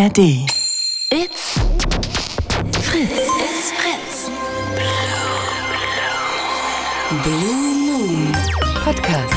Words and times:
ARD. 0.00 0.18
It's 1.10 1.60
Fritz. 2.80 3.28
It's 3.44 3.70
Fritz. 3.72 4.30
Blue 7.22 7.52
Moon 7.84 8.32
Podcast. 8.82 9.34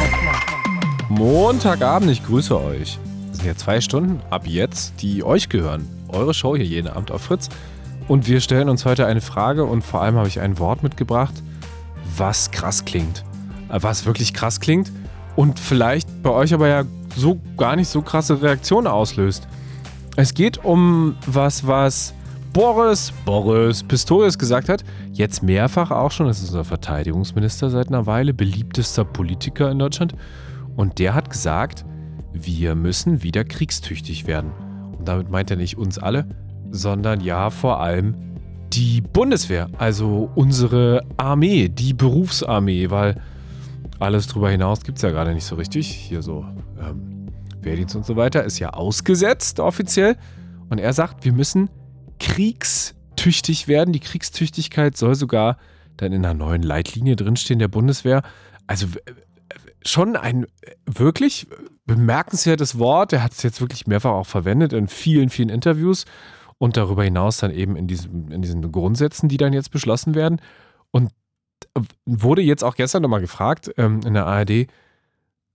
Montagabend, 1.09 2.11
ich 2.11 2.23
grüße 2.23 2.57
euch. 2.57 2.97
Das 3.27 3.39
sind 3.39 3.47
ja 3.47 3.57
zwei 3.57 3.81
Stunden 3.81 4.21
ab 4.29 4.47
jetzt, 4.47 5.01
die 5.01 5.25
euch 5.25 5.49
gehören. 5.49 5.85
Eure 6.07 6.33
Show 6.33 6.55
hier 6.55 6.65
jeden 6.65 6.87
Abend 6.87 7.11
auf 7.11 7.23
Fritz. 7.23 7.49
Und 8.07 8.29
wir 8.29 8.39
stellen 8.39 8.69
uns 8.69 8.85
heute 8.85 9.05
eine 9.05 9.19
Frage 9.19 9.65
und 9.65 9.81
vor 9.81 10.01
allem 10.01 10.15
habe 10.15 10.29
ich 10.29 10.39
ein 10.39 10.59
Wort 10.59 10.81
mitgebracht, 10.81 11.33
was 12.15 12.51
krass 12.51 12.85
klingt. 12.85 13.25
Äh, 13.67 13.83
Was 13.83 14.05
wirklich 14.05 14.33
krass 14.33 14.61
klingt 14.61 14.93
und 15.35 15.59
vielleicht 15.59 16.23
bei 16.23 16.29
euch 16.29 16.53
aber 16.53 16.69
ja 16.69 16.83
so 17.17 17.41
gar 17.57 17.75
nicht 17.75 17.89
so 17.89 18.01
krasse 18.01 18.41
Reaktionen 18.41 18.87
auslöst. 18.87 19.45
Es 20.15 20.35
geht 20.35 20.63
um 20.63 21.15
was, 21.25 21.65
was 21.65 22.13
Boris, 22.53 23.11
Boris 23.25 23.81
Pistorius 23.81 24.37
gesagt 24.37 24.69
hat. 24.69 24.83
Jetzt 25.11 25.41
mehrfach 25.41 25.89
auch 25.89 26.11
schon. 26.11 26.27
Das 26.27 26.37
ist 26.37 26.49
unser 26.49 26.63
Verteidigungsminister 26.63 27.71
seit 27.71 27.87
einer 27.87 28.05
Weile, 28.05 28.31
beliebtester 28.31 29.05
Politiker 29.05 29.71
in 29.71 29.79
Deutschland. 29.79 30.13
Und 30.75 30.99
der 30.99 31.15
hat 31.15 31.31
gesagt, 31.31 31.83
wir 32.31 32.75
müssen 32.75 33.23
wieder 33.23 33.43
kriegstüchtig 33.43 34.27
werden. 34.27 34.51
Und 34.97 35.07
damit 35.07 35.31
meint 35.31 35.49
er 35.49 35.57
nicht 35.57 35.79
uns 35.79 35.97
alle, 35.97 36.27
sondern 36.69 37.19
ja 37.21 37.49
vor 37.49 37.81
allem 37.81 38.13
die 38.71 39.01
Bundeswehr, 39.01 39.69
also 39.79 40.29
unsere 40.35 41.01
Armee, 41.17 41.69
die 41.69 41.93
Berufsarmee, 41.93 42.91
weil 42.91 43.19
alles 43.99 44.27
drüber 44.27 44.49
hinaus 44.49 44.83
gibt 44.83 44.97
es 44.99 45.01
ja 45.01 45.09
gerade 45.09 45.33
nicht 45.33 45.45
so 45.45 45.55
richtig. 45.55 45.87
Hier 45.87 46.21
so 46.21 46.45
Wehrdienst 47.65 47.95
und 47.95 48.05
so 48.05 48.15
weiter 48.15 48.43
ist 48.43 48.59
ja 48.59 48.71
ausgesetzt 48.71 49.59
offiziell. 49.59 50.17
Und 50.69 50.79
er 50.79 50.93
sagt, 50.93 51.25
wir 51.25 51.33
müssen 51.33 51.69
kriegstüchtig 52.19 53.67
werden. 53.67 53.93
Die 53.93 53.99
Kriegstüchtigkeit 53.99 54.97
soll 54.97 55.15
sogar 55.15 55.57
dann 55.97 56.11
in 56.11 56.25
einer 56.25 56.33
neuen 56.33 56.63
Leitlinie 56.63 57.15
drinstehen 57.15 57.59
der 57.59 57.67
Bundeswehr. 57.67 58.23
Also 58.67 58.87
schon 59.85 60.15
ein 60.15 60.45
wirklich 60.85 61.47
bemerkenswertes 61.85 62.79
Wort. 62.79 63.13
Er 63.13 63.23
hat 63.23 63.33
es 63.33 63.43
jetzt 63.43 63.61
wirklich 63.61 63.87
mehrfach 63.87 64.11
auch 64.11 64.27
verwendet 64.27 64.73
in 64.73 64.87
vielen, 64.87 65.29
vielen 65.29 65.49
Interviews 65.49 66.05
und 66.57 66.77
darüber 66.77 67.03
hinaus 67.03 67.37
dann 67.37 67.51
eben 67.51 67.75
in, 67.75 67.87
diesem, 67.87 68.31
in 68.31 68.41
diesen 68.41 68.71
Grundsätzen, 68.71 69.27
die 69.27 69.37
dann 69.37 69.53
jetzt 69.53 69.71
beschlossen 69.71 70.15
werden. 70.15 70.41
Und 70.91 71.11
wurde 72.05 72.41
jetzt 72.41 72.63
auch 72.63 72.75
gestern 72.75 73.01
nochmal 73.01 73.21
gefragt 73.21 73.71
ähm, 73.77 74.01
in 74.05 74.13
der 74.13 74.25
ARD, 74.25 74.67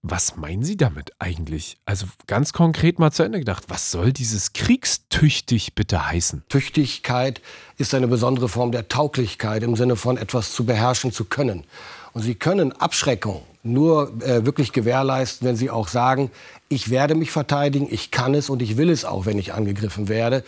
was 0.02 0.36
meinen 0.36 0.62
Sie 0.62 0.76
damit 0.76 1.12
eigentlich? 1.18 1.76
Also 1.84 2.06
ganz 2.26 2.52
konkret 2.52 2.98
mal 2.98 3.10
zu 3.10 3.24
Ende 3.24 3.40
gedacht, 3.40 3.64
was 3.68 3.90
soll 3.90 4.12
dieses 4.12 4.52
kriegstüchtig 4.52 5.74
bitte 5.74 6.08
heißen? 6.08 6.44
Tüchtigkeit 6.48 7.40
ist 7.78 7.94
eine 7.94 8.06
besondere 8.06 8.48
Form 8.48 8.70
der 8.70 8.88
Tauglichkeit 8.88 9.62
im 9.62 9.74
Sinne 9.76 9.96
von 9.96 10.16
etwas 10.16 10.52
zu 10.52 10.64
beherrschen 10.64 11.12
zu 11.12 11.24
können. 11.24 11.64
Und 12.12 12.22
Sie 12.22 12.36
können 12.36 12.72
Abschreckung 12.72 13.42
nur 13.62 14.22
äh, 14.22 14.46
wirklich 14.46 14.72
gewährleisten, 14.72 15.46
wenn 15.46 15.56
Sie 15.56 15.68
auch 15.68 15.88
sagen, 15.88 16.30
ich 16.68 16.90
werde 16.90 17.14
mich 17.14 17.30
verteidigen, 17.30 17.88
ich 17.90 18.10
kann 18.10 18.34
es 18.34 18.50
und 18.50 18.62
ich 18.62 18.76
will 18.76 18.90
es 18.90 19.04
auch, 19.04 19.26
wenn 19.26 19.38
ich 19.38 19.52
angegriffen 19.52 20.08
werde. 20.08 20.44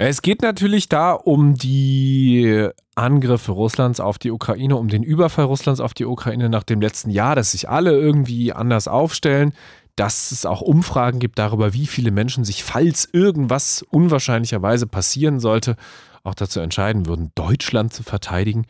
Es 0.00 0.22
geht 0.22 0.42
natürlich 0.42 0.88
da 0.88 1.12
um 1.12 1.56
die 1.56 2.68
Angriffe 2.94 3.50
Russlands 3.50 3.98
auf 3.98 4.16
die 4.16 4.30
Ukraine, 4.30 4.76
um 4.76 4.86
den 4.86 5.02
Überfall 5.02 5.46
Russlands 5.46 5.80
auf 5.80 5.92
die 5.92 6.04
Ukraine 6.04 6.48
nach 6.48 6.62
dem 6.62 6.80
letzten 6.80 7.10
Jahr, 7.10 7.34
dass 7.34 7.50
sich 7.50 7.68
alle 7.68 7.98
irgendwie 7.98 8.52
anders 8.52 8.86
aufstellen, 8.86 9.52
dass 9.96 10.30
es 10.30 10.46
auch 10.46 10.60
Umfragen 10.60 11.18
gibt 11.18 11.40
darüber, 11.40 11.74
wie 11.74 11.88
viele 11.88 12.12
Menschen 12.12 12.44
sich, 12.44 12.62
falls 12.62 13.08
irgendwas 13.12 13.82
unwahrscheinlicherweise 13.90 14.86
passieren 14.86 15.40
sollte, 15.40 15.74
auch 16.22 16.36
dazu 16.36 16.60
entscheiden 16.60 17.06
würden, 17.06 17.32
Deutschland 17.34 17.92
zu 17.92 18.04
verteidigen. 18.04 18.66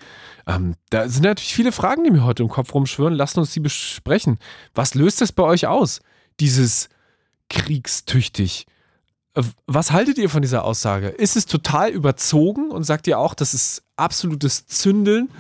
Ähm, 0.47 0.77
da 0.89 1.11
sind 1.11 1.25
natürlich 1.25 1.53
viele 1.53 1.73
Fragen, 1.73 2.05
die 2.05 2.11
mir 2.11 2.25
heute 2.25 2.43
im 2.43 2.49
Kopf 2.49 2.73
rumschwirren. 2.73 3.13
Lasst 3.13 3.37
uns 3.37 3.53
die 3.53 3.61
besprechen. 3.61 4.39
Was 4.75 4.95
löst 4.95 5.21
das 5.21 5.33
bei 5.33 5.43
euch 5.43 5.67
aus, 5.67 6.01
dieses 6.41 6.89
kriegstüchtig? 7.51 8.65
Was 9.67 9.93
haltet 9.93 10.19
ihr 10.19 10.29
von 10.29 10.43
dieser 10.43 10.65
Aussage? 10.65 11.09
Ist 11.09 11.37
es 11.37 11.47
total 11.47 11.91
überzogen 11.91 12.71
und 12.71 12.85
sagt 12.85 13.07
ihr 13.07 13.19
auch, 13.19 13.35
das 13.35 13.55
ist 13.55 13.83
absolutes 13.97 14.67
Zündeln? 14.67 15.31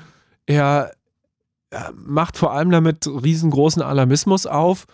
Er, 0.47 0.92
macht 1.94 2.37
vor 2.37 2.53
allem 2.53 2.70
damit 2.70 3.06
riesengroßen 3.06 3.82
Alarmismus 3.82 4.47
auf 4.47 4.87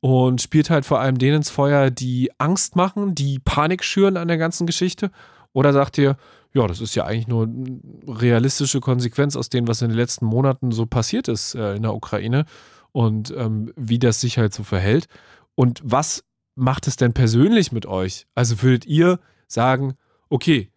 und 0.00 0.40
spielt 0.40 0.70
halt 0.70 0.84
vor 0.84 1.00
allem 1.00 1.18
denen 1.18 1.38
ins 1.38 1.50
Feuer, 1.50 1.90
die 1.90 2.30
Angst 2.38 2.76
machen, 2.76 3.14
die 3.14 3.38
Panik 3.38 3.82
schüren 3.84 4.16
an 4.16 4.28
der 4.28 4.38
ganzen 4.38 4.66
Geschichte? 4.66 5.10
Oder 5.52 5.72
sagt 5.72 5.98
ihr, 5.98 6.16
ja, 6.52 6.66
das 6.66 6.80
ist 6.80 6.94
ja 6.94 7.04
eigentlich 7.04 7.28
nur 7.28 7.44
eine 7.44 7.80
realistische 8.06 8.80
Konsequenz 8.80 9.36
aus 9.36 9.48
dem, 9.48 9.66
was 9.68 9.82
in 9.82 9.88
den 9.88 9.96
letzten 9.96 10.26
Monaten 10.26 10.70
so 10.70 10.86
passiert 10.86 11.28
ist 11.28 11.54
äh, 11.54 11.74
in 11.74 11.82
der 11.82 11.94
Ukraine 11.94 12.44
und 12.92 13.32
ähm, 13.36 13.72
wie 13.76 13.98
das 13.98 14.20
sich 14.20 14.38
halt 14.38 14.52
so 14.54 14.62
verhält? 14.62 15.08
Und 15.54 15.80
was 15.82 16.24
macht 16.58 16.86
es 16.86 16.96
denn 16.96 17.12
persönlich 17.12 17.72
mit 17.72 17.86
euch? 17.86 18.26
Also 18.34 18.62
würdet 18.62 18.86
ihr 18.86 19.18
sagen, 19.46 19.96
okay, 20.28 20.70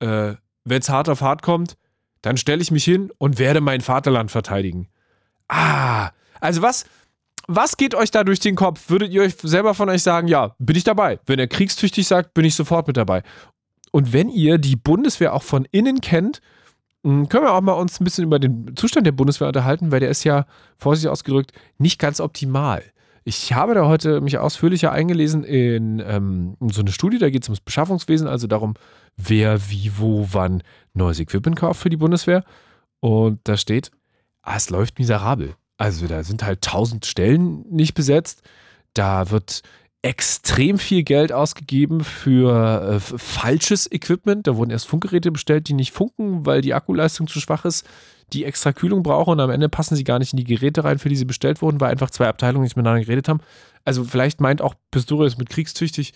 äh, 0.00 0.34
wenn 0.64 0.80
es 0.80 0.88
hart 0.88 1.08
auf 1.08 1.20
hart 1.20 1.42
kommt, 1.42 1.76
dann 2.22 2.36
stelle 2.36 2.62
ich 2.62 2.70
mich 2.70 2.84
hin 2.84 3.12
und 3.18 3.38
werde 3.38 3.60
mein 3.60 3.82
Vaterland 3.82 4.30
verteidigen. 4.30 4.88
Ah, 5.48 6.10
also 6.40 6.62
was, 6.62 6.86
was 7.46 7.76
geht 7.76 7.94
euch 7.94 8.10
da 8.10 8.24
durch 8.24 8.40
den 8.40 8.56
Kopf? 8.56 8.88
Würdet 8.88 9.12
ihr 9.12 9.22
euch 9.22 9.34
selber 9.42 9.74
von 9.74 9.90
euch 9.90 10.02
sagen, 10.02 10.28
ja, 10.28 10.54
bin 10.58 10.76
ich 10.76 10.84
dabei? 10.84 11.18
Wenn 11.26 11.38
er 11.38 11.48
kriegstüchtig 11.48 12.06
sagt, 12.06 12.32
bin 12.32 12.44
ich 12.44 12.54
sofort 12.54 12.86
mit 12.86 12.96
dabei. 12.96 13.22
Und 13.90 14.12
wenn 14.12 14.28
ihr 14.28 14.58
die 14.58 14.76
Bundeswehr 14.76 15.34
auch 15.34 15.42
von 15.42 15.66
innen 15.70 16.00
kennt, 16.00 16.40
mh, 17.02 17.26
können 17.26 17.44
wir 17.44 17.52
auch 17.52 17.60
mal 17.60 17.72
uns 17.72 18.00
ein 18.00 18.04
bisschen 18.04 18.24
über 18.24 18.38
den 18.38 18.74
Zustand 18.76 19.06
der 19.06 19.12
Bundeswehr 19.12 19.48
unterhalten, 19.48 19.92
weil 19.92 20.00
der 20.00 20.08
ist 20.08 20.24
ja, 20.24 20.46
vorsichtig 20.78 21.10
ausgedrückt, 21.10 21.52
nicht 21.78 21.98
ganz 21.98 22.20
optimal. 22.20 22.82
Ich 23.26 23.54
habe 23.54 23.74
da 23.74 23.86
heute 23.86 24.20
mich 24.20 24.36
ausführlicher 24.36 24.92
eingelesen 24.92 25.44
in, 25.44 25.98
ähm, 26.00 26.56
in 26.60 26.68
so 26.68 26.82
eine 26.82 26.92
Studie, 26.92 27.18
da 27.18 27.30
geht 27.30 27.42
es 27.42 27.48
ums 27.48 27.60
Beschaffungswesen, 27.60 28.28
also 28.28 28.46
darum, 28.46 28.74
wer 29.16 29.70
wie, 29.70 29.92
wo, 29.96 30.28
wann 30.30 30.62
neues 30.92 31.20
Equipment 31.20 31.56
kauft 31.56 31.80
für 31.80 31.88
die 31.88 31.96
Bundeswehr. 31.96 32.44
Und 33.00 33.40
da 33.44 33.56
steht, 33.56 33.90
ah, 34.42 34.56
es 34.56 34.68
läuft 34.68 34.98
miserabel. 34.98 35.54
Also 35.78 36.06
da 36.06 36.22
sind 36.22 36.44
halt 36.44 36.60
tausend 36.60 37.06
Stellen 37.06 37.64
nicht 37.70 37.94
besetzt. 37.94 38.42
Da 38.92 39.30
wird 39.30 39.62
extrem 40.02 40.78
viel 40.78 41.02
Geld 41.02 41.32
ausgegeben 41.32 42.04
für 42.04 42.96
äh, 42.96 43.00
falsches 43.00 43.90
Equipment. 43.90 44.46
Da 44.46 44.56
wurden 44.56 44.70
erst 44.70 44.86
Funkgeräte 44.86 45.32
bestellt, 45.32 45.68
die 45.68 45.72
nicht 45.72 45.92
funken, 45.92 46.44
weil 46.44 46.60
die 46.60 46.74
Akkuleistung 46.74 47.26
zu 47.26 47.40
schwach 47.40 47.64
ist, 47.64 47.86
die 48.32 48.44
extra 48.44 48.72
Kühlung 48.72 49.02
brauchen 49.02 49.32
und 49.32 49.40
am 49.40 49.50
Ende 49.50 49.68
passen 49.68 49.96
sie 49.96 50.04
gar 50.04 50.18
nicht 50.18 50.32
in 50.32 50.38
die 50.38 50.44
Geräte 50.44 50.84
rein, 50.84 50.98
für 50.98 51.08
die 51.08 51.16
sie 51.16 51.24
bestellt 51.24 51.62
wurden, 51.62 51.80
weil 51.80 51.90
einfach 51.90 52.10
zwei 52.10 52.28
Abteilungen 52.28 52.64
nicht 52.64 52.76
miteinander 52.76 53.04
geredet 53.04 53.28
haben. 53.28 53.40
Also 53.84 54.04
vielleicht 54.04 54.40
meint 54.40 54.62
auch 54.62 54.74
Pistorius 54.90 55.36
mit 55.36 55.50
kriegstüchtig 55.50 56.14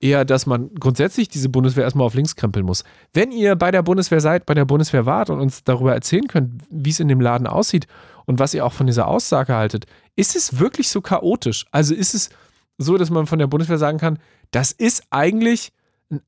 eher, 0.00 0.24
dass 0.24 0.46
man 0.46 0.74
grundsätzlich 0.74 1.28
diese 1.28 1.48
Bundeswehr 1.48 1.84
erstmal 1.84 2.06
auf 2.06 2.14
links 2.14 2.34
krempeln 2.34 2.64
muss. 2.64 2.84
Wenn 3.12 3.32
ihr 3.32 3.54
bei 3.56 3.70
der 3.70 3.82
Bundeswehr 3.82 4.20
seid, 4.20 4.46
bei 4.46 4.54
der 4.54 4.64
Bundeswehr 4.64 5.06
wart 5.06 5.30
und 5.30 5.40
uns 5.40 5.62
darüber 5.62 5.92
erzählen 5.92 6.26
könnt, 6.26 6.62
wie 6.70 6.90
es 6.90 7.00
in 7.00 7.08
dem 7.08 7.20
Laden 7.20 7.46
aussieht 7.46 7.86
und 8.24 8.38
was 8.38 8.54
ihr 8.54 8.64
auch 8.64 8.72
von 8.72 8.86
dieser 8.86 9.06
Aussage 9.06 9.54
haltet, 9.54 9.86
ist 10.16 10.36
es 10.36 10.58
wirklich 10.58 10.88
so 10.88 11.00
chaotisch? 11.00 11.66
Also 11.70 11.94
ist 11.94 12.14
es 12.14 12.30
so, 12.78 12.96
dass 12.96 13.10
man 13.10 13.26
von 13.26 13.38
der 13.38 13.46
Bundeswehr 13.46 13.78
sagen 13.78 13.98
kann, 13.98 14.18
das 14.52 14.72
ist 14.72 15.04
eigentlich 15.10 15.72
ein 16.10 16.22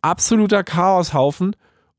absoluter 0.00 0.64
Chaoshaufen 0.64 1.54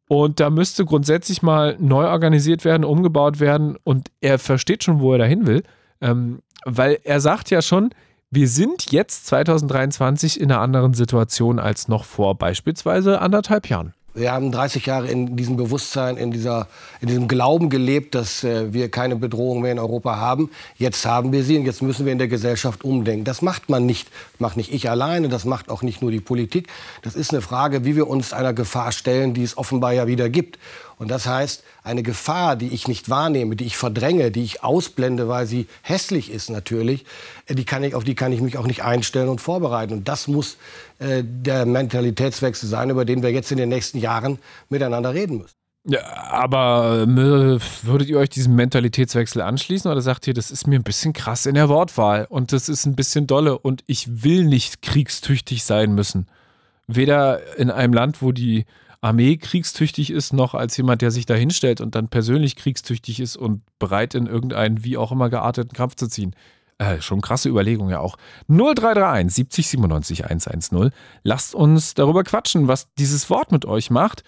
und 0.10 0.40
da 0.40 0.50
müsste 0.50 0.86
grundsätzlich 0.86 1.44
mal 1.44 1.78
neu 1.80 2.08
organisiert 2.08 2.66
werden, 2.66 2.84
umgebaut 2.84 3.40
werden 3.40 3.78
und 3.84 4.10
er 4.22 4.40
versteht 4.40 4.84
schon, 4.84 5.02
wo 5.02 5.14
er 5.14 5.20
dahin 5.20 5.46
will, 5.46 5.62
ähm, 6.02 6.40
weil 6.66 6.98
er 7.04 7.20
sagt 7.20 7.52
ja 7.52 7.62
schon, 7.62 7.92
wir 8.32 8.48
sind 8.48 8.92
jetzt 8.92 9.28
2023 9.28 10.42
in 10.42 10.52
einer 10.52 10.62
anderen 10.62 10.96
Situation 10.96 11.60
als 11.60 11.88
noch 11.88 12.06
vor 12.06 12.36
beispielsweise 12.40 13.22
anderthalb 13.22 13.70
Jahren. 13.70 13.94
Wir 14.20 14.34
haben 14.34 14.52
30 14.52 14.86
Jahre 14.86 15.08
in 15.08 15.38
diesem 15.38 15.56
Bewusstsein, 15.56 16.18
in, 16.18 16.32
dieser, 16.32 16.68
in 17.00 17.08
diesem 17.08 17.30
Glauben 17.30 17.70
gelebt, 17.70 18.16
dass 18.16 18.44
äh, 18.44 18.74
wir 18.74 18.92
keine 18.92 19.16
Bedrohung 19.16 19.62
mehr 19.62 19.72
in 19.72 19.80
Europa 19.80 20.18
haben. 20.18 20.52
Jetzt 20.78 21.06
haben 21.06 21.32
wir 21.32 21.44
sie 21.44 21.58
und 21.58 21.66
jetzt 21.66 21.82
müssen 21.82 22.06
wir 22.06 22.12
in 22.12 22.18
der 22.18 22.28
Gesellschaft 22.28 22.84
umdenken. 22.84 23.24
Das 23.24 23.42
macht 23.42 23.70
man 23.70 23.86
nicht. 23.86 24.10
Das 24.34 24.42
macht 24.42 24.58
nicht 24.58 24.74
ich 24.74 24.90
alleine, 24.90 25.30
das 25.30 25.46
macht 25.46 25.70
auch 25.70 25.84
nicht 25.84 26.02
nur 26.02 26.12
die 26.12 26.20
Politik. 26.20 26.68
Das 27.02 27.16
ist 27.16 27.32
eine 27.32 27.42
Frage, 27.42 27.86
wie 27.86 27.96
wir 27.96 28.08
uns 28.08 28.34
einer 28.34 28.54
Gefahr 28.54 28.92
stellen, 28.92 29.34
die 29.34 29.44
es 29.44 29.58
offenbar 29.58 29.94
ja 29.94 30.06
wieder 30.06 30.30
gibt. 30.30 30.60
Und 31.00 31.10
das 31.10 31.26
heißt, 31.26 31.64
eine 31.82 32.04
Gefahr, 32.04 32.58
die 32.58 32.68
ich 32.68 32.90
nicht 32.90 33.10
wahrnehme, 33.10 33.56
die 33.56 33.66
ich 33.66 33.78
verdränge, 33.78 34.32
die 34.32 34.44
ich 34.44 34.66
ausblende, 34.66 35.30
weil 35.30 35.48
sie 35.48 35.66
hässlich 35.82 36.30
ist 36.30 36.50
natürlich, 36.50 37.06
äh, 37.46 37.56
die 37.56 37.64
kann 37.64 37.84
ich, 37.84 37.96
auf 37.96 38.04
die 38.04 38.16
kann 38.16 38.34
ich 38.34 38.42
mich 38.42 38.58
auch 38.58 38.68
nicht 38.68 38.84
einstellen 38.84 39.30
und 39.30 39.40
vorbereiten. 39.40 39.94
Und 39.94 40.10
das 40.10 40.28
muss 40.28 40.58
äh, 41.00 41.24
der 41.24 41.66
Mentalitätswechsel 41.66 42.70
sein, 42.70 42.90
über 42.90 43.06
den 43.06 43.24
wir 43.24 43.32
jetzt 43.32 43.52
in 43.52 43.58
den 43.58 43.70
nächsten 43.70 43.98
Jahren 43.98 44.40
miteinander 44.70 45.14
reden 45.14 45.40
müssen. 45.40 45.56
Ja, 45.86 46.02
aber 46.30 47.08
äh, 47.08 47.60
würdet 47.84 48.10
ihr 48.10 48.18
euch 48.20 48.30
diesem 48.30 48.56
Mentalitätswechsel 48.56 49.42
anschließen 49.42 49.90
oder 49.90 50.02
sagt 50.02 50.28
ihr, 50.28 50.34
das 50.34 50.52
ist 50.52 50.68
mir 50.68 50.78
ein 50.78 50.84
bisschen 50.84 51.14
krass 51.14 51.46
in 51.46 51.56
der 51.56 51.70
Wortwahl 51.70 52.28
und 52.30 52.52
das 52.52 52.70
ist 52.70 52.86
ein 52.86 52.96
bisschen 52.96 53.28
dolle 53.28 53.58
und 53.58 53.84
ich 53.88 54.24
will 54.24 54.44
nicht 54.44 54.82
kriegstüchtig 54.82 55.64
sein 55.64 55.96
müssen? 55.96 56.28
weder 56.90 57.58
in 57.58 57.70
einem 57.70 57.94
Land, 57.94 58.22
wo 58.22 58.32
die 58.32 58.66
Armee 59.00 59.38
kriegstüchtig 59.38 60.10
ist, 60.10 60.34
noch 60.34 60.56
als 60.56 60.76
jemand, 60.76 61.02
der 61.02 61.12
sich 61.12 61.26
da 61.26 61.36
hinstellt 61.36 61.80
und 61.80 61.96
dann 61.96 62.10
persönlich 62.10 62.56
kriegstüchtig 62.56 63.20
ist 63.20 63.38
und 63.38 63.62
bereit 63.78 64.16
in 64.16 64.26
irgendeinen 64.26 64.84
wie 64.84 64.98
auch 64.98 65.12
immer 65.12 65.30
gearteten 65.30 65.74
Kampf 65.74 65.96
zu 65.96 66.08
ziehen. 66.08 66.36
Äh, 66.80 67.02
schon 67.02 67.20
krasse 67.20 67.50
Überlegung 67.50 67.90
ja 67.90 68.00
auch. 68.00 68.16
0331 68.48 69.36
70 69.36 69.68
97 69.68 70.24
110. 70.26 70.92
Lasst 71.24 71.54
uns 71.54 71.94
darüber 71.94 72.24
quatschen, 72.24 72.70
was 72.70 72.88
dieses 72.98 73.30
Wort 73.30 73.52
mit 73.52 73.66
euch 73.66 73.92
macht. 73.92 74.24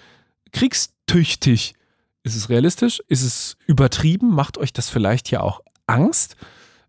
Kriegstüchtig. 0.51 1.75
Ist 2.23 2.35
es 2.35 2.49
realistisch? 2.49 3.01
Ist 3.07 3.23
es 3.23 3.57
übertrieben? 3.67 4.35
Macht 4.35 4.57
euch 4.57 4.73
das 4.73 4.89
vielleicht 4.89 5.31
ja 5.31 5.39
auch 5.39 5.61
Angst? 5.87 6.35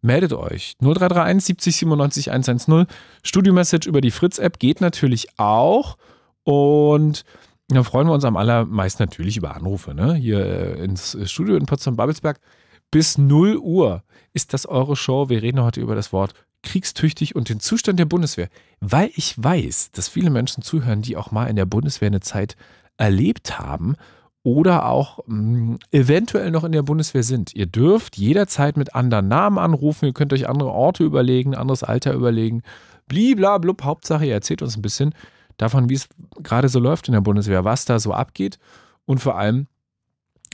Meldet 0.00 0.32
euch. 0.32 0.74
0331 0.80 1.44
70 1.46 1.76
97 1.76 2.30
110. 2.32 2.86
Studio-Message 3.22 3.86
über 3.86 4.00
die 4.00 4.10
Fritz-App 4.10 4.58
geht 4.58 4.80
natürlich 4.80 5.28
auch. 5.38 5.96
Und 6.42 7.24
da 7.68 7.84
freuen 7.84 8.08
wir 8.08 8.14
uns 8.14 8.24
am 8.24 8.36
allermeisten 8.36 9.04
natürlich 9.04 9.36
über 9.36 9.54
Anrufe. 9.54 9.94
Ne? 9.94 10.14
Hier 10.14 10.44
äh, 10.44 10.84
ins 10.84 11.16
Studio 11.30 11.54
in 11.54 11.66
Potsdam-Babelsberg. 11.66 12.40
Bis 12.90 13.16
0 13.16 13.58
Uhr 13.58 14.02
ist 14.32 14.52
das 14.52 14.66
eure 14.66 14.96
Show. 14.96 15.28
Wir 15.28 15.42
reden 15.42 15.62
heute 15.62 15.80
über 15.80 15.94
das 15.94 16.12
Wort 16.12 16.34
kriegstüchtig 16.62 17.34
und 17.34 17.48
den 17.48 17.60
Zustand 17.60 17.98
der 17.98 18.04
Bundeswehr. 18.04 18.48
Weil 18.80 19.10
ich 19.14 19.34
weiß, 19.42 19.90
dass 19.92 20.08
viele 20.08 20.30
Menschen 20.30 20.62
zuhören, 20.62 21.02
die 21.02 21.16
auch 21.16 21.30
mal 21.30 21.46
in 21.46 21.56
der 21.56 21.66
Bundeswehr 21.66 22.06
eine 22.06 22.20
Zeit 22.20 22.56
erlebt 22.96 23.58
haben 23.58 23.96
oder 24.42 24.86
auch 24.86 25.18
mh, 25.26 25.26
hm, 25.26 25.78
eventuell 25.90 26.50
noch 26.50 26.64
in 26.64 26.72
der 26.72 26.82
Bundeswehr 26.82 27.22
sind. 27.22 27.54
Ihr 27.54 27.66
dürft 27.66 28.16
jederzeit 28.16 28.76
mit 28.76 28.94
anderen 28.94 29.28
Namen 29.28 29.58
anrufen, 29.58 30.06
ihr 30.06 30.12
könnt 30.12 30.32
euch 30.32 30.48
andere 30.48 30.70
Orte 30.70 31.04
überlegen, 31.04 31.54
anderes 31.54 31.82
Alter 31.82 32.12
überlegen. 32.12 32.62
Bliblablub, 33.08 33.82
Hauptsache, 33.82 34.26
ihr 34.26 34.34
erzählt 34.34 34.62
uns 34.62 34.76
ein 34.76 34.82
bisschen 34.82 35.14
davon, 35.56 35.88
wie 35.88 35.94
es 35.94 36.08
gerade 36.42 36.68
so 36.68 36.78
läuft 36.78 37.08
in 37.08 37.12
der 37.12 37.20
Bundeswehr, 37.20 37.64
was 37.64 37.84
da 37.84 37.98
so 37.98 38.12
abgeht 38.12 38.58
und 39.04 39.18
vor 39.18 39.36
allem, 39.36 39.66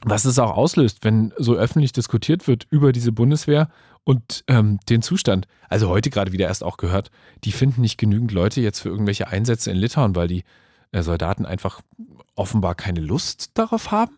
was 0.05 0.25
es 0.25 0.39
auch 0.39 0.57
auslöst, 0.57 0.99
wenn 1.03 1.33
so 1.37 1.55
öffentlich 1.55 1.93
diskutiert 1.93 2.47
wird 2.47 2.67
über 2.71 2.93
diese 2.93 3.13
Bundeswehr 3.13 3.69
und 4.05 4.45
ähm, 4.47 4.79
den 4.89 5.03
Zustand. 5.03 5.47
Also 5.69 5.89
heute 5.89 6.11
gerade 6.11 6.33
wieder 6.33 6.47
erst 6.47 6.65
auch 6.65 6.77
gehört, 6.77 7.11
die 7.45 7.53
finden 7.53 7.81
nicht 7.81 7.99
genügend 7.99 8.33
Leute 8.33 8.61
jetzt 8.61 8.81
für 8.81 8.89
irgendwelche 8.89 9.29
Einsätze 9.29 9.71
in 9.71 9.77
Litauen, 9.77 10.15
weil 10.17 10.29
die 10.29 10.45
äh, 10.93 11.03
Soldaten 11.03 11.45
einfach 11.45 11.81
offenbar 12.35 12.75
keine 12.75 13.01
Lust 13.01 13.51
darauf 13.55 13.91
haben, 13.91 14.17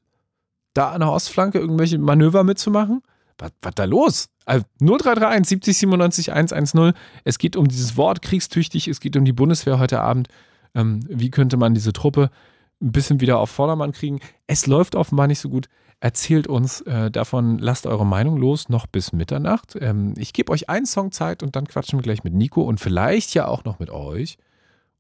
da 0.75 0.91
an 0.91 1.01
der 1.01 1.11
Ostflanke 1.11 1.59
irgendwelche 1.59 1.99
Manöver 1.99 2.45
mitzumachen. 2.45 3.03
Was, 3.39 3.53
was 3.63 3.75
da 3.75 3.85
los? 3.85 4.29
Also 4.45 4.65
0331 4.81 5.49
70 5.49 5.79
97 5.79 6.33
110. 6.33 6.93
Es 7.25 7.39
geht 7.39 7.57
um 7.57 7.67
dieses 7.67 7.97
Wort 7.97 8.21
kriegstüchtig, 8.23 8.87
es 8.87 9.01
geht 9.01 9.17
um 9.17 9.25
die 9.25 9.33
Bundeswehr 9.33 9.79
heute 9.79 10.01
Abend. 10.01 10.29
Ähm, 10.75 11.01
wie 11.09 11.31
könnte 11.31 11.57
man 11.57 11.75
diese 11.75 11.93
Truppe 11.93 12.31
ein 12.81 12.93
bisschen 12.93 13.21
wieder 13.21 13.39
auf 13.39 13.51
Vordermann 13.51 13.93
kriegen? 13.93 14.21
Es 14.47 14.67
läuft 14.67 14.95
offenbar 14.95 15.27
nicht 15.27 15.41
so 15.41 15.49
gut. 15.49 15.69
Erzählt 16.01 16.47
uns 16.47 16.81
äh, 16.83 17.11
davon, 17.11 17.59
lasst 17.59 17.87
eure 17.87 18.07
Meinung 18.07 18.39
los, 18.39 18.71
noch 18.71 18.87
bis 18.87 19.13
Mitternacht. 19.13 19.77
Ähm, 19.79 20.15
ich 20.17 20.33
gebe 20.33 20.51
euch 20.51 20.71
einen 20.71 20.87
Song 20.87 21.13
Zeit 21.13 21.43
und 21.43 21.57
dann 21.57 21.67
quatschen 21.67 21.99
wir 21.99 22.03
gleich 22.03 22.25
mit 22.25 22.33
Nico 22.33 22.63
und 22.63 22.81
vielleicht 22.81 23.35
ja 23.35 23.47
auch 23.47 23.65
noch 23.65 23.79
mit 23.79 23.91
euch 23.91 24.39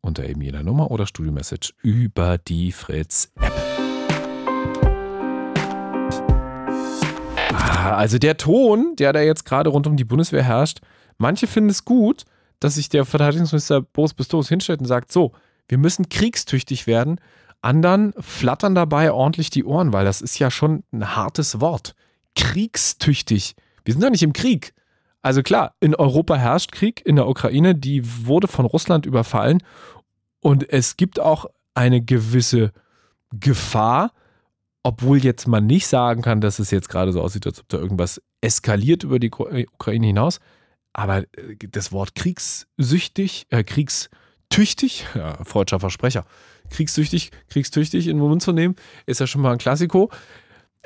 unter 0.02 0.28
eben 0.28 0.42
jeder 0.42 0.62
Nummer 0.62 0.90
oder 0.90 1.06
Studio-Message 1.06 1.74
über 1.82 2.36
die 2.36 2.72
Fritz-App. 2.72 3.52
Ah, 7.50 7.96
also 7.96 8.18
der 8.18 8.36
Ton, 8.36 8.94
der 8.96 9.14
da 9.14 9.20
jetzt 9.20 9.44
gerade 9.44 9.70
rund 9.70 9.86
um 9.86 9.96
die 9.96 10.04
Bundeswehr 10.04 10.42
herrscht, 10.42 10.80
manche 11.16 11.46
finden 11.46 11.70
es 11.70 11.84
gut, 11.86 12.24
dass 12.60 12.74
sich 12.74 12.90
der 12.90 13.06
Verteidigungsminister 13.06 13.80
Boris 13.80 14.12
Pistorius 14.12 14.50
hinstellt 14.50 14.80
und 14.80 14.86
sagt, 14.86 15.12
so, 15.12 15.32
wir 15.68 15.78
müssen 15.78 16.08
kriegstüchtig 16.10 16.86
werden. 16.86 17.20
Andern 17.62 18.12
flattern 18.18 18.74
dabei 18.74 19.12
ordentlich 19.12 19.50
die 19.50 19.64
Ohren, 19.64 19.92
weil 19.92 20.04
das 20.04 20.20
ist 20.20 20.38
ja 20.38 20.50
schon 20.50 20.82
ein 20.92 21.14
hartes 21.14 21.60
Wort. 21.60 21.94
Kriegstüchtig. 22.34 23.54
Wir 23.84 23.94
sind 23.94 24.02
doch 24.02 24.10
nicht 24.10 24.22
im 24.22 24.32
Krieg. 24.32 24.72
Also 25.22 25.42
klar, 25.42 25.74
in 25.80 25.94
Europa 25.94 26.36
herrscht 26.36 26.72
Krieg, 26.72 27.04
in 27.04 27.16
der 27.16 27.28
Ukraine, 27.28 27.74
die 27.74 28.02
wurde 28.26 28.48
von 28.48 28.64
Russland 28.64 29.04
überfallen 29.04 29.62
und 30.40 30.68
es 30.70 30.96
gibt 30.96 31.20
auch 31.20 31.46
eine 31.74 32.00
gewisse 32.00 32.72
Gefahr, 33.32 34.12
obwohl 34.82 35.18
jetzt 35.18 35.46
man 35.46 35.66
nicht 35.66 35.86
sagen 35.86 36.22
kann, 36.22 36.40
dass 36.40 36.58
es 36.58 36.70
jetzt 36.70 36.88
gerade 36.88 37.12
so 37.12 37.20
aussieht, 37.20 37.46
als 37.46 37.60
ob 37.60 37.68
da 37.68 37.78
irgendwas 37.78 38.22
eskaliert 38.40 39.04
über 39.04 39.18
die 39.18 39.30
Ukraine 39.30 40.06
hinaus. 40.06 40.40
Aber 40.92 41.18
äh, 41.18 41.56
das 41.70 41.92
Wort 41.92 42.14
kriegssüchtig, 42.14 43.46
äh, 43.50 43.62
kriegstüchtig, 43.62 45.06
ja, 45.14 45.44
freudscher 45.44 45.80
Versprecher, 45.80 46.24
kriegssüchtig, 46.70 47.30
kriegstüchtig 47.48 48.06
in 48.06 48.16
den 48.16 48.26
Mund 48.26 48.42
zu 48.42 48.52
nehmen, 48.52 48.76
ist 49.06 49.20
ja 49.20 49.26
schon 49.26 49.42
mal 49.42 49.52
ein 49.52 49.58
Klassiko. 49.58 50.10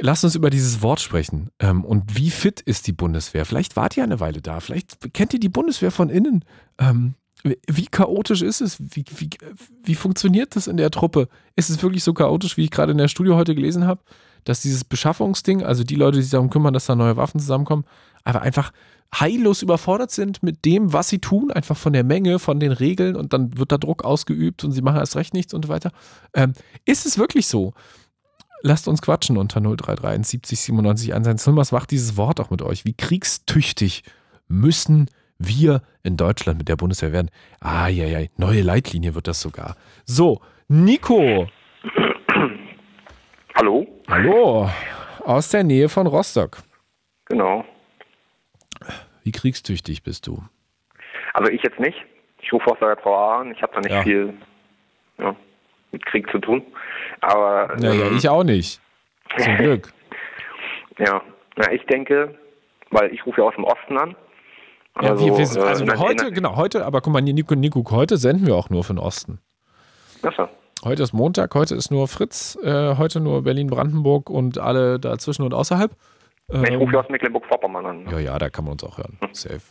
Lass 0.01 0.25
uns 0.25 0.35
über 0.35 0.51
dieses 0.51 0.83
Wort 0.83 1.01
sprechen. 1.01 1.51
Ähm, 1.61 1.85
und 1.85 2.17
wie 2.17 2.31
fit 2.31 2.61
ist 2.61 2.87
die 2.87 2.93
Bundeswehr? 2.93 3.45
Vielleicht 3.45 3.77
wart 3.77 3.97
ihr 3.97 4.03
eine 4.03 4.19
Weile 4.19 4.43
da. 4.43 4.61
Vielleicht 4.61 5.15
kennt 5.15 5.33
ihr 5.35 5.41
die 5.41 5.49
Bundeswehr 5.49 5.93
von 5.93 6.09
innen. 6.09 6.45
Ähm, 6.79 7.15
wie 7.69 7.87
chaotisch 7.87 8.43
ist 8.43 8.61
es? 8.61 8.81
Wie, 8.81 9.05
wie, 9.17 9.31
wie 9.83 9.95
funktioniert 9.95 10.57
das 10.57 10.67
in 10.67 10.79
der 10.79 10.91
Truppe? 10.91 11.29
Ist 11.57 11.71
es 11.71 11.83
wirklich 11.83 12.03
so 12.03 12.15
chaotisch, 12.15 12.57
wie 12.57 12.65
ich 12.65 12.71
gerade 12.71 12.93
in 12.93 12.99
der 12.99 13.09
Studie 13.09 13.33
heute 13.33 13.55
gelesen 13.55 13.87
habe, 13.87 14.01
dass 14.45 14.63
dieses 14.63 14.83
Beschaffungsding, 14.85 15.63
also 15.63 15.85
die 15.85 15.95
Leute, 15.95 16.17
die 16.17 16.23
sich 16.23 16.31
darum 16.31 16.51
kümmern, 16.51 16.73
dass 16.73 16.87
da 16.87 16.95
neue 16.95 17.17
Waffen 17.17 17.39
zusammenkommen, 17.41 17.85
aber 18.25 18.43
einfach 18.43 18.73
heillos 19.21 19.63
überfordert 19.63 20.11
sind 20.11 20.43
mit 20.43 20.65
dem, 20.65 20.93
was 20.93 21.09
sie 21.09 21.21
tun, 21.21 21.51
einfach 21.51 21.77
von 21.77 21.93
der 21.93 22.05
Menge, 22.05 22.39
von 22.39 22.61
den 22.61 22.73
Regeln 22.73 23.17
und 23.17 23.33
dann 23.33 23.57
wird 23.59 23.73
da 23.73 23.79
Druck 23.79 24.05
ausgeübt 24.05 24.65
und 24.65 24.73
sie 24.73 24.83
machen 24.83 24.99
erst 24.99 25.17
recht 25.17 25.35
nichts 25.35 25.55
und 25.55 25.67
so 25.67 25.69
weiter. 25.69 25.93
Ähm, 26.35 26.53
ist 26.85 27.07
es 27.07 27.19
wirklich 27.19 27.47
so? 27.47 27.75
lasst 28.65 28.89
uns 28.89 29.03
quatschen 29.03 29.37
unter 29.37 29.61
0331 29.61 30.27
70 30.27 30.61
97 30.61 31.13
110. 31.15 31.57
Was 31.57 31.71
macht 31.71 31.93
dieses 31.93 32.17
Wort 32.17 32.41
auch 32.41 32.51
mit 32.51 32.63
euch? 32.63 32.85
Wie 32.85 32.95
kriegstüchtig 32.95 34.03
müssen 34.49 35.09
wir 35.39 35.83
in 36.03 36.17
Deutschland 36.17 36.59
mit 36.59 36.69
der 36.69 36.77
Bundeswehr 36.77 37.13
werden? 37.13 37.31
Ah, 37.61 37.89
ja, 37.89 38.07
ja, 38.07 38.27
neue 38.37 38.63
Leitlinie 38.63 39.15
wird 39.15 39.29
das 39.29 39.41
sogar. 39.41 39.77
So, 40.05 40.41
Nico. 40.67 41.47
Hallo. 43.55 43.87
Hallo, 44.09 44.71
aus 45.25 45.51
der 45.51 45.63
Nähe 45.63 45.89
von 45.89 46.07
Rostock. 46.07 46.63
Genau. 47.27 47.65
Wie 49.25 49.33
kriegstüchtig 49.33 50.03
bist 50.03 50.27
du? 50.27 50.43
Also 51.33 51.51
ich 51.51 51.63
jetzt 51.63 51.81
nicht. 51.81 51.97
Ich 52.41 52.53
rufe 52.53 52.71
aus 52.71 52.79
der 52.79 52.97
VA 53.03 53.41
an. 53.41 53.53
Ich 53.53 53.63
habe 53.63 53.73
da 53.75 53.81
nicht 53.81 53.91
ja. 53.91 54.03
viel 54.03 54.35
ja, 55.19 55.35
mit 55.93 56.05
Krieg 56.07 56.31
zu 56.31 56.39
tun. 56.39 56.63
Aber. 57.21 57.75
Naja, 57.79 58.07
ähm, 58.07 58.17
ich 58.17 58.29
auch 58.29 58.45
nicht. 58.45 58.81
Zum 59.39 59.57
Glück. 59.57 59.93
ja, 60.99 61.23
na, 61.57 61.73
ich 61.73 61.85
denke, 61.87 62.39
weil 62.91 63.13
ich 63.13 63.25
rufe 63.25 63.41
ja 63.41 63.49
aus 63.49 63.55
dem 63.55 63.65
Osten 63.65 63.97
an. 63.97 64.15
Also, 64.93 65.27
ja, 65.27 65.39
wir, 65.39 65.39
wir, 65.39 65.65
also 65.65 65.85
äh, 65.85 65.97
heute, 65.97 66.31
genau, 66.31 66.57
heute, 66.57 66.85
aber 66.85 67.01
guck 67.01 67.13
mal, 67.13 67.23
Nico, 67.23 67.55
Nico, 67.55 67.83
heute 67.91 68.17
senden 68.19 68.47
wir 68.47 68.55
auch 68.55 68.71
nur 68.71 68.85
für 68.85 68.93
den 68.93 69.01
Osten. 69.01 69.41
Achso. 70.23 70.49
Heute 70.85 71.03
ist 71.03 71.15
Montag, 71.15 71.55
heute 71.55 71.75
ist 71.75 71.91
nur 71.91 72.09
Fritz, 72.09 72.59
äh, 72.63 72.97
heute 72.97 73.19
nur 73.19 73.43
Berlin-Brandenburg 73.43 74.29
und 74.29 74.59
alle 74.59 75.01
dazwischen 75.01 75.43
und 75.43 75.55
außerhalb. 75.55 75.91
Ähm, 76.51 76.65
ich 76.65 76.77
rufe 76.77 76.93
ja 76.93 77.01
aus 77.01 77.09
Mecklenburg-Vorpommern 77.09 77.87
an. 77.87 78.05
Ne? 78.05 78.13
Ja, 78.13 78.19
ja, 78.19 78.39
da 78.39 78.51
kann 78.51 78.65
man 78.65 78.73
uns 78.73 78.85
auch 78.85 78.99
hören. 78.99 79.19
Hm. 79.21 79.35
Safe. 79.35 79.63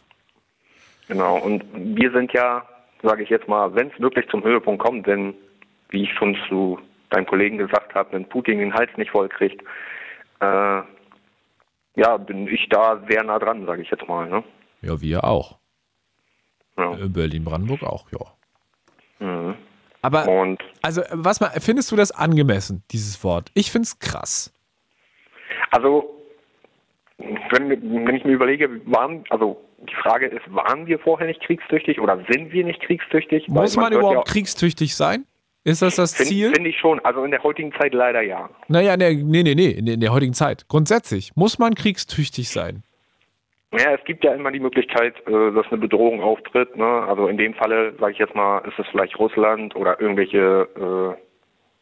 Genau, 1.07 1.37
und 1.37 1.63
wir 1.73 2.11
sind 2.11 2.31
ja, 2.33 2.65
sage 3.01 3.23
ich 3.23 3.29
jetzt 3.29 3.47
mal, 3.47 3.75
wenn 3.75 3.89
es 3.89 3.99
wirklich 3.99 4.27
zum 4.29 4.43
Höhepunkt 4.43 4.81
kommt, 4.81 5.05
denn 5.05 5.33
wie 5.89 6.03
ich 6.03 6.13
schon 6.13 6.37
zu 6.47 6.79
deinem 7.09 7.25
Kollegen 7.25 7.57
gesagt 7.57 7.93
habe, 7.93 8.13
wenn 8.13 8.27
Putin 8.27 8.59
den 8.59 8.73
Hals 8.73 8.89
nicht 8.97 9.11
voll 9.11 9.29
kriegt, 9.29 9.61
äh, 10.39 10.81
ja, 11.95 12.17
bin 12.17 12.47
ich 12.47 12.67
da 12.69 13.03
sehr 13.09 13.23
nah 13.23 13.37
dran, 13.37 13.65
sage 13.65 13.81
ich 13.83 13.91
jetzt 13.91 14.07
mal. 14.07 14.27
Ne? 14.27 14.43
Ja, 14.81 14.99
wir 14.99 15.23
auch. 15.23 15.57
Ja. 16.77 16.93
Äh, 16.93 17.09
Berlin-Brandenburg 17.09 17.83
auch, 17.83 18.07
ja. 18.11 19.25
Mhm. 19.25 19.55
Aber, 20.01 20.27
Und, 20.27 20.61
also, 20.81 21.01
was 21.11 21.39
mal, 21.39 21.51
findest 21.59 21.91
du 21.91 21.95
das 21.95 22.11
angemessen, 22.11 22.83
dieses 22.91 23.23
Wort? 23.23 23.51
Ich 23.53 23.71
finde 23.71 23.85
es 23.85 23.99
krass. 23.99 24.51
Also, 25.71 26.22
wenn, 27.17 27.69
wenn 28.05 28.15
ich 28.15 28.25
mir 28.25 28.33
überlege, 28.33 28.69
waren, 28.85 29.23
also 29.29 29.61
die 29.89 29.95
Frage 29.95 30.27
ist, 30.27 30.41
waren 30.53 30.87
wir 30.87 30.99
vorher 30.99 31.27
nicht 31.27 31.41
kriegstüchtig 31.41 31.99
oder 31.99 32.23
sind 32.29 32.51
wir 32.51 32.63
nicht 32.63 32.81
kriegstüchtig? 32.81 33.47
Muss 33.47 33.75
man, 33.75 33.85
man 33.85 33.93
überhaupt 33.93 34.27
ja 34.27 34.33
kriegstüchtig 34.33 34.95
sein? 34.95 35.25
Ist 35.65 35.81
das 35.81 35.95
das 35.95 36.13
find, 36.15 36.29
Ziel? 36.29 36.53
Finde 36.53 36.69
ich 36.69 36.77
schon. 36.77 36.99
Also 37.01 37.23
in 37.23 37.31
der 37.31 37.41
heutigen 37.41 37.71
Zeit 37.73 37.93
leider 37.93 38.21
ja. 38.21 38.49
Naja, 38.67 38.97
nee, 38.97 39.13
nee, 39.13 39.55
nee, 39.55 39.69
in 39.69 39.99
der 39.99 40.11
heutigen 40.11 40.33
Zeit. 40.33 40.67
Grundsätzlich 40.67 41.35
muss 41.35 41.57
man 41.57 41.73
kriegstüchtig 41.73 42.49
sein. 42.49 42.83
Ja, 43.71 43.91
es 43.91 44.03
gibt 44.03 44.23
ja 44.23 44.33
immer 44.33 44.51
die 44.51 44.59
Möglichkeit, 44.59 45.15
äh, 45.25 45.51
dass 45.51 45.65
eine 45.69 45.79
Bedrohung 45.79 46.21
auftritt. 46.21 46.75
Ne? 46.75 46.85
Also 46.85 47.27
in 47.27 47.37
dem 47.37 47.55
Falle, 47.55 47.95
sage 47.99 48.11
ich 48.11 48.19
jetzt 48.19 48.35
mal, 48.35 48.59
ist 48.67 48.77
es 48.77 48.85
vielleicht 48.91 49.17
Russland 49.17 49.75
oder 49.75 49.99
irgendwelche, 49.99 50.67
äh, 50.75 51.15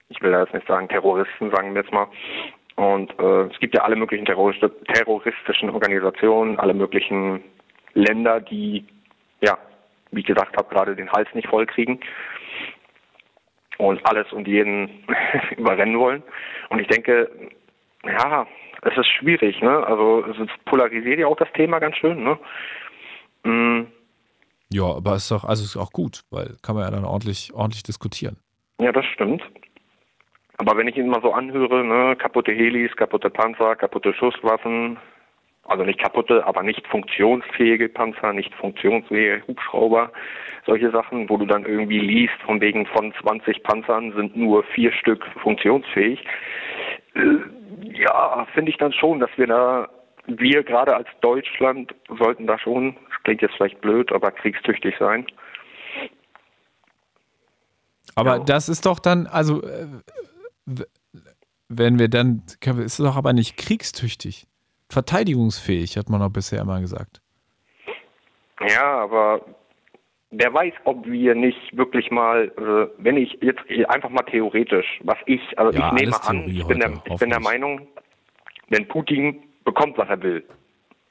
ich 0.10 0.22
will 0.22 0.32
da 0.32 0.42
jetzt 0.42 0.54
nicht 0.54 0.68
sagen 0.68 0.88
Terroristen, 0.88 1.52
sagen 1.52 1.74
wir 1.74 1.82
jetzt 1.82 1.92
mal. 1.92 2.08
Und 2.82 3.12
äh, 3.20 3.44
es 3.44 3.60
gibt 3.60 3.76
ja 3.76 3.84
alle 3.84 3.96
möglichen 3.96 4.26
terroristischen 4.26 5.70
Organisationen, 5.70 6.58
alle 6.58 6.74
möglichen 6.74 7.44
Länder, 7.94 8.40
die, 8.40 8.84
ja, 9.40 9.56
wie 10.10 10.22
ich 10.22 10.26
gesagt 10.26 10.58
habe, 10.58 10.68
gerade 10.74 10.96
den 10.96 11.12
Hals 11.12 11.28
nicht 11.36 11.48
voll 11.48 11.68
kriegen. 11.68 12.00
und 13.78 14.04
alles 14.08 14.32
und 14.34 14.48
jeden 14.48 15.06
überrennen 15.58 16.00
wollen. 16.00 16.24
Und 16.70 16.80
ich 16.80 16.88
denke, 16.88 17.30
ja, 18.04 18.48
es 18.82 18.98
ist 18.98 19.10
schwierig, 19.20 19.62
ne? 19.62 19.86
Also 19.86 20.26
es 20.26 20.50
polarisiert 20.66 21.20
ja 21.20 21.28
auch 21.28 21.38
das 21.38 21.54
Thema 21.54 21.78
ganz 21.78 21.98
schön, 21.98 22.24
ne? 22.24 22.40
Mm. 23.44 23.92
Ja, 24.74 24.86
aber 24.86 25.12
es 25.14 25.24
ist 25.24 25.32
doch, 25.32 25.44
also 25.44 25.64
ist 25.64 25.78
auch 25.78 25.92
gut, 25.92 26.22
weil 26.32 26.56
kann 26.64 26.74
man 26.74 26.86
ja 26.86 26.90
dann 26.90 27.06
ordentlich, 27.06 27.54
ordentlich 27.54 27.84
diskutieren. 27.84 28.38
Ja, 28.80 28.92
das 28.92 29.06
stimmt. 29.06 29.44
Aber 30.62 30.78
wenn 30.78 30.88
ich 30.88 30.96
ihn 30.96 31.08
mal 31.08 31.24
so 31.24 31.34
anhöre, 31.34 31.84
ne, 31.84 32.16
kaputte 32.16 32.52
Helis, 32.52 32.96
kaputte 32.96 33.32
Panzer, 33.32 33.76
kaputte 33.76 34.14
Schusswaffen, 34.14 35.00
also 35.64 35.84
nicht 35.84 36.00
kaputte, 36.00 36.46
aber 36.46 36.62
nicht 36.62 36.86
funktionsfähige 36.86 37.90
Panzer, 37.90 38.32
nicht 38.32 38.54
funktionsfähige 38.54 39.42
Hubschrauber, 39.48 40.12
solche 40.68 40.92
Sachen, 40.92 41.28
wo 41.30 41.38
du 41.38 41.48
dann 41.48 41.66
irgendwie 41.66 41.98
liest, 41.98 42.40
von 42.46 42.62
wegen 42.62 42.86
von 42.86 43.12
20 43.24 43.64
Panzern 43.64 44.14
sind 44.16 44.38
nur 44.38 44.64
vier 44.76 44.92
Stück 44.92 45.26
funktionsfähig. 45.42 46.24
Äh, 47.16 48.00
ja, 48.00 48.46
finde 48.54 48.70
ich 48.70 48.78
dann 48.78 48.94
schon, 48.94 49.20
dass 49.20 49.32
wir 49.38 49.48
da, 49.48 49.90
wir 50.28 50.62
gerade 50.62 50.96
als 50.96 51.08
Deutschland 51.22 51.96
sollten 52.20 52.46
da 52.46 52.60
schon, 52.60 52.96
klingt 53.24 53.42
jetzt 53.42 53.56
vielleicht 53.56 53.82
blöd, 53.82 54.12
aber 54.12 54.30
kriegstüchtig 54.30 54.94
sein. 55.00 55.26
Aber 58.14 58.38
ja. 58.38 58.44
das 58.44 58.70
ist 58.70 58.86
doch 58.86 59.00
dann, 59.00 59.26
also 59.26 59.64
äh, 59.64 59.88
wenn 61.70 62.00
wir 62.00 62.10
dann, 62.10 62.44
ist 62.46 62.78
es 62.78 62.98
doch 62.98 63.16
aber 63.16 63.34
nicht 63.34 63.58
kriegstüchtig 63.58 64.48
verteidigungsfähig, 64.90 65.98
hat 65.98 66.10
man 66.10 66.22
auch 66.22 66.30
bisher 66.30 66.62
immer 66.62 66.82
gesagt. 66.82 67.22
Ja, 68.68 69.00
aber 69.00 69.42
wer 70.32 70.54
weiß, 70.54 70.74
ob 70.84 71.06
wir 71.06 71.34
nicht 71.34 71.76
wirklich 71.76 72.12
mal, 72.12 72.52
äh, 72.58 73.04
wenn 73.04 73.18
ich 73.18 73.38
jetzt 73.42 73.62
einfach 73.90 74.10
mal 74.10 74.24
theoretisch, 74.24 75.00
was 75.04 75.18
ich, 75.26 75.42
also 75.58 75.78
ja, 75.78 75.88
ich 75.88 76.02
nehme 76.02 76.24
an, 76.24 76.48
ich 76.48 76.66
bin, 76.68 76.80
der, 76.80 77.02
ich 77.06 77.16
bin 77.18 77.30
der 77.30 77.40
Meinung, 77.40 77.88
wenn 78.70 78.88
Putin 78.88 79.44
bekommt, 79.64 79.98
was 79.98 80.10
er 80.10 80.22
will, 80.22 80.44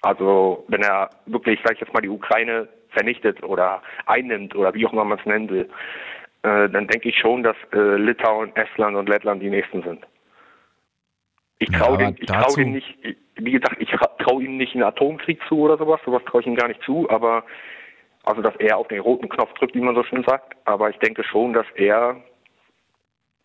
also 0.02 0.64
wenn 0.68 0.82
er 0.82 1.10
wirklich, 1.26 1.58
sag 1.64 1.74
ich 1.74 1.80
jetzt 1.80 1.92
mal, 1.92 2.00
die 2.00 2.08
Ukraine 2.08 2.68
vernichtet 2.90 3.42
oder 3.42 3.82
einnimmt 4.06 4.54
oder 4.54 4.74
wie 4.74 4.86
auch 4.86 4.92
immer 4.92 5.04
man 5.04 5.18
es 5.18 5.26
nennen 5.26 5.48
will, 5.48 5.68
äh, 6.42 6.68
dann 6.68 6.86
denke 6.86 7.08
ich 7.08 7.18
schon, 7.18 7.42
dass 7.42 7.56
äh, 7.72 7.96
Litauen, 7.96 8.54
Estland 8.56 8.96
und 8.96 9.08
Lettland 9.08 9.42
die 9.42 9.50
nächsten 9.50 9.82
sind. 9.82 10.06
Ich 11.58 11.70
traue 11.70 12.00
ja, 12.00 12.10
trau 12.26 12.58
nicht, 12.62 12.96
wie 13.36 13.50
gesagt, 13.50 13.76
ich 13.78 13.90
traue 14.24 14.42
ihm 14.42 14.56
nicht 14.56 14.74
einen 14.74 14.84
Atomkrieg 14.84 15.38
zu 15.46 15.60
oder 15.60 15.76
sowas, 15.76 16.00
sowas 16.06 16.22
traue 16.24 16.40
ich 16.40 16.46
ihm 16.46 16.56
gar 16.56 16.68
nicht 16.68 16.82
zu, 16.82 17.10
aber 17.10 17.44
also 18.24 18.40
dass 18.40 18.56
er 18.56 18.78
auf 18.78 18.88
den 18.88 19.00
roten 19.00 19.28
Knopf 19.28 19.52
drückt, 19.54 19.74
wie 19.74 19.80
man 19.80 19.94
so 19.94 20.02
schön 20.04 20.24
sagt, 20.24 20.56
aber 20.64 20.88
ich 20.88 20.96
denke 20.98 21.22
schon, 21.22 21.52
dass 21.52 21.66
er, 21.74 22.16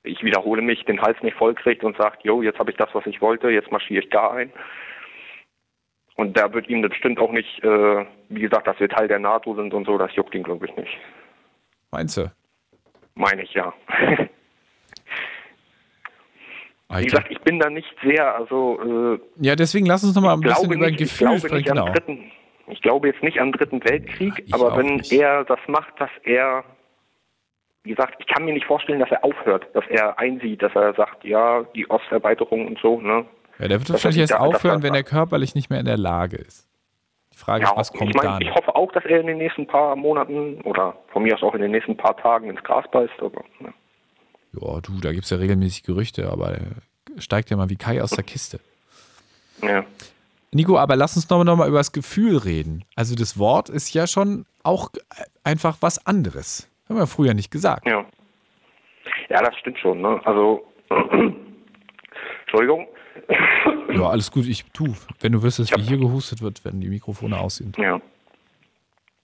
ich 0.03 0.23
wiederhole 0.23 0.61
mich, 0.61 0.85
den 0.85 1.01
Hals 1.01 1.21
nicht 1.23 1.37
voll 1.37 1.55
kriegt 1.55 1.83
und 1.83 1.97
sagt, 1.97 2.23
jo, 2.23 2.41
jetzt 2.41 2.59
habe 2.59 2.71
ich 2.71 2.77
das, 2.77 2.89
was 2.93 3.05
ich 3.05 3.21
wollte, 3.21 3.49
jetzt 3.49 3.71
marschiere 3.71 4.03
ich 4.03 4.09
da 4.09 4.31
ein. 4.31 4.51
Und 6.15 6.37
da 6.37 6.53
wird 6.53 6.69
ihm 6.69 6.81
bestimmt 6.81 7.19
auch 7.19 7.31
nicht, 7.31 7.61
äh, 7.63 8.05
wie 8.29 8.41
gesagt, 8.41 8.67
dass 8.67 8.79
wir 8.79 8.87
Teil 8.87 9.09
der 9.09 9.19
NATO 9.19 9.55
sind 9.55 9.73
und 9.73 9.85
so, 9.85 9.97
das 9.97 10.15
juckt 10.15 10.33
ihn, 10.33 10.43
glaube 10.43 10.65
ich, 10.65 10.75
nicht. 10.77 10.97
Meinst 11.91 12.15
du? 12.15 12.31
Meine 13.15 13.43
ich, 13.43 13.53
ja. 13.53 13.73
Alter. 16.87 17.01
Wie 17.01 17.05
gesagt, 17.05 17.31
ich 17.31 17.41
bin 17.41 17.59
da 17.59 17.69
nicht 17.69 17.93
sehr, 18.03 18.35
also. 18.35 19.15
Äh, 19.15 19.19
ja, 19.37 19.55
deswegen 19.55 19.85
lass 19.85 20.03
uns 20.03 20.15
noch 20.15 20.21
mal 20.21 20.33
ein 20.33 20.41
bisschen 20.41 20.71
über 20.71 20.85
ein 20.85 20.95
Gefühl 20.95 21.39
sprechen. 21.39 21.63
Genau. 21.63 21.91
Dritten, 21.91 22.31
ich 22.67 22.81
glaube 22.81 23.07
jetzt 23.07 23.23
nicht 23.23 23.39
am 23.39 23.51
Dritten 23.51 23.83
Weltkrieg, 23.83 24.43
ich 24.45 24.53
aber 24.53 24.77
wenn 24.77 24.97
nicht. 24.97 25.11
er 25.11 25.43
das 25.45 25.59
macht, 25.67 25.99
dass 25.99 26.11
er, 26.23 26.63
wie 27.83 27.89
gesagt, 27.89 28.15
ich 28.19 28.27
kann 28.27 28.45
mir 28.45 28.53
nicht 28.53 28.65
vorstellen, 28.67 28.99
dass 28.99 29.09
er 29.09 29.23
aufhört, 29.23 29.67
dass 29.73 29.85
er 29.89 30.19
einsieht, 30.19 30.61
dass 30.61 30.75
er 30.75 30.93
sagt, 30.93 31.23
ja, 31.23 31.63
die 31.75 31.87
Osterweiterung 31.87 32.67
und 32.67 32.79
so, 32.79 33.01
ne? 33.01 33.25
Ja, 33.57 33.67
der 33.67 33.79
wird 33.79 33.89
wahrscheinlich 33.89 34.19
erst 34.19 34.35
aufhören, 34.35 34.83
wenn 34.83 34.93
er 34.93 35.03
körperlich 35.03 35.55
nicht 35.55 35.69
mehr 35.69 35.79
in 35.79 35.85
der 35.85 35.97
Lage 35.97 36.35
ist. 36.37 36.67
Die 37.35 37.39
Frage 37.39 37.65
ja, 37.65 37.71
ist, 37.71 37.77
was 37.77 37.91
kommt 37.91 38.11
ich 38.11 38.15
mein, 38.15 38.25
dann? 38.25 38.41
Ich 38.41 38.51
hoffe 38.51 38.73
auch, 38.75 38.89
dass 38.93 39.03
er 39.03 39.19
in 39.19 39.27
den 39.27 39.37
nächsten 39.37 39.67
paar 39.67 39.97
Monaten 39.97 40.61
oder 40.61 40.95
von 41.11 41.23
mir 41.23 41.35
aus 41.35 41.43
auch 41.43 41.53
in 41.53 41.61
den 41.61 41.71
nächsten 41.71 41.97
paar 41.97 42.15
Tagen 42.15 42.49
ins 42.49 42.63
Gras 42.63 42.85
beißt, 42.91 43.19
aber. 43.19 43.43
Ne. 43.59 43.73
Ja, 44.53 44.79
du, 44.79 45.01
da 45.01 45.11
gibt 45.11 45.25
es 45.25 45.31
ja 45.31 45.37
regelmäßig 45.37 45.83
Gerüchte, 45.83 46.31
aber 46.31 46.57
steigt 47.17 47.49
ja 47.49 47.57
mal 47.57 47.69
wie 47.69 47.75
Kai 47.75 48.01
aus 48.01 48.11
der 48.11 48.23
Kiste. 48.23 48.61
Ja. 49.61 49.83
Nico, 50.53 50.77
aber 50.77 50.95
lass 50.95 51.17
uns 51.17 51.29
nochmal 51.29 51.43
noch 51.43 51.57
mal 51.57 51.67
über 51.67 51.79
das 51.79 51.91
Gefühl 51.91 52.37
reden. 52.37 52.85
Also 52.95 53.15
das 53.15 53.37
Wort 53.37 53.69
ist 53.69 53.93
ja 53.93 54.07
schon 54.07 54.45
auch 54.63 54.89
einfach 55.43 55.77
was 55.81 56.05
anderes. 56.05 56.71
Haben 56.87 56.99
wir 56.99 57.07
früher 57.07 57.33
nicht 57.33 57.51
gesagt. 57.51 57.85
Ja. 57.85 58.05
Ja, 59.27 59.41
das 59.41 59.57
stimmt 59.57 59.79
schon. 59.79 60.01
Ne? 60.01 60.21
Also, 60.23 60.65
Entschuldigung. 62.45 62.87
Ja, 63.95 64.09
alles 64.09 64.31
gut. 64.31 64.45
Ich 64.47 64.65
tu. 64.71 64.93
Wenn 65.19 65.31
du 65.31 65.43
wüsstest, 65.43 65.75
wie 65.77 65.81
hier 65.81 65.97
gehustet 65.97 66.41
wird, 66.41 66.63
wenn 66.65 66.81
die 66.81 66.89
Mikrofone 66.89 67.39
aussehen. 67.39 67.73
Ja. 67.77 68.01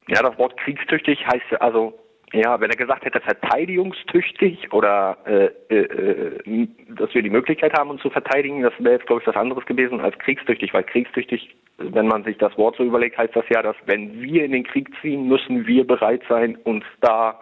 Ja, 0.08 0.24
das 0.24 0.38
Wort 0.38 0.58
kriegstüchtig 0.58 1.26
heißt 1.26 1.62
also 1.62 1.98
ja, 2.34 2.60
wenn 2.62 2.70
er 2.70 2.78
gesagt 2.78 3.04
hätte, 3.04 3.20
verteidigungstüchtig 3.20 4.72
oder 4.72 5.18
äh, 5.26 5.50
äh, 5.70 6.40
äh, 6.46 6.68
dass 6.90 7.14
wir 7.14 7.22
die 7.24 7.30
Möglichkeit 7.30 7.78
haben, 7.78 7.90
uns 7.90 8.02
zu 8.02 8.10
verteidigen, 8.10 8.62
das 8.62 8.74
wäre 8.80 8.96
jetzt, 8.96 9.06
glaube 9.06 9.22
ich, 9.22 9.28
was 9.28 9.36
anderes 9.36 9.66
gewesen 9.66 10.00
als 10.00 10.18
kriegstüchtig, 10.20 10.74
weil 10.74 10.84
kriegstüchtig, 10.84 11.56
wenn 11.78 12.08
man 12.08 12.24
sich 12.24 12.38
das 12.38 12.58
Wort 12.58 12.78
so 12.78 12.84
überlegt, 12.84 13.18
heißt 13.18 13.36
das 13.36 13.44
ja, 13.50 13.62
dass 13.62 13.76
wenn 13.86 14.22
wir 14.22 14.46
in 14.46 14.54
den 14.54 14.64
Krieg 14.64 14.90
ziehen, 15.02 15.28
müssen 15.28 15.68
wir 15.68 15.86
bereit 15.86 16.22
sein, 16.30 16.56
uns 16.64 16.86
da, 17.02 17.40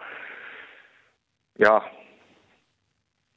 ja, 1.58 1.84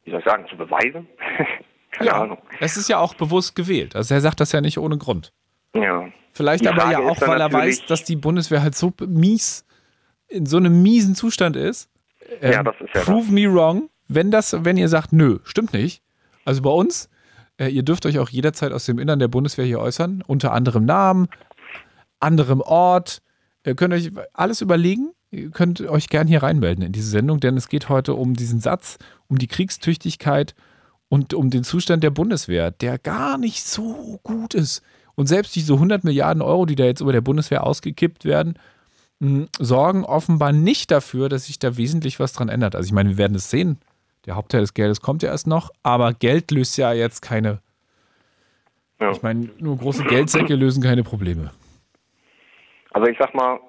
wie 0.06 0.12
soll 0.12 0.20
ich 0.20 0.26
sagen, 0.26 0.48
zu 0.48 0.58
beweisen. 0.58 1.08
Keine 1.94 2.10
ja, 2.10 2.22
Ahnung. 2.22 2.38
Es 2.60 2.78
ist 2.78 2.90
ja 2.90 3.00
auch 3.00 3.14
bewusst 3.14 3.56
gewählt. 3.56 3.96
Also 3.96 4.14
er 4.14 4.22
sagt 4.22 4.40
das 4.40 4.52
ja 4.52 4.62
nicht 4.62 4.78
ohne 4.78 4.98
Grund. 4.98 5.32
Ja. 5.76 6.08
Vielleicht 6.34 6.66
aber 6.66 6.92
ja 6.92 7.00
auch, 7.00 7.22
weil 7.22 7.40
er 7.40 7.54
weiß, 7.54 7.86
dass 7.86 8.04
die 8.04 8.16
Bundeswehr 8.16 8.64
halt 8.64 8.76
so 8.76 8.92
mies 9.06 9.66
in 10.28 10.48
so 10.48 10.58
einem 10.58 10.82
miesen 10.82 11.14
Zustand 11.16 11.56
ist, 11.56 11.90
ähm, 12.42 12.52
ja, 12.52 12.64
das 12.64 12.76
ist 12.80 12.96
ja 12.96 13.02
prove 13.02 13.26
das. 13.26 13.32
me 13.32 13.54
wrong, 13.54 13.90
wenn 14.08 14.32
das, 14.32 14.66
wenn 14.66 14.78
ihr 14.78 14.90
sagt, 14.90 15.14
nö, 15.14 15.40
stimmt 15.44 15.74
nicht. 15.74 16.02
Also 16.44 16.64
bei 16.64 16.72
uns, 16.72 17.10
äh, 17.58 17.68
ihr 17.68 17.84
dürft 17.84 18.06
euch 18.06 18.18
auch 18.18 18.30
jederzeit 18.30 18.72
aus 18.72 18.86
dem 18.86 18.98
Innern 18.98 19.20
der 19.20 19.28
Bundeswehr 19.28 19.66
hier 19.66 19.80
äußern, 19.80 20.24
unter 20.26 20.54
anderem 20.54 20.86
Namen, 20.86 21.28
anderem 22.20 22.62
Ort. 22.62 23.22
Ihr 23.66 23.76
könnt 23.76 23.94
euch 23.94 24.12
alles 24.34 24.62
überlegen. 24.62 25.12
Ihr 25.30 25.50
könnt 25.50 25.82
euch 25.82 26.10
gern 26.10 26.28
hier 26.28 26.44
reinmelden 26.44 26.84
in 26.84 26.92
diese 26.92 27.10
Sendung, 27.10 27.40
denn 27.40 27.58
es 27.58 27.68
geht 27.68 27.90
heute 27.90 28.14
um 28.14 28.36
diesen 28.36 28.60
Satz, 28.60 28.98
um 29.28 29.38
die 29.38 29.48
Kriegstüchtigkeit 29.48 30.54
und 31.14 31.36
um 31.36 31.52
den 31.52 31.64
Zustand 31.64 32.04
der 32.04 32.10
Bundeswehr, 32.10 32.72
der 32.72 32.98
gar 32.98 33.38
nicht 33.38 33.64
so 33.64 34.20
gut 34.24 34.56
ist. 34.56 34.84
Und 35.14 35.28
selbst 35.28 35.56
diese 35.56 35.74
100 35.74 36.04
Milliarden 36.04 36.42
Euro, 36.42 36.66
die 36.66 36.74
da 36.74 36.86
jetzt 36.86 37.02
über 37.02 37.12
der 37.12 37.22
Bundeswehr 37.22 37.68
ausgekippt 37.68 38.26
werden, 38.26 38.58
sorgen 39.60 40.06
offenbar 40.06 40.54
nicht 40.54 40.90
dafür, 40.90 41.30
dass 41.30 41.46
sich 41.46 41.60
da 41.60 41.78
wesentlich 41.78 42.20
was 42.20 42.34
dran 42.34 42.50
ändert. 42.50 42.76
Also 42.76 42.88
ich 42.88 42.94
meine, 42.94 43.10
wir 43.10 43.20
werden 43.20 43.36
es 43.36 43.52
sehen. 43.52 43.78
Der 44.26 44.36
Hauptteil 44.36 44.62
des 44.62 44.74
Geldes 44.74 45.02
kommt 45.02 45.22
ja 45.22 45.30
erst 45.30 45.46
noch, 45.46 45.70
aber 45.84 46.14
Geld 46.14 46.50
löst 46.50 46.80
ja 46.80 46.94
jetzt 46.94 47.22
keine. 47.22 47.62
Ja. 49.00 49.12
Ich 49.12 49.22
meine, 49.22 49.52
nur 49.60 49.78
große 49.78 50.06
Geldsäcke 50.06 50.56
lösen 50.56 50.82
keine 50.82 51.04
Probleme. 51.04 51.52
Also 52.90 53.08
ich 53.08 53.20
sag 53.20 53.36
mal, 53.36 53.60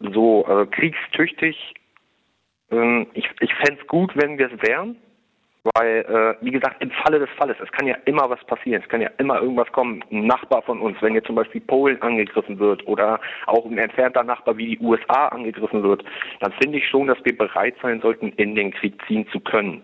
so 0.00 0.44
äh, 0.48 0.66
kriegstüchtig, 0.66 1.74
ähm, 2.72 3.06
ich, 3.14 3.28
ich 3.38 3.54
fände 3.54 3.80
es 3.80 3.86
gut, 3.86 4.16
wenn 4.16 4.36
wir 4.36 4.52
es 4.52 4.60
wären. 4.66 4.96
Weil, 5.74 6.04
äh, 6.08 6.44
wie 6.44 6.52
gesagt, 6.52 6.80
im 6.80 6.90
Falle 6.90 7.18
des 7.18 7.28
Falles, 7.36 7.56
es 7.62 7.70
kann 7.72 7.86
ja 7.86 7.96
immer 8.04 8.30
was 8.30 8.42
passieren, 8.44 8.80
es 8.82 8.88
kann 8.88 9.00
ja 9.00 9.10
immer 9.18 9.40
irgendwas 9.40 9.70
kommen. 9.72 10.04
Ein 10.10 10.26
Nachbar 10.26 10.62
von 10.62 10.80
uns, 10.80 10.96
wenn 11.02 11.14
jetzt 11.14 11.26
zum 11.26 11.34
Beispiel 11.34 11.60
Polen 11.60 12.00
angegriffen 12.00 12.58
wird 12.58 12.86
oder 12.86 13.20
auch 13.46 13.66
ein 13.66 13.76
entfernter 13.76 14.22
Nachbar 14.22 14.56
wie 14.56 14.76
die 14.76 14.84
USA 14.84 15.28
angegriffen 15.28 15.82
wird, 15.82 16.04
dann 16.40 16.52
finde 16.52 16.78
ich 16.78 16.88
schon, 16.88 17.08
dass 17.08 17.18
wir 17.24 17.36
bereit 17.36 17.74
sein 17.82 18.00
sollten, 18.00 18.28
in 18.36 18.54
den 18.54 18.72
Krieg 18.72 18.94
ziehen 19.06 19.26
zu 19.32 19.40
können. 19.40 19.82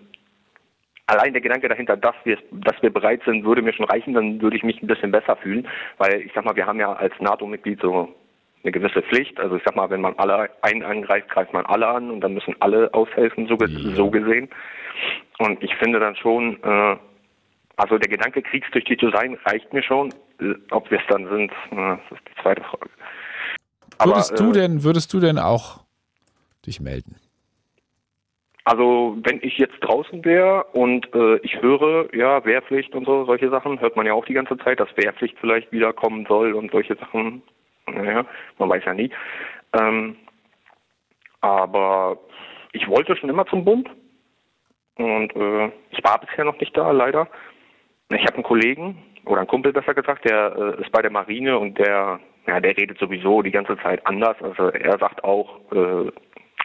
Allein 1.07 1.33
der 1.35 1.43
Gedanke 1.43 1.69
dahinter, 1.69 1.97
dass 1.97 2.15
wir, 2.25 2.39
dass 2.51 2.81
wir 2.81 2.91
bereit 2.91 3.21
sind, 3.27 3.45
würde 3.45 3.61
mir 3.61 3.75
schon 3.75 3.85
reichen, 3.85 4.15
dann 4.15 4.41
würde 4.41 4.57
ich 4.57 4.63
mich 4.63 4.81
ein 4.83 4.87
bisschen 4.87 5.11
besser 5.11 5.37
fühlen, 5.37 5.69
weil 5.99 6.23
ich 6.23 6.33
sag 6.35 6.45
mal, 6.45 6.57
wir 6.57 6.67
haben 6.67 6.81
ja 6.81 6.95
als 6.95 7.13
NATO-Mitglied 7.21 7.81
so 7.83 8.15
eine 8.63 8.73
gewisse 8.73 9.03
Pflicht. 9.03 9.39
Also 9.39 9.57
ich 9.57 9.63
sag 9.65 9.77
mal, 9.77 9.91
wenn 9.91 10.01
man 10.01 10.15
alle 10.17 10.49
einen 10.63 10.83
angreift, 10.83 11.29
greift 11.29 11.53
man 11.53 11.67
alle 11.67 11.87
an 11.87 12.11
und 12.11 12.21
dann 12.23 12.33
müssen 12.33 12.57
alle 12.61 12.93
aushelfen, 12.95 13.47
so, 13.47 13.57
ja. 13.57 13.95
so 13.95 14.11
gesehen. 14.11 14.49
Und 15.39 15.63
ich 15.63 15.75
finde 15.77 16.01
dann 16.01 16.17
schon, 16.17 16.63
äh, 16.63 16.97
also 17.77 17.99
der 17.99 18.09
Gedanke, 18.09 18.43
kriegstüchtig 18.43 19.01
zu 19.01 19.11
sein, 19.11 19.39
reicht 19.45 19.73
mir 19.73 19.83
schon. 19.83 20.11
Äh, 20.41 20.55
ob 20.71 20.91
wir 20.91 20.99
es 20.99 21.07
dann 21.09 21.29
sind, 21.29 21.51
äh, 21.71 21.97
das 22.11 22.19
ist 22.19 22.29
die 22.29 22.43
zweite 22.43 22.63
Frage. 22.63 22.91
Aber, 23.99 24.13
würdest 24.13 24.39
du 24.39 24.51
äh, 24.51 24.53
denn, 24.53 24.85
würdest 24.85 25.13
du 25.13 25.21
denn 25.21 25.39
auch 25.39 25.81
dich 26.67 26.81
melden? 26.81 27.17
Also 28.65 29.19
wenn 29.23 29.41
ich 29.43 29.59
jetzt 29.59 29.79
draußen 29.81 30.25
wäre 30.25 30.65
und 30.73 31.15
äh, 31.15 31.37
ich 31.43 31.61
höre, 31.61 32.13
ja, 32.15 32.43
Wehrpflicht 32.47 32.95
und 32.95 33.05
so, 33.05 33.27
solche 33.27 33.51
Sachen, 33.51 33.79
hört 33.81 33.95
man 33.95 34.07
ja 34.07 34.15
auch 34.15 34.25
die 34.25 34.33
ganze 34.33 34.57
Zeit, 34.57 34.81
dass 34.81 34.89
Wehrpflicht 34.97 35.37
vielleicht 35.39 35.71
wiederkommen 35.71 36.25
soll 36.27 36.55
und 36.55 36.71
solche 36.71 36.97
Sachen, 36.97 37.43
naja, 37.87 38.25
man 38.59 38.71
weiß 38.71 38.83
ja 38.87 38.95
nie. 38.95 39.11
Ähm, 39.79 40.17
aber 41.43 42.19
ich 42.73 42.89
wollte 42.89 43.15
schon 43.17 43.29
immer 43.29 43.45
zum 43.47 43.67
Bund. 43.67 43.91
Und 44.97 45.35
äh, 45.35 45.73
ich 45.91 46.03
war 46.05 46.21
bisher 46.21 46.45
noch 46.45 46.59
nicht 46.61 46.77
da, 46.77 46.91
leider. 46.91 47.29
Ich 48.11 48.23
habe 48.23 48.35
einen 48.35 48.45
Kollegen, 48.45 49.03
oder 49.27 49.39
einen 49.39 49.49
Kumpel 49.49 49.73
besser 49.73 49.95
gesagt, 49.95 50.25
der 50.29 50.55
äh, 50.57 50.83
ist 50.83 50.93
bei 50.93 51.03
der 51.03 51.11
Marine 51.11 51.59
und 51.59 51.79
der, 51.79 52.21
ja, 52.47 52.61
der 52.61 52.77
redet 52.77 52.99
sowieso 52.99 53.43
die 53.43 53.51
ganze 53.51 53.77
Zeit 53.79 54.07
anders. 54.07 54.37
Also 54.41 54.69
er 54.69 54.99
sagt 54.99 55.25
auch, 55.25 55.61
äh, 55.73 56.11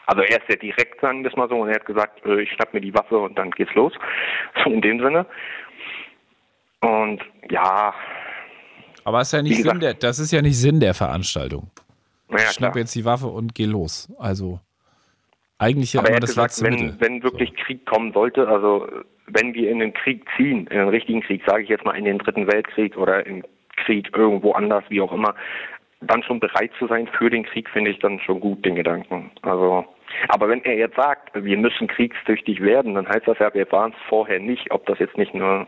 also 0.05 0.21
er 0.21 0.37
ist 0.41 0.47
sehr 0.47 0.57
direkt, 0.57 1.01
sagen 1.01 1.23
wir 1.23 1.29
es 1.29 1.37
mal 1.37 1.49
so, 1.49 1.55
und 1.55 1.69
er 1.69 1.75
hat 1.75 1.85
gesagt, 1.85 2.25
äh, 2.25 2.41
ich 2.41 2.51
schnapp 2.51 2.73
mir 2.73 2.81
die 2.81 2.93
Waffe 2.93 3.17
und 3.17 3.37
dann 3.37 3.51
geht's 3.51 3.73
los. 3.75 3.93
So 4.63 4.71
in 4.71 4.81
dem 4.81 4.99
Sinne. 4.99 5.25
Und 6.81 7.21
ja. 7.49 7.93
Aber 9.03 9.21
ist 9.21 9.33
ja 9.33 9.41
nicht 9.41 9.57
gesagt, 9.57 9.73
Sinn 9.73 9.79
der, 9.79 9.93
das 9.93 10.19
ist 10.19 10.31
ja 10.31 10.41
nicht 10.41 10.57
Sinn 10.57 10.79
der 10.79 10.93
Veranstaltung. 10.93 11.69
Ich 12.29 12.41
schnapp 12.51 12.73
klar. 12.73 12.81
jetzt 12.81 12.95
die 12.95 13.05
Waffe 13.05 13.27
und 13.27 13.55
geh 13.55 13.65
los. 13.65 14.11
Also 14.19 14.59
eigentlich 15.59 15.93
ja 15.93 15.99
Aber 15.99 16.09
er 16.09 16.13
immer 16.13 16.15
hat 16.17 16.23
das 16.23 16.29
gesagt, 16.31 16.47
letzte 16.51 16.65
wenn, 16.65 16.73
Mittel. 16.73 16.95
wenn 16.99 17.23
wirklich 17.23 17.53
Krieg 17.55 17.85
kommen 17.85 18.11
sollte, 18.13 18.47
also 18.47 18.87
wenn 19.27 19.53
wir 19.53 19.69
in 19.69 19.79
den 19.79 19.93
Krieg 19.93 20.25
ziehen, 20.35 20.65
in 20.67 20.77
den 20.79 20.89
richtigen 20.89 21.21
Krieg, 21.21 21.43
sage 21.45 21.63
ich 21.63 21.69
jetzt 21.69 21.85
mal 21.85 21.95
in 21.97 22.05
den 22.05 22.17
Dritten 22.17 22.47
Weltkrieg 22.51 22.97
oder 22.97 23.25
im 23.25 23.43
Krieg 23.85 24.09
irgendwo 24.15 24.53
anders, 24.53 24.83
wie 24.89 25.01
auch 25.01 25.11
immer, 25.11 25.35
dann 26.01 26.23
schon 26.23 26.39
bereit 26.39 26.71
zu 26.79 26.87
sein 26.87 27.07
für 27.17 27.29
den 27.29 27.43
Krieg, 27.43 27.69
finde 27.69 27.91
ich 27.91 27.99
dann 27.99 28.19
schon 28.21 28.39
gut, 28.39 28.63
den 28.65 28.75
Gedanken. 28.75 29.31
Also, 29.41 29.85
aber 30.29 30.47
wenn 30.49 30.63
er 30.63 30.77
jetzt 30.77 30.95
sagt, 30.95 31.31
wir 31.35 31.57
müssen 31.57 31.87
kriegstüchtig 31.87 32.61
werden, 32.61 32.95
dann 32.95 33.07
heißt 33.07 33.27
das 33.27 33.37
ja, 33.39 33.53
wir 33.53 33.69
waren 33.71 33.91
es 33.91 33.97
vorher 34.07 34.39
nicht, 34.39 34.71
ob 34.71 34.85
das 34.85 34.97
jetzt 34.99 35.17
nicht 35.17 35.33
nur, 35.33 35.67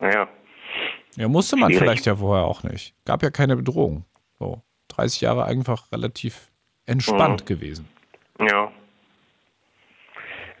naja, 0.00 0.26
Ja, 1.16 1.28
musste 1.28 1.56
man 1.56 1.68
Schwierig. 1.70 1.82
vielleicht 1.84 2.06
ja 2.06 2.16
vorher 2.16 2.46
auch 2.46 2.62
nicht. 2.64 2.94
Gab 3.04 3.22
ja 3.22 3.30
keine 3.30 3.54
Bedrohung. 3.56 4.04
So, 4.38 4.62
30 4.88 5.20
Jahre 5.20 5.44
einfach 5.44 5.92
relativ 5.92 6.50
entspannt 6.86 7.42
Mhm. 7.42 7.46
gewesen. 7.46 7.88
Ja. 8.40 8.72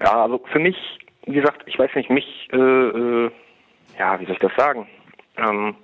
Ja, 0.04 0.22
also 0.24 0.40
für 0.52 0.58
mich, 0.58 0.76
wie 1.26 1.34
gesagt, 1.34 1.62
ich 1.66 1.78
weiß 1.78 1.90
nicht, 1.94 2.10
mich, 2.10 2.48
äh, 2.52 2.56
äh, 2.56 3.30
ja, 3.98 4.20
wie 4.20 4.26
soll 4.26 4.34
ich 4.34 4.40
das 4.40 4.52
sagen? 4.56 4.86
Ähm, 5.38 5.74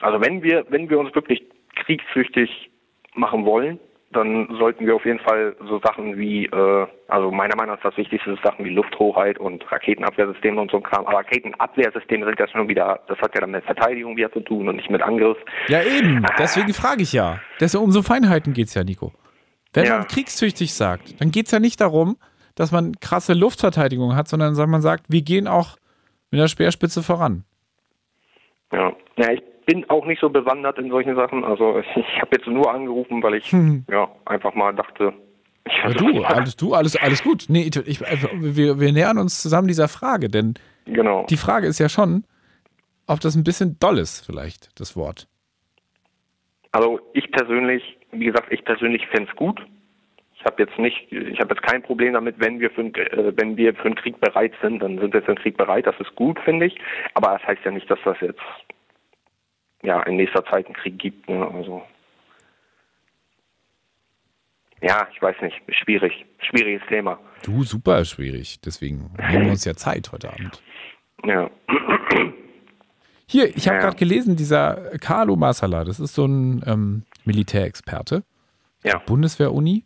also 0.00 0.20
wenn 0.20 0.42
wir, 0.42 0.66
wenn 0.68 0.90
wir 0.90 0.98
uns 0.98 1.14
wirklich 1.14 1.42
kriegssüchtig 1.76 2.70
machen 3.14 3.44
wollen, 3.44 3.78
dann 4.10 4.46
sollten 4.58 4.86
wir 4.86 4.94
auf 4.94 5.06
jeden 5.06 5.20
Fall 5.20 5.56
so 5.66 5.80
Sachen 5.82 6.18
wie, 6.18 6.44
äh, 6.44 6.86
also 7.08 7.30
meiner 7.30 7.56
Meinung 7.56 7.76
nach 7.76 7.82
das 7.82 7.96
Wichtigste 7.96 8.32
ist 8.32 8.42
Sachen 8.44 8.62
wie 8.66 8.68
Lufthoheit 8.74 9.38
und 9.38 9.64
Raketenabwehrsysteme 9.72 10.60
und 10.60 10.70
so 10.70 10.76
ein 10.76 10.82
Kram. 10.82 11.06
Aber 11.06 11.16
Raketenabwehrsysteme 11.16 12.26
sind 12.26 12.38
ja 12.38 12.46
schon 12.48 12.68
wieder, 12.68 13.00
das 13.08 13.18
hat 13.20 13.34
ja 13.34 13.40
dann 13.40 13.52
mit 13.52 13.64
Verteidigung 13.64 14.14
wieder 14.18 14.30
zu 14.30 14.40
tun 14.40 14.68
und 14.68 14.76
nicht 14.76 14.90
mit 14.90 15.00
Angriff. 15.00 15.38
Ja, 15.68 15.82
eben. 15.82 16.26
Deswegen 16.38 16.74
frage 16.74 17.02
ich 17.02 17.14
ja. 17.14 17.40
Deswegen 17.58 17.84
um 17.84 17.90
so 17.90 18.02
Feinheiten 18.02 18.52
geht 18.52 18.66
es 18.66 18.74
ja, 18.74 18.84
Nico. 18.84 19.12
Wenn 19.72 19.86
Ja. 19.86 19.98
man 19.98 20.06
kriegstüchtig 20.08 20.74
sagt, 20.74 21.18
dann 21.22 21.30
geht 21.30 21.46
es 21.46 21.52
ja 21.52 21.58
nicht 21.58 21.80
darum, 21.80 22.18
dass 22.54 22.72
man 22.72 22.98
krasse 23.00 23.34
Luftverteidigung 23.34 24.14
hat, 24.14 24.28
sondern 24.28 24.54
man 24.70 24.82
sagt, 24.82 25.06
wir 25.08 25.22
gehen 25.22 25.46
auch 25.48 25.76
mit 26.30 26.40
der 26.40 26.48
Speerspitze 26.48 27.02
voran. 27.02 27.44
Ja. 28.72 28.92
ja, 29.16 29.32
ich 29.32 29.42
bin 29.66 29.88
auch 29.90 30.06
nicht 30.06 30.20
so 30.20 30.28
bewandert 30.30 30.78
in 30.78 30.90
solchen 30.90 31.14
Sachen. 31.14 31.44
Also 31.44 31.78
ich 31.96 32.20
habe 32.20 32.30
jetzt 32.36 32.46
nur 32.46 32.72
angerufen, 32.72 33.22
weil 33.22 33.34
ich 33.34 33.52
Hm. 33.52 33.84
ja 33.90 34.08
einfach 34.24 34.54
mal 34.54 34.74
dachte. 34.74 35.12
Ja, 35.66 35.90
du, 35.90 36.24
alles, 36.24 36.56
du, 36.56 36.74
alles, 36.74 36.96
alles 36.96 37.22
gut. 37.22 37.44
Nee, 37.48 37.70
ich, 37.72 37.76
ich, 37.86 38.00
wir, 38.00 38.80
wir 38.80 38.92
nähern 38.92 39.18
uns 39.18 39.40
zusammen 39.42 39.68
dieser 39.68 39.88
Frage, 39.88 40.28
denn 40.28 40.54
Genau. 40.86 41.24
die 41.30 41.36
Frage 41.36 41.68
ist 41.68 41.78
ja 41.78 41.88
schon, 41.88 42.24
ob 43.06 43.20
das 43.20 43.36
ein 43.36 43.44
bisschen 43.44 43.78
doll 43.78 43.98
ist, 43.98 44.26
vielleicht, 44.26 44.78
das 44.80 44.96
Wort. 44.96 45.28
Also 46.72 46.98
ich 47.12 47.30
persönlich, 47.30 47.98
wie 48.10 48.24
gesagt, 48.24 48.50
ich 48.50 48.64
persönlich 48.64 49.06
fände 49.08 49.30
es 49.30 49.36
gut. 49.36 49.60
Ich 50.42 50.46
habe 50.46 50.60
jetzt 50.64 50.76
nicht, 50.76 51.12
ich 51.12 51.38
habe 51.38 51.54
jetzt 51.54 51.62
kein 51.62 51.82
Problem 51.82 52.14
damit, 52.14 52.34
wenn 52.40 52.58
wir 52.58 52.68
für 52.70 52.80
einen, 52.80 52.94
äh, 52.96 53.32
wenn 53.36 53.56
wir 53.56 53.74
für 53.76 53.84
einen 53.84 53.94
Krieg 53.94 54.20
bereit 54.20 54.52
sind, 54.60 54.80
dann 54.80 54.98
sind 54.98 55.14
wir 55.14 55.22
für 55.22 55.28
einen 55.28 55.38
Krieg 55.38 55.56
bereit. 55.56 55.86
Das 55.86 55.94
ist 56.00 56.12
gut, 56.16 56.36
finde 56.40 56.66
ich. 56.66 56.80
Aber 57.14 57.38
das 57.38 57.46
heißt 57.46 57.64
ja 57.64 57.70
nicht, 57.70 57.88
dass 57.88 58.00
das 58.04 58.16
jetzt 58.20 58.40
ja 59.84 60.02
in 60.02 60.16
nächster 60.16 60.44
Zeit 60.46 60.66
einen 60.66 60.74
Krieg 60.74 60.98
gibt. 60.98 61.28
Ne? 61.28 61.46
Also 61.54 61.82
ja, 64.80 65.06
ich 65.14 65.22
weiß 65.22 65.36
nicht, 65.42 65.60
schwierig, 65.68 66.26
schwieriges 66.40 66.82
Thema. 66.88 67.20
Du, 67.44 67.62
super 67.62 68.04
schwierig. 68.04 68.60
Deswegen 68.62 69.12
nehmen 69.30 69.44
wir 69.44 69.52
uns 69.52 69.64
ja 69.64 69.74
Zeit 69.74 70.10
heute 70.10 70.30
Abend. 70.32 70.60
Ja, 71.24 71.48
Hier, 73.28 73.56
ich 73.56 73.68
habe 73.68 73.76
Ja. 73.76 73.82
gerade 73.84 73.96
gelesen, 73.96 74.34
dieser 74.34 74.98
Carlo 74.98 75.36
Masala, 75.36 75.84
das 75.84 76.00
ist 76.00 76.14
so 76.16 76.26
ein 76.26 76.64
ähm, 76.66 77.04
Militärexperte, 77.24 78.24
ja, 78.82 78.98
Bundeswehr-Uni. 79.06 79.84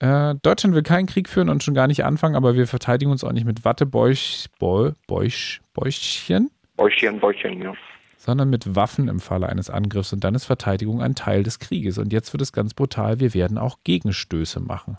Äh, 0.00 0.34
Deutschland 0.42 0.74
will 0.74 0.82
keinen 0.82 1.06
Krieg 1.06 1.28
führen 1.28 1.48
und 1.48 1.62
schon 1.62 1.74
gar 1.74 1.86
nicht 1.86 2.04
anfangen, 2.04 2.34
aber 2.34 2.54
wir 2.54 2.66
verteidigen 2.66 3.10
uns 3.10 3.22
auch 3.22 3.32
nicht 3.32 3.44
mit 3.44 3.64
Wattebäuch, 3.64 4.46
Bäu- 4.58 4.92
Bäuch, 5.06 5.60
Bäuchchen, 5.74 6.50
Bäuchchen, 6.76 7.20
Bäuchchen, 7.20 7.60
ja. 7.60 7.74
sondern 8.16 8.48
mit 8.48 8.74
Waffen 8.74 9.08
im 9.08 9.20
Falle 9.20 9.48
eines 9.50 9.68
Angriffs 9.68 10.12
und 10.14 10.24
dann 10.24 10.34
ist 10.34 10.46
Verteidigung 10.46 11.02
ein 11.02 11.14
Teil 11.14 11.42
des 11.42 11.58
Krieges. 11.58 11.98
Und 11.98 12.12
jetzt 12.12 12.32
wird 12.32 12.40
es 12.40 12.52
ganz 12.52 12.72
brutal, 12.72 13.20
wir 13.20 13.34
werden 13.34 13.58
auch 13.58 13.78
Gegenstöße 13.84 14.60
machen. 14.60 14.96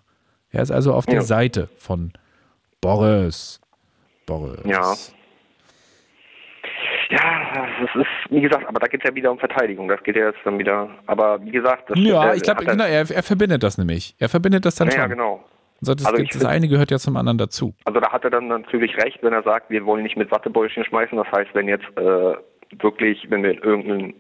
Er 0.52 0.62
ist 0.62 0.72
also 0.72 0.94
auf 0.94 1.08
der 1.08 1.16
Ja. 1.16 1.22
Seite 1.24 1.70
von 1.78 2.14
Boris. 2.80 3.60
Boris. 4.28 4.60
Ja. 4.66 4.96
Ja, 7.12 7.68
das 7.82 7.96
ist, 8.02 8.08
wie 8.32 8.42
gesagt, 8.42 8.66
aber 8.68 8.80
da 8.80 8.88
geht 8.88 9.04
es 9.04 9.10
ja 9.10 9.16
wieder 9.16 9.32
um 9.32 9.38
Verteidigung. 9.40 9.88
Das 9.88 10.02
geht 10.04 10.16
ja 10.16 10.28
jetzt 10.28 10.40
dann 10.46 10.58
wieder, 10.58 10.90
aber 11.08 11.44
wie 11.44 11.52
gesagt, 11.52 11.90
das 11.90 12.00
Ja, 12.00 12.24
der- 12.28 12.36
ich 12.36 12.44
glaube, 12.44 12.66
er- 12.66 12.72
genau, 12.72 12.86
er, 12.86 13.10
er 13.12 13.24
verbindet 13.24 13.64
das 13.64 13.78
nämlich. 13.78 14.16
Er 14.20 14.30
verbindet 14.30 14.66
das 14.66 14.76
dann 14.76 14.88
Ja, 14.90 15.02
schon. 15.02 15.10
genau. 15.10 15.44
So, 15.82 15.94
das, 15.96 16.06
Also 16.06 16.24
das, 16.24 16.34
das 16.38 16.46
eine 16.46 16.68
gehört 16.68 16.92
ja 16.92 16.98
zum 17.00 17.18
anderen 17.18 17.38
dazu. 17.40 17.74
Also 17.86 18.00
da 18.00 18.12
hat 18.12 18.24
er 18.24 18.30
dann 18.30 18.48
natürlich 18.48 18.96
recht, 19.04 19.20
wenn 19.24 19.34
er 19.34 19.42
sagt, 19.44 19.70
wir 19.72 19.84
wollen 19.86 20.04
nicht 20.04 20.16
mit 20.16 20.32
Wattebäuschen 20.32 20.86
schmeißen. 20.86 21.18
Das 21.18 21.28
heißt, 21.32 21.50
wenn 21.54 21.68
jetzt 21.68 21.86
äh, 21.98 22.36
wirklich, 22.82 23.26
wenn 23.30 23.42
wir 23.44 23.52
in 23.52 23.58
irgendein, 23.58 24.14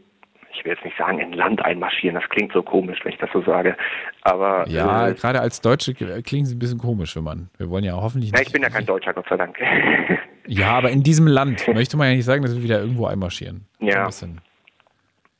ich 0.53 0.65
will 0.65 0.73
jetzt 0.73 0.83
nicht 0.83 0.97
sagen, 0.97 1.19
in 1.19 1.33
Land 1.33 1.63
einmarschieren, 1.63 2.19
das 2.19 2.27
klingt 2.29 2.51
so 2.51 2.63
komisch, 2.63 2.99
wenn 3.03 3.13
ich 3.13 3.19
das 3.19 3.29
so 3.31 3.41
sage. 3.43 3.77
Aber 4.23 4.67
Ja, 4.67 5.09
äh, 5.09 5.13
gerade 5.13 5.39
als 5.39 5.61
Deutsche 5.61 5.93
klingt 5.93 6.47
es 6.47 6.53
ein 6.53 6.59
bisschen 6.59 6.79
komisch, 6.79 7.15
wenn 7.15 7.23
man. 7.23 7.49
Wir 7.57 7.69
wollen 7.69 7.83
ja 7.83 7.93
hoffentlich 7.93 8.31
na, 8.33 8.39
nicht. 8.39 8.47
ich 8.47 8.53
bin 8.53 8.63
ja 8.63 8.69
kein 8.69 8.85
Deutscher, 8.87 9.13
Gott 9.13 9.27
sei 9.29 9.37
Dank. 9.37 9.55
Ja, 10.47 10.71
aber 10.71 10.89
in 10.89 11.03
diesem 11.03 11.27
Land 11.27 11.67
möchte 11.67 11.97
man 11.97 12.09
ja 12.09 12.15
nicht 12.15 12.25
sagen, 12.25 12.43
dass 12.43 12.55
wir 12.55 12.63
wieder 12.63 12.79
irgendwo 12.79 13.05
einmarschieren. 13.05 13.65
Ja. 13.79 14.01
Ein 14.01 14.07
bisschen. 14.07 14.41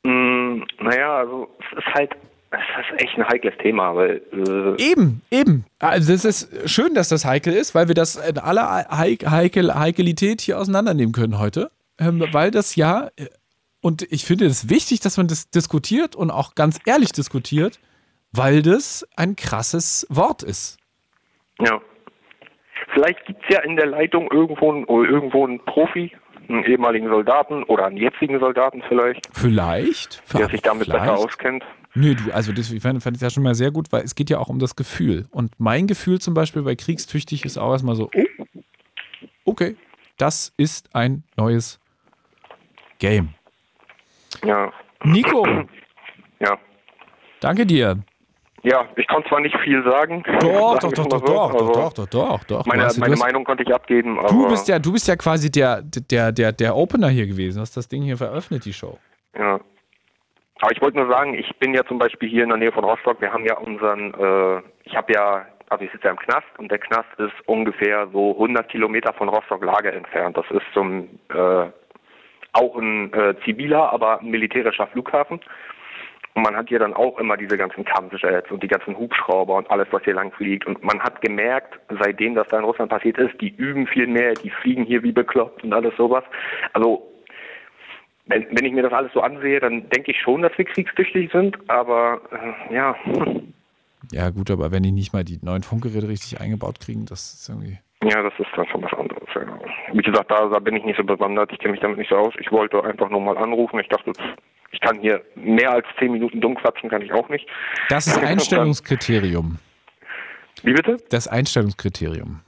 mm, 0.03 0.63
naja, 0.81 1.17
also 1.17 1.49
es 1.59 1.77
ist 1.77 1.93
halt, 1.93 2.11
es 2.51 2.59
ist 2.59 3.01
echt 3.01 3.17
ein 3.17 3.27
heikles 3.27 3.53
Thema, 3.61 3.95
weil 3.95 4.21
äh, 4.33 4.91
Eben, 4.91 5.21
eben. 5.31 5.65
Also 5.79 6.13
es 6.13 6.25
ist 6.25 6.69
schön, 6.69 6.93
dass 6.93 7.09
das 7.09 7.25
heikel 7.25 7.53
ist, 7.53 7.73
weil 7.75 7.87
wir 7.87 7.95
das 7.95 8.15
in 8.15 8.37
aller 8.37 8.87
Heik 8.89 9.25
Heikel 9.29 9.73
Heikelität 9.73 10.41
hier 10.41 10.59
auseinandernehmen 10.59 11.13
können 11.13 11.39
heute. 11.39 11.71
Ähm, 11.97 12.23
weil 12.31 12.51
das 12.51 12.75
ja, 12.75 13.09
äh, 13.15 13.27
und 13.81 14.03
ich 14.11 14.25
finde 14.25 14.45
es 14.45 14.69
wichtig, 14.69 14.99
dass 14.99 15.17
man 15.17 15.27
das 15.27 15.49
diskutiert 15.49 16.15
und 16.15 16.29
auch 16.29 16.55
ganz 16.55 16.79
ehrlich 16.85 17.11
diskutiert, 17.11 17.79
weil 18.31 18.61
das 18.61 19.07
ein 19.15 19.35
krasses 19.35 20.05
Wort 20.09 20.43
ist. 20.43 20.77
Ja. 21.59 21.81
Vielleicht 22.93 23.25
gibt 23.25 23.41
es 23.47 23.55
ja 23.55 23.61
in 23.61 23.75
der 23.75 23.85
Leitung 23.87 24.29
irgendwo, 24.31 24.71
einen- 24.71 24.85
irgendwo 24.87 25.45
einen 25.45 25.59
Profi, 25.65 26.11
einen 26.49 26.63
ehemaligen 26.63 27.07
Soldaten 27.07 27.63
oder 27.63 27.85
einen 27.85 27.97
jetzigen 27.97 28.39
Soldaten 28.39 28.83
vielleicht, 28.87 29.27
Vielleicht. 29.33 30.21
der 30.37 30.49
sich 30.49 30.61
damit 30.61 30.85
vielleicht. 30.85 31.05
besser 31.05 31.17
auskennt. 31.17 31.63
Nö, 31.93 32.15
du, 32.15 32.33
also 32.33 32.51
das 32.53 32.71
ich 32.71 32.81
fand, 32.81 33.01
fand 33.03 33.17
ich 33.17 33.21
ja 33.21 33.29
schon 33.29 33.43
mal 33.43 33.53
sehr 33.55 33.71
gut, 33.71 33.91
weil 33.91 34.03
es 34.03 34.15
geht 34.15 34.29
ja 34.29 34.39
auch 34.39 34.47
um 34.49 34.59
das 34.59 34.75
Gefühl. 34.75 35.25
Und 35.31 35.51
mein 35.59 35.87
Gefühl 35.87 36.19
zum 36.19 36.33
Beispiel 36.33 36.61
bei 36.63 36.75
Kriegstüchtig 36.75 37.43
ist 37.45 37.57
auch 37.57 37.71
erstmal 37.71 37.95
so, 37.95 38.09
oh, 38.15 38.45
okay, 39.45 39.75
das 40.17 40.53
ist 40.57 40.93
ein 40.95 41.23
neues 41.37 41.79
Game. 42.99 43.29
Ja. 44.45 44.71
Nico, 45.03 45.45
Ja. 46.39 46.57
danke 47.41 47.65
dir. 47.65 47.97
Ja, 48.63 48.85
ich 48.95 49.07
konnte 49.07 49.27
zwar 49.29 49.39
nicht 49.39 49.57
viel 49.63 49.83
sagen. 49.83 50.23
Doch, 50.39 50.77
doch, 50.79 50.91
doch, 50.93 51.07
doch, 51.07 51.19
so, 51.19 51.25
doch, 51.25 51.53
also 51.53 51.71
doch, 51.73 51.93
doch, 51.93 52.07
doch, 52.07 52.43
doch. 52.43 52.65
Meine, 52.67 52.83
hast- 52.85 52.97
du 52.97 53.01
meine 53.01 53.13
hast- 53.13 53.19
Meinung 53.23 53.43
konnte 53.43 53.63
ich 53.63 53.73
abgeben, 53.73 54.19
aber 54.19 54.27
Du 54.29 54.47
bist 54.49 54.67
ja, 54.67 54.77
du 54.77 54.91
bist 54.93 55.07
ja 55.07 55.15
quasi 55.15 55.49
der, 55.49 55.81
der, 55.83 56.31
der, 56.31 56.51
der 56.51 56.75
Opener 56.75 57.09
hier 57.09 57.25
gewesen. 57.25 57.59
Hast 57.59 57.75
das 57.75 57.87
Ding 57.87 58.03
hier 58.03 58.17
veröffnet, 58.17 58.65
die 58.65 58.73
Show. 58.73 58.97
ja. 59.37 59.59
Aber 60.63 60.71
ich 60.73 60.79
wollte 60.83 60.97
nur 60.99 61.07
sagen, 61.07 61.33
ich 61.33 61.49
bin 61.57 61.73
ja 61.73 61.83
zum 61.85 61.97
Beispiel 61.97 62.29
hier 62.29 62.43
in 62.43 62.49
der 62.49 62.57
Nähe 62.59 62.71
von 62.71 62.83
Rostock. 62.83 63.19
Wir 63.19 63.33
haben 63.33 63.43
ja 63.45 63.57
unseren, 63.57 64.13
äh, 64.13 64.61
ich 64.83 64.95
habe 64.95 65.11
ja, 65.11 65.43
also 65.69 65.83
ich 65.83 65.91
sitze 65.91 66.03
ja 66.05 66.11
im 66.11 66.17
Knast 66.19 66.45
und 66.59 66.69
der 66.69 66.77
Knast 66.77 67.09
ist 67.17 67.33
ungefähr 67.47 68.07
so 68.13 68.33
100 68.33 68.69
Kilometer 68.69 69.11
von 69.13 69.27
Rostock 69.27 69.63
Lager 69.65 69.91
entfernt. 69.91 70.37
Das 70.37 70.45
ist 70.51 70.61
zum 70.75 71.09
äh, 71.33 71.65
auch 72.53 72.75
ein 72.75 73.11
äh, 73.11 73.33
ziviler, 73.43 73.91
aber 73.91 74.19
ein 74.19 74.29
militärischer 74.29 74.85
Flughafen. 74.85 75.39
Und 76.33 76.43
man 76.43 76.55
hat 76.55 76.69
hier 76.69 76.79
dann 76.79 76.93
auch 76.93 77.17
immer 77.19 77.35
diese 77.35 77.57
ganzen 77.57 77.83
Kampfjets 77.83 78.49
und 78.51 78.63
die 78.63 78.67
ganzen 78.67 78.97
Hubschrauber 78.97 79.55
und 79.55 79.69
alles, 79.69 79.87
was 79.91 80.03
hier 80.03 80.13
lang 80.13 80.31
fliegt. 80.31 80.65
Und 80.65 80.83
man 80.83 80.99
hat 81.01 81.21
gemerkt, 81.21 81.79
seitdem 82.01 82.35
das 82.35 82.47
da 82.47 82.59
in 82.59 82.65
Russland 82.65 82.89
passiert 82.89 83.17
ist, 83.17 83.39
die 83.41 83.49
üben 83.49 83.85
viel 83.85 84.07
mehr, 84.07 84.33
die 84.33 84.49
fliegen 84.49 84.85
hier 84.85 85.03
wie 85.03 85.11
bekloppt 85.11 85.63
und 85.63 85.73
alles 85.73 85.95
sowas. 85.97 86.23
Also, 86.73 87.05
wenn, 88.27 88.47
wenn 88.51 88.65
ich 88.65 88.71
mir 88.71 88.83
das 88.83 88.93
alles 88.93 89.11
so 89.13 89.21
ansehe, 89.21 89.59
dann 89.59 89.89
denke 89.89 90.11
ich 90.11 90.21
schon, 90.21 90.41
dass 90.41 90.57
wir 90.57 90.65
kriegstüchtig 90.65 91.31
sind, 91.31 91.57
aber 91.69 92.21
äh, 92.31 92.73
ja, 92.73 92.95
Ja, 94.11 94.29
gut, 94.29 94.49
aber 94.51 94.71
wenn 94.71 94.83
die 94.83 94.91
nicht 94.91 95.13
mal 95.13 95.23
die 95.23 95.39
neuen 95.41 95.63
Funkgeräte 95.63 96.07
richtig 96.07 96.41
eingebaut 96.41 96.79
kriegen, 96.79 97.05
das 97.05 97.33
ist 97.33 97.49
irgendwie. 97.49 97.77
Ja, 98.03 98.23
das 98.23 98.33
ist 98.39 98.49
dann 98.55 98.67
schon 98.67 98.83
was 98.83 98.93
anderes. 98.93 99.27
Ja. 99.35 99.59
Wie 99.93 100.01
gesagt, 100.01 100.31
da, 100.31 100.47
da 100.47 100.59
bin 100.59 100.75
ich 100.75 100.83
nicht 100.83 100.97
so 100.97 101.03
bewandert, 101.03 101.51
ich 101.51 101.59
kenne 101.59 101.73
mich 101.73 101.81
damit 101.81 101.97
nicht 101.97 102.09
so 102.09 102.15
aus. 102.15 102.33
Ich 102.39 102.51
wollte 102.51 102.83
einfach 102.83 103.09
nur 103.09 103.21
mal 103.21 103.37
anrufen. 103.37 103.79
Ich 103.79 103.89
dachte, 103.89 104.11
ich 104.71 104.79
kann 104.79 104.99
hier 104.99 105.21
mehr 105.35 105.71
als 105.71 105.85
zehn 105.99 106.11
Minuten 106.11 106.41
dumm 106.41 106.55
quatschen, 106.55 106.89
kann 106.89 107.01
ich 107.01 107.11
auch 107.11 107.29
nicht. 107.29 107.47
Das 107.89 108.07
ist 108.07 108.17
Einstellungskriterium. 108.17 109.59
Wie 110.63 110.73
bitte? 110.73 110.97
Das 111.09 111.27
Einstellungskriterium. 111.27 112.41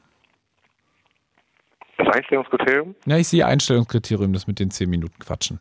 Das 1.98 2.08
Einstellungskriterium? 2.08 2.96
Ja, 3.06 3.18
ich 3.18 3.28
sehe 3.28 3.46
Einstellungskriterium, 3.46 4.34
das 4.34 4.48
mit 4.48 4.60
den 4.60 4.72
zehn 4.72 4.90
Minuten 4.90 5.18
quatschen. 5.20 5.60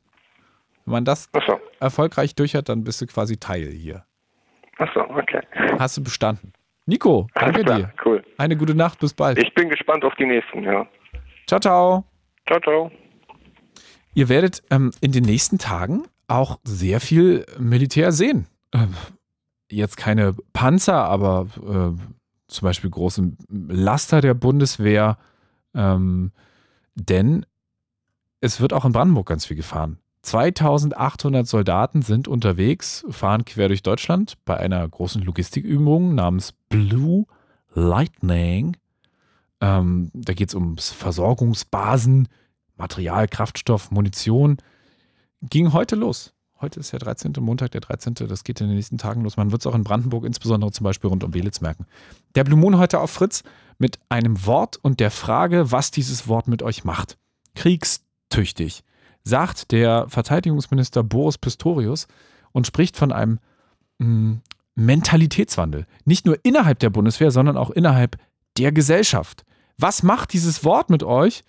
Wenn 0.84 0.92
man 0.92 1.04
das 1.04 1.30
so. 1.46 1.60
erfolgreich 1.80 2.34
durch 2.34 2.54
hat, 2.54 2.68
dann 2.68 2.84
bist 2.84 3.00
du 3.00 3.06
quasi 3.06 3.36
Teil 3.38 3.70
hier. 3.70 4.04
Ach 4.78 4.88
so, 4.94 5.00
okay. 5.00 5.40
Hast 5.78 5.96
du 5.96 6.02
bestanden. 6.02 6.52
Nico, 6.86 7.28
danke 7.34 7.64
dir. 7.64 7.92
Cool. 8.04 8.24
Eine 8.38 8.56
gute 8.56 8.74
Nacht, 8.74 8.98
bis 8.98 9.14
bald. 9.14 9.38
Ich 9.38 9.54
bin 9.54 9.68
gespannt 9.68 10.04
auf 10.04 10.14
die 10.16 10.26
nächsten, 10.26 10.64
ja. 10.64 10.86
Ciao, 11.46 11.60
ciao. 11.60 12.04
Ciao, 12.46 12.60
ciao. 12.60 12.90
Ihr 14.14 14.28
werdet 14.28 14.62
ähm, 14.70 14.90
in 15.00 15.12
den 15.12 15.22
nächsten 15.24 15.58
Tagen 15.58 16.04
auch 16.32 16.58
sehr 16.64 17.00
viel 17.00 17.46
Militär 17.58 18.12
sehen. 18.12 18.46
Ähm, 18.72 18.94
jetzt 19.70 19.96
keine 19.96 20.34
Panzer, 20.52 21.04
aber 21.04 21.46
äh, 21.56 22.00
zum 22.48 22.66
Beispiel 22.66 22.90
große 22.90 23.32
Laster 23.48 24.20
der 24.20 24.34
Bundeswehr. 24.34 25.18
Ähm, 25.74 26.32
denn 26.94 27.46
es 28.40 28.60
wird 28.60 28.72
auch 28.72 28.84
in 28.84 28.92
Brandenburg 28.92 29.28
ganz 29.28 29.46
viel 29.46 29.56
gefahren. 29.56 29.98
2800 30.22 31.46
Soldaten 31.46 32.02
sind 32.02 32.28
unterwegs, 32.28 33.04
fahren 33.10 33.44
quer 33.44 33.68
durch 33.68 33.82
Deutschland 33.82 34.34
bei 34.44 34.56
einer 34.56 34.86
großen 34.88 35.22
Logistikübung 35.22 36.14
namens 36.14 36.52
Blue 36.68 37.26
Lightning. 37.74 38.76
Ähm, 39.60 40.10
da 40.14 40.32
geht 40.32 40.48
es 40.48 40.54
ums 40.54 40.90
Versorgungsbasen, 40.90 42.28
Material, 42.76 43.26
Kraftstoff, 43.28 43.90
Munition. 43.90 44.58
Ging 45.50 45.72
heute 45.72 45.96
los. 45.96 46.32
Heute 46.60 46.78
ist 46.78 46.92
der 46.92 47.00
13. 47.00 47.32
Montag, 47.40 47.72
der 47.72 47.80
13. 47.80 48.14
Das 48.14 48.44
geht 48.44 48.60
in 48.60 48.68
den 48.68 48.76
nächsten 48.76 48.96
Tagen 48.96 49.22
los. 49.22 49.36
Man 49.36 49.50
wird 49.50 49.62
es 49.62 49.66
auch 49.66 49.74
in 49.74 49.82
Brandenburg, 49.82 50.24
insbesondere 50.24 50.70
zum 50.70 50.84
Beispiel 50.84 51.10
rund 51.10 51.24
um 51.24 51.32
Belitz, 51.32 51.60
merken. 51.60 51.86
Der 52.36 52.44
Blue 52.44 52.58
Moon 52.58 52.78
heute 52.78 53.00
auf 53.00 53.10
Fritz 53.10 53.42
mit 53.78 53.98
einem 54.08 54.46
Wort 54.46 54.76
und 54.76 55.00
der 55.00 55.10
Frage, 55.10 55.72
was 55.72 55.90
dieses 55.90 56.28
Wort 56.28 56.46
mit 56.46 56.62
euch 56.62 56.84
macht. 56.84 57.18
Kriegstüchtig, 57.56 58.84
sagt 59.24 59.72
der 59.72 60.08
Verteidigungsminister 60.08 61.02
Boris 61.02 61.38
Pistorius 61.38 62.06
und 62.52 62.68
spricht 62.68 62.96
von 62.96 63.10
einem 63.10 63.40
mh, 63.98 64.38
Mentalitätswandel. 64.76 65.86
Nicht 66.04 66.26
nur 66.26 66.38
innerhalb 66.44 66.78
der 66.78 66.90
Bundeswehr, 66.90 67.32
sondern 67.32 67.56
auch 67.56 67.70
innerhalb 67.70 68.16
der 68.56 68.70
Gesellschaft. 68.70 69.44
Was 69.78 70.04
macht 70.04 70.32
dieses 70.32 70.64
Wort 70.64 70.90
mit 70.90 71.02
euch? 71.02 71.42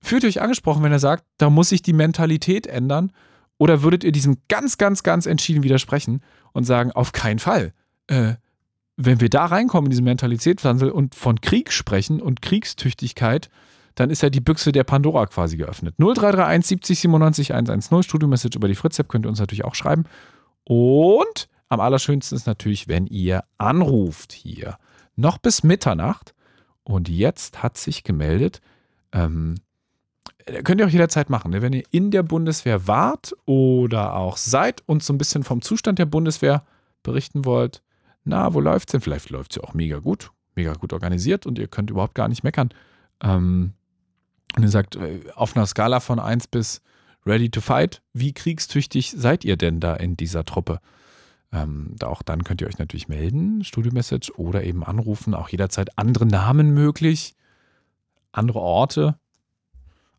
Fühlt 0.00 0.24
euch 0.24 0.40
angesprochen, 0.42 0.82
wenn 0.82 0.92
er 0.92 0.98
sagt, 0.98 1.24
da 1.38 1.50
muss 1.50 1.68
sich 1.68 1.82
die 1.82 1.92
Mentalität 1.92 2.66
ändern? 2.66 3.12
Oder 3.58 3.82
würdet 3.82 4.04
ihr 4.04 4.12
diesem 4.12 4.38
ganz, 4.48 4.78
ganz, 4.78 5.02
ganz 5.02 5.26
entschieden 5.26 5.62
widersprechen 5.62 6.22
und 6.52 6.64
sagen, 6.64 6.92
auf 6.92 7.12
keinen 7.12 7.38
Fall? 7.38 7.72
Äh, 8.06 8.34
wenn 8.96 9.20
wir 9.20 9.28
da 9.28 9.46
reinkommen 9.46 9.86
in 9.86 9.90
diesen 9.90 10.04
Mentalitätswandel 10.04 10.90
und 10.90 11.14
von 11.14 11.40
Krieg 11.40 11.72
sprechen 11.72 12.20
und 12.20 12.42
Kriegstüchtigkeit, 12.42 13.50
dann 13.94 14.10
ist 14.10 14.22
ja 14.22 14.30
die 14.30 14.40
Büchse 14.40 14.72
der 14.72 14.84
Pandora 14.84 15.26
quasi 15.26 15.56
geöffnet. 15.56 15.94
0331 15.98 16.66
70 16.68 17.00
97 17.00 17.54
110 17.54 18.02
Studio-Message 18.02 18.56
über 18.56 18.68
die 18.68 18.74
Fritz-App 18.74 19.08
könnt 19.08 19.26
ihr 19.26 19.30
uns 19.30 19.40
natürlich 19.40 19.64
auch 19.64 19.74
schreiben. 19.74 20.04
Und 20.64 21.48
am 21.68 21.80
allerschönsten 21.80 22.36
ist 22.36 22.46
natürlich, 22.46 22.88
wenn 22.88 23.06
ihr 23.06 23.44
anruft 23.58 24.32
hier. 24.32 24.78
Noch 25.16 25.38
bis 25.38 25.62
Mitternacht. 25.62 26.34
Und 26.84 27.08
jetzt 27.08 27.62
hat 27.62 27.78
sich 27.78 28.04
gemeldet, 28.04 28.60
ähm, 29.12 29.56
könnt 30.62 30.80
ihr 30.80 30.86
auch 30.86 30.90
jederzeit 30.90 31.28
machen, 31.28 31.50
ne? 31.50 31.62
wenn 31.62 31.72
ihr 31.72 31.84
in 31.90 32.10
der 32.10 32.22
Bundeswehr 32.22 32.86
wart 32.86 33.34
oder 33.46 34.14
auch 34.14 34.36
seid 34.36 34.82
und 34.86 35.02
so 35.02 35.12
ein 35.12 35.18
bisschen 35.18 35.42
vom 35.42 35.60
Zustand 35.60 35.98
der 35.98 36.06
Bundeswehr 36.06 36.64
berichten 37.02 37.44
wollt. 37.44 37.82
Na, 38.24 38.54
wo 38.54 38.60
läuft's 38.60 38.92
denn? 38.92 39.00
Vielleicht 39.00 39.30
läuft 39.30 39.52
es 39.52 39.56
ja 39.56 39.68
auch 39.68 39.74
mega 39.74 39.98
gut, 39.98 40.30
mega 40.54 40.72
gut 40.74 40.92
organisiert 40.92 41.46
und 41.46 41.58
ihr 41.58 41.68
könnt 41.68 41.90
überhaupt 41.90 42.14
gar 42.14 42.28
nicht 42.28 42.44
meckern. 42.44 42.70
Ähm, 43.22 43.72
und 44.56 44.62
ihr 44.62 44.68
sagt, 44.68 44.96
äh, 44.96 45.20
auf 45.34 45.56
einer 45.56 45.66
Skala 45.66 46.00
von 46.00 46.18
1 46.18 46.48
bis 46.48 46.80
ready 47.24 47.50
to 47.50 47.60
fight, 47.60 48.02
wie 48.12 48.32
kriegstüchtig 48.32 49.14
seid 49.16 49.44
ihr 49.44 49.56
denn 49.56 49.80
da 49.80 49.94
in 49.94 50.16
dieser 50.16 50.44
Truppe? 50.44 50.80
Ähm, 51.52 51.96
auch 52.02 52.22
dann 52.22 52.44
könnt 52.44 52.60
ihr 52.60 52.66
euch 52.66 52.78
natürlich 52.78 53.08
melden, 53.08 53.64
Studio-Message 53.64 54.32
oder 54.36 54.64
eben 54.64 54.84
anrufen, 54.84 55.34
auch 55.34 55.48
jederzeit 55.48 55.96
andere 55.98 56.26
Namen 56.26 56.70
möglich, 56.70 57.34
andere 58.32 58.60
Orte, 58.60 59.18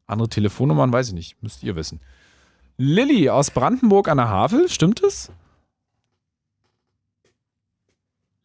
andere 0.07 0.29
Telefonnummern, 0.29 0.91
weiß 0.91 1.09
ich 1.09 1.13
nicht, 1.13 1.43
müsst 1.43 1.63
ihr 1.63 1.75
wissen. 1.75 1.99
Lilly 2.77 3.29
aus 3.29 3.51
Brandenburg 3.51 4.07
an 4.07 4.17
der 4.17 4.29
Havel, 4.29 4.69
stimmt 4.69 5.03
es? 5.03 5.31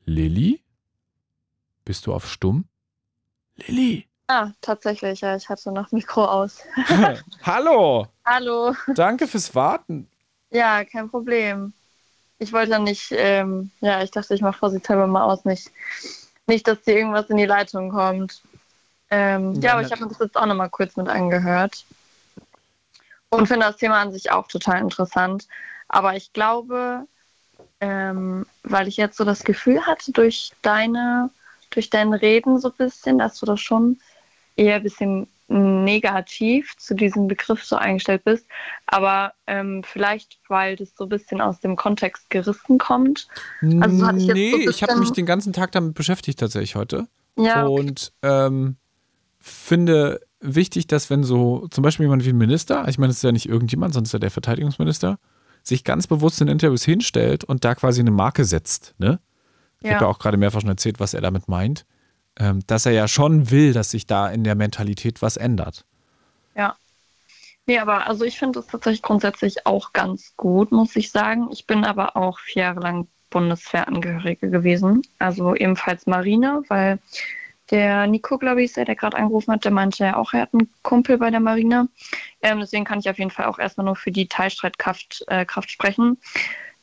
Lilly? 0.04 0.60
Bist 1.84 2.06
du 2.06 2.14
auf 2.14 2.28
Stumm? 2.28 2.64
Lilly! 3.56 4.06
Ah, 4.28 4.50
tatsächlich, 4.60 5.20
ja, 5.20 5.36
ich 5.36 5.48
hatte 5.48 5.72
noch 5.72 5.92
Mikro 5.92 6.24
aus. 6.24 6.62
Hallo! 7.42 8.06
Hallo. 8.24 8.74
Danke 8.94 9.26
fürs 9.26 9.54
Warten. 9.54 10.08
Ja, 10.50 10.84
kein 10.84 11.10
Problem. 11.10 11.72
Ich 12.38 12.52
wollte 12.52 12.70
dann 12.70 12.84
nicht, 12.84 13.12
ähm, 13.12 13.70
ja, 13.80 14.02
ich 14.02 14.10
dachte, 14.10 14.34
ich 14.34 14.40
mache 14.40 14.58
vorsichtshalber 14.58 15.06
mal 15.06 15.22
aus, 15.24 15.44
nicht, 15.44 15.70
nicht, 16.46 16.66
dass 16.66 16.82
dir 16.82 16.96
irgendwas 16.96 17.30
in 17.30 17.36
die 17.36 17.46
Leitung 17.46 17.90
kommt. 17.90 18.42
Ähm, 19.12 19.52
ja, 19.56 19.60
Ja, 19.60 19.72
aber 19.74 19.82
ich 19.82 19.92
habe 19.92 20.02
mir 20.02 20.08
das 20.08 20.18
jetzt 20.18 20.36
auch 20.36 20.46
nochmal 20.46 20.70
kurz 20.70 20.96
mit 20.96 21.08
angehört. 21.08 21.84
Und 23.28 23.46
finde 23.46 23.66
das 23.66 23.76
Thema 23.76 24.00
an 24.00 24.10
sich 24.10 24.32
auch 24.32 24.48
total 24.48 24.80
interessant. 24.80 25.46
Aber 25.88 26.16
ich 26.16 26.32
glaube, 26.32 27.06
ähm, 27.80 28.46
weil 28.62 28.88
ich 28.88 28.96
jetzt 28.96 29.18
so 29.18 29.24
das 29.24 29.44
Gefühl 29.44 29.86
hatte, 29.86 30.12
durch 30.12 30.52
deine, 30.62 31.30
durch 31.70 31.90
dein 31.90 32.14
Reden 32.14 32.58
so 32.58 32.68
ein 32.68 32.76
bisschen, 32.78 33.18
dass 33.18 33.38
du 33.38 33.46
das 33.46 33.60
schon 33.60 33.98
eher 34.56 34.76
ein 34.76 34.82
bisschen 34.82 35.28
negativ 35.48 36.74
zu 36.78 36.94
diesem 36.94 37.28
Begriff 37.28 37.62
so 37.64 37.76
eingestellt 37.76 38.24
bist. 38.24 38.46
Aber 38.86 39.34
ähm, 39.46 39.82
vielleicht, 39.84 40.38
weil 40.48 40.76
das 40.76 40.94
so 40.96 41.04
ein 41.04 41.10
bisschen 41.10 41.42
aus 41.42 41.60
dem 41.60 41.76
Kontext 41.76 42.30
gerissen 42.30 42.78
kommt. 42.78 43.28
Also 43.80 43.96
so 43.98 44.06
hatte 44.06 44.18
ich 44.18 44.26
jetzt 44.26 44.36
nee, 44.36 44.64
so 44.64 44.70
ich 44.70 44.82
habe 44.82 44.98
mich 44.98 45.12
den 45.12 45.26
ganzen 45.26 45.52
Tag 45.52 45.72
damit 45.72 45.94
beschäftigt 45.94 46.40
tatsächlich 46.40 46.76
heute. 46.76 47.08
Ja, 47.36 47.66
okay. 47.66 47.80
Und 47.80 48.12
ähm, 48.22 48.76
finde 49.42 50.20
wichtig, 50.40 50.86
dass 50.86 51.10
wenn 51.10 51.24
so 51.24 51.68
zum 51.70 51.82
Beispiel 51.82 52.04
jemand 52.04 52.24
wie 52.24 52.30
ein 52.30 52.38
Minister, 52.38 52.86
ich 52.88 52.98
meine, 52.98 53.10
es 53.10 53.18
ist 53.18 53.22
ja 53.22 53.32
nicht 53.32 53.48
irgendjemand, 53.48 53.94
sondern 53.94 54.04
es 54.04 54.08
ist 54.10 54.14
ja 54.14 54.18
der 54.18 54.30
Verteidigungsminister, 54.30 55.18
sich 55.62 55.84
ganz 55.84 56.06
bewusst 56.06 56.40
in 56.40 56.48
Interviews 56.48 56.82
hinstellt 56.84 57.44
und 57.44 57.64
da 57.64 57.74
quasi 57.74 58.00
eine 58.00 58.10
Marke 58.10 58.44
setzt. 58.44 58.94
Ne? 58.98 59.20
Ich 59.80 59.86
Ja. 59.86 59.94
habe 59.94 60.04
ja 60.06 60.10
auch 60.10 60.18
gerade 60.18 60.36
mehrfach 60.36 60.60
schon 60.60 60.70
erzählt, 60.70 60.98
was 60.98 61.14
er 61.14 61.20
damit 61.20 61.48
meint. 61.48 61.84
Ähm, 62.38 62.60
dass 62.66 62.86
er 62.86 62.92
ja 62.92 63.08
schon 63.08 63.50
will, 63.50 63.74
dass 63.74 63.90
sich 63.90 64.06
da 64.06 64.28
in 64.30 64.42
der 64.42 64.54
Mentalität 64.54 65.20
was 65.20 65.36
ändert. 65.36 65.84
Ja. 66.56 66.76
Nee, 67.66 67.78
aber 67.78 68.06
also 68.06 68.24
ich 68.24 68.38
finde 68.38 68.60
es 68.60 68.66
tatsächlich 68.66 69.02
grundsätzlich 69.02 69.66
auch 69.66 69.92
ganz 69.92 70.32
gut, 70.36 70.72
muss 70.72 70.96
ich 70.96 71.10
sagen. 71.10 71.48
Ich 71.52 71.66
bin 71.66 71.84
aber 71.84 72.16
auch 72.16 72.38
vier 72.40 72.62
Jahre 72.62 72.80
lang 72.80 73.06
Bundeswehrangehörige 73.30 74.50
gewesen. 74.50 75.02
Also 75.18 75.54
ebenfalls 75.54 76.06
Marine, 76.06 76.62
weil 76.68 76.98
der 77.70 78.06
Nico, 78.06 78.38
glaube 78.38 78.62
ich, 78.62 78.66
ist 78.66 78.76
der, 78.76 78.84
der 78.84 78.96
gerade 78.96 79.16
angerufen 79.16 79.52
hat, 79.52 79.64
der 79.64 79.70
meinte 79.70 80.04
ja 80.04 80.16
auch, 80.16 80.32
er 80.32 80.42
hat 80.42 80.54
einen 80.54 80.70
Kumpel 80.82 81.18
bei 81.18 81.30
der 81.30 81.40
Marine. 81.40 81.88
Ähm, 82.42 82.60
deswegen 82.60 82.84
kann 82.84 82.98
ich 82.98 83.08
auf 83.08 83.18
jeden 83.18 83.30
Fall 83.30 83.46
auch 83.46 83.58
erstmal 83.58 83.86
nur 83.86 83.96
für 83.96 84.10
die 84.10 84.28
Teilstreitkraft 84.28 85.24
äh, 85.28 85.44
Kraft 85.44 85.70
sprechen. 85.70 86.18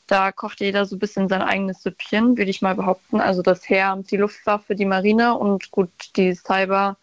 Da 0.08 0.32
kocht 0.32 0.60
jeder 0.60 0.86
so 0.86 0.96
ein 0.96 1.00
bisschen 1.00 1.30
sein 1.30 1.44
eigenes 1.44 1.84
Süppchen, 1.84 2.38
würde 2.38 2.50
ich 2.50 2.64
mal 2.64 2.74
behaupten. 2.74 3.20
Also 3.20 3.44
das 3.44 3.70
Heer, 3.70 4.02
die 4.10 4.18
Luftwaffe, 4.18 4.74
die 4.74 4.86
Marine 4.86 5.38
und 5.38 5.70
gut, 5.70 5.92
die 6.16 6.34
Cyber. 6.34 6.98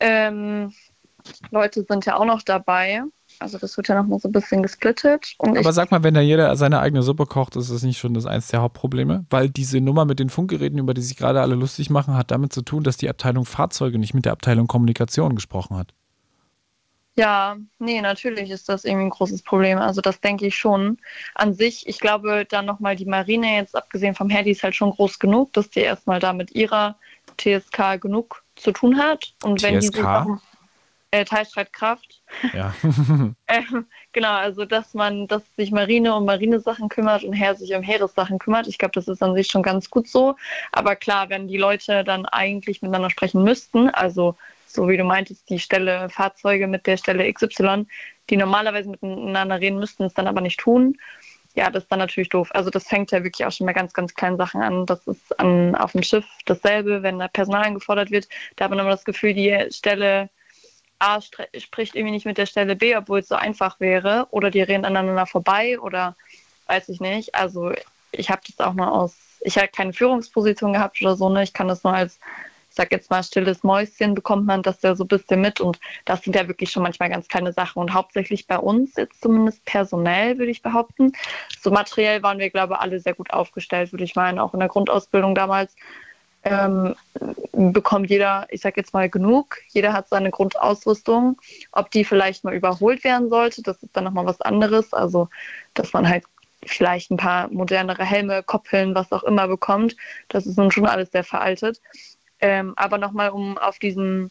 Ähm, 0.00 0.74
Leute 1.50 1.84
sind 1.84 2.06
ja 2.06 2.16
auch 2.16 2.24
noch 2.24 2.42
dabei. 2.42 3.02
Also 3.40 3.58
das 3.58 3.76
wird 3.76 3.88
ja 3.88 3.94
noch 3.94 4.08
mal 4.08 4.18
so 4.18 4.28
ein 4.28 4.32
bisschen 4.32 4.62
gesplittet. 4.62 5.34
Aber 5.38 5.72
sag 5.72 5.90
mal, 5.90 6.02
wenn 6.02 6.14
da 6.14 6.20
jeder 6.20 6.54
seine 6.56 6.80
eigene 6.80 7.02
Suppe 7.02 7.26
kocht, 7.26 7.56
ist 7.56 7.70
das 7.70 7.82
nicht 7.82 7.98
schon 7.98 8.14
das 8.14 8.26
eins 8.26 8.48
der 8.48 8.62
Hauptprobleme? 8.62 9.26
Weil 9.30 9.48
diese 9.48 9.80
Nummer 9.80 10.04
mit 10.04 10.18
den 10.18 10.30
Funkgeräten, 10.30 10.78
über 10.78 10.94
die 10.94 11.02
sich 11.02 11.16
gerade 11.16 11.40
alle 11.40 11.54
lustig 11.54 11.90
machen, 11.90 12.16
hat 12.16 12.30
damit 12.30 12.52
zu 12.52 12.62
tun, 12.62 12.82
dass 12.82 12.96
die 12.96 13.08
Abteilung 13.08 13.44
Fahrzeuge 13.44 13.98
nicht 13.98 14.14
mit 14.14 14.24
der 14.24 14.32
Abteilung 14.32 14.66
Kommunikation 14.66 15.34
gesprochen 15.34 15.76
hat. 15.76 15.94
ja, 17.16 17.56
nee, 17.78 18.00
natürlich 18.00 18.50
ist 18.50 18.68
das 18.68 18.84
irgendwie 18.84 19.06
ein 19.06 19.10
großes 19.10 19.42
Problem. 19.42 19.78
Also 19.78 20.00
das 20.00 20.20
denke 20.20 20.46
ich 20.46 20.56
schon. 20.56 20.98
An 21.34 21.52
sich, 21.52 21.86
ich 21.88 21.98
glaube, 21.98 22.46
dann 22.48 22.66
nochmal 22.66 22.96
die 22.96 23.06
Marine, 23.06 23.56
jetzt 23.56 23.76
abgesehen 23.76 24.14
vom 24.14 24.30
Heer, 24.30 24.44
die 24.44 24.52
ist 24.52 24.62
halt 24.62 24.76
schon 24.76 24.90
groß 24.90 25.18
genug, 25.18 25.52
dass 25.52 25.68
die 25.70 25.80
erstmal 25.80 26.20
da 26.20 26.32
mit 26.32 26.52
ihrer 26.52 26.96
TSK 27.36 28.00
genug 28.00 28.44
zu 28.56 28.72
tun 28.72 28.98
hat. 28.98 29.34
Und 29.42 29.62
wenn 29.62 29.80
die 29.80 29.86
sich 29.86 29.96
TSK? 29.96 30.04
auch, 30.04 30.38
Äh, 31.10 31.24
Teilstreitkraft. 31.24 32.20
Ja. 32.52 32.74
ähm, 33.48 33.86
genau, 34.12 34.32
also 34.32 34.66
dass 34.66 34.92
man, 34.92 35.26
dass 35.26 35.42
sich 35.56 35.70
Marine 35.70 36.14
um 36.14 36.26
Marinesachen 36.26 36.90
kümmert 36.90 37.24
und 37.24 37.32
Heer 37.32 37.54
sich 37.54 37.74
um 37.74 37.82
Heeressachen 37.82 38.38
kümmert. 38.38 38.66
Ich 38.66 38.76
glaube, 38.76 38.92
das 38.92 39.08
ist 39.08 39.22
an 39.22 39.34
sich 39.34 39.46
schon 39.46 39.62
ganz 39.62 39.88
gut 39.88 40.06
so. 40.06 40.36
Aber 40.70 40.96
klar, 40.96 41.30
wenn 41.30 41.48
die 41.48 41.56
Leute 41.56 42.04
dann 42.04 42.26
eigentlich 42.26 42.82
miteinander 42.82 43.08
sprechen 43.08 43.42
müssten, 43.42 43.88
also 43.88 44.36
so 44.66 44.86
wie 44.86 44.98
du 44.98 45.04
meintest, 45.04 45.48
die 45.48 45.58
Stelle 45.58 46.10
Fahrzeuge 46.10 46.66
mit 46.66 46.86
der 46.86 46.98
Stelle 46.98 47.32
XY, 47.32 47.86
die 48.28 48.36
normalerweise 48.36 48.90
miteinander 48.90 49.60
reden 49.60 49.78
müssten, 49.78 50.04
es 50.04 50.12
dann 50.12 50.26
aber 50.26 50.42
nicht 50.42 50.60
tun. 50.60 50.98
Ja, 51.54 51.70
das 51.70 51.84
ist 51.84 51.90
dann 51.90 52.00
natürlich 52.00 52.28
doof. 52.28 52.50
Also 52.52 52.68
das 52.68 52.86
fängt 52.86 53.12
ja 53.12 53.24
wirklich 53.24 53.46
auch 53.46 53.52
schon 53.52 53.66
bei 53.66 53.72
ganz, 53.72 53.94
ganz 53.94 54.14
kleinen 54.14 54.36
Sachen 54.36 54.60
an. 54.60 54.84
Das 54.84 55.06
ist 55.06 55.40
an, 55.40 55.74
auf 55.74 55.92
dem 55.92 56.02
Schiff 56.02 56.26
dasselbe, 56.44 57.02
wenn 57.02 57.18
da 57.18 57.28
Personal 57.28 57.64
angefordert 57.64 58.10
wird. 58.10 58.28
Da 58.56 58.64
hat 58.64 58.70
man 58.70 58.78
immer 58.78 58.90
das 58.90 59.06
Gefühl, 59.06 59.32
die 59.32 59.68
Stelle 59.70 60.28
A 60.98 61.20
spricht 61.20 61.94
irgendwie 61.94 62.12
nicht 62.12 62.26
mit 62.26 62.38
der 62.38 62.46
Stelle 62.46 62.76
B, 62.76 62.96
obwohl 62.96 63.20
es 63.20 63.28
so 63.28 63.34
einfach 63.34 63.80
wäre. 63.80 64.26
Oder 64.30 64.50
die 64.50 64.62
reden 64.62 64.84
aneinander 64.84 65.26
vorbei 65.26 65.78
oder 65.80 66.16
weiß 66.66 66.88
ich 66.88 67.00
nicht. 67.00 67.34
Also 67.34 67.72
ich 68.12 68.30
habe 68.30 68.42
das 68.46 68.66
auch 68.66 68.74
mal 68.74 68.88
aus, 68.88 69.16
ich 69.40 69.56
habe 69.56 69.68
keine 69.68 69.92
Führungsposition 69.92 70.72
gehabt 70.72 71.00
oder 71.00 71.16
so, 71.16 71.28
ne? 71.28 71.42
Ich 71.42 71.52
kann 71.52 71.68
das 71.68 71.84
nur 71.84 71.94
als, 71.94 72.18
ich 72.70 72.76
sag 72.76 72.92
jetzt 72.92 73.10
mal, 73.10 73.22
stilles 73.22 73.62
Mäuschen 73.62 74.14
bekommt 74.14 74.46
man 74.46 74.62
das 74.62 74.82
ja 74.82 74.94
so 74.94 75.04
ein 75.04 75.08
bisschen 75.08 75.40
mit 75.40 75.60
und 75.60 75.78
das 76.04 76.22
sind 76.22 76.34
ja 76.34 76.48
wirklich 76.48 76.70
schon 76.70 76.82
manchmal 76.82 77.10
ganz 77.10 77.28
kleine 77.28 77.52
Sachen 77.52 77.80
und 77.80 77.94
hauptsächlich 77.94 78.46
bei 78.46 78.58
uns 78.58 78.96
jetzt 78.96 79.20
zumindest 79.20 79.64
personell, 79.64 80.38
würde 80.38 80.50
ich 80.50 80.62
behaupten. 80.62 81.12
So 81.60 81.70
materiell 81.70 82.22
waren 82.22 82.38
wir, 82.38 82.50
glaube 82.50 82.74
ich, 82.74 82.80
alle 82.80 83.00
sehr 83.00 83.14
gut 83.14 83.30
aufgestellt, 83.32 83.92
würde 83.92 84.04
ich 84.04 84.16
meinen, 84.16 84.38
auch 84.38 84.54
in 84.54 84.60
der 84.60 84.68
Grundausbildung 84.68 85.34
damals 85.34 85.74
ähm, 86.50 86.94
bekommt 87.72 88.10
jeder, 88.10 88.46
ich 88.50 88.60
sag 88.60 88.76
jetzt 88.76 88.92
mal, 88.92 89.08
genug. 89.08 89.58
Jeder 89.68 89.92
hat 89.92 90.08
seine 90.08 90.30
Grundausrüstung. 90.30 91.40
Ob 91.72 91.90
die 91.90 92.04
vielleicht 92.04 92.44
mal 92.44 92.54
überholt 92.54 93.04
werden 93.04 93.28
sollte, 93.28 93.62
das 93.62 93.82
ist 93.82 93.96
dann 93.96 94.04
nochmal 94.04 94.26
was 94.26 94.40
anderes. 94.40 94.92
Also, 94.92 95.28
dass 95.74 95.92
man 95.92 96.08
halt 96.08 96.24
vielleicht 96.64 97.10
ein 97.10 97.16
paar 97.16 97.48
modernere 97.48 98.04
Helme, 98.04 98.42
Koppeln, 98.42 98.94
was 98.94 99.12
auch 99.12 99.24
immer 99.24 99.48
bekommt. 99.48 99.96
Das 100.28 100.46
ist 100.46 100.58
nun 100.58 100.70
schon 100.70 100.86
alles 100.86 101.10
sehr 101.12 101.24
veraltet. 101.24 101.80
Ähm, 102.40 102.74
aber 102.76 102.98
nochmal, 102.98 103.30
um 103.30 103.58
auf 103.58 103.78
diesen 103.78 104.30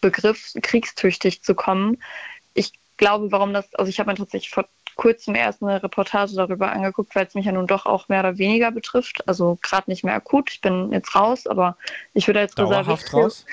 Begriff 0.00 0.52
kriegstüchtig 0.62 1.42
zu 1.42 1.54
kommen. 1.54 2.02
Ich 2.54 2.72
glaube, 2.96 3.32
warum 3.32 3.54
das, 3.54 3.74
also 3.74 3.88
ich 3.88 3.98
habe 3.98 4.10
mir 4.10 4.16
tatsächlich 4.16 4.50
vor 4.50 4.68
kurzem 5.02 5.34
erst 5.34 5.62
eine 5.62 5.82
Reportage 5.82 6.36
darüber 6.36 6.70
angeguckt, 6.70 7.16
weil 7.16 7.26
es 7.26 7.34
mich 7.34 7.44
ja 7.44 7.52
nun 7.52 7.66
doch 7.66 7.86
auch 7.86 8.08
mehr 8.08 8.20
oder 8.20 8.38
weniger 8.38 8.70
betrifft. 8.70 9.26
Also 9.26 9.58
gerade 9.60 9.90
nicht 9.90 10.04
mehr 10.04 10.14
akut. 10.14 10.50
Ich 10.52 10.60
bin 10.60 10.92
jetzt 10.92 11.16
raus, 11.16 11.48
aber 11.48 11.76
ich 12.14 12.28
würde 12.28 12.38
als 12.38 12.56
Reservist. 12.56 13.12
Raus? 13.12 13.44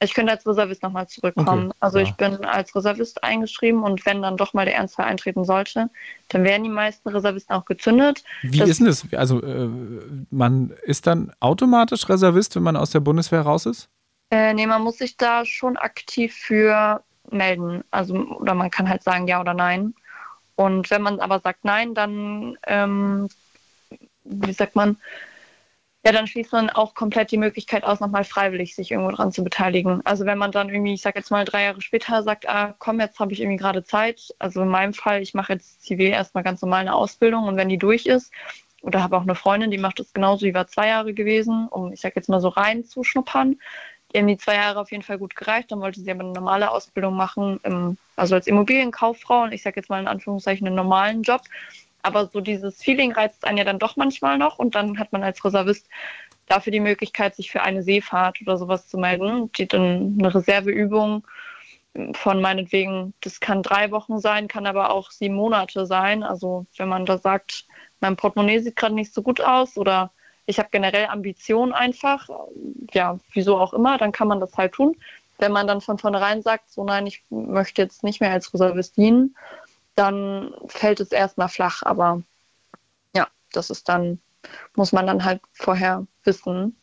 Ich 0.00 0.12
könnte 0.12 0.32
als 0.32 0.46
Reservist 0.46 0.82
nochmal 0.82 1.08
zurückkommen. 1.08 1.68
Okay. 1.68 1.76
Also 1.80 1.98
ja. 1.98 2.04
ich 2.04 2.12
bin 2.16 2.44
als 2.44 2.76
Reservist 2.76 3.24
eingeschrieben 3.24 3.82
und 3.82 4.04
wenn 4.04 4.20
dann 4.20 4.36
doch 4.36 4.52
mal 4.52 4.66
der 4.66 4.74
Ernstfall 4.74 5.06
eintreten 5.06 5.44
sollte, 5.44 5.88
dann 6.28 6.44
werden 6.44 6.64
die 6.64 6.68
meisten 6.68 7.08
Reservisten 7.08 7.56
auch 7.56 7.64
gezündet. 7.64 8.22
Wie 8.42 8.58
das 8.58 8.68
ist 8.68 8.80
denn 8.80 8.86
das? 8.86 9.06
Also 9.14 9.42
äh, 9.42 9.70
man 10.30 10.74
ist 10.82 11.06
dann 11.06 11.32
automatisch 11.40 12.06
Reservist, 12.10 12.56
wenn 12.56 12.62
man 12.62 12.76
aus 12.76 12.90
der 12.90 13.00
Bundeswehr 13.00 13.40
raus 13.40 13.64
ist? 13.64 13.88
Äh, 14.30 14.52
nee, 14.52 14.66
man 14.66 14.82
muss 14.82 14.98
sich 14.98 15.16
da 15.16 15.46
schon 15.46 15.78
aktiv 15.78 16.34
für 16.34 17.02
melden. 17.30 17.84
Also, 17.90 18.14
oder 18.14 18.52
man 18.52 18.70
kann 18.70 18.88
halt 18.90 19.02
sagen 19.02 19.26
ja 19.26 19.40
oder 19.40 19.54
nein. 19.54 19.94
Und 20.56 20.90
wenn 20.90 21.02
man 21.02 21.20
aber 21.20 21.40
sagt 21.40 21.64
nein, 21.64 21.94
dann, 21.94 22.56
ähm, 22.66 23.28
wie 24.24 24.52
sagt 24.52 24.76
man, 24.76 24.98
ja, 26.06 26.12
dann 26.12 26.26
schließt 26.26 26.52
man 26.52 26.68
auch 26.68 26.94
komplett 26.94 27.30
die 27.30 27.38
Möglichkeit 27.38 27.82
aus, 27.82 27.98
nochmal 27.98 28.24
freiwillig 28.24 28.74
sich 28.74 28.90
irgendwo 28.90 29.10
dran 29.10 29.32
zu 29.32 29.42
beteiligen. 29.42 30.02
Also 30.04 30.26
wenn 30.26 30.36
man 30.36 30.52
dann 30.52 30.68
irgendwie, 30.68 30.92
ich 30.92 31.00
sag 31.02 31.16
jetzt 31.16 31.30
mal 31.30 31.46
drei 31.46 31.64
Jahre 31.64 31.80
später 31.80 32.22
sagt, 32.22 32.46
ah, 32.46 32.74
komm, 32.78 33.00
jetzt 33.00 33.18
habe 33.20 33.32
ich 33.32 33.40
irgendwie 33.40 33.56
gerade 33.56 33.84
Zeit. 33.84 34.34
Also 34.38 34.60
in 34.62 34.68
meinem 34.68 34.92
Fall, 34.92 35.22
ich 35.22 35.32
mache 35.32 35.54
jetzt 35.54 35.82
zivil 35.82 36.08
erstmal 36.08 36.44
ganz 36.44 36.60
normal 36.60 36.82
eine 36.82 36.94
Ausbildung 36.94 37.44
und 37.44 37.56
wenn 37.56 37.70
die 37.70 37.78
durch 37.78 38.04
ist, 38.06 38.32
oder 38.82 39.02
habe 39.02 39.16
auch 39.16 39.22
eine 39.22 39.34
Freundin, 39.34 39.70
die 39.70 39.78
macht 39.78 39.98
das 39.98 40.12
genauso, 40.12 40.44
die 40.44 40.52
war 40.52 40.66
zwei 40.66 40.88
Jahre 40.88 41.14
gewesen, 41.14 41.68
um, 41.68 41.92
ich 41.92 42.02
sag 42.02 42.14
jetzt 42.16 42.28
mal 42.28 42.40
so 42.40 42.48
reinzuschnuppern 42.48 43.58
haben 44.20 44.28
die 44.28 44.36
zwei 44.36 44.54
Jahre 44.54 44.80
auf 44.80 44.90
jeden 44.90 45.02
Fall 45.02 45.18
gut 45.18 45.34
gereicht. 45.36 45.72
Dann 45.72 45.80
wollte 45.80 46.00
sie 46.00 46.10
aber 46.10 46.20
eine 46.20 46.32
normale 46.32 46.70
Ausbildung 46.70 47.16
machen, 47.16 47.60
im, 47.64 47.98
also 48.16 48.34
als 48.34 48.46
Immobilienkauffrau 48.46 49.42
und 49.42 49.52
ich 49.52 49.62
sage 49.62 49.80
jetzt 49.80 49.90
mal 49.90 50.00
in 50.00 50.08
Anführungszeichen 50.08 50.66
einen 50.66 50.76
normalen 50.76 51.22
Job. 51.22 51.42
Aber 52.02 52.26
so 52.26 52.40
dieses 52.40 52.82
Feeling 52.82 53.12
reizt 53.12 53.44
einen 53.44 53.58
ja 53.58 53.64
dann 53.64 53.78
doch 53.78 53.96
manchmal 53.96 54.38
noch 54.38 54.58
und 54.58 54.74
dann 54.74 54.98
hat 54.98 55.12
man 55.12 55.22
als 55.22 55.44
Reservist 55.44 55.88
dafür 56.46 56.70
die 56.70 56.80
Möglichkeit, 56.80 57.34
sich 57.34 57.50
für 57.50 57.62
eine 57.62 57.82
Seefahrt 57.82 58.40
oder 58.42 58.58
sowas 58.58 58.86
zu 58.88 58.98
melden. 58.98 59.50
Die 59.52 59.66
dann 59.66 60.16
eine 60.18 60.34
Reserveübung 60.34 61.26
von 62.12 62.40
meinetwegen, 62.40 63.14
das 63.20 63.40
kann 63.40 63.62
drei 63.62 63.90
Wochen 63.90 64.18
sein, 64.18 64.48
kann 64.48 64.66
aber 64.66 64.90
auch 64.90 65.10
sieben 65.10 65.34
Monate 65.34 65.86
sein. 65.86 66.22
Also 66.22 66.66
wenn 66.76 66.88
man 66.88 67.06
da 67.06 67.18
sagt, 67.18 67.66
mein 68.00 68.16
Portemonnaie 68.16 68.58
sieht 68.58 68.76
gerade 68.76 68.94
nicht 68.94 69.14
so 69.14 69.22
gut 69.22 69.40
aus 69.40 69.78
oder 69.78 70.10
ich 70.46 70.58
habe 70.58 70.68
generell 70.70 71.06
Ambitionen 71.06 71.72
einfach, 71.72 72.28
ja, 72.92 73.18
wieso 73.32 73.58
auch 73.58 73.72
immer, 73.72 73.98
dann 73.98 74.12
kann 74.12 74.28
man 74.28 74.40
das 74.40 74.56
halt 74.56 74.72
tun. 74.72 74.96
Wenn 75.38 75.52
man 75.52 75.66
dann 75.66 75.80
von 75.80 75.98
vornherein 75.98 76.42
sagt, 76.42 76.70
so 76.70 76.84
nein, 76.84 77.06
ich 77.06 77.24
möchte 77.30 77.82
jetzt 77.82 78.04
nicht 78.04 78.20
mehr 78.20 78.30
als 78.30 78.52
Reservist 78.52 78.96
dienen, 78.96 79.36
dann 79.94 80.52
fällt 80.66 81.00
es 81.00 81.12
erstmal 81.12 81.48
flach. 81.48 81.82
Aber 81.82 82.22
ja, 83.14 83.26
das 83.52 83.70
ist 83.70 83.88
dann, 83.88 84.20
muss 84.76 84.92
man 84.92 85.06
dann 85.06 85.24
halt 85.24 85.40
vorher 85.52 86.06
wissen. 86.24 86.76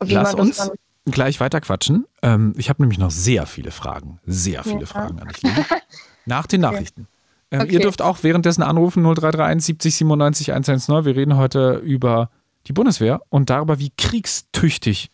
Wie 0.00 0.14
Lass 0.14 0.34
uns 0.34 0.56
dann 0.56 0.70
gleich 1.04 1.40
weiter 1.40 1.60
quatschen. 1.60 2.06
Ähm, 2.22 2.54
ich 2.56 2.68
habe 2.68 2.82
nämlich 2.82 2.98
noch 2.98 3.10
sehr 3.10 3.46
viele 3.46 3.70
Fragen, 3.70 4.20
sehr 4.24 4.62
viele 4.62 4.80
ja. 4.80 4.86
Fragen 4.86 5.20
an 5.20 5.28
dich. 5.28 5.42
Nach 6.24 6.46
den 6.46 6.60
Nachrichten. 6.60 7.08
Ähm, 7.52 7.60
okay. 7.60 7.74
Ihr 7.74 7.80
dürft 7.80 8.00
auch 8.02 8.22
währenddessen 8.22 8.62
anrufen 8.62 9.02
0331 9.02 9.64
70 9.66 9.96
97 9.96 10.52
110. 10.52 11.04
Wir 11.04 11.14
reden 11.14 11.36
heute 11.36 11.74
über 11.84 12.30
die 12.66 12.72
Bundeswehr 12.72 13.20
und 13.28 13.50
darüber, 13.50 13.78
wie 13.78 13.92
kriegstüchtig, 13.96 15.10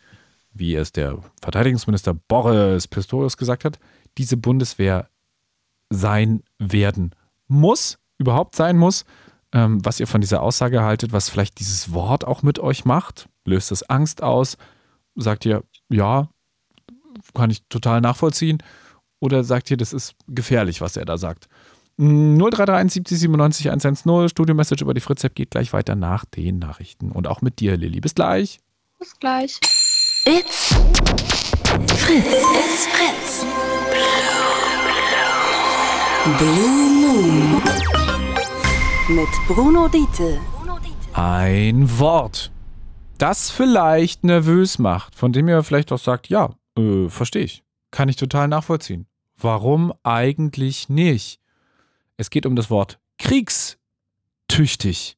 wie 0.53 0.75
es 0.75 0.93
der 0.93 1.17
Verteidigungsminister 1.41 2.13
Boris 2.13 2.87
Pistorius 2.87 3.35
gesagt 3.35 3.65
hat, 3.65 3.77
diese 4.17 4.37
Bundeswehr 4.37 5.09
sein 5.89 6.41
werden 6.57 7.13
muss, 7.47 7.99
überhaupt 8.17 8.55
sein 8.55 8.77
muss. 8.77 9.05
Ähm, 9.51 9.83
was 9.83 9.99
ihr 9.99 10.05
von 10.05 10.21
dieser 10.21 10.43
Aussage 10.43 10.83
haltet, 10.83 11.11
was 11.11 11.27
vielleicht 11.27 11.59
dieses 11.59 11.91
Wort 11.91 12.23
auch 12.23 12.43
mit 12.43 12.59
euch 12.59 12.85
macht. 12.85 13.27
Löst 13.45 13.71
es 13.71 13.81
Angst 13.89 14.21
aus? 14.21 14.57
Sagt 15.15 15.43
ihr, 15.45 15.63
ja, 15.89 16.29
kann 17.33 17.49
ich 17.49 17.63
total 17.67 17.99
nachvollziehen? 17.99 18.61
Oder 19.19 19.43
sagt 19.43 19.71
ihr, 19.71 19.77
das 19.77 19.91
ist 19.91 20.15
gefährlich, 20.27 20.81
was 20.81 20.95
er 20.97 21.05
da 21.05 21.17
sagt? 21.17 21.49
0331 21.99 22.93
70 22.93 23.19
97 23.19 23.67
110, 23.67 24.29
Studio-Message 24.29 24.81
über 24.83 24.93
die 24.93 25.01
Fritz-App 25.01 25.35
geht 25.35 25.51
gleich 25.51 25.73
weiter 25.73 25.95
nach 25.95 26.23
den 26.23 26.57
Nachrichten. 26.57 27.11
Und 27.11 27.27
auch 27.27 27.41
mit 27.41 27.59
dir, 27.59 27.75
Lilly. 27.75 27.99
Bis 27.99 28.15
gleich. 28.15 28.61
Bis 28.99 29.19
gleich. 29.19 29.59
It's 30.25 30.73
Fritz. 31.97 32.25
It's 32.25 32.87
Fritz. 32.87 33.45
Blue 36.37 36.69
Moon. 37.01 37.61
Mit 39.09 39.27
Bruno 39.47 39.89
Diete. 39.89 40.39
Ein 41.13 41.99
Wort, 41.99 42.49
das 43.17 43.49
vielleicht 43.51 44.23
nervös 44.23 44.79
macht, 44.79 45.15
von 45.15 45.33
dem 45.33 45.49
ihr 45.49 45.63
vielleicht 45.63 45.91
auch 45.91 45.99
sagt, 45.99 46.29
ja, 46.29 46.51
äh, 46.77 47.09
verstehe 47.09 47.43
ich. 47.43 47.63
Kann 47.91 48.07
ich 48.07 48.15
total 48.15 48.47
nachvollziehen. 48.47 49.05
Warum 49.35 49.91
eigentlich 50.03 50.87
nicht? 50.87 51.41
Es 52.19 52.29
geht 52.29 52.45
um 52.45 52.57
das 52.57 52.69
Wort 52.69 52.99
kriegstüchtig, 53.17 55.17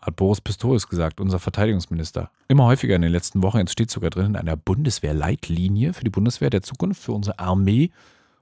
hat 0.00 0.16
Boris 0.16 0.40
Pistorius 0.40 0.88
gesagt, 0.88 1.20
unser 1.20 1.38
Verteidigungsminister. 1.38 2.32
Immer 2.48 2.64
häufiger 2.64 2.96
in 2.96 3.02
den 3.02 3.12
letzten 3.12 3.40
Wochen. 3.40 3.58
Jetzt 3.58 3.70
steht 3.70 3.88
sogar 3.88 4.10
drin 4.10 4.26
in 4.26 4.36
einer 4.36 4.56
Bundeswehrleitlinie 4.56 5.92
für 5.92 6.02
die 6.02 6.10
Bundeswehr 6.10 6.50
der 6.50 6.62
Zukunft, 6.62 7.00
für 7.00 7.12
unsere 7.12 7.38
Armee. 7.38 7.92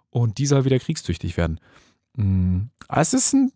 Und 0.09 0.39
die 0.39 0.47
soll 0.47 0.65
wieder 0.65 0.79
kriegstüchtig 0.79 1.37
werden. 1.37 1.61
Hm, 2.17 2.71
es 2.89 3.13
ist 3.13 3.35
ein 3.35 3.53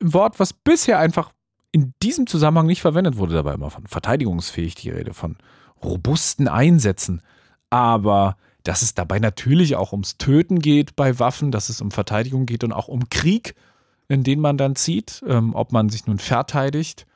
Wort, 0.00 0.38
was 0.38 0.52
bisher 0.52 0.98
einfach 0.98 1.32
in 1.72 1.94
diesem 2.02 2.26
Zusammenhang 2.26 2.66
nicht 2.66 2.82
verwendet 2.82 3.16
wurde. 3.16 3.32
Dabei 3.32 3.54
immer 3.54 3.70
von 3.70 3.86
verteidigungsfähig 3.86 4.74
die 4.74 4.90
Rede, 4.90 5.14
von 5.14 5.38
robusten 5.82 6.48
Einsätzen. 6.48 7.22
Aber 7.70 8.36
dass 8.64 8.82
es 8.82 8.94
dabei 8.94 9.18
natürlich 9.18 9.76
auch 9.76 9.92
ums 9.92 10.18
Töten 10.18 10.58
geht 10.58 10.96
bei 10.96 11.18
Waffen, 11.18 11.50
dass 11.50 11.68
es 11.68 11.80
um 11.80 11.90
Verteidigung 11.90 12.46
geht 12.46 12.64
und 12.64 12.72
auch 12.72 12.88
um 12.88 13.08
Krieg, 13.08 13.54
in 14.08 14.24
den 14.24 14.40
man 14.40 14.56
dann 14.56 14.76
zieht, 14.76 15.22
ähm, 15.26 15.54
ob 15.54 15.72
man 15.72 15.88
sich 15.88 16.06
nun 16.06 16.18
verteidigt 16.18 17.06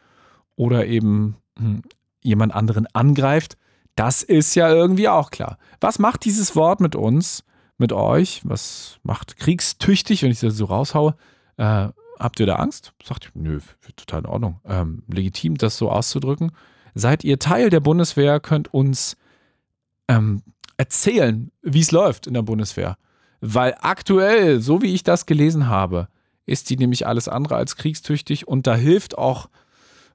oder 0.57 0.87
eben 0.87 1.37
hm, 1.59 1.83
jemand 2.23 2.55
anderen 2.55 2.87
angreift. 2.95 3.57
Das 3.97 4.23
ist 4.23 4.55
ja 4.55 4.71
irgendwie 4.71 5.09
auch 5.09 5.31
klar. 5.31 5.59
Was 5.81 5.99
macht 5.99 6.25
dieses 6.25 6.57
Wort 6.57 6.81
mit 6.81 6.97
uns, 6.97 7.45
mit 7.79 7.93
euch? 7.93 8.41
Was 8.45 8.99
macht 9.03 9.37
kriegstüchtig, 9.37 10.23
wenn 10.23 10.31
ich 10.31 10.41
das 10.41 10.57
so 10.57 10.67
raushaue? 10.67 11.15
Äh, 11.57 11.89
habt 12.19 12.41
ihr 12.41 12.47
da 12.47 12.57
Angst? 12.57 12.93
Sagt 13.03 13.27
ihr, 13.27 13.31
nö, 13.35 13.61
total 13.97 14.21
in 14.21 14.27
Ordnung. 14.27 14.61
Ähm, 14.65 15.03
legitim, 15.09 15.59
das 15.59 15.77
so 15.77 15.91
auszudrücken. 15.91 16.53
Seid 16.95 17.25
ihr 17.25 17.39
Teil 17.39 17.71
der 17.71 17.81
Bundeswehr, 17.81 18.41
könnt 18.41 18.73
uns 18.73 19.17
ähm, 20.09 20.43
erzählen, 20.83 21.53
wie 21.63 21.79
es 21.79 21.93
läuft 21.93 22.27
in 22.27 22.35
der 22.35 22.43
Bundeswehr. 22.43 22.97
Weil 23.41 23.77
aktuell, 23.81 24.61
so 24.61 24.83
wie 24.83 24.93
ich 24.93 25.05
das 25.05 25.27
gelesen 25.27 25.69
habe, 25.69 26.09
ist 26.45 26.71
die 26.71 26.77
nämlich 26.77 27.07
alles 27.07 27.29
andere 27.29 27.55
als 27.55 27.77
kriegstüchtig 27.77 28.49
und 28.49 28.67
da 28.67 28.75
hilft 28.75 29.17
auch, 29.17 29.49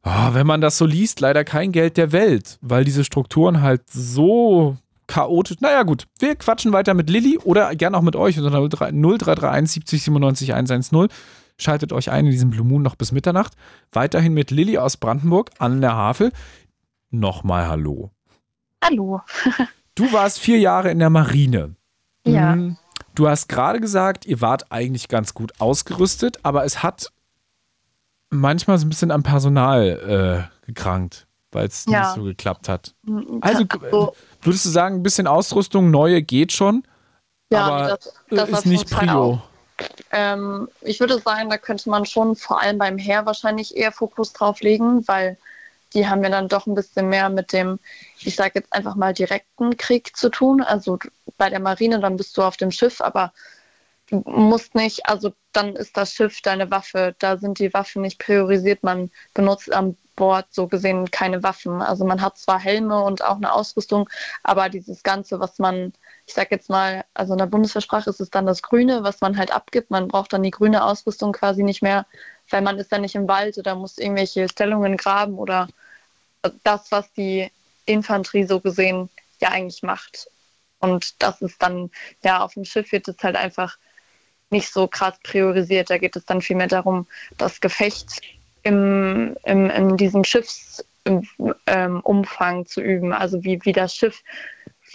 oh, 0.03 0.33
wenn 0.33 0.45
man 0.45 0.59
das 0.59 0.77
so 0.77 0.85
liest, 0.85 1.21
leider 1.21 1.45
kein 1.45 1.71
Geld 1.71 1.95
der 1.95 2.11
Welt, 2.11 2.57
weil 2.59 2.83
diese 2.83 3.05
Strukturen 3.05 3.61
halt 3.61 3.89
so 3.89 4.75
chaotisch. 5.07 5.61
Naja, 5.61 5.83
gut, 5.83 6.05
wir 6.19 6.35
quatschen 6.35 6.73
weiter 6.73 6.93
mit 6.93 7.09
Lilly 7.09 7.37
oder 7.37 7.73
gern 7.73 7.95
auch 7.95 8.01
mit 8.01 8.17
euch 8.17 8.37
unter 8.37 8.51
0331 8.51 9.71
70 9.71 10.03
97 10.03 10.53
110. 10.53 11.07
Schaltet 11.57 11.93
euch 11.93 12.11
ein 12.11 12.25
in 12.25 12.31
diesem 12.31 12.49
Blue 12.49 12.67
Moon 12.67 12.81
noch 12.81 12.95
bis 12.95 13.13
Mitternacht. 13.13 13.53
Weiterhin 13.93 14.33
mit 14.33 14.51
Lilly 14.51 14.77
aus 14.77 14.97
Brandenburg 14.97 15.51
an 15.59 15.79
der 15.79 15.93
Havel. 15.93 16.33
Nochmal 17.09 17.67
Hallo. 17.67 18.11
Hallo. 18.83 19.21
du 19.97 20.11
warst 20.13 20.39
vier 20.39 20.59
Jahre 20.59 20.89
in 20.91 20.99
der 20.99 21.09
Marine. 21.09 21.75
Ja. 22.25 22.53
Hm, 22.53 22.77
du 23.15 23.27
hast 23.27 23.49
gerade 23.49 23.79
gesagt, 23.79 24.25
ihr 24.25 24.41
wart 24.41 24.71
eigentlich 24.71 25.07
ganz 25.07 25.33
gut 25.33 25.53
ausgerüstet, 25.59 26.39
aber 26.43 26.65
es 26.65 26.83
hat 26.83 27.11
manchmal 28.29 28.77
so 28.77 28.85
ein 28.85 28.89
bisschen 28.89 29.11
am 29.11 29.23
Personal 29.23 30.49
äh, 30.61 30.65
gekrankt, 30.65 31.27
weil 31.51 31.67
es 31.67 31.85
ja. 31.87 32.01
nicht 32.01 32.15
so 32.15 32.23
geklappt 32.23 32.69
hat. 32.69 32.93
Also, 33.41 33.65
also 33.81 34.13
würdest 34.41 34.65
du 34.65 34.69
sagen, 34.69 34.95
ein 34.95 35.03
bisschen 35.03 35.27
Ausrüstung, 35.27 35.91
neue 35.91 36.21
geht 36.21 36.51
schon, 36.51 36.83
ja, 37.49 37.65
aber 37.65 37.87
das, 37.87 38.13
das 38.29 38.49
ist 38.49 38.65
nicht 38.65 38.89
Prio. 38.89 39.41
Ähm, 40.11 40.67
ich 40.81 40.99
würde 40.99 41.19
sagen, 41.19 41.49
da 41.49 41.57
könnte 41.57 41.89
man 41.89 42.05
schon 42.05 42.35
vor 42.35 42.61
allem 42.61 42.77
beim 42.77 42.97
Heer 42.97 43.25
wahrscheinlich 43.25 43.77
eher 43.77 43.91
Fokus 43.91 44.33
drauf 44.33 44.61
legen, 44.61 45.07
weil 45.07 45.37
die 45.93 46.07
haben 46.07 46.23
ja 46.23 46.29
dann 46.29 46.47
doch 46.47 46.67
ein 46.67 46.75
bisschen 46.75 47.09
mehr 47.09 47.29
mit 47.29 47.53
dem, 47.53 47.79
ich 48.19 48.35
sage 48.35 48.53
jetzt 48.55 48.73
einfach 48.73 48.95
mal, 48.95 49.13
direkten 49.13 49.77
Krieg 49.77 50.15
zu 50.15 50.29
tun. 50.29 50.61
Also 50.61 50.99
bei 51.37 51.49
der 51.49 51.59
Marine, 51.59 51.99
dann 51.99 52.17
bist 52.17 52.37
du 52.37 52.43
auf 52.43 52.57
dem 52.57 52.71
Schiff, 52.71 53.01
aber 53.01 53.33
du 54.09 54.21
musst 54.25 54.75
nicht, 54.75 55.05
also 55.05 55.33
dann 55.53 55.75
ist 55.75 55.97
das 55.97 56.13
Schiff 56.13 56.41
deine 56.41 56.69
Waffe. 56.71 57.15
Da 57.19 57.37
sind 57.37 57.59
die 57.59 57.73
Waffen 57.73 58.01
nicht 58.01 58.19
priorisiert. 58.19 58.83
Man 58.83 59.11
benutzt 59.33 59.71
am 59.73 59.95
Bord 60.17 60.47
so 60.53 60.67
gesehen 60.67 61.09
keine 61.09 61.43
Waffen. 61.43 61.81
Also 61.81 62.03
man 62.03 62.21
hat 62.21 62.37
zwar 62.37 62.59
Helme 62.59 63.01
und 63.01 63.23
auch 63.23 63.37
eine 63.37 63.53
Ausrüstung, 63.53 64.09
aber 64.43 64.67
dieses 64.67 65.03
Ganze, 65.03 65.39
was 65.39 65.59
man, 65.59 65.93
ich 66.25 66.33
sag 66.33 66.51
jetzt 66.51 66.69
mal, 66.69 67.05
also 67.13 67.33
in 67.33 67.39
der 67.39 67.45
Bundeswehrsprache 67.45 68.09
ist 68.09 68.19
es 68.19 68.29
dann 68.29 68.45
das 68.45 68.61
Grüne, 68.61 69.03
was 69.03 69.21
man 69.21 69.37
halt 69.37 69.53
abgibt. 69.53 69.91
Man 69.91 70.09
braucht 70.09 70.33
dann 70.33 70.43
die 70.43 70.51
grüne 70.51 70.83
Ausrüstung 70.83 71.31
quasi 71.31 71.63
nicht 71.63 71.81
mehr, 71.81 72.05
weil 72.49 72.61
man 72.61 72.77
ist 72.77 72.91
dann 72.91 73.01
nicht 73.01 73.15
im 73.15 73.29
Wald 73.29 73.57
oder 73.57 73.75
muss 73.75 73.97
irgendwelche 73.97 74.49
Stellungen 74.49 74.97
graben 74.97 75.37
oder 75.37 75.69
das, 76.63 76.91
was 76.91 77.11
die 77.13 77.49
Infanterie 77.85 78.45
so 78.45 78.59
gesehen 78.59 79.09
ja 79.39 79.49
eigentlich 79.49 79.83
macht. 79.83 80.29
Und 80.79 81.21
das 81.21 81.41
ist 81.41 81.61
dann, 81.61 81.91
ja, 82.23 82.41
auf 82.43 82.53
dem 82.53 82.65
Schiff 82.65 82.91
wird 82.91 83.07
es 83.07 83.17
halt 83.23 83.35
einfach 83.35 83.77
nicht 84.49 84.71
so 84.71 84.87
krass 84.87 85.15
priorisiert. 85.23 85.89
Da 85.89 85.97
geht 85.97 86.15
es 86.15 86.25
dann 86.25 86.41
vielmehr 86.41 86.67
darum, 86.67 87.07
das 87.37 87.59
Gefecht 87.59 88.21
im, 88.63 89.35
im, 89.43 89.69
in 89.69 89.97
diesem 89.97 90.23
Schiffsumfang 90.23 90.85
ähm, 91.67 92.65
zu 92.65 92.81
üben. 92.81 93.13
Also 93.13 93.43
wie, 93.43 93.59
wie 93.63 93.73
das 93.73 93.95
Schiff 93.95 94.23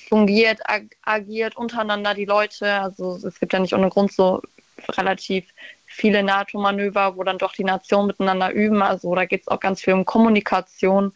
fungiert, 0.09 0.61
ag 0.65 0.83
agiert 1.03 1.57
untereinander 1.57 2.15
die 2.15 2.25
Leute. 2.25 2.73
Also 2.81 3.19
es 3.27 3.39
gibt 3.41 3.53
ja 3.53 3.59
nicht 3.59 3.75
ohne 3.75 3.89
Grund 3.89 4.13
so 4.13 4.43
relativ 4.91 5.47
viele 5.87 6.23
NATO-Manöver, 6.23 7.17
wo 7.17 7.23
dann 7.23 7.39
doch 7.39 7.53
die 7.53 7.65
Nationen 7.65 8.09
miteinander 8.09 8.51
üben. 8.53 8.83
Also 8.83 9.15
da 9.15 9.25
geht 9.27 9.43
es 9.43 9.49
auch 9.49 9.61
ganz 9.61 9.83
viel 9.83 9.95
um 9.95 10.05
Kommunikation 10.05 11.13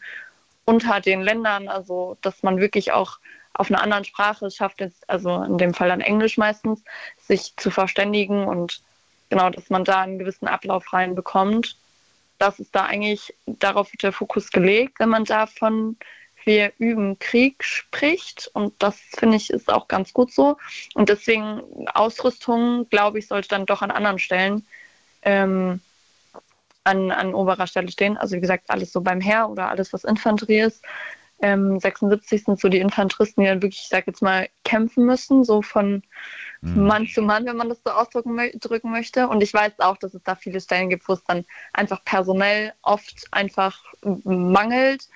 unter 0.65 1.01
den 1.01 1.23
Ländern, 1.23 1.69
also 1.69 2.17
dass 2.23 2.43
man 2.43 2.59
wirklich 2.59 2.93
auch 2.93 3.19
auf 3.55 3.71
einer 3.71 3.83
anderen 3.83 4.05
Sprache 4.05 4.51
schafft, 4.51 4.83
also 5.07 5.43
in 5.43 5.57
dem 5.57 5.73
Fall 5.73 5.89
dann 5.89 6.01
Englisch 6.01 6.37
meistens, 6.37 6.83
sich 7.19 7.57
zu 7.57 7.71
verständigen 7.71 8.47
und 8.47 8.83
genau, 9.31 9.49
dass 9.49 9.71
man 9.71 9.85
da 9.85 10.03
einen 10.03 10.19
gewissen 10.19 10.47
Ablauf 10.47 10.93
reinbekommt 10.93 11.77
das 12.39 12.59
ist 12.61 12.75
da 12.75 12.85
eigentlich, 12.85 13.35
darauf 13.47 13.93
wird 13.93 14.03
der 14.03 14.13
Fokus 14.13 14.51
gelegt, 14.51 15.01
wenn 15.01 15.09
man 15.09 15.25
davon 15.25 15.97
wir 16.47 16.73
üben 16.79 17.19
Krieg 17.19 17.63
spricht. 17.65 18.49
Und 18.55 18.75
das 18.79 18.97
finde 19.19 19.37
ich 19.37 19.51
ist 19.51 19.71
auch 19.71 19.89
ganz 19.89 20.13
gut 20.13 20.33
so. 20.33 20.57
Und 20.95 21.09
deswegen 21.09 21.61
Ausrüstung, 21.93 22.89
glaube 22.89 23.19
ich, 23.19 23.27
sollte 23.27 23.49
dann 23.49 23.67
doch 23.67 23.83
an 23.83 23.91
anderen 23.91 24.19
Stellen 24.19 24.65
ähm, 25.23 25.81
an, 26.85 27.11
an 27.11 27.35
oberer 27.35 27.67
Stelle 27.67 27.91
stehen. 27.91 28.17
Also 28.17 28.37
wie 28.37 28.41
gesagt, 28.41 28.71
alles 28.71 28.93
so 28.93 29.01
beim 29.01 29.21
Heer 29.21 29.49
oder 29.51 29.69
alles, 29.69 29.93
was 29.93 30.05
Infanterie 30.05 30.61
ist. 30.61 30.85
Ähm, 31.41 31.79
76 31.79 32.45
sind 32.45 32.61
so 32.61 32.69
die 32.69 32.79
Infanteristen, 32.79 33.43
die 33.43 33.49
dann 33.49 33.63
wirklich, 33.63 33.83
ich 33.83 33.89
sage 33.89 34.05
jetzt 34.07 34.23
mal, 34.23 34.49
kämpfen 34.65 35.05
müssen, 35.05 35.45
so 35.45 35.61
von 35.61 36.03
mhm. 36.63 36.87
Mann 36.87 37.07
zu 37.07 37.23
Mann, 37.23 37.45
wenn 37.47 37.57
man 37.57 37.69
das 37.69 37.81
so 37.85 37.91
ausdrücken 37.91 38.39
drücken 38.59 38.91
möchte. 38.91 39.29
Und 39.29 39.43
ich 39.43 39.53
weiß 39.53 39.79
auch, 39.79 39.99
dass 39.99 40.15
es 40.15 40.23
da 40.23 40.35
viele 40.35 40.61
Stellen 40.61 40.89
gibt, 40.89 41.09
wo 41.09 41.13
es 41.13 41.25
dann 41.25 41.45
einfach 41.73 42.05
personell 42.05 42.73
oft 42.83 43.27
einfach 43.33 43.83
mangelt, 44.03 45.09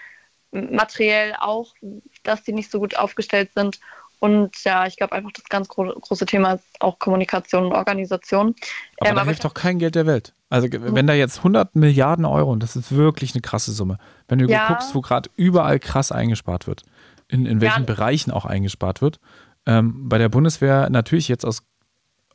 materiell 0.51 1.35
auch, 1.39 1.75
dass 2.23 2.43
die 2.43 2.53
nicht 2.53 2.71
so 2.71 2.81
gut 2.81 2.97
aufgestellt 2.97 3.51
sind. 3.55 3.81
Und 4.19 4.63
ja, 4.65 4.87
ich 4.87 4.97
glaube 4.97 5.15
einfach, 5.15 5.33
das 5.33 5.45
ganz 5.45 5.69
gro 5.69 5.85
große 5.85 6.27
Thema 6.27 6.55
ist 6.55 6.65
auch 6.81 6.99
Kommunikation 6.99 7.67
und 7.67 7.73
Organisation. 7.73 8.55
Aber 8.99 9.11
ähm, 9.11 9.17
da 9.17 9.25
hilft 9.25 9.45
doch 9.45 9.55
kein 9.55 9.79
Geld 9.79 9.95
der 9.95 10.07
Welt. 10.07 10.35
Also 10.51 10.69
wenn 10.71 11.07
da 11.07 11.15
jetzt 11.15 11.39
100 11.39 11.77
Milliarden 11.77 12.25
Euro, 12.25 12.51
und 12.51 12.61
das 12.63 12.75
ist 12.75 12.95
wirklich 12.95 13.35
eine 13.35 13.41
krasse 13.41 13.71
Summe, 13.71 13.99
wenn 14.27 14.41
du 14.41 14.47
ja. 14.47 14.67
guckst, 14.67 14.95
wo 14.97 15.01
gerade 15.01 15.31
überall 15.37 15.79
krass 15.79 16.11
eingespart 16.11 16.67
wird, 16.67 16.83
in, 17.29 17.47
in 17.47 17.61
welchen 17.61 17.83
ja. 17.83 17.87
Bereichen 17.87 18.33
auch 18.33 18.45
eingespart 18.45 19.01
wird, 19.01 19.21
ähm, 19.65 20.09
bei 20.09 20.19
der 20.19 20.29
Bundeswehr 20.29 20.91
natürlich 20.91 21.29
jetzt 21.29 21.47
aus 21.47 21.63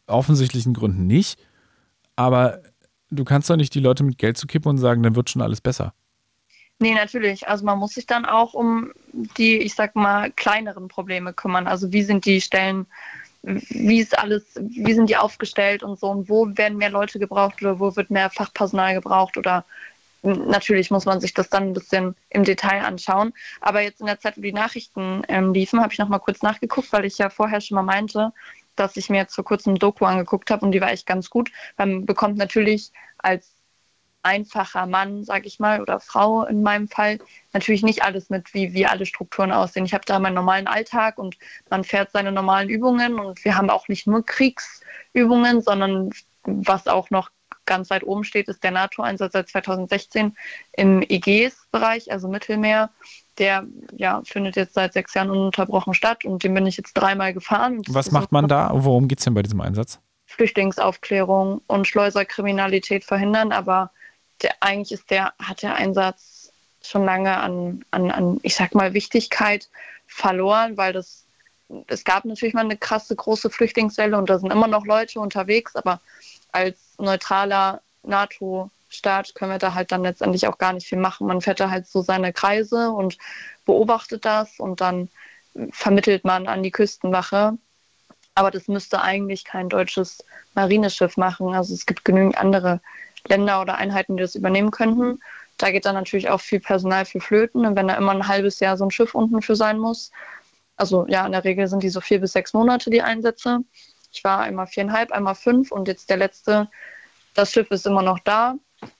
offensichtlichen 0.08 0.74
Gründen 0.74 1.06
nicht, 1.06 1.38
aber 2.16 2.62
du 3.12 3.26
kannst 3.26 3.50
doch 3.50 3.58
nicht 3.58 3.76
die 3.76 3.82
Leute 3.82 4.04
mit 4.04 4.18
Geld 4.18 4.38
zu 4.38 4.48
kippen 4.48 4.70
und 4.70 4.78
sagen, 4.78 5.04
dann 5.04 5.18
wird 5.18 5.30
schon 5.30 5.42
alles 5.42 5.60
besser. 5.60 5.94
Nee, 6.80 6.94
natürlich. 6.94 7.48
Also 7.48 7.66
man 7.66 7.80
muss 7.80 7.94
sich 7.94 8.06
dann 8.06 8.26
auch 8.26 8.54
um 8.54 8.92
die, 9.38 9.58
ich 9.58 9.76
sag 9.76 9.96
mal, 9.96 10.32
kleineren 10.32 10.88
Probleme 10.88 11.34
kümmern. 11.34 11.68
Also 11.68 11.92
wie 11.94 12.04
sind 12.04 12.26
die 12.26 12.42
Stellen, 12.42 12.86
wie 13.46 14.00
ist 14.00 14.18
alles, 14.18 14.44
wie 14.56 14.94
sind 14.94 15.10
die 15.10 15.18
aufgestellt 15.18 15.84
und 15.84 16.00
so 16.00 16.10
und 16.10 16.30
wo 16.30 16.48
werden 16.58 16.78
mehr 16.78 16.90
Leute 16.90 17.20
gebraucht 17.20 17.62
oder 17.62 17.80
wo 17.80 17.96
wird 17.96 18.10
mehr 18.10 18.30
Fachpersonal 18.30 18.96
gebraucht 18.96 19.38
oder 19.38 19.66
natürlich 20.24 20.90
muss 20.90 21.06
man 21.06 21.22
sich 21.22 21.34
das 21.34 21.50
dann 21.50 21.66
ein 21.66 21.74
bisschen 21.74 22.16
im 22.30 22.44
Detail 22.44 22.84
anschauen. 22.84 23.34
Aber 23.62 23.82
jetzt 23.82 24.00
in 24.00 24.08
der 24.08 24.20
Zeit, 24.20 24.38
wo 24.38 24.42
die 24.42 24.54
Nachrichten 24.54 25.22
ähm, 25.28 25.54
liefen, 25.54 25.82
habe 25.82 25.94
ich 25.94 26.00
noch 26.00 26.10
mal 26.10 26.20
kurz 26.20 26.42
nachgeguckt, 26.42 26.92
weil 26.92 27.06
ich 27.06 27.20
ja 27.20 27.30
vorher 27.30 27.62
schon 27.62 27.76
mal 27.76 27.84
meinte, 27.84 28.34
dass 28.76 28.98
ich 28.98 29.10
mir 29.10 29.18
jetzt 29.18 29.36
vor 29.36 29.46
kurzem 29.46 29.78
Doku 29.78 30.06
angeguckt 30.06 30.50
habe 30.50 30.66
und 30.66 30.72
die 30.72 30.82
war 30.82 30.92
echt 30.92 31.06
ganz 31.06 31.30
gut. 31.30 31.52
Man 31.78 32.06
bekommt 32.06 32.38
natürlich 32.38 32.92
als 33.20 33.55
einfacher 34.26 34.88
Mann, 34.88 35.24
sage 35.24 35.48
ich 35.48 35.60
mal, 35.60 35.82
oder 35.82 36.00
Frau 36.00 36.46
in 36.46 36.64
meinem 36.64 36.88
Fall, 36.88 37.20
natürlich 37.54 37.84
nicht 37.84 38.04
alles 38.04 38.30
mit, 38.30 38.54
wie, 38.54 38.74
wie 38.74 38.86
alle 38.86 39.06
Strukturen 39.06 39.52
aussehen. 39.52 39.86
Ich 39.86 39.94
habe 39.94 40.04
da 40.06 40.20
meinen 40.20 40.34
normalen 40.34 40.68
Alltag 40.68 41.18
und 41.18 41.38
man 41.70 41.84
fährt 41.84 42.12
seine 42.12 42.32
normalen 42.32 42.68
Übungen 42.68 43.20
und 43.20 43.46
wir 43.46 43.56
haben 43.56 43.70
auch 43.70 43.88
nicht 43.88 44.08
nur 44.08 44.26
Kriegsübungen, 44.26 45.62
sondern 45.62 46.10
was 46.44 46.88
auch 46.88 47.10
noch 47.12 47.30
ganz 47.66 47.90
weit 47.90 48.04
oben 48.04 48.24
steht, 48.24 48.48
ist 48.48 48.64
der 48.64 48.72
NATO-Einsatz 48.72 49.34
seit 49.34 49.50
2016 49.50 50.36
im 50.74 51.02
EGS-Bereich, 51.02 52.12
also 52.12 52.28
Mittelmeer. 52.28 52.90
Der 53.38 53.66
ja, 53.98 54.22
findet 54.24 54.56
jetzt 54.56 54.76
seit 54.76 54.94
sechs 54.94 55.14
Jahren 55.14 55.30
ununterbrochen 55.30 55.94
statt 55.94 56.24
und 56.24 56.44
den 56.44 56.54
bin 56.54 56.66
ich 56.68 56.78
jetzt 56.78 56.94
dreimal 56.94 57.34
gefahren. 57.34 57.82
Was 57.90 58.12
macht 58.12 58.32
man 58.32 58.48
da? 58.48 58.72
Worum 58.74 59.08
geht 59.08 59.20
es 59.20 59.26
denn 59.26 59.34
bei 59.34 59.42
diesem 59.42 59.60
Einsatz? 59.62 60.00
Flüchtlingsaufklärung 60.28 61.62
und 61.68 61.88
Schleuserkriminalität 61.88 63.04
verhindern, 63.04 63.52
aber 63.52 63.92
der, 64.42 64.56
eigentlich 64.60 64.92
ist 64.92 65.10
der, 65.10 65.34
hat 65.40 65.62
der 65.62 65.76
Einsatz 65.76 66.52
schon 66.82 67.06
lange 67.06 67.38
an, 67.38 67.84
an, 67.92 68.12
an, 68.12 68.40
ich 68.44 68.56
sag 68.56 68.76
mal, 68.76 68.94
Wichtigkeit 68.94 69.70
verloren, 70.08 70.78
weil 70.78 70.94
das, 70.94 71.24
es 71.88 72.04
gab 72.04 72.26
natürlich 72.26 72.54
mal 72.54 72.62
eine 72.62 72.78
krasse 72.78 73.16
große 73.16 73.50
Flüchtlingswelle 73.50 74.18
und 74.18 74.30
da 74.30 74.38
sind 74.40 74.52
immer 74.52 74.68
noch 74.68 74.86
Leute 74.86 75.20
unterwegs, 75.20 75.76
aber 75.76 76.00
als 76.52 76.78
neutraler 76.98 77.82
NATO-Staat 78.04 79.36
können 79.36 79.52
wir 79.52 79.58
da 79.58 79.74
halt 79.74 79.92
dann 79.92 80.04
letztendlich 80.04 80.48
auch 80.48 80.58
gar 80.58 80.74
nicht 80.74 80.88
viel 80.88 81.00
machen. 81.00 81.28
Man 81.28 81.42
fährt 81.42 81.60
da 81.60 81.70
halt 81.70 81.88
so 81.88 82.02
seine 82.02 82.34
Kreise 82.34 82.92
und 82.92 83.18
beobachtet 83.66 84.26
das 84.26 84.60
und 84.60 84.80
dann 84.80 85.10
vermittelt 85.72 86.24
man 86.24 86.48
an 86.48 86.64
die 86.64 86.72
Küstenwache. 86.72 87.58
Aber 88.36 88.52
das 88.52 88.68
müsste 88.68 89.02
eigentlich 89.02 89.46
kein 89.46 89.70
deutsches 89.70 90.24
Marineschiff 90.54 91.18
machen. 91.18 91.54
Also 91.54 91.74
es 91.74 91.86
gibt 91.86 92.06
genügend 92.06 92.38
andere 92.38 92.82
Länder 93.28 93.62
oder 93.62 93.76
Einheiten, 93.78 94.18
die 94.18 94.22
das 94.22 94.36
übernehmen 94.36 94.72
könnten. 94.72 95.20
Da 95.58 95.72
geht 95.72 95.86
dann 95.86 95.96
natürlich 95.96 96.30
auch 96.30 96.42
viel 96.42 96.60
Personal 96.60 97.06
für 97.06 97.20
Flöten. 97.20 97.66
Und 97.66 97.76
wenn 97.76 97.88
da 97.88 97.96
immer 97.96 98.12
ein 98.12 98.28
halbes 98.28 98.60
Jahr 98.60 98.78
so 98.78 98.86
ein 98.86 98.92
Schiff 98.92 99.16
unten 99.16 99.42
für 99.42 99.56
sein 99.56 99.80
muss, 99.80 100.12
also 100.78 101.06
ja, 101.08 101.26
in 101.26 101.32
der 101.32 101.44
Regel 101.44 101.68
sind 101.68 101.84
die 101.84 101.90
so 101.90 102.02
vier 102.02 102.20
bis 102.20 102.34
sechs 102.34 102.54
Monate 102.54 102.90
die 102.90 103.02
Einsätze. 103.02 103.60
Ich 104.12 104.24
war 104.24 104.40
einmal 104.40 104.68
viereinhalb, 104.68 105.12
einmal 105.12 105.36
fünf 105.36 105.72
und 105.72 105.88
jetzt 105.88 106.10
der 106.10 106.18
letzte, 106.18 106.70
das 107.34 107.52
Schiff 107.52 107.72
ist 107.72 107.86
immer 107.86 108.02
noch 108.02 108.20
da. 108.20 108.56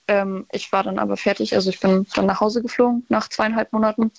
Ähm, 0.08 0.46
ich 0.52 0.72
war 0.72 0.82
dann 0.82 0.98
aber 0.98 1.16
fertig, 1.16 1.54
also 1.54 1.70
ich 1.70 1.80
bin 1.80 2.06
dann 2.14 2.26
nach 2.26 2.40
Hause 2.40 2.62
geflogen 2.62 3.04
nach 3.08 3.28
zweieinhalb 3.28 3.72
Monaten. 3.72 4.10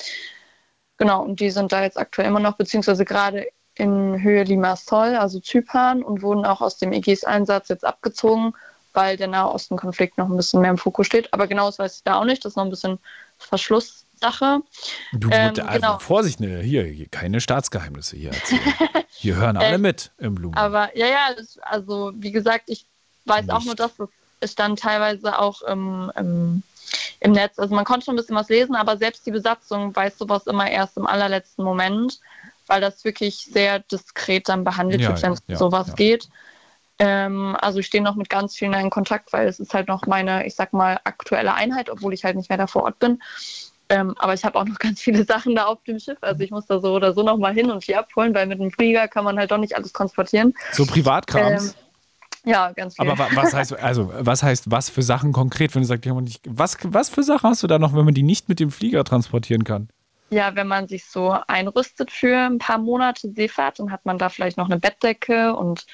Genau, 0.98 1.24
und 1.24 1.40
die 1.40 1.52
sind 1.52 1.72
da 1.72 1.84
jetzt 1.84 1.98
aktuell 1.98 2.28
immer 2.28 2.40
noch, 2.40 2.58
beziehungsweise 2.58 3.06
gerade 3.06 3.48
in 3.76 4.22
Höhe 4.22 4.44
Limassol, 4.44 5.16
also 5.16 5.40
Zypern, 5.40 6.04
und 6.04 6.24
wurden 6.24 6.46
auch 6.46 6.62
aus 6.62 6.78
dem 6.78 6.92
Ägis-Einsatz 6.92 7.70
jetzt 7.70 7.86
abgezogen, 7.86 8.54
weil 8.94 9.18
der 9.18 9.28
Nahosten-Konflikt 9.28 10.18
noch 10.18 10.28
ein 10.28 10.38
bisschen 10.38 10.62
mehr 10.62 10.72
im 10.72 10.78
Fokus 10.78 11.08
steht. 11.08 11.34
Aber 11.34 11.48
genau 11.48 11.68
das 11.68 11.80
weiß 11.80 11.98
ich 11.98 12.04
da 12.04 12.20
auch 12.20 12.26
nicht. 12.26 12.44
Das 12.44 12.54
ist 12.54 12.56
noch 12.56 12.66
ein 12.66 12.70
bisschen 12.70 13.00
Verschlusssache. 13.38 14.62
Du, 15.14 15.30
ähm, 15.32 15.54
also 15.58 15.72
genau. 15.74 16.00
Vorsicht, 16.00 16.40
ne, 16.40 16.60
hier, 16.62 17.08
keine 17.10 17.42
Staatsgeheimnisse 17.42 18.18
hier 18.18 18.32
erzählen. 18.32 18.62
hier 19.10 19.36
hören 19.36 19.58
alle 19.58 19.76
äh, 19.76 19.78
mit 19.78 20.12
im 20.18 20.36
Blumen. 20.36 20.58
Aber 20.58 20.96
ja, 20.98 21.08
ja, 21.08 21.36
also 21.62 22.12
wie 22.16 22.32
gesagt, 22.32 22.66
ich 22.68 22.86
weiß 23.26 23.46
nicht. 23.46 23.54
auch 23.54 23.64
nur, 23.64 23.76
dass 23.76 23.92
es 24.40 24.52
stand 24.52 24.80
teilweise 24.80 25.40
auch 25.40 25.62
im, 25.64 26.12
im, 26.16 26.64
im, 27.20 27.32
Netz. 27.32 27.58
Also 27.60 27.74
man 27.74 27.86
konnte 27.86 28.06
schon 28.06 28.16
ein 28.16 28.18
bisschen 28.18 28.36
was 28.36 28.50
lesen, 28.50 28.76
aber 28.76 28.98
selbst 28.98 29.26
die 29.26 29.32
Besatzung 29.32 29.96
weiß 29.96 30.18
sowas 30.18 30.48
immer 30.48 30.70
erst 30.70 30.98
im 30.98 31.08
allerletzten 31.08 31.64
Moment, 31.64 32.20
weil 32.68 32.82
das 32.82 33.04
wirklich 33.04 33.38
sehr 33.52 33.80
diskret 33.80 34.50
dann 34.50 34.64
behandelt 34.64 35.02
ja, 35.02 35.10
wird, 35.10 35.22
wenn 35.24 35.34
es 35.34 35.44
ja, 35.48 35.58
sowas 35.58 35.88
ja. 35.90 35.94
geht. 35.96 36.30
Ähm, 37.00 37.56
also 37.62 37.80
ich 37.80 37.86
stehe 37.86 38.04
noch 38.04 38.16
mit 38.16 38.30
ganz 38.30 38.56
vielen 38.56 38.74
in 38.74 38.90
Kontakt, 38.90 39.32
weil 39.34 39.48
es 39.48 39.60
ist 39.60 39.74
halt 39.74 39.88
noch 39.88 40.06
meine, 40.08 40.46
ich 40.48 40.56
sag 40.56 40.74
mal, 40.74 41.00
aktuelle 41.04 41.54
Einheit, 41.54 41.90
obwohl 41.90 42.14
ich 42.14 42.24
halt 42.24 42.36
nicht 42.36 42.50
mehr 42.50 42.58
da 42.58 42.68
vor 42.68 42.84
Ort 42.84 43.00
bin. 43.00 43.22
Ähm, 43.90 44.16
aber 44.18 44.34
ich 44.34 44.44
habe 44.44 44.58
auch 44.60 44.66
noch 44.66 44.80
ganz 44.80 45.02
viele 45.02 45.24
Sachen 45.24 45.56
da 45.56 45.66
auf 45.66 45.84
dem 45.84 46.00
Schiff. 46.00 46.18
Also 46.22 46.42
ich 46.44 46.52
muss 46.52 46.66
da 46.66 46.80
so 46.80 46.94
oder 46.94 47.14
so 47.14 47.24
noch 47.24 47.38
mal 47.38 47.54
hin 47.54 47.70
und 47.72 47.84
hier 47.84 48.00
abholen, 48.00 48.34
weil 48.34 48.48
mit 48.48 48.60
dem 48.60 48.72
Flieger 48.72 49.08
kann 49.08 49.24
man 49.24 49.38
halt 49.38 49.52
doch 49.52 49.58
nicht 49.58 49.76
alles 49.76 49.94
transportieren. 49.94 50.54
So 50.72 50.86
Privatkrams? 50.86 51.70
Ähm, 51.70 51.74
ja, 52.46 52.72
ganz 52.72 52.96
viel. 52.96 53.10
Aber 53.10 53.28
was 53.36 53.54
heißt, 53.54 53.78
also, 53.78 54.12
was 54.20 54.42
heißt, 54.42 54.72
was 54.72 54.90
für 54.90 55.02
Sachen 55.02 55.34
konkret, 55.34 55.76
wenn 55.76 55.82
du 55.82 55.88
sagst, 55.88 56.08
was, 56.46 56.78
was 56.84 57.10
für 57.10 57.24
Sachen 57.24 57.50
hast 57.50 57.62
du 57.62 57.68
da 57.68 57.78
noch, 57.78 57.94
wenn 57.94 58.06
man 58.06 58.14
die 58.14 58.24
nicht 58.24 58.48
mit 58.48 58.60
dem 58.60 58.72
Flieger 58.72 59.04
transportieren 59.04 59.64
kann? 59.64 59.90
Ja, 60.30 60.56
wenn 60.56 60.68
man 60.68 60.88
sich 60.88 61.06
so 61.06 61.38
einrüstet 61.48 62.12
für 62.12 62.38
ein 62.38 62.58
paar 62.58 62.78
Monate 62.78 63.32
Seefahrt, 63.32 63.80
dann 63.80 63.92
hat 63.92 64.06
man 64.06 64.18
da 64.18 64.30
vielleicht 64.30 64.58
noch 64.58 64.66
eine 64.66 64.80
Bettdecke 64.80 65.56
und 65.56 65.86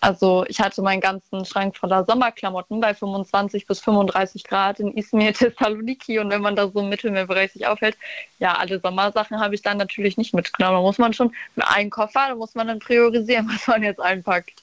also 0.00 0.44
ich 0.46 0.60
hatte 0.60 0.80
meinen 0.80 1.00
ganzen 1.00 1.44
Schrank 1.44 1.76
voller 1.76 2.04
Sommerklamotten 2.04 2.80
bei 2.80 2.94
25 2.94 3.66
bis 3.66 3.80
35 3.80 4.44
Grad 4.44 4.78
in 4.78 4.96
Izmir, 4.96 5.32
Thessaloniki 5.34 6.18
und 6.20 6.30
wenn 6.30 6.40
man 6.40 6.54
da 6.54 6.68
so 6.68 6.80
im 6.80 6.88
Mittelmeerbereich 6.88 7.52
sich 7.52 7.66
aufhält, 7.66 7.96
ja, 8.38 8.54
alle 8.54 8.80
Sommersachen 8.80 9.40
habe 9.40 9.54
ich 9.54 9.62
dann 9.62 9.78
natürlich 9.78 10.16
nicht 10.16 10.34
mitgenommen. 10.34 10.76
Da 10.76 10.82
muss 10.82 10.98
man 10.98 11.12
schon 11.12 11.34
mit 11.56 11.66
einem 11.66 11.90
Koffer, 11.90 12.26
da 12.28 12.34
muss 12.36 12.54
man 12.54 12.68
dann 12.68 12.78
priorisieren, 12.78 13.48
was 13.52 13.66
man 13.66 13.82
jetzt 13.82 14.00
einpackt 14.00 14.62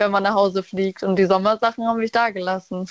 wenn 0.00 0.10
man 0.10 0.22
nach 0.22 0.34
Hause 0.34 0.62
fliegt. 0.62 1.02
Und 1.02 1.16
die 1.16 1.26
Sommersachen 1.26 1.86
haben 1.86 1.98
mich 1.98 2.10
da 2.10 2.30
gelassen. 2.30 2.88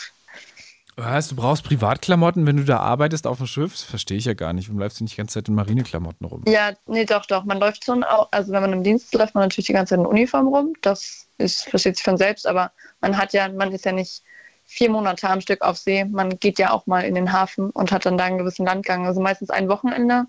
Was, 1.01 1.29
du 1.29 1.35
brauchst 1.35 1.63
Privatklamotten, 1.63 2.45
wenn 2.45 2.57
du 2.57 2.65
da 2.65 2.79
arbeitest 2.79 3.25
auf 3.25 3.37
dem 3.37 3.47
Schiff? 3.47 3.71
Das 3.71 3.83
verstehe 3.83 4.17
ich 4.17 4.25
ja 4.25 4.33
gar 4.33 4.51
nicht. 4.51 4.67
Warum 4.67 4.79
läufst 4.79 4.99
du 4.99 5.05
nicht 5.05 5.13
die 5.13 5.17
ganze 5.17 5.35
Zeit 5.35 5.47
in 5.47 5.55
Marineklamotten 5.55 6.27
rum? 6.27 6.43
Ja, 6.45 6.73
nee, 6.87 7.05
doch, 7.05 7.25
doch. 7.25 7.45
Man 7.45 7.57
läuft 7.57 7.85
schon 7.85 8.03
auch, 8.03 8.27
also 8.31 8.51
wenn 8.51 8.61
man 8.61 8.73
im 8.73 8.83
Dienst 8.83 9.13
läuft 9.15 9.33
man 9.33 9.45
natürlich 9.45 9.67
die 9.67 9.73
ganze 9.73 9.91
Zeit 9.91 9.99
in 9.99 10.05
Uniform 10.05 10.49
rum. 10.49 10.73
Das 10.81 11.27
ist, 11.37 11.69
versteht 11.69 11.95
sich 11.95 12.03
von 12.03 12.17
selbst, 12.17 12.45
aber 12.45 12.73
man 12.99 13.17
hat 13.17 13.31
ja, 13.31 13.47
man 13.47 13.71
ist 13.71 13.85
ja 13.85 13.93
nicht 13.93 14.23
vier 14.65 14.89
Monate 14.89 15.29
am 15.29 15.39
Stück 15.39 15.61
auf 15.61 15.77
See. 15.77 16.03
Man 16.03 16.37
geht 16.37 16.59
ja 16.59 16.71
auch 16.71 16.85
mal 16.85 17.05
in 17.05 17.15
den 17.15 17.31
Hafen 17.31 17.69
und 17.69 17.93
hat 17.93 18.05
dann 18.05 18.17
da 18.17 18.25
einen 18.25 18.37
gewissen 18.37 18.65
Landgang. 18.65 19.05
Also 19.05 19.21
meistens 19.21 19.49
ein 19.49 19.69
Wochenende. 19.69 20.25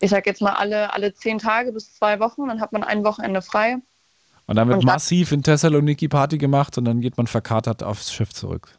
Ich 0.00 0.10
sag 0.10 0.24
jetzt 0.24 0.40
mal 0.40 0.54
alle, 0.54 0.94
alle 0.94 1.12
zehn 1.12 1.38
Tage 1.38 1.72
bis 1.72 1.94
zwei 1.94 2.20
Wochen, 2.20 2.48
dann 2.48 2.62
hat 2.62 2.72
man 2.72 2.84
ein 2.84 3.04
Wochenende 3.04 3.42
frei. 3.42 3.76
Und 4.46 4.56
dann 4.56 4.68
wird 4.68 4.78
und 4.78 4.86
massiv 4.86 5.30
in 5.32 5.42
Thessaloniki 5.42 6.08
Party 6.08 6.38
gemacht 6.38 6.78
und 6.78 6.86
dann 6.86 7.02
geht 7.02 7.18
man 7.18 7.26
verkatert 7.26 7.82
aufs 7.82 8.10
Schiff 8.10 8.32
zurück. 8.32 8.77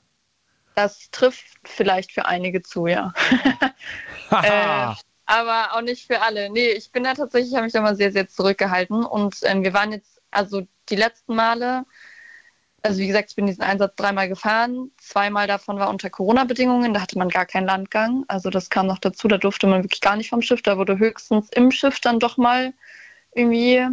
Das 0.81 1.11
trifft 1.11 1.45
vielleicht 1.65 2.13
für 2.13 2.25
einige 2.25 2.61
zu, 2.61 2.87
ja. 2.87 3.11
äh, 4.31 4.93
aber 5.25 5.73
auch 5.73 5.81
nicht 5.81 6.07
für 6.07 6.21
alle. 6.21 6.49
Nee, 6.49 6.69
ich 6.69 6.93
bin 6.93 7.03
da 7.03 7.15
tatsächlich, 7.15 7.53
habe 7.53 7.65
mich 7.65 7.73
da 7.73 7.81
mal 7.81 7.97
sehr, 7.97 8.13
sehr 8.13 8.29
zurückgehalten. 8.29 9.03
Und 9.03 9.43
äh, 9.43 9.61
wir 9.61 9.73
waren 9.73 9.91
jetzt, 9.91 10.21
also 10.31 10.61
die 10.87 10.95
letzten 10.95 11.35
Male, 11.35 11.83
also 12.81 12.99
wie 12.99 13.07
gesagt, 13.07 13.31
ich 13.31 13.35
bin 13.35 13.45
diesen 13.45 13.61
Einsatz 13.61 13.93
dreimal 13.97 14.29
gefahren. 14.29 14.91
Zweimal 14.95 15.47
davon 15.47 15.79
war 15.79 15.89
unter 15.89 16.09
Corona-Bedingungen, 16.09 16.93
da 16.93 17.01
hatte 17.01 17.17
man 17.17 17.27
gar 17.27 17.45
keinen 17.45 17.65
Landgang. 17.65 18.23
Also 18.29 18.49
das 18.49 18.69
kam 18.69 18.87
noch 18.87 18.99
dazu, 18.99 19.27
da 19.27 19.37
durfte 19.37 19.67
man 19.67 19.83
wirklich 19.83 19.99
gar 19.99 20.15
nicht 20.15 20.29
vom 20.29 20.41
Schiff. 20.41 20.61
Da 20.61 20.77
wurde 20.77 20.97
höchstens 20.97 21.49
im 21.49 21.71
Schiff 21.71 21.99
dann 21.99 22.19
doch 22.19 22.37
mal 22.37 22.73
irgendwie 23.35 23.85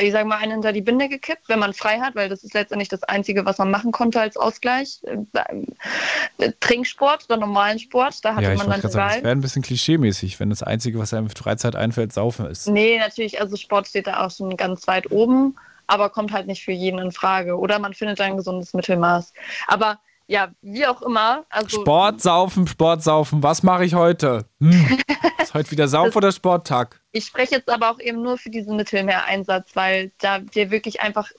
ich 0.00 0.12
sage 0.12 0.28
mal, 0.28 0.36
einen 0.36 0.52
hinter 0.52 0.72
die 0.72 0.80
Binde 0.80 1.08
gekippt, 1.08 1.48
wenn 1.48 1.58
man 1.58 1.74
frei 1.74 1.98
hat, 1.98 2.14
weil 2.14 2.28
das 2.28 2.44
ist 2.44 2.54
letztendlich 2.54 2.88
das 2.88 3.02
Einzige, 3.02 3.44
was 3.44 3.58
man 3.58 3.70
machen 3.70 3.90
konnte 3.90 4.20
als 4.20 4.36
Ausgleich. 4.36 5.00
Äh, 5.04 6.52
Trinksport 6.60 7.24
oder 7.28 7.36
normalen 7.36 7.78
Sport, 7.80 8.24
da 8.24 8.36
hatte 8.36 8.44
ja, 8.44 8.54
man 8.54 8.70
dann 8.70 8.80
die 8.80 8.94
Wahl. 8.94 9.14
Das 9.14 9.22
wäre 9.22 9.32
ein 9.32 9.40
bisschen 9.40 9.62
klischeemäßig, 9.62 10.38
wenn 10.38 10.50
das 10.50 10.62
Einzige, 10.62 10.98
was 10.98 11.12
einem 11.12 11.28
Freizeit 11.30 11.74
einfällt, 11.74 12.12
Saufen 12.12 12.46
ist. 12.46 12.68
Nee, 12.68 12.98
natürlich, 12.98 13.40
also 13.40 13.56
Sport 13.56 13.88
steht 13.88 14.06
da 14.06 14.24
auch 14.24 14.30
schon 14.30 14.56
ganz 14.56 14.86
weit 14.86 15.10
oben, 15.10 15.56
aber 15.88 16.10
kommt 16.10 16.32
halt 16.32 16.46
nicht 16.46 16.62
für 16.62 16.72
jeden 16.72 17.00
in 17.00 17.10
Frage. 17.10 17.58
Oder 17.58 17.80
man 17.80 17.92
findet 17.92 18.20
ein 18.20 18.36
gesundes 18.36 18.74
Mittelmaß. 18.74 19.32
Aber 19.66 19.98
ja, 20.28 20.48
wie 20.60 20.86
auch 20.86 21.02
immer. 21.02 21.44
Also, 21.48 21.80
Sport, 21.80 22.20
Saufen, 22.20 22.68
Sport, 22.68 23.02
Saufen. 23.02 23.42
Was 23.42 23.62
mache 23.62 23.84
ich 23.84 23.94
heute? 23.94 24.44
Hm. 24.60 24.98
ist 25.48 25.54
heute 25.54 25.70
wieder 25.70 25.88
Sauf- 25.88 26.14
oder 26.14 26.30
Sporttag? 26.30 27.00
Ich 27.12 27.24
spreche 27.24 27.56
jetzt 27.56 27.70
aber 27.70 27.90
auch 27.90 28.00
eben 28.00 28.22
nur 28.22 28.36
für 28.36 28.50
diesen 28.50 28.76
Mittelmeereinsatz, 28.76 29.74
weil 29.74 30.12
da 30.18 30.40
der 30.40 30.70
wirklich 30.70 31.00
einfach 31.00 31.30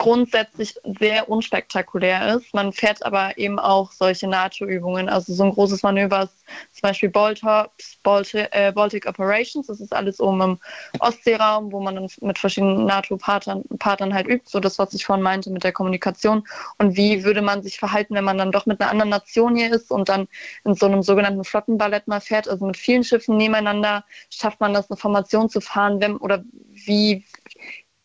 grundsätzlich 0.00 0.74
sehr 0.98 1.28
unspektakulär 1.28 2.36
ist. 2.36 2.54
Man 2.54 2.72
fährt 2.72 3.04
aber 3.04 3.36
eben 3.36 3.58
auch 3.58 3.92
solche 3.92 4.26
NATO-Übungen. 4.26 5.10
Also 5.10 5.34
so 5.34 5.44
ein 5.44 5.52
großes 5.52 5.82
Manöver 5.82 6.22
ist 6.22 6.38
zum 6.72 6.88
Beispiel 6.88 7.10
Baltops, 7.10 7.98
Baltic, 8.02 8.48
äh, 8.52 8.72
Baltic 8.72 9.06
Operations. 9.06 9.66
Das 9.66 9.78
ist 9.78 9.94
alles 9.94 10.18
oben 10.18 10.40
im 10.40 10.58
Ostseeraum, 11.00 11.70
wo 11.70 11.80
man 11.80 11.96
dann 11.96 12.08
mit 12.22 12.38
verschiedenen 12.38 12.86
NATO-Partnern 12.86 13.62
Partnern 13.78 14.14
halt 14.14 14.26
übt. 14.26 14.48
So 14.48 14.58
das, 14.58 14.78
was 14.78 14.94
ich 14.94 15.04
vorhin 15.04 15.22
meinte 15.22 15.50
mit 15.50 15.64
der 15.64 15.72
Kommunikation. 15.72 16.44
Und 16.78 16.96
wie 16.96 17.22
würde 17.22 17.42
man 17.42 17.62
sich 17.62 17.78
verhalten, 17.78 18.14
wenn 18.14 18.24
man 18.24 18.38
dann 18.38 18.52
doch 18.52 18.64
mit 18.64 18.80
einer 18.80 18.90
anderen 18.90 19.10
Nation 19.10 19.54
hier 19.54 19.70
ist 19.70 19.90
und 19.90 20.08
dann 20.08 20.28
in 20.64 20.74
so 20.74 20.86
einem 20.86 21.02
sogenannten 21.02 21.44
Flottenballett 21.44 22.08
mal 22.08 22.20
fährt, 22.22 22.48
also 22.48 22.64
mit 22.64 22.78
vielen 22.78 23.04
Schiffen 23.04 23.36
nebeneinander, 23.36 24.06
schafft 24.30 24.60
man 24.60 24.72
das, 24.72 24.90
eine 24.90 24.96
Formation 24.96 25.50
zu 25.50 25.60
fahren, 25.60 26.00
wenn, 26.00 26.16
oder 26.16 26.42
wie, 26.72 27.26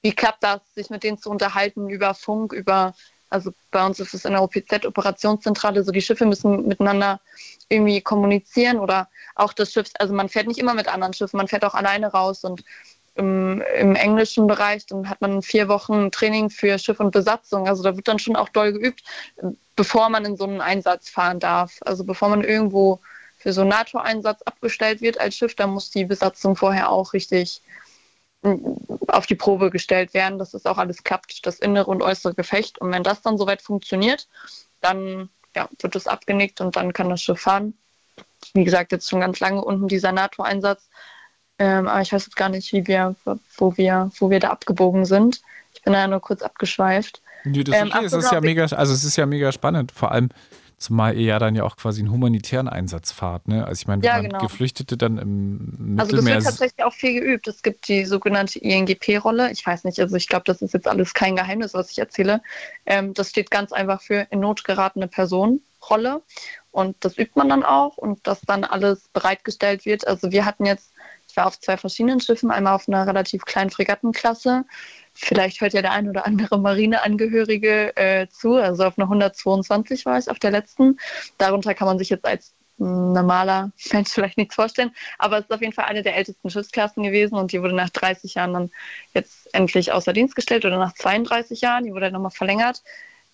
wie 0.05 0.13
klappt 0.13 0.43
das, 0.43 0.61
sich 0.75 0.91
mit 0.91 1.03
denen 1.03 1.17
zu 1.17 1.31
unterhalten 1.31 1.89
über 1.89 2.13
Funk, 2.13 2.53
über, 2.53 2.93
also 3.31 3.51
bei 3.71 3.83
uns 3.83 3.99
ist 3.99 4.13
es 4.13 4.23
in 4.23 4.33
der 4.33 4.43
OPZ-Operationszentrale, 4.43 5.83
so 5.83 5.91
die 5.91 6.03
Schiffe 6.03 6.27
müssen 6.27 6.67
miteinander 6.67 7.19
irgendwie 7.69 8.01
kommunizieren 8.01 8.77
oder 8.77 9.09
auch 9.33 9.51
das 9.51 9.73
Schiff, 9.73 9.89
also 9.97 10.13
man 10.13 10.29
fährt 10.29 10.45
nicht 10.45 10.59
immer 10.59 10.75
mit 10.75 10.87
anderen 10.87 11.13
Schiffen, 11.13 11.37
man 11.37 11.47
fährt 11.47 11.65
auch 11.65 11.73
alleine 11.73 12.11
raus 12.11 12.43
und 12.43 12.63
im, 13.15 13.63
im 13.79 13.95
englischen 13.95 14.45
Bereich, 14.45 14.85
dann 14.85 15.09
hat 15.09 15.21
man 15.21 15.41
vier 15.41 15.69
Wochen 15.69 16.11
Training 16.11 16.51
für 16.51 16.77
Schiff 16.77 16.99
und 16.99 17.09
Besatzung. 17.09 17.67
Also 17.67 17.81
da 17.81 17.95
wird 17.95 18.07
dann 18.07 18.19
schon 18.19 18.35
auch 18.35 18.49
doll 18.49 18.73
geübt, 18.73 19.01
bevor 19.75 20.09
man 20.09 20.23
in 20.23 20.37
so 20.37 20.43
einen 20.43 20.61
Einsatz 20.61 21.09
fahren 21.09 21.39
darf. 21.39 21.79
Also 21.81 22.03
bevor 22.03 22.29
man 22.29 22.43
irgendwo 22.43 22.99
für 23.39 23.53
so 23.53 23.61
einen 23.61 23.71
NATO-Einsatz 23.71 24.43
abgestellt 24.43 25.01
wird 25.01 25.19
als 25.19 25.35
Schiff, 25.35 25.55
dann 25.55 25.71
muss 25.71 25.89
die 25.89 26.05
Besatzung 26.05 26.55
vorher 26.55 26.91
auch 26.91 27.13
richtig 27.13 27.63
auf 29.07 29.25
die 29.25 29.35
Probe 29.35 29.69
gestellt 29.69 30.13
werden, 30.13 30.39
dass 30.39 30.51
das 30.51 30.65
auch 30.65 30.77
alles 30.77 31.03
klappt, 31.03 31.45
das 31.45 31.59
innere 31.59 31.89
und 31.89 32.01
äußere 32.01 32.33
Gefecht. 32.33 32.79
Und 32.79 32.91
wenn 32.91 33.03
das 33.03 33.21
dann 33.21 33.37
soweit 33.37 33.61
funktioniert, 33.61 34.27
dann 34.81 35.29
ja, 35.55 35.69
wird 35.79 35.95
es 35.95 36.07
abgenickt 36.07 36.61
und 36.61 36.75
dann 36.75 36.93
kann 36.93 37.09
das 37.09 37.21
Schiff 37.21 37.39
fahren. 37.39 37.73
Wie 38.53 38.63
gesagt, 38.63 38.91
jetzt 38.91 39.09
schon 39.09 39.21
ganz 39.21 39.39
lange 39.39 39.63
unten 39.63 39.87
dieser 39.87 40.11
NATO-Einsatz. 40.11 40.89
Ähm, 41.57 41.87
aber 41.87 42.01
ich 42.01 42.11
weiß 42.11 42.25
jetzt 42.25 42.35
gar 42.35 42.49
nicht, 42.49 42.73
wie 42.73 42.85
wir, 42.87 43.15
wo 43.57 43.77
wir, 43.77 44.11
wo 44.19 44.29
wir 44.29 44.39
da 44.39 44.49
abgebogen 44.49 45.05
sind. 45.05 45.41
Ich 45.73 45.81
bin 45.81 45.93
da 45.93 46.07
nur 46.07 46.19
kurz 46.19 46.41
abgeschweift. 46.41 47.21
Nee, 47.45 47.63
das 47.63 47.75
ähm, 47.75 47.91
okay. 47.93 48.05
es 48.05 48.13
ist 48.13 48.31
ja 48.31 48.41
mega, 48.41 48.63
also 48.63 48.93
es 48.93 49.03
ist 49.03 49.15
ja 49.15 49.25
mega 49.25 49.51
spannend. 49.51 49.91
Vor 49.91 50.11
allem, 50.11 50.29
Zumal 50.77 51.15
ihr 51.15 51.25
ja 51.25 51.39
dann 51.39 51.55
ja 51.55 51.63
auch 51.63 51.77
quasi 51.77 52.01
einen 52.01 52.11
humanitären 52.11 52.67
Einsatz 52.67 53.11
fahrt. 53.11 53.47
Ne? 53.47 53.65
Also 53.65 53.81
ich 53.81 53.87
meine, 53.87 54.01
wenn 54.03 54.07
ja, 54.07 54.19
genau. 54.19 54.39
Geflüchtete 54.39 54.97
dann 54.97 55.17
im 55.17 55.95
Also 55.97 56.17
das 56.17 56.25
wird 56.25 56.43
tatsächlich 56.43 56.85
auch 56.85 56.93
viel 56.93 57.21
geübt. 57.21 57.47
Es 57.47 57.63
gibt 57.63 57.87
die 57.87 58.05
sogenannte 58.05 58.59
INGP-Rolle. 58.59 59.51
Ich 59.51 59.65
weiß 59.65 59.85
nicht, 59.85 59.99
also 59.99 60.15
ich 60.15 60.27
glaube, 60.27 60.43
das 60.45 60.61
ist 60.61 60.73
jetzt 60.73 60.87
alles 60.87 61.13
kein 61.13 61.37
Geheimnis, 61.37 61.73
was 61.73 61.91
ich 61.91 61.99
erzähle. 61.99 62.41
Ähm, 62.85 63.13
das 63.13 63.29
steht 63.29 63.51
ganz 63.51 63.71
einfach 63.71 64.01
für 64.01 64.27
in 64.31 64.41
Not 64.41 64.65
geratene 64.65 65.07
Person 65.07 65.61
Rolle. 65.89 66.21
Und 66.71 66.97
das 67.05 67.17
übt 67.17 67.31
man 67.35 67.49
dann 67.49 67.63
auch 67.63 67.97
und 67.97 68.27
dass 68.27 68.41
dann 68.41 68.63
alles 68.65 69.07
bereitgestellt 69.13 69.85
wird. 69.85 70.05
Also 70.07 70.31
wir 70.31 70.45
hatten 70.45 70.65
jetzt, 70.65 70.91
ich 71.29 71.37
war 71.37 71.47
auf 71.47 71.59
zwei 71.59 71.77
verschiedenen 71.77 72.19
Schiffen, 72.19 72.51
einmal 72.51 72.73
auf 72.73 72.87
einer 72.89 73.07
relativ 73.07 73.45
kleinen 73.45 73.69
Fregattenklasse 73.69 74.65
Vielleicht 75.15 75.61
hört 75.61 75.73
ja 75.73 75.81
der 75.81 75.93
ein 75.93 76.09
oder 76.09 76.25
andere 76.25 76.59
Marineangehörige 76.59 77.95
äh, 77.95 78.27
zu. 78.27 78.55
Also 78.55 78.83
auf 78.83 78.97
einer 78.97 79.05
122 79.05 80.05
war 80.05 80.19
ich 80.19 80.29
auf 80.29 80.39
der 80.39 80.51
letzten. 80.51 80.99
Darunter 81.37 81.73
kann 81.73 81.87
man 81.87 81.97
sich 81.97 82.09
jetzt 82.09 82.25
als 82.25 82.53
normaler 82.77 83.71
Mensch 83.93 84.09
vielleicht 84.09 84.37
nichts 84.37 84.55
vorstellen. 84.55 84.91
Aber 85.17 85.37
es 85.37 85.45
ist 85.45 85.53
auf 85.53 85.61
jeden 85.61 85.73
Fall 85.73 85.85
eine 85.85 86.03
der 86.03 86.17
ältesten 86.17 86.49
Schiffsklassen 86.49 87.03
gewesen 87.03 87.35
und 87.35 87.53
die 87.53 87.61
wurde 87.61 87.73
nach 87.73 87.89
30 87.89 88.35
Jahren 88.35 88.53
dann 88.53 88.71
jetzt 89.13 89.53
endlich 89.53 89.93
außer 89.93 90.11
Dienst 90.11 90.35
gestellt 90.35 90.65
oder 90.65 90.77
nach 90.77 90.93
32 90.93 91.61
Jahren. 91.61 91.85
Die 91.85 91.93
wurde 91.93 92.11
nochmal 92.11 92.31
verlängert. 92.31 92.83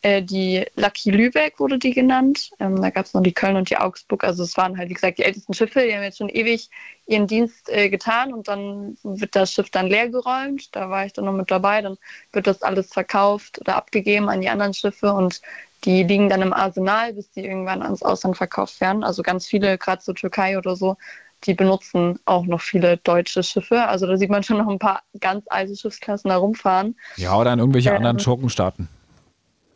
Äh, 0.04 0.24
die 0.24 0.66
Lucky 0.76 1.12
Lübeck 1.12 1.60
wurde 1.60 1.78
die 1.78 1.94
genannt. 1.94 2.50
Ähm, 2.60 2.82
da 2.82 2.90
gab 2.90 3.06
es 3.06 3.14
noch 3.14 3.22
die 3.22 3.34
Köln 3.34 3.56
und 3.56 3.70
die 3.70 3.78
Augsburg. 3.78 4.24
Also 4.24 4.44
es 4.44 4.58
waren 4.58 4.78
halt, 4.78 4.90
wie 4.90 4.96
gesagt, 4.96 5.20
die 5.20 5.24
ältesten 5.24 5.54
Schiffe. 5.54 5.82
Die 5.82 5.96
haben 5.96 6.04
jetzt 6.04 6.18
schon 6.18 6.30
ewig 6.30 6.70
ihren 7.06 7.28
Dienst 7.28 7.70
äh, 7.70 7.90
getan 7.90 8.34
und 8.34 8.48
dann 8.48 8.98
wird 9.04 9.36
das 9.36 9.54
Schiff 9.54 9.70
dann 9.70 9.88
leer 9.88 10.10
geräumt. 10.10 10.76
Da 10.76 10.90
war 10.90 11.06
ich 11.06 11.14
dann 11.14 11.26
noch 11.26 11.34
mit 11.34 11.52
dabei. 11.52 11.82
Dann 11.82 11.98
wird 12.34 12.48
das 12.48 12.64
alles 12.64 12.92
verkauft 12.92 13.60
oder 13.62 13.76
abgegeben 13.76 14.28
an 14.30 14.42
die 14.42 14.50
anderen 14.50 14.74
Schiffe 14.74 15.14
und 15.14 15.42
die 15.84 16.04
liegen 16.04 16.30
dann 16.30 16.42
im 16.42 16.54
Arsenal, 16.54 17.14
bis 17.14 17.32
die 17.32 17.44
irgendwann 17.44 17.82
ans 17.82 18.04
Ausland 18.04 18.38
verkauft 18.38 18.82
werden. 18.82 19.04
Also 19.04 19.24
ganz 19.24 19.48
viele, 19.48 19.78
gerade 19.78 20.02
zur 20.02 20.16
Türkei 20.16 20.58
oder 20.58 20.76
so, 20.76 20.98
die 21.44 21.56
benutzen 21.56 22.20
auch 22.26 22.46
noch 22.46 22.62
viele 22.62 22.98
deutsche 22.98 23.42
Schiffe. 23.42 23.88
Also 23.88 24.06
da 24.06 24.18
sieht 24.18 24.30
man 24.30 24.44
schon 24.44 24.58
noch 24.58 24.68
ein 24.68 24.78
paar 24.80 25.02
ganz 25.20 25.46
alte 25.50 25.76
Schiffsklassen 25.76 26.30
da 26.30 26.38
rumfahren. 26.38 26.96
Ja, 27.18 27.36
oder 27.36 27.54
in 27.54 27.60
irgendwelche 27.60 27.90
ähm, 27.90 27.98
anderen 27.98 28.20
Schurkenstaaten. 28.20 28.88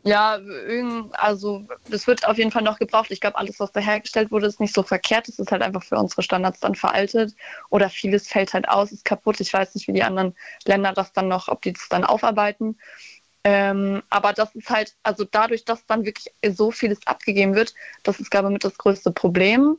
Ja, 0.07 0.39
also 1.13 1.65
es 1.89 2.05
wird 2.05 2.27
auf 2.27 2.37
jeden 2.37 2.51
Fall 2.51 2.61
noch 2.61 2.77
gebraucht. 2.77 3.09
Ich 3.09 3.19
glaube, 3.19 3.39
alles, 3.39 3.59
was 3.59 3.71
da 3.71 3.79
hergestellt 3.79 4.31
wurde, 4.31 4.45
ist 4.45 4.59
nicht 4.59 4.75
so 4.75 4.83
verkehrt. 4.83 5.27
Es 5.27 5.39
ist 5.39 5.51
halt 5.51 5.63
einfach 5.63 5.83
für 5.83 5.97
unsere 5.97 6.21
Standards 6.21 6.59
dann 6.59 6.75
veraltet 6.75 7.33
oder 7.71 7.89
vieles 7.89 8.27
fällt 8.27 8.53
halt 8.53 8.69
aus, 8.69 8.91
ist 8.91 9.03
kaputt. 9.03 9.39
Ich 9.39 9.51
weiß 9.51 9.73
nicht, 9.73 9.87
wie 9.87 9.93
die 9.93 10.03
anderen 10.03 10.35
Länder 10.65 10.93
das 10.93 11.11
dann 11.11 11.27
noch, 11.27 11.47
ob 11.47 11.63
die 11.63 11.73
das 11.73 11.89
dann 11.89 12.03
aufarbeiten. 12.03 12.77
Ähm, 13.43 14.03
aber 14.11 14.33
das 14.33 14.53
ist 14.53 14.69
halt, 14.69 14.95
also 15.01 15.23
dadurch, 15.23 15.65
dass 15.65 15.87
dann 15.87 16.05
wirklich 16.05 16.31
so 16.55 16.69
vieles 16.69 16.99
abgegeben 17.07 17.55
wird, 17.55 17.73
das 18.03 18.19
ist, 18.19 18.29
glaube 18.29 18.49
ich, 18.49 18.53
mit 18.53 18.63
das 18.63 18.77
größte 18.77 19.11
Problem 19.11 19.77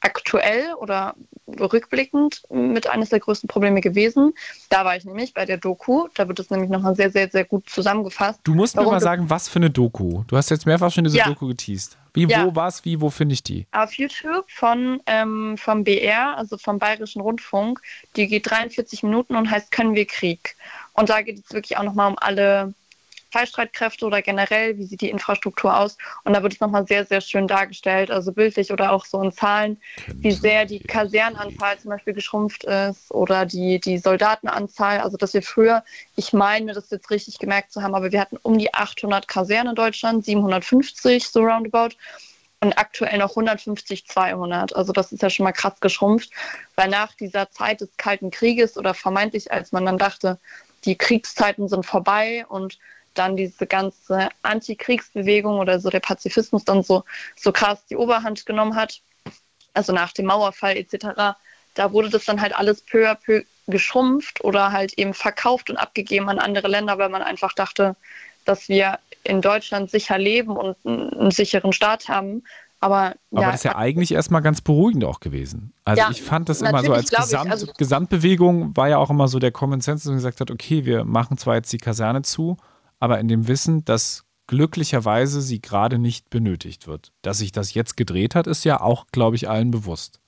aktuell 0.00 0.74
oder 0.74 1.14
rückblickend 1.58 2.42
mit 2.50 2.88
eines 2.88 3.10
der 3.10 3.20
größten 3.20 3.48
Probleme 3.48 3.80
gewesen. 3.80 4.34
Da 4.68 4.84
war 4.84 4.96
ich 4.96 5.04
nämlich 5.04 5.34
bei 5.34 5.44
der 5.44 5.56
Doku. 5.56 6.08
Da 6.14 6.28
wird 6.28 6.38
es 6.38 6.50
nämlich 6.50 6.70
nochmal 6.70 6.94
sehr, 6.94 7.10
sehr, 7.10 7.28
sehr 7.28 7.44
gut 7.44 7.68
zusammengefasst. 7.68 8.40
Du 8.44 8.54
musst 8.54 8.76
mir 8.76 8.84
mal 8.84 9.00
sagen, 9.00 9.28
was 9.28 9.48
für 9.48 9.58
eine 9.58 9.70
Doku. 9.70 10.22
Du 10.26 10.36
hast 10.36 10.50
jetzt 10.50 10.66
mehrfach 10.66 10.90
schon 10.92 11.04
diese 11.04 11.18
ja. 11.18 11.28
Doku 11.28 11.48
geteased. 11.48 11.96
Wie, 12.12 12.26
ja. 12.26 12.44
wo, 12.44 12.54
was, 12.54 12.84
wie, 12.84 13.00
wo 13.00 13.10
finde 13.10 13.34
ich 13.34 13.42
die? 13.42 13.66
Auf 13.72 13.94
YouTube 13.94 14.50
von, 14.50 15.00
ähm, 15.06 15.56
vom 15.56 15.84
BR, 15.84 16.36
also 16.36 16.58
vom 16.58 16.78
Bayerischen 16.78 17.20
Rundfunk. 17.20 17.80
Die 18.16 18.26
geht 18.26 18.50
43 18.50 19.02
Minuten 19.02 19.36
und 19.36 19.50
heißt 19.50 19.70
Können 19.70 19.94
wir 19.94 20.06
Krieg? 20.06 20.56
Und 20.94 21.08
da 21.08 21.22
geht 21.22 21.44
es 21.44 21.52
wirklich 21.52 21.76
auch 21.76 21.84
nochmal 21.84 22.10
um 22.10 22.18
alle 22.18 22.74
Fallstreitkräfte 23.30 24.04
oder 24.04 24.22
generell, 24.22 24.76
wie 24.78 24.84
sieht 24.84 25.00
die 25.00 25.10
Infrastruktur 25.10 25.76
aus? 25.76 25.96
Und 26.24 26.34
da 26.34 26.42
wird 26.42 26.54
es 26.54 26.60
nochmal 26.60 26.86
sehr, 26.86 27.04
sehr 27.04 27.20
schön 27.20 27.46
dargestellt, 27.46 28.10
also 28.10 28.32
bildlich 28.32 28.72
oder 28.72 28.92
auch 28.92 29.04
so 29.04 29.22
in 29.22 29.32
Zahlen, 29.32 29.80
wie 30.14 30.32
sehr 30.32 30.66
die 30.66 30.80
Kasernenanzahl 30.80 31.78
zum 31.78 31.90
Beispiel 31.90 32.14
geschrumpft 32.14 32.64
ist 32.64 33.10
oder 33.10 33.46
die, 33.46 33.80
die 33.80 33.98
Soldatenanzahl. 33.98 35.00
Also, 35.00 35.16
dass 35.16 35.34
wir 35.34 35.42
früher, 35.42 35.84
ich 36.16 36.32
meine, 36.32 36.72
das 36.72 36.90
jetzt 36.90 37.10
richtig 37.10 37.38
gemerkt 37.38 37.72
zu 37.72 37.82
haben, 37.82 37.94
aber 37.94 38.12
wir 38.12 38.20
hatten 38.20 38.38
um 38.42 38.58
die 38.58 38.74
800 38.74 39.28
Kasernen 39.28 39.70
in 39.70 39.76
Deutschland, 39.76 40.24
750 40.24 41.28
so 41.28 41.40
roundabout 41.40 41.96
und 42.60 42.76
aktuell 42.78 43.18
noch 43.18 43.30
150, 43.30 44.06
200. 44.06 44.76
Also 44.76 44.92
das 44.92 45.12
ist 45.12 45.22
ja 45.22 45.30
schon 45.30 45.44
mal 45.44 45.52
krass 45.52 45.80
geschrumpft, 45.80 46.30
weil 46.76 46.88
nach 46.88 47.14
dieser 47.14 47.50
Zeit 47.50 47.80
des 47.80 47.96
Kalten 47.96 48.30
Krieges 48.30 48.76
oder 48.76 48.94
vermeintlich, 48.94 49.50
als 49.50 49.72
man 49.72 49.86
dann 49.86 49.98
dachte, 49.98 50.38
die 50.84 50.96
Kriegszeiten 50.96 51.68
sind 51.68 51.84
vorbei 51.84 52.44
und 52.48 52.78
dann 53.14 53.36
diese 53.36 53.66
ganze 53.66 54.28
Antikriegsbewegung 54.42 55.58
oder 55.58 55.80
so 55.80 55.90
der 55.90 56.00
Pazifismus 56.00 56.64
dann 56.64 56.82
so, 56.82 57.04
so 57.36 57.52
krass 57.52 57.84
die 57.86 57.96
Oberhand 57.96 58.46
genommen 58.46 58.76
hat, 58.76 59.00
also 59.74 59.92
nach 59.92 60.12
dem 60.12 60.26
Mauerfall 60.26 60.76
etc., 60.76 61.36
da 61.74 61.92
wurde 61.92 62.10
das 62.10 62.24
dann 62.24 62.40
halt 62.40 62.54
alles 62.56 62.82
peu 62.82 63.08
à 63.08 63.14
peu 63.14 63.44
geschrumpft 63.68 64.42
oder 64.42 64.72
halt 64.72 64.94
eben 64.98 65.14
verkauft 65.14 65.70
und 65.70 65.76
abgegeben 65.76 66.28
an 66.28 66.38
andere 66.38 66.68
Länder, 66.68 66.98
weil 66.98 67.08
man 67.08 67.22
einfach 67.22 67.52
dachte, 67.54 67.94
dass 68.44 68.68
wir 68.68 68.98
in 69.22 69.40
Deutschland 69.40 69.90
sicher 69.90 70.18
leben 70.18 70.56
und 70.56 70.76
einen 70.84 71.30
sicheren 71.30 71.72
Staat 71.72 72.08
haben. 72.08 72.42
Aber, 72.80 73.14
Aber 73.30 73.42
ja, 73.42 73.46
das 73.48 73.56
ist 73.56 73.64
ja 73.64 73.76
eigentlich 73.76 74.12
erstmal 74.12 74.40
ganz 74.40 74.62
beruhigend 74.62 75.04
auch 75.04 75.20
gewesen. 75.20 75.72
Also 75.84 76.00
ja, 76.00 76.10
ich 76.10 76.22
fand 76.22 76.48
das 76.48 76.62
immer 76.62 76.82
so 76.82 76.92
als 76.94 77.10
Gesamt, 77.10 77.50
also, 77.50 77.66
Gesamtbewegung 77.76 78.74
war 78.76 78.88
ja 78.88 78.96
auch 78.96 79.10
immer 79.10 79.28
so 79.28 79.38
der 79.38 79.52
Common 79.52 79.82
Sense, 79.82 80.04
dass 80.04 80.06
man 80.06 80.16
gesagt 80.16 80.40
hat, 80.40 80.50
okay, 80.50 80.86
wir 80.86 81.04
machen 81.04 81.36
zwar 81.36 81.56
jetzt 81.56 81.72
die 81.72 81.78
Kaserne 81.78 82.22
zu, 82.22 82.56
aber 83.00 83.18
in 83.18 83.28
dem 83.28 83.48
Wissen, 83.48 83.84
dass 83.84 84.24
glücklicherweise 84.46 85.40
sie 85.40 85.60
gerade 85.60 85.98
nicht 85.98 86.30
benötigt 86.30 86.86
wird. 86.86 87.12
Dass 87.22 87.38
sich 87.38 87.52
das 87.52 87.74
jetzt 87.74 87.96
gedreht 87.96 88.34
hat, 88.34 88.46
ist 88.46 88.64
ja 88.64 88.80
auch, 88.80 89.06
glaube 89.12 89.36
ich, 89.36 89.48
allen 89.48 89.70
bewusst. 89.70 90.20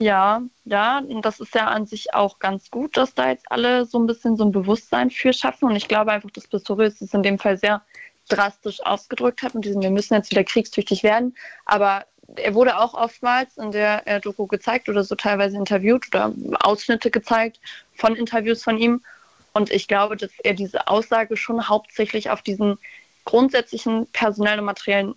Ja, 0.00 0.42
ja, 0.64 0.98
und 0.98 1.24
das 1.24 1.40
ist 1.40 1.54
ja 1.54 1.66
an 1.66 1.86
sich 1.86 2.14
auch 2.14 2.38
ganz 2.38 2.70
gut, 2.70 2.96
dass 2.96 3.14
da 3.14 3.30
jetzt 3.30 3.50
alle 3.50 3.84
so 3.84 3.98
ein 3.98 4.06
bisschen 4.06 4.36
so 4.36 4.44
ein 4.44 4.52
Bewusstsein 4.52 5.10
für 5.10 5.32
schaffen. 5.32 5.68
Und 5.68 5.76
ich 5.76 5.88
glaube 5.88 6.12
einfach, 6.12 6.30
dass 6.30 6.46
Pistorius 6.46 7.00
es 7.00 7.14
in 7.14 7.24
dem 7.24 7.38
Fall 7.38 7.58
sehr 7.58 7.82
drastisch 8.28 8.80
ausgedrückt 8.84 9.42
hat 9.42 9.54
mit 9.54 9.64
diesem, 9.64 9.82
wir 9.82 9.90
müssen 9.90 10.14
jetzt 10.14 10.30
wieder 10.30 10.44
kriegstüchtig 10.44 11.02
werden. 11.02 11.34
Aber 11.64 12.04
er 12.36 12.54
wurde 12.54 12.78
auch 12.78 12.94
oftmals 12.94 13.56
in 13.56 13.72
der 13.72 14.06
äh, 14.06 14.20
Doku 14.20 14.46
gezeigt 14.46 14.88
oder 14.88 15.02
so 15.02 15.14
teilweise 15.14 15.56
interviewt 15.56 16.06
oder 16.08 16.32
Ausschnitte 16.60 17.10
gezeigt 17.10 17.58
von 17.94 18.14
Interviews 18.14 18.62
von 18.62 18.78
ihm. 18.78 19.02
Und 19.58 19.72
ich 19.72 19.88
glaube, 19.88 20.16
dass 20.16 20.30
er 20.44 20.54
diese 20.54 20.86
Aussage 20.86 21.36
schon 21.36 21.68
hauptsächlich 21.68 22.30
auf 22.30 22.42
diesen 22.42 22.78
grundsätzlichen 23.24 24.06
personellen 24.12 24.60
und 24.60 24.66
materiellen 24.66 25.14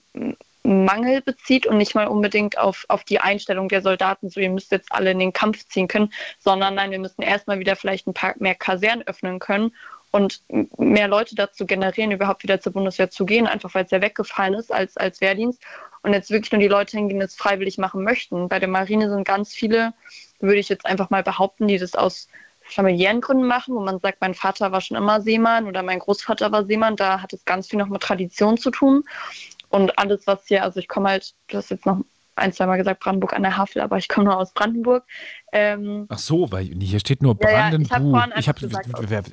Mangel 0.64 1.22
bezieht 1.22 1.68
und 1.68 1.78
nicht 1.78 1.94
mal 1.94 2.08
unbedingt 2.08 2.58
auf, 2.58 2.86
auf 2.88 3.04
die 3.04 3.20
Einstellung 3.20 3.70
der 3.70 3.84
Soldaten, 3.84 4.32
so 4.32 4.40
ihr 4.40 4.50
müsst 4.50 4.72
jetzt 4.72 4.92
alle 4.92 5.12
in 5.12 5.20
den 5.20 5.32
Kampf 5.32 5.68
ziehen 5.68 5.88
können, 5.88 6.12
sondern 6.40 6.74
nein, 6.74 6.90
wir 6.90 6.98
müssen 6.98 7.22
erstmal 7.22 7.60
wieder 7.60 7.76
vielleicht 7.76 8.08
ein 8.08 8.16
paar 8.16 8.34
mehr 8.40 8.56
Kasernen 8.56 9.06
öffnen 9.06 9.38
können 9.38 9.76
und 10.10 10.42
mehr 10.80 11.08
Leute 11.08 11.36
dazu 11.36 11.68
generieren, 11.68 12.10
überhaupt 12.10 12.42
wieder 12.42 12.60
zur 12.60 12.74
Bundeswehr 12.74 13.12
zu 13.12 13.28
gehen, 13.28 13.46
einfach 13.46 13.76
weil 13.76 13.86
es 13.86 13.92
ja 13.92 14.02
weggefallen 14.02 14.56
ist 14.56 14.74
als, 14.74 14.98
als 14.98 15.22
Wehrdienst 15.22 15.62
und 16.02 16.14
jetzt 16.14 16.32
wirklich 16.32 16.52
nur 16.52 16.62
die 16.62 16.68
Leute 16.68 16.98
hingehen, 16.98 17.20
die 17.20 17.26
es 17.26 17.36
freiwillig 17.36 17.78
machen 17.78 18.04
möchten. 18.04 18.50
Bei 18.50 18.58
der 18.58 18.70
Marine 18.70 19.08
sind 19.08 19.24
ganz 19.24 19.54
viele, 19.54 19.94
würde 20.40 20.60
ich 20.60 20.70
jetzt 20.70 20.88
einfach 20.88 21.12
mal 21.12 21.22
behaupten, 21.22 21.68
die 21.68 21.78
das 21.78 21.94
aus 21.94 22.28
familiären 22.74 23.22
Gründen 23.22 23.46
machen, 23.46 23.76
wo 23.76 23.80
man 23.80 24.00
sagt, 24.00 24.22
mein 24.22 24.34
Vater 24.34 24.72
war 24.72 24.82
schon 24.82 24.98
immer 24.98 25.22
Seemann 25.22 25.68
oder 25.68 25.84
mein 25.84 26.00
Großvater 26.00 26.52
war 26.52 26.66
Seemann, 26.66 26.96
da 26.96 27.22
hat 27.22 27.34
es 27.34 27.46
ganz 27.46 27.68
viel 27.68 27.80
noch 27.80 27.90
mit 27.90 28.02
Tradition 28.02 28.58
zu 28.58 28.72
tun. 28.72 29.04
Und 29.70 29.98
alles, 29.98 30.28
was 30.28 30.46
hier, 30.48 30.64
also 30.64 30.80
ich 30.80 30.88
komme 30.88 31.10
halt, 31.10 31.34
du 31.48 31.58
hast 31.58 31.70
jetzt 31.70 31.86
noch 31.86 32.02
ein, 32.36 32.54
zwei 32.54 32.66
Mal 32.66 32.78
gesagt, 32.78 33.02
Brandenburg 33.02 33.34
an 33.34 33.44
der 33.44 33.58
Havel, 33.58 33.82
aber 33.82 33.98
ich 33.98 34.08
komme 34.08 34.26
nur 34.26 34.38
aus 34.38 34.54
Brandenburg. 34.54 35.06
Ähm, 35.52 36.06
Ach 36.10 36.18
so, 36.18 36.52
weil 36.52 36.66
hier 36.66 37.00
steht 37.00 37.22
nur 37.22 37.36
Brandenburg. 37.36 37.92
Ja, 37.92 38.38
ich 38.38 38.48
habe 38.48 38.70
hab, 38.70 39.26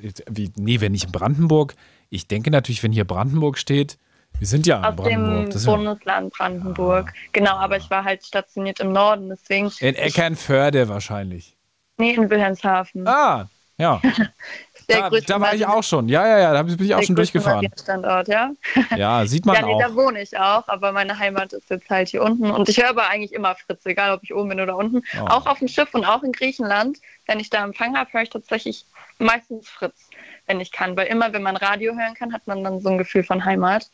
nee, 0.57 0.81
wenn 0.81 0.91
nicht 0.91 1.05
in 1.05 1.11
Brandenburg, 1.11 1.75
ich 2.09 2.27
denke 2.27 2.51
natürlich, 2.51 2.83
wenn 2.83 2.91
hier 2.91 3.05
Brandenburg 3.05 3.57
steht, 3.57 3.97
wir 4.37 4.47
sind 4.47 4.67
ja 4.67 4.81
aus 4.81 4.95
Brandenburg. 4.95 5.49
dem 5.51 5.65
Bundesland 5.65 6.33
Brandenburg. 6.33 7.09
Ah. 7.09 7.29
Genau, 7.33 7.55
aber 7.55 7.77
ich 7.77 7.89
war 7.89 8.03
halt 8.03 8.25
stationiert 8.25 8.79
im 8.79 8.93
Norden, 8.93 9.29
deswegen. 9.29 9.71
In 9.79 9.95
Eckernförde 9.95 10.87
wahrscheinlich. 10.87 11.57
Nee, 11.99 12.13
in 12.13 12.29
Wilhelmshaven. 12.29 13.07
Ah, 13.07 13.49
ja. 13.77 14.01
da, 14.87 15.09
da 15.09 15.41
war 15.41 15.53
ich 15.53 15.65
auch 15.65 15.83
schon. 15.83 16.07
Ja, 16.07 16.25
ja, 16.25 16.39
ja, 16.39 16.53
da 16.53 16.63
bin 16.63 16.81
ich 16.81 16.95
auch 16.95 17.03
schon 17.03 17.15
durchgefahren. 17.15 17.67
Standort, 17.79 18.29
ja. 18.29 18.51
Ja, 18.95 19.25
sieht 19.25 19.45
man 19.45 19.55
ja, 19.55 19.65
nee, 19.65 19.73
auch. 19.73 19.81
Da 19.81 19.95
wohne 19.95 20.21
ich 20.21 20.37
auch, 20.37 20.67
aber 20.67 20.93
meine 20.93 21.19
Heimat 21.19 21.51
ist 21.51 21.69
jetzt 21.69 21.89
halt 21.89 22.07
hier 22.07 22.23
unten. 22.23 22.51
Und 22.51 22.69
ich 22.69 22.77
höre 22.77 22.89
aber 22.89 23.09
eigentlich 23.09 23.33
immer 23.33 23.55
Fritz, 23.55 23.85
egal 23.85 24.13
ob 24.13 24.23
ich 24.23 24.33
oben 24.33 24.49
bin 24.49 24.61
oder 24.61 24.77
unten. 24.77 25.03
Oh. 25.21 25.25
Auch 25.27 25.45
auf 25.45 25.59
dem 25.59 25.67
Schiff 25.67 25.93
und 25.93 26.05
auch 26.05 26.23
in 26.23 26.31
Griechenland. 26.31 26.99
Wenn 27.27 27.39
ich 27.39 27.49
da 27.49 27.63
Empfang 27.63 27.97
habe, 27.97 28.11
höre 28.13 28.23
ich 28.23 28.29
tatsächlich 28.29 28.85
meistens 29.17 29.67
Fritz, 29.67 30.09
wenn 30.47 30.61
ich 30.61 30.71
kann. 30.71 30.95
Weil 30.95 31.07
immer, 31.07 31.33
wenn 31.33 31.43
man 31.43 31.57
Radio 31.57 31.93
hören 31.95 32.13
kann, 32.13 32.33
hat 32.33 32.47
man 32.47 32.63
dann 32.63 32.79
so 32.79 32.89
ein 32.89 32.97
Gefühl 32.97 33.23
von 33.23 33.43
Heimat. 33.43 33.89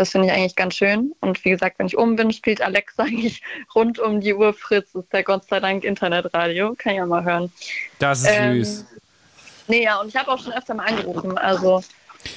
Das 0.00 0.12
finde 0.12 0.28
ich 0.28 0.32
eigentlich 0.32 0.56
ganz 0.56 0.76
schön. 0.76 1.12
Und 1.20 1.44
wie 1.44 1.50
gesagt, 1.50 1.78
wenn 1.78 1.86
ich 1.86 1.98
oben 1.98 2.16
bin, 2.16 2.32
spielt 2.32 2.62
Alexa 2.62 3.02
eigentlich 3.04 3.42
rund 3.74 3.98
um 3.98 4.22
die 4.22 4.32
Uhr 4.32 4.54
Fritz. 4.54 4.92
Das 4.94 5.04
ist 5.04 5.12
ja 5.12 5.20
Gott 5.20 5.46
sei 5.46 5.60
Dank 5.60 5.84
Internetradio. 5.84 6.74
Kann 6.78 6.92
ich 6.92 6.96
ja 6.96 7.04
mal 7.04 7.22
hören. 7.22 7.52
Das 7.98 8.22
ist 8.22 8.30
ähm, 8.32 8.64
süß. 8.64 8.86
Nee, 9.68 9.82
ja, 9.82 10.00
und 10.00 10.08
ich 10.08 10.16
habe 10.16 10.30
auch 10.30 10.42
schon 10.42 10.54
öfter 10.54 10.72
mal 10.72 10.86
angerufen. 10.86 11.36
Also 11.36 11.82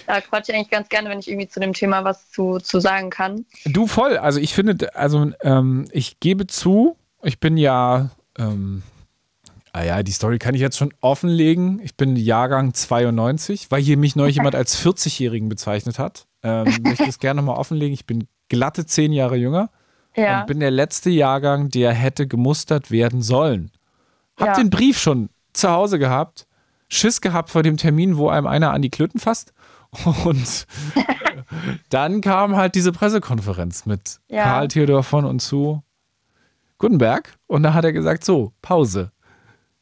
da 0.08 0.20
quatsche 0.20 0.52
ich 0.52 0.58
eigentlich 0.58 0.72
ganz 0.72 0.90
gerne, 0.90 1.10
wenn 1.10 1.20
ich 1.20 1.30
irgendwie 1.30 1.48
zu 1.48 1.62
dem 1.62 1.72
Thema 1.72 2.04
was 2.04 2.30
zu, 2.32 2.60
zu 2.60 2.82
sagen 2.82 3.10
kann. 3.10 3.46
Du 3.64 3.88
voll. 3.88 4.18
Also 4.18 4.42
ich 4.42 4.54
finde, 4.54 4.94
also 4.94 5.32
ähm, 5.42 5.88
ich 5.94 6.20
gebe 6.20 6.48
zu, 6.48 6.98
ich 7.22 7.40
bin 7.40 7.56
ja, 7.56 8.10
ähm, 8.38 8.84
ah 9.72 9.84
ja, 9.84 10.04
die 10.04 10.12
Story 10.12 10.38
kann 10.38 10.54
ich 10.54 10.60
jetzt 10.60 10.78
schon 10.78 10.94
offenlegen. 11.00 11.80
Ich 11.82 11.96
bin 11.96 12.18
Jahrgang 12.18 12.74
92, 12.74 13.72
weil 13.72 13.82
hier 13.82 13.96
mich 13.96 14.18
neulich 14.18 14.36
jemand 14.36 14.56
als 14.56 14.78
40-Jährigen 14.86 15.48
bezeichnet 15.48 15.98
hat 15.98 16.26
ähm, 16.44 16.66
möchte 16.84 17.06
es 17.06 17.20
gerne 17.20 17.42
nochmal 17.42 17.58
offenlegen. 17.58 17.94
Ich 17.94 18.06
bin 18.06 18.28
glatte 18.50 18.86
zehn 18.86 19.12
Jahre 19.12 19.36
jünger 19.36 19.70
ja. 20.16 20.42
und 20.42 20.48
bin 20.48 20.60
der 20.60 20.72
letzte 20.72 21.10
Jahrgang, 21.10 21.70
der 21.70 21.94
hätte 21.94 22.28
gemustert 22.28 22.92
werden 22.92 23.22
sollen. 23.22 23.72
Hab 24.38 24.50
ja. 24.50 24.54
den 24.56 24.70
Brief 24.70 25.00
schon 25.00 25.30
zu 25.54 25.70
Hause 25.70 26.00
gehabt, 26.00 26.48
Schiss 26.90 27.22
gehabt 27.22 27.50
vor 27.50 27.64
dem 27.64 27.78
Termin, 27.78 28.18
wo 28.18 28.30
einem 28.30 28.48
einer 28.48 28.72
an 28.72 28.82
die 28.82 28.90
Klöten 28.90 29.20
fasst. 29.20 29.54
Und 30.26 30.68
dann 31.90 32.22
kam 32.22 32.56
halt 32.56 32.76
diese 32.76 32.92
Pressekonferenz 32.92 33.86
mit 33.86 34.20
ja. 34.28 34.44
Karl 34.44 34.68
Theodor 34.68 35.04
von 35.04 35.26
und 35.26 35.40
zu 35.40 35.84
Gutenberg. 36.80 37.38
Und 37.48 37.64
da 37.64 37.74
hat 37.74 37.86
er 37.86 37.94
gesagt: 37.94 38.26
So, 38.26 38.54
Pause. 38.62 39.12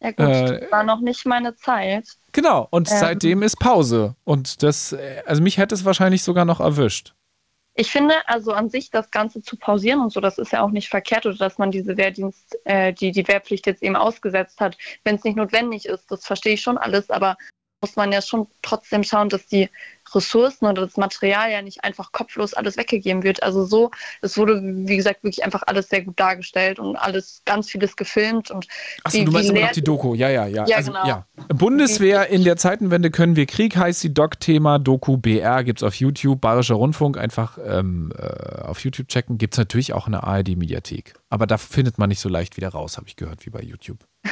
Ja, 0.01 0.11
gut, 0.11 0.25
äh, 0.25 0.59
das 0.59 0.71
war 0.71 0.83
noch 0.83 0.99
nicht 0.99 1.25
meine 1.25 1.55
Zeit. 1.55 2.05
Genau, 2.31 2.67
und 2.71 2.89
ähm. 2.91 2.97
seitdem 2.97 3.43
ist 3.43 3.59
Pause. 3.59 4.15
Und 4.23 4.63
das, 4.63 4.95
also 5.25 5.41
mich 5.41 5.57
hätte 5.57 5.75
es 5.75 5.85
wahrscheinlich 5.85 6.23
sogar 6.23 6.45
noch 6.45 6.59
erwischt. 6.59 7.13
Ich 7.73 7.89
finde 7.89 8.15
also 8.27 8.51
an 8.51 8.69
sich 8.69 8.89
das 8.89 9.11
Ganze 9.11 9.41
zu 9.41 9.55
pausieren 9.55 10.01
und 10.01 10.11
so, 10.11 10.19
das 10.19 10.37
ist 10.37 10.51
ja 10.51 10.61
auch 10.61 10.71
nicht 10.71 10.89
verkehrt 10.89 11.25
oder 11.25 11.37
dass 11.37 11.57
man 11.57 11.71
diese 11.71 11.95
Wehrdienst, 11.95 12.57
äh, 12.65 12.91
die 12.91 13.11
die 13.11 13.25
Wehrpflicht 13.27 13.65
jetzt 13.65 13.81
eben 13.81 13.95
ausgesetzt 13.95 14.59
hat, 14.59 14.77
wenn 15.05 15.15
es 15.15 15.23
nicht 15.23 15.37
notwendig 15.37 15.85
ist, 15.85 16.11
das 16.11 16.25
verstehe 16.25 16.55
ich 16.55 16.61
schon 16.61 16.77
alles, 16.77 17.09
aber 17.09 17.37
muss 17.81 17.95
man 17.95 18.11
ja 18.11 18.21
schon 18.21 18.47
trotzdem 18.61 19.03
schauen, 19.03 19.29
dass 19.29 19.47
die 19.47 19.69
Ressourcen 20.13 20.65
oder 20.65 20.85
das 20.85 20.97
Material 20.97 21.51
ja 21.51 21.61
nicht 21.61 21.83
einfach 21.83 22.11
kopflos 22.11 22.53
alles 22.53 22.77
weggegeben 22.77 23.23
wird. 23.23 23.43
Also 23.43 23.65
so, 23.65 23.91
es 24.21 24.37
wurde, 24.37 24.61
wie 24.61 24.97
gesagt, 24.97 25.23
wirklich 25.23 25.43
einfach 25.43 25.63
alles 25.65 25.89
sehr 25.89 26.03
gut 26.03 26.19
dargestellt 26.19 26.79
und 26.79 26.95
alles, 26.95 27.41
ganz 27.45 27.69
vieles 27.69 27.95
gefilmt. 27.95 28.51
Und 28.51 28.67
Achso, 29.03 29.23
du 29.23 29.31
meinst 29.31 29.49
immer 29.49 29.61
noch 29.61 29.71
die 29.71 29.83
Doku, 29.83 30.13
ja, 30.13 30.29
ja, 30.29 30.45
ja. 30.47 30.65
Ja, 30.67 30.77
also, 30.77 30.91
genau. 30.91 31.07
Ja. 31.07 31.25
Bundeswehr 31.47 32.27
in 32.27 32.43
der 32.43 32.57
Zeitenwende 32.57 33.09
können 33.09 33.35
wir 33.35 33.45
Krieg, 33.45 33.75
heißt 33.75 34.03
die 34.03 34.13
Doc-Thema, 34.13 34.79
Doku 34.79 35.17
BR, 35.17 35.63
gibt 35.63 35.79
es 35.79 35.83
auf 35.83 35.95
YouTube, 35.95 36.41
Bayerischer 36.41 36.75
Rundfunk, 36.75 37.17
einfach 37.17 37.57
ähm, 37.65 38.13
äh, 38.17 38.61
auf 38.61 38.83
YouTube 38.83 39.07
checken. 39.07 39.37
Gibt 39.37 39.55
es 39.55 39.57
natürlich 39.57 39.93
auch 39.93 40.07
in 40.07 40.13
der 40.13 40.23
ARD-Mediathek. 40.23 41.13
Aber 41.29 41.47
da 41.47 41.57
findet 41.57 41.97
man 41.97 42.09
nicht 42.09 42.19
so 42.19 42.29
leicht 42.29 42.57
wieder 42.57 42.69
raus, 42.69 42.97
habe 42.97 43.07
ich 43.07 43.15
gehört, 43.15 43.45
wie 43.45 43.49
bei 43.49 43.61
YouTube. 43.61 43.99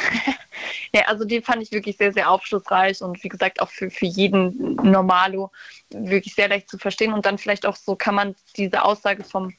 Ja, 0.93 1.03
also 1.07 1.25
den 1.25 1.43
fand 1.43 1.61
ich 1.61 1.71
wirklich 1.71 1.97
sehr, 1.97 2.13
sehr 2.13 2.29
aufschlussreich 2.29 3.01
und 3.01 3.23
wie 3.23 3.29
gesagt 3.29 3.61
auch 3.61 3.69
für, 3.69 3.89
für 3.89 4.05
jeden 4.05 4.75
Normalo 4.75 5.51
wirklich 5.89 6.35
sehr 6.35 6.49
leicht 6.49 6.69
zu 6.69 6.77
verstehen. 6.77 7.13
Und 7.13 7.25
dann 7.25 7.37
vielleicht 7.37 7.65
auch 7.65 7.75
so 7.75 7.95
kann 7.95 8.15
man 8.15 8.35
diese 8.55 8.83
Aussage 8.83 9.23
vom 9.23 9.53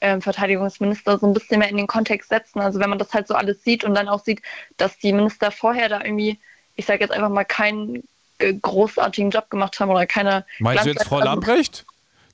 äh, 0.00 0.20
Verteidigungsminister 0.20 1.18
so 1.18 1.26
ein 1.26 1.34
bisschen 1.34 1.60
mehr 1.60 1.68
in 1.68 1.76
den 1.76 1.86
Kontext 1.86 2.28
setzen. 2.28 2.60
Also 2.60 2.80
wenn 2.80 2.90
man 2.90 2.98
das 2.98 3.12
halt 3.12 3.28
so 3.28 3.34
alles 3.34 3.62
sieht 3.62 3.84
und 3.84 3.94
dann 3.94 4.08
auch 4.08 4.22
sieht, 4.22 4.42
dass 4.76 4.98
die 4.98 5.12
Minister 5.12 5.50
vorher 5.50 5.88
da 5.88 6.02
irgendwie, 6.02 6.38
ich 6.76 6.86
sage 6.86 7.00
jetzt 7.00 7.12
einfach 7.12 7.30
mal, 7.30 7.44
keinen 7.44 8.02
äh, 8.38 8.54
großartigen 8.54 9.30
Job 9.30 9.48
gemacht 9.50 9.78
haben 9.80 9.90
oder 9.90 10.06
keine. 10.06 10.44
Meinst 10.58 10.84
du 10.84 10.90
jetzt 10.90 11.04
Frau 11.04 11.20
Lamprecht? 11.20 11.86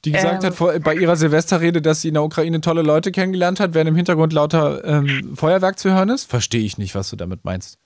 Die 0.04 0.12
gesagt 0.12 0.44
ähm, 0.44 0.50
hat 0.50 0.84
bei 0.84 0.94
ihrer 0.94 1.16
Silvesterrede, 1.16 1.82
dass 1.82 2.02
sie 2.02 2.08
in 2.08 2.14
der 2.14 2.22
Ukraine 2.22 2.60
tolle 2.60 2.82
Leute 2.82 3.10
kennengelernt 3.10 3.58
hat, 3.58 3.74
während 3.74 3.88
im 3.88 3.96
Hintergrund 3.96 4.32
lauter 4.32 4.84
ähm, 4.84 5.36
Feuerwerk 5.36 5.78
zu 5.78 5.92
hören 5.92 6.08
ist? 6.08 6.30
Verstehe 6.30 6.62
ich 6.62 6.78
nicht, 6.78 6.94
was 6.94 7.10
du 7.10 7.16
damit 7.16 7.44
meinst. 7.44 7.78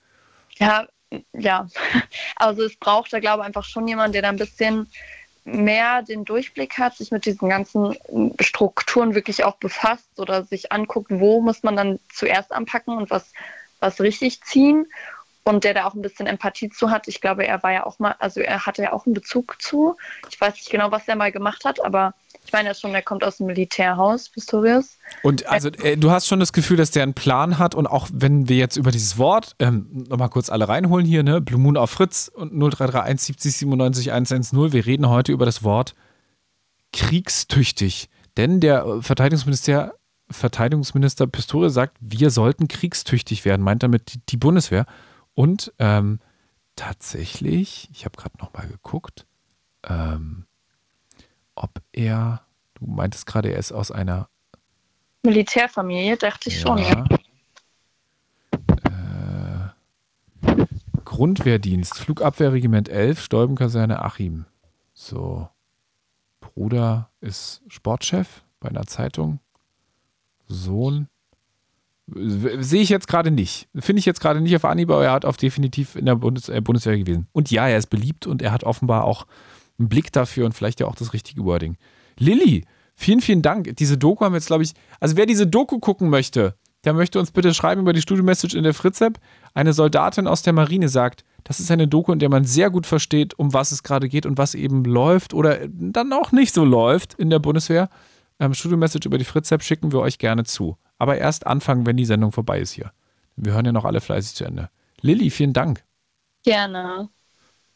Ja, 0.57 0.87
ja. 1.33 1.67
Also 2.35 2.63
es 2.63 2.75
braucht 2.75 3.13
da, 3.13 3.19
glaube 3.19 3.41
ich, 3.41 3.47
einfach 3.47 3.63
schon 3.63 3.87
jemand, 3.87 4.15
der 4.15 4.21
da 4.23 4.29
ein 4.29 4.37
bisschen 4.37 4.89
mehr 5.45 6.01
den 6.01 6.25
Durchblick 6.25 6.77
hat, 6.77 6.95
sich 6.95 7.11
mit 7.11 7.25
diesen 7.25 7.49
ganzen 7.49 7.97
Strukturen 8.39 9.13
wirklich 9.13 9.43
auch 9.43 9.57
befasst 9.57 10.19
oder 10.19 10.43
sich 10.43 10.71
anguckt, 10.71 11.11
wo 11.11 11.41
muss 11.41 11.63
man 11.63 11.75
dann 11.75 11.99
zuerst 12.11 12.51
anpacken 12.51 12.95
und 12.95 13.09
was, 13.09 13.33
was 13.79 13.99
richtig 13.99 14.41
ziehen 14.41 14.87
und 15.45 15.63
der 15.63 15.73
da 15.73 15.85
auch 15.85 15.93
ein 15.93 16.01
bisschen 16.01 16.27
Empathie 16.27 16.69
zu 16.69 16.89
hat. 16.89 17.07
Ich 17.07 17.21
glaube, 17.21 17.45
er 17.45 17.61
war 17.63 17.71
ja 17.71 17.85
auch 17.85 17.99
mal, 17.99 18.15
also 18.19 18.39
er 18.39 18.65
hatte 18.65 18.83
ja 18.83 18.93
auch 18.93 19.05
einen 19.05 19.13
Bezug 19.13 19.61
zu. 19.61 19.95
Ich 20.29 20.39
weiß 20.39 20.53
nicht 20.53 20.69
genau, 20.69 20.91
was 20.91 21.07
er 21.07 21.15
mal 21.15 21.31
gemacht 21.31 21.65
hat, 21.65 21.83
aber 21.83 22.13
ich 22.45 22.51
meine 22.51 22.69
ja 22.69 22.75
schon, 22.75 22.93
er 22.93 23.01
kommt 23.01 23.23
aus 23.23 23.37
dem 23.37 23.47
Militärhaus, 23.47 24.29
Pistorius. 24.29 24.97
Und 25.21 25.47
also 25.47 25.69
äh, 25.69 25.97
du 25.97 26.11
hast 26.11 26.27
schon 26.27 26.39
das 26.39 26.53
Gefühl, 26.53 26.77
dass 26.77 26.91
der 26.91 27.03
einen 27.03 27.13
Plan 27.13 27.57
hat 27.57 27.75
und 27.75 27.87
auch 27.87 28.07
wenn 28.11 28.49
wir 28.49 28.57
jetzt 28.57 28.77
über 28.77 28.91
dieses 28.91 29.17
Wort 29.17 29.55
ähm, 29.59 30.05
nochmal 30.09 30.29
kurz 30.29 30.49
alle 30.49 30.67
reinholen 30.67 31.05
hier, 31.05 31.23
ne? 31.23 31.41
Blue 31.41 31.59
Moon 31.59 31.77
auf 31.77 31.91
Fritz 31.91 32.29
und 32.33 32.51
0331 32.51 33.27
70 33.27 33.57
97 33.57 34.11
110. 34.11 34.73
Wir 34.73 34.85
reden 34.85 35.09
heute 35.09 35.31
über 35.31 35.45
das 35.45 35.63
Wort 35.63 35.95
kriegstüchtig. 36.91 38.09
Denn 38.37 38.59
der 38.59 39.01
Verteidigungsminister, 39.01 39.95
Verteidigungsminister 40.29 41.27
Pistorius 41.27 41.73
sagt, 41.73 41.97
wir 41.99 42.29
sollten 42.29 42.67
kriegstüchtig 42.67 43.45
werden, 43.45 43.61
meint 43.61 43.83
damit 43.83 44.13
die, 44.13 44.19
die 44.27 44.37
Bundeswehr. 44.37 44.85
Und 45.35 45.73
ähm, 45.79 46.19
tatsächlich, 46.75 47.89
ich 47.91 48.05
habe 48.05 48.17
gerade 48.17 48.37
nochmal 48.37 48.67
geguckt, 48.67 49.25
ähm, 49.83 50.45
ob 51.55 51.81
er, 51.91 52.41
du 52.75 52.85
meintest 52.85 53.25
gerade, 53.25 53.51
er 53.51 53.59
ist 53.59 53.71
aus 53.71 53.91
einer 53.91 54.29
Militärfamilie, 55.23 56.17
dachte 56.17 56.49
ich 56.49 56.61
ja. 56.61 56.67
schon, 56.67 56.77
ja. 56.79 57.05
Äh, 58.83 59.69
Grundwehrdienst, 61.05 61.97
Flugabwehrregiment 61.97 62.89
11, 62.89 63.21
Stolbenkaserne 63.21 64.01
Achim. 64.01 64.45
So. 64.93 65.47
Bruder 66.41 67.09
ist 67.21 67.63
Sportchef 67.67 68.43
bei 68.59 68.69
einer 68.69 68.85
Zeitung. 68.85 69.39
Sohn. 70.47 71.07
Sehe 72.07 72.81
ich 72.81 72.89
jetzt 72.89 73.07
gerade 73.07 73.31
nicht. 73.31 73.69
Finde 73.75 73.99
ich 73.99 74.05
jetzt 74.05 74.19
gerade 74.19 74.41
nicht 74.41 74.55
auf 74.55 74.65
Anhieb, 74.65 74.89
aber 74.89 75.05
er 75.05 75.11
hat 75.11 75.25
auf 75.25 75.37
definitiv 75.37 75.95
in 75.95 76.05
der 76.05 76.15
Bundes 76.15 76.49
äh, 76.49 76.59
Bundeswehr 76.61 76.97
gewesen. 76.97 77.27
Und 77.31 77.49
ja, 77.49 77.67
er 77.67 77.77
ist 77.77 77.89
beliebt 77.89 78.27
und 78.27 78.41
er 78.41 78.51
hat 78.51 78.63
offenbar 78.63 79.05
auch 79.05 79.25
einen 79.79 79.89
Blick 79.89 80.11
dafür 80.11 80.45
und 80.45 80.53
vielleicht 80.53 80.79
ja 80.79 80.87
auch 80.87 80.95
das 80.95 81.13
richtige 81.13 81.45
Wording. 81.45 81.77
Lilly, 82.17 82.65
vielen, 82.95 83.21
vielen 83.21 83.41
Dank. 83.41 83.75
Diese 83.77 83.97
Doku 83.97 84.25
haben 84.25 84.33
wir 84.33 84.37
jetzt, 84.37 84.47
glaube 84.47 84.63
ich, 84.63 84.73
also 84.99 85.15
wer 85.15 85.25
diese 85.25 85.47
Doku 85.47 85.79
gucken 85.79 86.09
möchte, 86.09 86.55
der 86.83 86.93
möchte 86.93 87.19
uns 87.19 87.31
bitte 87.31 87.53
schreiben 87.53 87.81
über 87.81 87.93
die 87.93 88.01
Studio-Message 88.01 88.55
in 88.55 88.63
der 88.63 88.73
Fritz-App. 88.73 89.17
Eine 89.53 89.71
Soldatin 89.71 90.27
aus 90.27 90.41
der 90.41 90.53
Marine 90.53 90.89
sagt, 90.89 91.23
das 91.45 91.59
ist 91.59 91.71
eine 91.71 91.87
Doku, 91.87 92.11
in 92.11 92.19
der 92.19 92.29
man 92.29 92.43
sehr 92.43 92.69
gut 92.69 92.85
versteht, 92.85 93.39
um 93.39 93.53
was 93.53 93.71
es 93.71 93.83
gerade 93.83 94.09
geht 94.09 94.25
und 94.25 94.37
was 94.37 94.55
eben 94.55 94.83
läuft 94.83 95.33
oder 95.33 95.59
dann 95.69 96.11
auch 96.11 96.31
nicht 96.33 96.53
so 96.53 96.65
läuft 96.65 97.13
in 97.13 97.29
der 97.29 97.39
Bundeswehr. 97.39 97.89
Ähm, 98.39 98.53
Studio-Message 98.53 99.05
über 99.05 99.17
die 99.17 99.23
Fritz-App 99.23 99.63
schicken 99.63 99.91
wir 99.93 99.99
euch 99.99 100.17
gerne 100.17 100.43
zu. 100.43 100.77
Aber 100.97 101.17
erst 101.17 101.47
anfangen, 101.47 101.85
wenn 101.85 101.97
die 101.97 102.05
Sendung 102.05 102.31
vorbei 102.31 102.59
ist 102.59 102.71
hier. 102.71 102.91
Wir 103.35 103.53
hören 103.53 103.65
ja 103.65 103.71
noch 103.71 103.85
alle 103.85 104.01
fleißig 104.01 104.35
zu 104.35 104.45
Ende. 104.45 104.69
Lilly, 105.01 105.29
vielen 105.29 105.53
Dank. 105.53 105.83
Gerne. 106.43 107.09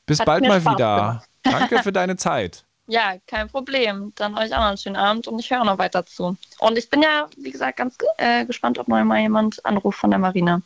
Bis 0.05 0.19
Hat 0.19 0.25
bald 0.25 0.43
mal 0.47 0.61
Spaß 0.61 0.73
wieder. 0.73 0.95
Gemacht. 0.95 1.29
Danke 1.43 1.83
für 1.83 1.91
deine 1.91 2.15
Zeit. 2.15 2.65
Ja, 2.87 3.15
kein 3.27 3.49
Problem. 3.49 4.13
Dann 4.15 4.37
euch 4.37 4.53
auch 4.53 4.59
noch 4.59 4.67
einen 4.67 4.77
schönen 4.77 4.95
Abend 4.95 5.27
und 5.27 5.39
ich 5.39 5.51
höre 5.51 5.65
noch 5.65 5.77
weiter 5.77 6.05
zu. 6.05 6.37
Und 6.59 6.77
ich 6.77 6.89
bin 6.89 7.01
ja, 7.01 7.27
wie 7.37 7.51
gesagt, 7.51 7.77
ganz 7.77 7.97
äh, 8.17 8.45
gespannt, 8.45 8.79
ob 8.79 8.87
noch 8.87 9.03
mal 9.03 9.19
jemand 9.19 9.63
anruft 9.65 9.99
von 9.99 10.09
der 10.09 10.19
Marine. 10.19 10.61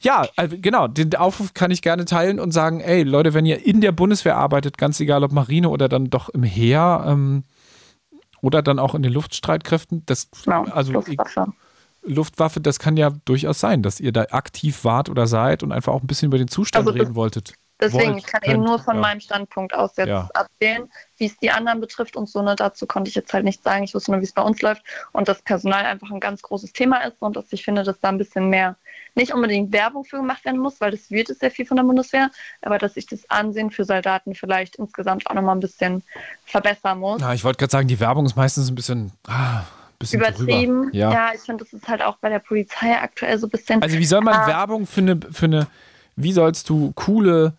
Ja, 0.00 0.28
also 0.36 0.56
genau, 0.60 0.86
den 0.86 1.14
Aufruf 1.16 1.54
kann 1.54 1.70
ich 1.70 1.82
gerne 1.82 2.04
teilen 2.04 2.38
und 2.38 2.52
sagen, 2.52 2.80
ey 2.80 3.02
Leute, 3.02 3.34
wenn 3.34 3.46
ihr 3.46 3.64
in 3.64 3.80
der 3.80 3.90
Bundeswehr 3.90 4.36
arbeitet, 4.36 4.78
ganz 4.78 5.00
egal 5.00 5.24
ob 5.24 5.32
Marine 5.32 5.70
oder 5.70 5.88
dann 5.88 6.10
doch 6.10 6.28
im 6.28 6.44
Heer 6.44 7.04
ähm, 7.06 7.44
oder 8.40 8.62
dann 8.62 8.78
auch 8.78 8.94
in 8.94 9.02
den 9.02 9.12
Luftstreitkräften, 9.12 10.04
das 10.06 10.28
genau, 10.44 10.64
also 10.64 10.92
Luftwaffe. 10.92 11.52
Luftwaffe, 12.02 12.60
das 12.60 12.78
kann 12.78 12.96
ja 12.96 13.10
durchaus 13.24 13.60
sein, 13.60 13.82
dass 13.82 14.00
ihr 14.00 14.12
da 14.12 14.26
aktiv 14.30 14.84
wart 14.84 15.08
oder 15.08 15.26
seid 15.26 15.62
und 15.62 15.72
einfach 15.72 15.92
auch 15.92 16.00
ein 16.00 16.06
bisschen 16.06 16.26
über 16.26 16.38
den 16.38 16.48
Zustand 16.48 16.86
also 16.86 16.98
reden 16.98 17.14
wolltet. 17.14 17.54
Deswegen, 17.80 18.14
wollt, 18.14 18.18
ich 18.18 18.26
kann 18.26 18.40
könnt, 18.40 18.54
eben 18.54 18.64
nur 18.64 18.78
von 18.80 18.96
ja. 18.96 19.00
meinem 19.00 19.20
Standpunkt 19.20 19.72
aus 19.72 19.96
jetzt 19.96 20.08
ja. 20.08 20.28
erzählen, 20.34 20.90
wie 21.16 21.26
es 21.26 21.36
die 21.36 21.50
anderen 21.50 21.80
betrifft 21.80 22.16
und 22.16 22.28
so. 22.28 22.42
Ne, 22.42 22.56
dazu 22.56 22.86
konnte 22.86 23.08
ich 23.08 23.14
jetzt 23.14 23.32
halt 23.32 23.44
nicht 23.44 23.62
sagen. 23.62 23.84
Ich 23.84 23.94
wusste 23.94 24.10
nur, 24.10 24.20
wie 24.20 24.24
es 24.24 24.32
bei 24.32 24.42
uns 24.42 24.60
läuft 24.62 24.82
und 25.12 25.28
dass 25.28 25.42
Personal 25.42 25.84
einfach 25.84 26.10
ein 26.10 26.20
ganz 26.20 26.42
großes 26.42 26.72
Thema 26.72 26.98
ist 27.04 27.22
und 27.22 27.36
dass 27.36 27.52
ich 27.52 27.64
finde, 27.64 27.84
dass 27.84 28.00
da 28.00 28.08
ein 28.08 28.18
bisschen 28.18 28.48
mehr 28.48 28.76
nicht 29.18 29.34
unbedingt 29.34 29.72
Werbung 29.72 30.04
für 30.04 30.16
gemacht 30.16 30.44
werden 30.44 30.60
muss, 30.60 30.80
weil 30.80 30.90
das 30.90 31.10
wird 31.10 31.28
es 31.28 31.38
sehr 31.38 31.50
viel 31.50 31.66
von 31.66 31.76
der 31.76 31.84
Bundeswehr, 31.84 32.30
aber 32.62 32.78
dass 32.78 32.96
ich 32.96 33.06
das 33.06 33.28
Ansehen 33.28 33.70
für 33.70 33.84
Soldaten 33.84 34.34
vielleicht 34.34 34.76
insgesamt 34.76 35.28
auch 35.28 35.34
nochmal 35.34 35.56
ein 35.56 35.60
bisschen 35.60 36.02
verbessern 36.46 37.00
muss. 37.00 37.20
Ja, 37.20 37.34
ich 37.34 37.44
wollte 37.44 37.58
gerade 37.58 37.70
sagen, 37.70 37.88
die 37.88 38.00
Werbung 38.00 38.24
ist 38.24 38.36
meistens 38.36 38.70
ein 38.70 38.74
bisschen. 38.74 39.12
Ah 39.26 39.64
übertrieben. 40.12 40.90
Ja. 40.92 41.12
ja. 41.12 41.30
ich 41.34 41.40
finde, 41.40 41.64
das 41.64 41.72
ist 41.72 41.88
halt 41.88 42.02
auch 42.02 42.18
bei 42.18 42.28
der 42.28 42.38
Polizei 42.38 42.96
aktuell 42.96 43.38
so 43.38 43.46
ein 43.46 43.50
bisschen. 43.50 43.82
Also 43.82 43.98
wie 43.98 44.04
soll 44.04 44.20
man 44.20 44.34
ah, 44.34 44.46
Werbung 44.46 44.86
für 44.86 45.00
eine, 45.00 45.18
für 45.32 45.46
eine, 45.46 45.66
wie 46.14 46.32
sollst 46.32 46.68
du 46.68 46.92
coole 46.94 47.54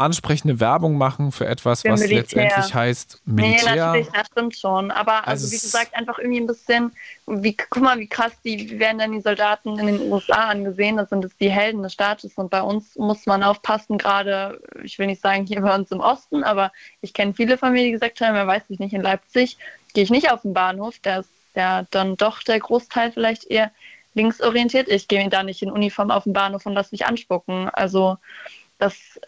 ansprechende 0.00 0.60
Werbung 0.60 0.96
machen 0.96 1.30
für 1.30 1.46
etwas, 1.46 1.82
für 1.82 1.90
was 1.90 2.00
Militär. 2.00 2.20
letztendlich 2.20 2.74
heißt 2.74 3.20
Militär. 3.26 3.70
Nee, 3.70 3.80
natürlich, 3.80 4.08
das 4.08 4.26
stimmt 4.28 4.56
schon. 4.56 4.90
Aber 4.90 5.28
also, 5.28 5.44
also 5.44 5.52
wie 5.52 5.60
gesagt, 5.60 5.94
einfach 5.94 6.18
irgendwie 6.18 6.40
ein 6.40 6.46
bisschen, 6.46 6.92
wie, 7.26 7.54
guck 7.54 7.82
mal, 7.82 7.98
wie 7.98 8.06
krass, 8.06 8.32
die 8.42 8.78
werden 8.78 8.98
dann 8.98 9.12
die 9.12 9.20
Soldaten 9.20 9.78
in 9.78 9.86
den 9.86 10.10
USA 10.10 10.48
angesehen. 10.48 10.96
Das 10.96 11.10
sind 11.10 11.22
das 11.22 11.36
die 11.36 11.50
Helden 11.50 11.82
des 11.82 11.92
Staates. 11.92 12.34
Und 12.36 12.50
bei 12.50 12.62
uns 12.62 12.96
muss 12.96 13.26
man 13.26 13.42
aufpassen, 13.42 13.98
gerade, 13.98 14.60
ich 14.82 14.98
will 14.98 15.06
nicht 15.06 15.20
sagen 15.20 15.46
hier 15.46 15.60
bei 15.60 15.74
uns 15.74 15.90
im 15.90 16.00
Osten, 16.00 16.44
aber 16.44 16.72
ich 17.02 17.12
kenne 17.12 17.34
viele 17.34 17.58
Familien, 17.58 17.88
die 17.88 17.92
gesagt 17.92 18.20
haben, 18.20 18.34
man 18.34 18.46
weiß 18.46 18.62
ich 18.68 18.78
nicht, 18.78 18.94
in 18.94 19.02
Leipzig 19.02 19.58
gehe 19.92 20.04
ich 20.04 20.10
nicht 20.10 20.32
auf 20.32 20.42
den 20.42 20.54
Bahnhof. 20.54 20.94
Da 21.02 21.18
ist 21.18 21.30
ja 21.54 21.84
dann 21.90 22.16
doch 22.16 22.42
der 22.42 22.58
Großteil 22.58 23.12
vielleicht 23.12 23.44
eher 23.44 23.70
linksorientiert. 24.14 24.88
Ich 24.88 25.08
gehe 25.08 25.28
da 25.28 25.42
nicht 25.42 25.62
in 25.62 25.70
Uniform 25.70 26.10
auf 26.10 26.24
den 26.24 26.32
Bahnhof 26.32 26.66
und 26.66 26.74
lasse 26.74 26.92
mich 26.92 27.06
anspucken. 27.06 27.68
Also 27.68 28.16
das, 28.80 29.20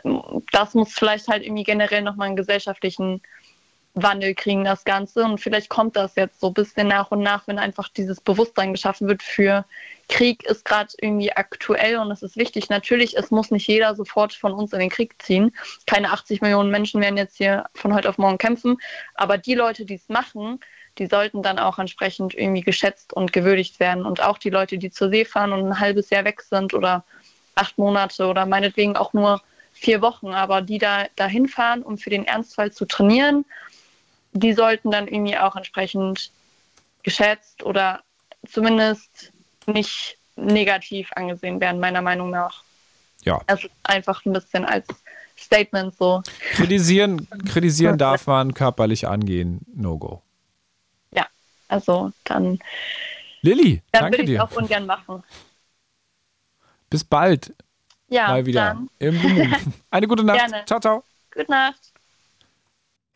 das 0.51 0.75
muss 0.75 0.93
vielleicht 0.93 1.29
halt 1.29 1.45
irgendwie 1.45 1.65
generell 1.65 2.03
nochmal 2.03 2.29
einen 2.29 2.37
gesellschaftlichen 2.37 3.23
Wandel 3.95 4.35
kriegen, 4.35 4.65
das 4.65 4.85
Ganze. 4.85 5.23
Und 5.25 5.39
vielleicht 5.39 5.69
kommt 5.69 5.97
das 5.97 6.17
jetzt 6.17 6.41
so 6.41 6.49
ein 6.49 6.55
bisschen 6.55 6.89
nach 6.89 7.11
und 7.11 7.21
nach, 7.21 7.47
wenn 7.47 7.59
einfach 7.59 7.89
dieses 7.91 8.21
Bewusstsein 8.21 8.73
geschaffen 8.73 9.09
wird 9.09 9.23
für 9.23 9.65
Krieg 10.09 10.45
ist 10.45 10.65
gerade 10.65 10.93
irgendwie 11.01 11.33
aktuell 11.33 11.97
und 11.97 12.11
es 12.11 12.23
ist 12.23 12.37
wichtig. 12.37 12.69
Natürlich, 12.69 13.17
es 13.17 13.31
muss 13.31 13.51
nicht 13.51 13.67
jeder 13.67 13.95
sofort 13.95 14.35
von 14.35 14.53
uns 14.53 14.73
in 14.73 14.81
den 14.81 14.91
Krieg 14.91 15.21
ziehen. 15.23 15.55
Keine 15.87 16.11
80 16.11 16.43
Millionen 16.43 16.71
Menschen 16.71 17.01
werden 17.01 17.17
jetzt 17.17 17.37
hier 17.37 17.65
von 17.75 17.95
heute 17.95 18.09
auf 18.09 18.19
morgen 18.19 18.39
kämpfen. 18.39 18.77
Aber 19.15 19.39
die 19.39 19.55
Leute, 19.55 19.85
die 19.85 19.95
es 19.95 20.09
machen, 20.09 20.61
die 20.99 21.07
sollten 21.07 21.43
dann 21.43 21.59
auch 21.59 21.79
entsprechend 21.79 22.35
irgendwie 22.35 22.61
geschätzt 22.61 23.13
und 23.13 23.33
gewürdigt 23.33 23.81
werden. 23.81 24.05
Und 24.05 24.23
auch 24.23 24.39
die 24.39 24.51
Leute, 24.51 24.77
die 24.77 24.91
zur 24.91 25.09
See 25.09 25.25
fahren 25.25 25.53
und 25.53 25.67
ein 25.67 25.81
halbes 25.81 26.11
Jahr 26.11 26.25
weg 26.25 26.43
sind 26.43 26.75
oder 26.75 27.05
acht 27.55 27.79
Monate 27.79 28.27
oder 28.27 28.47
meinetwegen 28.47 28.97
auch 28.97 29.13
nur 29.13 29.41
vier 29.73 30.01
Wochen, 30.01 30.29
aber 30.29 30.63
die 30.63 30.79
da 30.79 31.07
dahin 31.17 31.49
fahren, 31.49 31.83
um 31.83 31.99
für 31.99 32.11
den 32.11 32.25
Ernstfall 32.25 32.73
zu 32.73 32.85
trainieren, 32.85 33.45
die 34.33 34.53
sollten 34.53 34.91
dann 34.91 35.09
irgendwie 35.09 35.37
auch 35.37 35.57
entsprechend 35.57 36.31
geschätzt 37.03 37.63
oder 37.63 38.03
zumindest 38.49 39.33
nicht 39.67 40.19
negativ 40.37 41.11
angesehen 41.15 41.61
werden, 41.61 41.81
meiner 41.81 42.03
Meinung 42.03 42.31
nach. 42.31 42.63
Ja. 43.25 43.41
Es 43.47 43.65
ist 43.65 43.71
einfach 43.83 44.25
ein 44.25 44.33
bisschen 44.33 44.65
als 44.65 44.87
Statement 45.37 45.95
so. 45.97 46.23
Kritisieren, 46.53 47.29
kritisieren 47.47 47.99
darf 47.99 48.27
man, 48.27 48.55
körperlich 48.55 49.07
angehen, 49.07 49.61
no 49.75 49.99
go. 49.99 50.23
Ja, 51.13 51.27
also 51.69 52.13
dann, 52.25 52.59
Lilly, 53.43 53.83
dann 53.93 54.05
danke 54.05 54.19
würde 54.19 54.33
ich 54.33 54.39
dir. 54.39 54.45
auch 54.45 54.53
ungern 54.53 54.87
machen. 54.87 55.23
Bis 56.93 57.05
bald 57.05 57.55
Ja, 58.09 58.29
mal 58.29 58.47
wieder 58.47 58.61
dann 58.75 58.89
im 58.99 59.19
Blue. 59.19 59.49
Eine 59.91 60.07
gute 60.07 60.25
Nacht. 60.25 60.39
Gerne. 60.39 60.65
Ciao, 60.67 60.79
ciao. 60.81 61.05
gute 61.35 61.51
Nacht. 61.51 61.93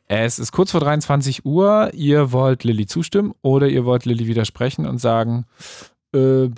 Es 0.09 0.39
ist 0.39 0.53
kurz 0.53 0.71
vor 0.71 0.81
23 0.81 1.45
Uhr. 1.45 1.91
Ihr 1.95 2.33
wollt 2.33 2.65
Lilly 2.65 2.87
zustimmen 2.87 3.35
oder 3.43 3.69
ihr 3.69 3.85
wollt 3.85 4.05
Lilly 4.05 4.27
widersprechen 4.27 4.87
und 4.87 4.99
sagen, 4.99 5.47
äh, 6.15 6.49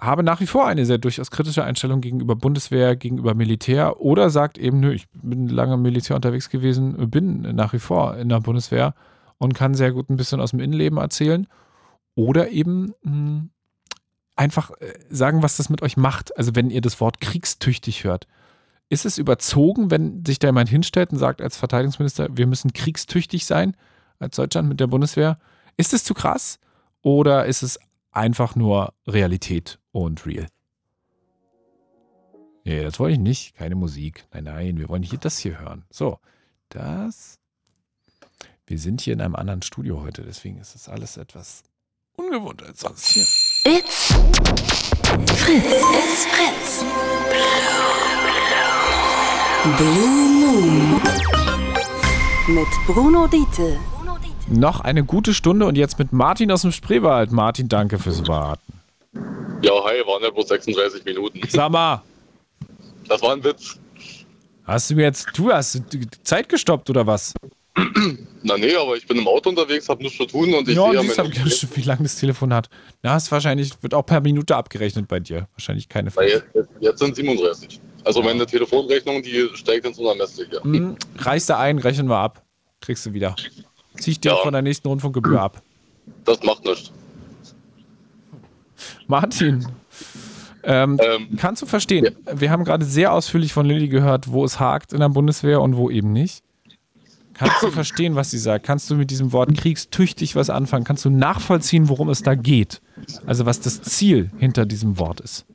habe 0.00 0.22
nach 0.22 0.40
wie 0.40 0.46
vor 0.46 0.66
eine 0.66 0.86
sehr 0.86 0.98
durchaus 0.98 1.30
kritische 1.30 1.64
Einstellung 1.64 2.00
gegenüber 2.00 2.36
Bundeswehr, 2.36 2.94
gegenüber 2.96 3.34
Militär 3.34 4.00
oder 4.00 4.30
sagt 4.30 4.58
eben, 4.58 4.78
nö, 4.78 4.92
ich 4.92 5.08
bin 5.12 5.48
lange 5.48 5.74
im 5.74 5.82
Militär 5.82 6.14
unterwegs 6.14 6.50
gewesen, 6.50 7.10
bin 7.10 7.40
nach 7.40 7.72
wie 7.72 7.78
vor 7.80 8.16
in 8.16 8.28
der 8.28 8.40
Bundeswehr 8.40 8.94
und 9.38 9.54
kann 9.54 9.74
sehr 9.74 9.92
gut 9.92 10.10
ein 10.10 10.16
bisschen 10.16 10.40
aus 10.40 10.50
dem 10.50 10.60
Innenleben 10.60 10.98
erzählen. 10.98 11.48
Oder 12.14 12.50
eben 12.50 12.92
mh, 13.02 13.48
einfach 14.38 14.70
äh, 14.80 14.94
sagen, 15.10 15.42
was 15.42 15.56
das 15.56 15.68
mit 15.68 15.82
euch 15.82 15.96
macht. 15.96 16.36
Also 16.36 16.54
wenn 16.54 16.70
ihr 16.70 16.80
das 16.80 17.00
Wort 17.00 17.20
kriegstüchtig 17.20 18.04
hört. 18.04 18.26
Ist 18.90 19.04
es 19.04 19.18
überzogen, 19.18 19.90
wenn 19.90 20.24
sich 20.24 20.38
da 20.38 20.48
jemand 20.48 20.70
hinstellt 20.70 21.12
und 21.12 21.18
sagt 21.18 21.42
als 21.42 21.58
Verteidigungsminister, 21.58 22.28
wir 22.30 22.46
müssen 22.46 22.72
kriegstüchtig 22.72 23.44
sein 23.44 23.76
als 24.18 24.36
Deutschland 24.36 24.68
mit 24.68 24.80
der 24.80 24.86
Bundeswehr? 24.86 25.38
Ist 25.76 25.92
es 25.92 26.04
zu 26.04 26.14
krass 26.14 26.58
oder 27.02 27.44
ist 27.44 27.62
es 27.62 27.78
einfach 28.12 28.56
nur 28.56 28.94
Realität 29.06 29.78
und 29.92 30.24
real? 30.24 30.46
Nee, 32.64 32.82
das 32.82 32.98
wollte 32.98 33.14
ich 33.14 33.20
nicht. 33.20 33.54
Keine 33.54 33.74
Musik. 33.74 34.26
Nein, 34.32 34.44
nein, 34.44 34.78
wir 34.78 34.88
wollen 34.88 35.02
hier 35.02 35.18
das 35.18 35.38
hier 35.38 35.58
hören. 35.58 35.84
So, 35.90 36.18
das. 36.70 37.38
Wir 38.66 38.78
sind 38.78 39.00
hier 39.00 39.14
in 39.14 39.20
einem 39.20 39.34
anderen 39.34 39.62
Studio 39.62 40.02
heute, 40.02 40.22
deswegen 40.22 40.58
ist 40.58 40.74
das 40.74 40.88
alles 40.88 41.16
etwas 41.16 41.62
ungewohnt 42.16 42.62
als 42.62 42.80
sonst 42.80 43.08
hier. 43.08 43.26
Fritz. 45.04 45.64
It's 45.64 46.26
Fritz. 46.26 46.84
Blue 49.76 50.08
Moon. 50.40 51.00
Mit 52.48 52.66
Bruno 52.86 53.26
Diete. 53.26 53.78
Noch 54.48 54.80
eine 54.80 55.04
gute 55.04 55.34
Stunde 55.34 55.66
und 55.66 55.76
jetzt 55.76 55.98
mit 55.98 56.12
Martin 56.12 56.50
aus 56.50 56.62
dem 56.62 56.72
Spreewald. 56.72 57.32
Martin, 57.32 57.68
danke 57.68 57.98
fürs 57.98 58.26
Warten. 58.26 58.72
Ja, 59.62 59.72
hi, 59.84 60.06
waren 60.06 60.22
ja 60.22 60.30
bloß 60.30 60.48
36 60.48 61.04
Minuten. 61.04 61.40
Sag 61.48 61.70
mal, 61.70 62.02
Das 63.08 63.20
war 63.22 63.32
ein 63.32 63.44
Witz. 63.44 63.78
hast 64.64 64.90
du 64.90 64.94
mir 64.94 65.02
jetzt, 65.02 65.26
du 65.36 65.52
hast 65.52 65.82
die 65.92 66.06
Zeit 66.22 66.48
gestoppt 66.48 66.88
oder 66.90 67.06
was? 67.06 67.34
Na 68.42 68.56
nee, 68.56 68.74
aber 68.76 68.96
ich 68.96 69.06
bin 69.06 69.18
im 69.18 69.26
Auto 69.26 69.50
unterwegs, 69.50 69.88
hab 69.88 70.00
nichts 70.00 70.16
zu 70.16 70.26
tun 70.26 70.54
und 70.54 70.68
ich 70.68 70.76
ja, 70.76 70.84
sehe 70.84 70.94
ja 70.94 71.02
meine... 71.02 71.46
ich, 71.46 71.66
wie 71.76 71.82
lange 71.82 72.04
das 72.04 72.16
Telefon 72.16 72.52
hat. 72.54 72.68
Na, 73.02 73.16
ist 73.16 73.30
wahrscheinlich, 73.32 73.72
wird 73.82 73.94
auch 73.94 74.06
per 74.06 74.20
Minute 74.20 74.56
abgerechnet 74.56 75.08
bei 75.08 75.20
dir. 75.20 75.48
Wahrscheinlich 75.54 75.88
keine 75.88 76.10
Frage. 76.10 76.44
jetzt, 76.54 76.68
jetzt 76.80 76.98
sind 77.00 77.16
37. 77.16 77.80
Also 78.04 78.22
meine 78.22 78.46
Telefonrechnung, 78.46 79.22
die 79.22 79.48
steigt 79.54 79.86
ins 79.86 79.98
Unermessliche. 79.98 80.62
Hm, 80.62 80.96
reichst 81.18 81.50
du 81.50 81.56
ein, 81.56 81.78
rechnen 81.78 82.08
wir 82.08 82.16
ab. 82.18 82.42
Kriegst 82.80 83.04
du 83.06 83.12
wieder. 83.12 83.34
Zieh 83.96 84.12
ich 84.12 84.20
dir 84.20 84.30
Ja. 84.30 84.36
von 84.36 84.52
der 84.52 84.62
nächsten 84.62 84.86
Rundfunkgebühr 84.88 85.40
ab. 85.40 85.60
Das 86.24 86.42
macht 86.42 86.64
nichts. 86.64 86.92
Martin, 89.08 89.66
ähm, 90.62 90.98
Ähm, 91.02 91.28
kannst 91.38 91.62
du 91.62 91.66
verstehen? 91.66 92.14
Wir 92.32 92.50
haben 92.50 92.64
gerade 92.64 92.84
sehr 92.84 93.12
ausführlich 93.12 93.52
von 93.52 93.66
Lilly 93.66 93.88
gehört, 93.88 94.30
wo 94.30 94.44
es 94.44 94.60
hakt 94.60 94.92
in 94.92 95.00
der 95.00 95.08
Bundeswehr 95.08 95.60
und 95.60 95.76
wo 95.76 95.90
eben 95.90 96.12
nicht. 96.12 96.42
Kannst 97.38 97.62
du 97.62 97.70
verstehen, 97.72 98.14
was 98.14 98.30
sie 98.30 98.38
sagt? 98.38 98.66
Kannst 98.66 98.90
du 98.90 98.94
mit 98.94 99.10
diesem 99.10 99.32
Wort 99.32 99.56
kriegstüchtig 99.56 100.36
was 100.36 100.50
anfangen? 100.50 100.84
Kannst 100.84 101.04
du 101.04 101.10
nachvollziehen, 101.10 101.88
worum 101.88 102.08
es 102.08 102.22
da 102.22 102.34
geht? 102.34 102.80
Also 103.26 103.46
was 103.46 103.60
das 103.60 103.82
Ziel 103.82 104.30
hinter 104.38 104.66
diesem 104.66 104.98
Wort 104.98 105.20
ist? 105.20 105.46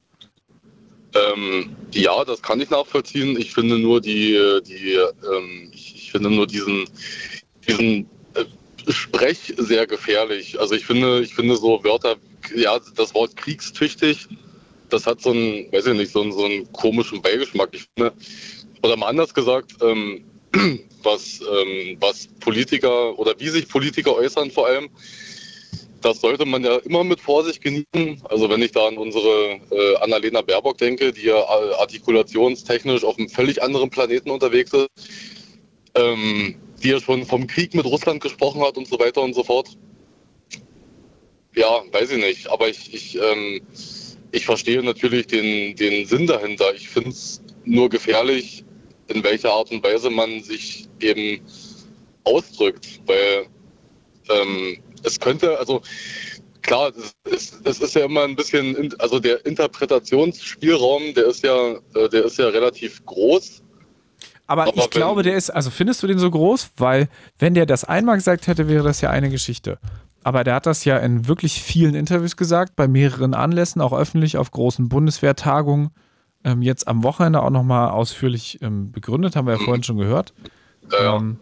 ähm, 1.16 1.76
ja, 1.92 2.24
das 2.26 2.42
kann 2.42 2.60
ich 2.62 2.70
nachvollziehen. 2.70 3.38
Ich 3.38 3.54
finde 3.54 3.78
nur 3.78 4.02
die, 4.02 4.40
die 4.68 4.94
ähm, 4.94 5.70
ich, 5.74 5.96
ich 5.96 6.12
finde 6.12 6.30
nur 6.30 6.48
diesen, 6.48 6.86
diesen 7.68 8.10
äh, 8.34 8.92
Sprech 8.92 9.54
sehr 9.58 9.86
gefährlich. 9.88 10.60
Also 10.60 10.76
ich 10.76 10.86
finde, 10.86 11.22
ich 11.22 11.36
finde 11.36 11.56
so 11.56 11.84
Wörter, 11.84 12.16
ja, 12.56 12.80
das 12.96 13.14
Wort 13.14 13.36
kriegstüchtig, 13.36 14.28
das 14.90 15.06
hat 15.06 15.22
so 15.22 15.32
einen, 15.32 15.72
weiß 15.72 15.88
ich 15.88 15.94
nicht, 15.94 16.12
so 16.12 16.22
einen, 16.22 16.32
so 16.32 16.46
einen 16.46 16.72
komischen 16.74 17.22
Beigeschmack. 17.22 17.70
Ich 17.74 17.86
finde, 17.96 18.14
oder 18.82 18.98
mal 18.98 19.08
anders 19.08 19.34
gesagt, 19.34 19.74
ähm, 19.82 20.24
was, 21.04 21.42
ähm, 21.42 21.98
was 22.00 22.28
Politiker 22.40 23.18
oder 23.18 23.34
wie 23.40 23.50
sich 23.50 23.68
Politiker 23.68 24.16
äußern 24.16 24.52
vor 24.52 24.68
allem, 24.68 24.90
das 26.02 26.20
sollte 26.20 26.46
man 26.46 26.64
ja 26.64 26.78
immer 26.78 27.04
mit 27.04 27.22
Vorsicht 27.22 27.62
genießen. 27.62 28.22
Also 28.30 28.50
wenn 28.50 28.62
ich 28.62 28.72
da 28.72 28.88
an 28.88 28.98
unsere 28.98 29.60
äh, 29.72 29.96
Annalena 29.98 30.42
Baerbock 30.42 30.78
denke, 30.78 31.14
die 31.14 31.28
ja 31.28 31.38
äh, 31.38 31.74
artikulationstechnisch 31.76 33.04
auf 33.04 33.18
einem 33.18 33.30
völlig 33.30 33.64
anderen 33.64 33.90
Planeten 33.90 34.30
unterwegs 34.30 34.74
ist, 34.74 34.90
ähm, 35.96 36.56
die 36.84 36.90
ja 36.90 37.00
schon 37.00 37.26
vom 37.26 37.48
Krieg 37.48 37.74
mit 37.74 37.86
Russland 37.86 38.22
gesprochen 38.22 38.62
hat 38.62 38.78
und 38.78 38.88
so 38.88 39.00
weiter 39.00 39.22
und 39.22 39.34
so 39.34 39.44
fort. 39.44 39.78
Ja, 41.56 41.84
weiß 41.92 42.12
ich 42.12 42.18
nicht. 42.18 42.50
Aber 42.50 42.68
ich, 42.68 42.94
ich, 42.94 43.18
ähm, 43.18 43.62
ich 44.32 44.46
verstehe 44.46 44.84
natürlich 44.84 45.28
den, 45.28 45.76
den 45.76 46.06
Sinn 46.06 46.28
dahinter. 46.28 46.74
Ich 46.76 46.90
finde 46.90 47.12
es 47.12 47.42
nur 47.64 47.90
gefährlich, 47.90 48.66
in 49.08 49.24
welcher 49.24 49.52
Art 49.52 49.72
und 49.72 49.84
Weise 49.84 50.10
man 50.10 50.42
sich 50.42 50.88
eben 51.00 51.46
ausdrückt. 52.24 53.02
Weil 53.06 53.48
ähm, 54.30 54.78
es 55.04 55.20
könnte, 55.20 55.58
also 55.60 55.82
klar, 56.62 56.92
es 56.96 57.14
ist, 57.32 57.66
es 57.66 57.80
ist 57.82 57.96
ja 57.96 58.06
immer 58.06 58.24
ein 58.24 58.36
bisschen, 58.36 58.94
also 59.00 59.20
der 59.20 59.46
Interpretationsspielraum, 59.46 61.14
der 61.14 61.26
ist 61.26 61.44
ja, 61.44 61.74
äh, 61.96 62.10
der 62.10 62.26
ist 62.26 62.38
ja 62.38 62.48
relativ 62.48 63.06
groß. 63.06 63.62
Aber, 64.48 64.64
Aber 64.64 64.76
ich 64.76 64.90
glaube, 64.90 65.24
der 65.24 65.36
ist, 65.36 65.50
also 65.50 65.70
findest 65.70 66.04
du 66.04 66.08
den 66.08 66.20
so 66.20 66.30
groß? 66.30 66.72
Weil, 66.78 67.08
wenn 67.40 67.54
der 67.54 67.66
das 67.66 67.86
einmal 67.86 68.16
gesagt 68.16 68.48
hätte, 68.48 68.68
wäre 68.68 68.84
das 68.84 69.02
ja 69.02 69.10
eine 69.10 69.30
Geschichte. 69.30 69.80
Aber 70.24 70.44
der 70.44 70.56
hat 70.56 70.66
das 70.66 70.86
ja 70.86 70.98
in 70.98 71.28
wirklich 71.28 71.62
vielen 71.62 71.96
Interviews 71.96 72.38
gesagt, 72.38 72.76
bei 72.76 72.88
mehreren 72.88 73.34
Anlässen, 73.34 73.82
auch 73.82 73.94
öffentlich 73.94 74.38
auf 74.38 74.52
großen 74.52 74.90
Bundeswehrtagungen. 74.90 75.92
Ähm, 76.44 76.62
jetzt 76.62 76.88
am 76.88 77.04
Wochenende 77.04 77.42
auch 77.42 77.50
nochmal 77.50 77.90
ausführlich 77.92 78.60
ähm, 78.62 78.92
begründet, 78.92 79.36
haben 79.36 79.48
wir 79.48 79.54
ja 79.54 79.60
vorhin 79.60 79.84
schon 79.84 79.98
gehört. 79.98 80.34
Ja, 80.92 81.16
Ähm, 81.18 81.38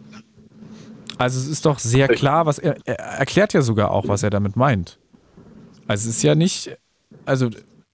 also 1.18 1.38
es 1.38 1.46
ist 1.46 1.66
doch 1.66 1.78
sehr 1.78 2.08
klar, 2.08 2.46
was 2.46 2.58
er, 2.58 2.76
er 2.84 2.98
erklärt 2.98 3.52
ja 3.52 3.62
sogar 3.62 3.90
auch, 3.90 4.08
was 4.08 4.22
er 4.22 4.30
damit 4.30 4.56
meint. 4.56 4.98
Also 5.86 6.08
es 6.08 6.16
ist 6.16 6.22
ja 6.22 6.34
nicht, 6.34 6.76
also 7.26 7.50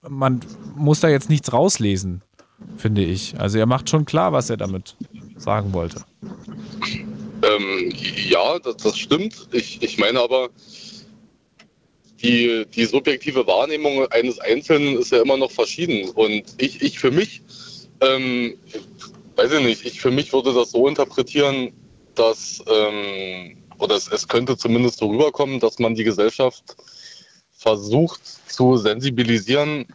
man 0.07 0.39
muss 0.75 0.99
da 0.99 1.09
jetzt 1.09 1.29
nichts 1.29 1.51
rauslesen, 1.51 2.21
finde 2.77 3.03
ich. 3.03 3.39
Also 3.39 3.57
er 3.57 3.65
macht 3.65 3.89
schon 3.89 4.05
klar, 4.05 4.31
was 4.31 4.49
er 4.49 4.57
damit 4.57 4.95
sagen 5.37 5.73
wollte. 5.73 6.01
ähm, 7.43 7.91
ja 8.29 8.59
das, 8.59 8.77
das 8.77 8.97
stimmt. 8.97 9.47
Ich, 9.51 9.81
ich 9.81 9.97
meine 9.97 10.19
aber, 10.19 10.49
die, 12.21 12.65
die 12.65 12.85
subjektive 12.85 13.47
Wahrnehmung 13.47 14.07
eines 14.11 14.39
Einzelnen 14.39 14.97
ist 14.97 15.11
ja 15.11 15.21
immer 15.21 15.37
noch 15.37 15.51
verschieden. 15.51 16.09
Und 16.09 16.43
ich, 16.57 16.81
ich 16.81 16.99
für 16.99 17.11
mich, 17.11 17.41
ähm, 18.01 18.55
weiß 19.35 19.51
ich 19.53 19.63
nicht, 19.63 19.85
ich 19.85 20.01
für 20.01 20.11
mich 20.11 20.33
würde 20.33 20.53
das 20.53 20.71
so 20.71 20.87
interpretieren, 20.87 21.71
dass, 22.15 22.63
ähm, 22.67 23.57
oder 23.77 23.95
es, 23.95 24.07
es 24.09 24.27
könnte 24.27 24.57
zumindest 24.57 24.99
so 24.99 25.07
rüberkommen, 25.07 25.59
dass 25.59 25.79
man 25.79 25.95
die 25.95 26.03
Gesellschaft 26.03 26.75
versucht 27.51 28.21
zu 28.51 28.77
sensibilisieren 28.77 29.85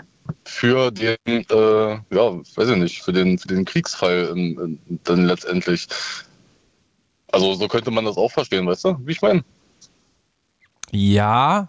für 0.44 0.90
den, 0.90 1.16
äh, 1.26 1.92
ja, 1.92 2.40
weiß 2.56 2.68
ich 2.70 2.76
nicht, 2.76 3.02
für 3.02 3.12
den, 3.12 3.38
für 3.38 3.48
den 3.48 3.64
Kriegsfall 3.64 4.30
ähm, 4.32 4.78
ähm, 4.88 4.98
dann 5.04 5.26
letztendlich. 5.26 5.86
Also 7.30 7.54
so 7.54 7.68
könnte 7.68 7.90
man 7.90 8.04
das 8.04 8.16
auch 8.16 8.30
verstehen, 8.30 8.66
weißt 8.66 8.84
du, 8.84 8.96
wie 9.04 9.12
ich 9.12 9.22
meine? 9.22 9.44
Ja, 10.90 11.68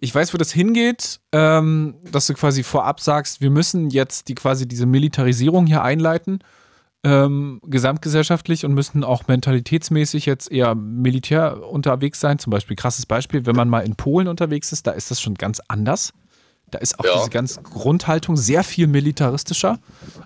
ich 0.00 0.14
weiß, 0.14 0.32
wo 0.32 0.38
das 0.38 0.50
hingeht, 0.50 1.20
ähm, 1.32 1.96
dass 2.10 2.26
du 2.26 2.34
quasi 2.34 2.62
vorab 2.62 3.00
sagst, 3.00 3.42
wir 3.42 3.50
müssen 3.50 3.90
jetzt 3.90 4.28
die 4.28 4.34
quasi 4.34 4.66
diese 4.66 4.86
Militarisierung 4.86 5.66
hier 5.66 5.82
einleiten, 5.82 6.40
ähm, 7.04 7.60
gesamtgesellschaftlich 7.64 8.64
und 8.64 8.74
müssen 8.74 9.04
auch 9.04 9.28
mentalitätsmäßig 9.28 10.26
jetzt 10.26 10.50
eher 10.50 10.74
militär 10.74 11.68
unterwegs 11.68 12.20
sein. 12.20 12.38
Zum 12.38 12.50
Beispiel, 12.50 12.76
krasses 12.76 13.06
Beispiel, 13.06 13.44
wenn 13.46 13.56
man 13.56 13.68
mal 13.68 13.80
in 13.80 13.94
Polen 13.94 14.26
unterwegs 14.26 14.72
ist, 14.72 14.86
da 14.86 14.92
ist 14.92 15.10
das 15.10 15.20
schon 15.20 15.34
ganz 15.34 15.60
anders. 15.68 16.12
Da 16.70 16.78
ist 16.78 16.98
auch 16.98 17.04
Ja. 17.04 17.16
diese 17.18 17.30
ganze 17.30 17.60
Grundhaltung 17.62 18.36
sehr 18.36 18.62
viel 18.64 18.86
militaristischer. 18.86 19.78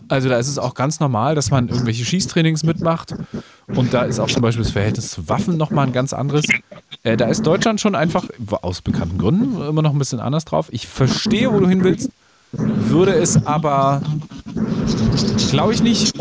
Also 0.09 0.29
da 0.29 0.37
ist 0.39 0.49
es 0.49 0.59
auch 0.59 0.75
ganz 0.75 1.01
normal, 1.01 1.35
dass 1.35 1.51
man 1.51 1.69
irgendwelche 1.69 2.05
Schießtrainings 2.05 2.63
mitmacht 2.65 3.15
Und 3.75 3.95
da 3.95 4.03
ist 4.03 4.21
auch 4.21 4.29
zum 4.29 4.43
Beispiel 4.43 4.63
das 4.63 4.73
Verhältnis 4.73 5.11
zu 5.11 5.29
Waffen 5.29 5.57
nochmal 5.57 5.87
ein 5.87 5.93
ganz 5.95 6.13
anderes. 6.13 6.45
Äh, 7.03 7.17
da 7.17 7.27
ist 7.27 7.47
Deutschland 7.47 7.81
schon 7.81 7.95
einfach, 7.95 8.27
aus 8.61 8.83
bekannten 8.83 9.17
Gründen, 9.17 9.61
immer 9.67 9.81
noch 9.81 9.93
ein 9.93 9.99
bisschen 9.99 10.21
anders 10.21 10.45
drauf. 10.45 10.69
Ich 10.71 10.87
verstehe, 10.87 11.51
wo 11.53 11.61
du 11.61 11.67
hin 11.69 11.83
willst, 11.83 12.11
würde 12.53 13.15
es 13.15 13.47
aber, 13.47 14.03
glaube 15.51 15.73
ich, 15.73 15.83
nicht 15.83 16.15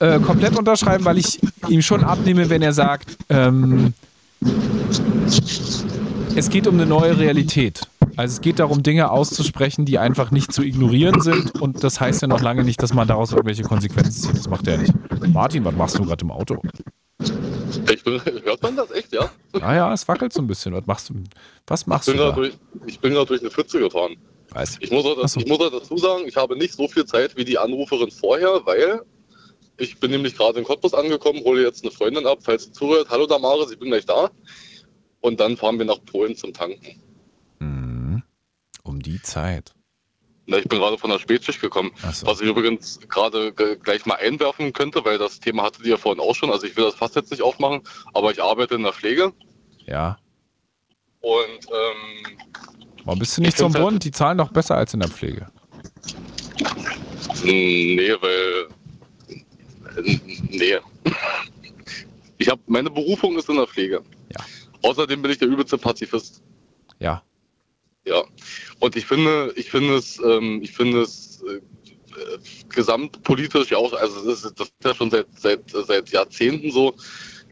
äh, 0.00 0.18
komplett 0.18 0.58
unterschreiben, 0.58 1.04
weil 1.04 1.18
ich 1.18 1.40
ihm 1.68 1.80
schon 1.80 2.02
abnehme, 2.02 2.50
wenn 2.50 2.60
er 2.62 2.72
sagt, 2.72 3.16
ähm, 3.28 3.94
es 6.36 6.50
geht 6.50 6.66
um 6.66 6.74
eine 6.74 6.86
neue 6.86 7.16
Realität. 7.18 7.86
Also 8.16 8.34
es 8.34 8.40
geht 8.40 8.58
darum, 8.58 8.82
Dinge 8.82 9.10
auszusprechen, 9.10 9.84
die 9.84 9.98
einfach 9.98 10.30
nicht 10.30 10.52
zu 10.52 10.62
ignorieren 10.62 11.20
sind. 11.20 11.60
Und 11.60 11.82
das 11.82 12.00
heißt 12.00 12.22
ja 12.22 12.28
noch 12.28 12.40
lange 12.40 12.64
nicht, 12.64 12.82
dass 12.82 12.94
man 12.94 13.08
daraus 13.08 13.32
irgendwelche 13.32 13.62
Konsequenzen 13.62 14.12
zieht. 14.12 14.36
Das 14.36 14.48
macht 14.48 14.66
er 14.68 14.78
nicht. 14.78 14.92
Martin, 15.32 15.64
was 15.64 15.74
machst 15.74 15.98
du 15.98 16.04
gerade 16.04 16.24
im 16.24 16.30
Auto? 16.30 16.60
Ich 17.90 18.04
bin, 18.04 18.20
hört 18.44 18.62
man 18.62 18.76
das 18.76 18.90
echt, 18.92 19.12
ja? 19.12 19.30
Naja, 19.52 19.92
es 19.92 20.06
wackelt 20.06 20.32
so 20.32 20.42
ein 20.42 20.46
bisschen. 20.46 20.74
Was 20.74 20.86
machst 20.86 21.10
du? 21.10 21.14
Was 21.66 21.86
machst 21.86 22.08
ich 22.08 22.14
bin 22.14 22.22
du 22.22 22.28
da? 22.28 22.34
Durch, 22.34 22.52
ich 22.86 23.00
bin 23.00 23.12
gerade 23.12 23.26
durch 23.26 23.40
eine 23.40 23.50
Pfütze 23.50 23.80
gefahren. 23.80 24.16
Weiß. 24.50 24.78
Ich 24.80 24.90
muss, 24.90 25.04
auch, 25.04 25.26
so. 25.26 25.40
ich 25.40 25.46
muss 25.46 25.60
auch 25.60 25.70
dazu 25.70 25.96
sagen, 25.96 26.24
ich 26.26 26.36
habe 26.36 26.56
nicht 26.56 26.74
so 26.74 26.86
viel 26.86 27.04
Zeit 27.06 27.36
wie 27.36 27.44
die 27.44 27.58
Anruferin 27.58 28.10
vorher, 28.10 28.64
weil 28.64 29.00
ich 29.76 29.98
bin 29.98 30.12
nämlich 30.12 30.36
gerade 30.36 30.60
in 30.60 30.64
Cottbus 30.64 30.94
angekommen, 30.94 31.40
hole 31.44 31.62
jetzt 31.62 31.82
eine 31.82 31.90
Freundin 31.90 32.26
ab, 32.26 32.38
falls 32.42 32.64
sie 32.64 32.72
zuhört. 32.72 33.08
Hallo 33.10 33.26
Damaris, 33.26 33.72
ich 33.72 33.78
bin 33.78 33.88
gleich 33.88 34.06
da. 34.06 34.30
Und 35.20 35.40
dann 35.40 35.56
fahren 35.56 35.78
wir 35.78 35.86
nach 35.86 36.04
Polen 36.04 36.36
zum 36.36 36.52
Tanken. 36.52 37.00
Um 38.84 39.00
die 39.02 39.20
Zeit. 39.20 39.74
Na, 40.46 40.58
ich 40.58 40.68
bin 40.68 40.78
gerade 40.78 40.98
von 40.98 41.08
der 41.10 41.18
Spätschicht 41.18 41.60
gekommen. 41.60 41.90
So. 42.12 42.26
Was 42.26 42.40
ich 42.42 42.46
übrigens 42.46 43.00
gerade 43.08 43.52
ge- 43.54 43.76
gleich 43.82 44.04
mal 44.04 44.16
einwerfen 44.16 44.72
könnte, 44.74 45.02
weil 45.04 45.16
das 45.18 45.40
Thema 45.40 45.62
hattet 45.62 45.82
ihr 45.84 45.92
ja 45.92 45.96
vorhin 45.96 46.20
auch 46.22 46.34
schon. 46.34 46.50
Also 46.50 46.66
ich 46.66 46.76
will 46.76 46.84
das 46.84 46.94
fast 46.94 47.16
jetzt 47.16 47.30
nicht 47.30 47.42
aufmachen, 47.42 47.80
aber 48.12 48.30
ich 48.30 48.42
arbeite 48.42 48.74
in 48.74 48.82
der 48.82 48.92
Pflege. 48.92 49.32
Ja. 49.86 50.18
Und 51.20 51.66
ähm, 51.68 52.38
Warum 53.04 53.18
bist 53.18 53.36
du 53.36 53.40
nicht 53.40 53.50
Ich 53.54 53.56
zum 53.56 53.68
find's 53.72 53.76
halt- 53.82 53.90
Bund? 53.92 54.04
Die 54.04 54.10
zahlen 54.10 54.36
doch 54.38 54.52
besser 54.52 54.76
als 54.76 54.92
in 54.92 55.00
der 55.00 55.08
Pflege. 55.08 55.46
nee, 57.42 58.12
weil. 58.20 58.68
Nee. 60.50 60.78
Ich 62.38 62.48
habe 62.48 62.60
meine 62.66 62.90
Berufung 62.90 63.38
ist 63.38 63.48
in 63.48 63.56
der 63.56 63.66
Pflege. 63.66 64.02
Ja. 64.30 64.44
Außerdem 64.82 65.22
bin 65.22 65.30
ich 65.30 65.38
der 65.38 65.48
übelste 65.48 65.78
Pazifist. 65.78 66.42
Ja. 66.98 67.22
Ja. 68.04 68.24
Und 68.80 68.96
ich 68.96 69.06
finde, 69.06 69.52
ich 69.56 69.70
finde 69.70 69.96
es, 69.96 70.20
ähm, 70.22 70.60
ich 70.62 70.72
finde 70.72 71.02
es 71.02 71.42
äh, 71.42 71.60
gesamtpolitisch 72.68 73.70
ja 73.70 73.78
auch, 73.78 73.92
also 73.92 74.24
das 74.24 74.44
ist, 74.44 74.60
das 74.60 74.68
ist 74.68 74.84
ja 74.84 74.94
schon 74.94 75.10
seit, 75.10 75.26
seit, 75.36 75.70
seit 75.70 76.10
Jahrzehnten 76.10 76.70
so, 76.70 76.94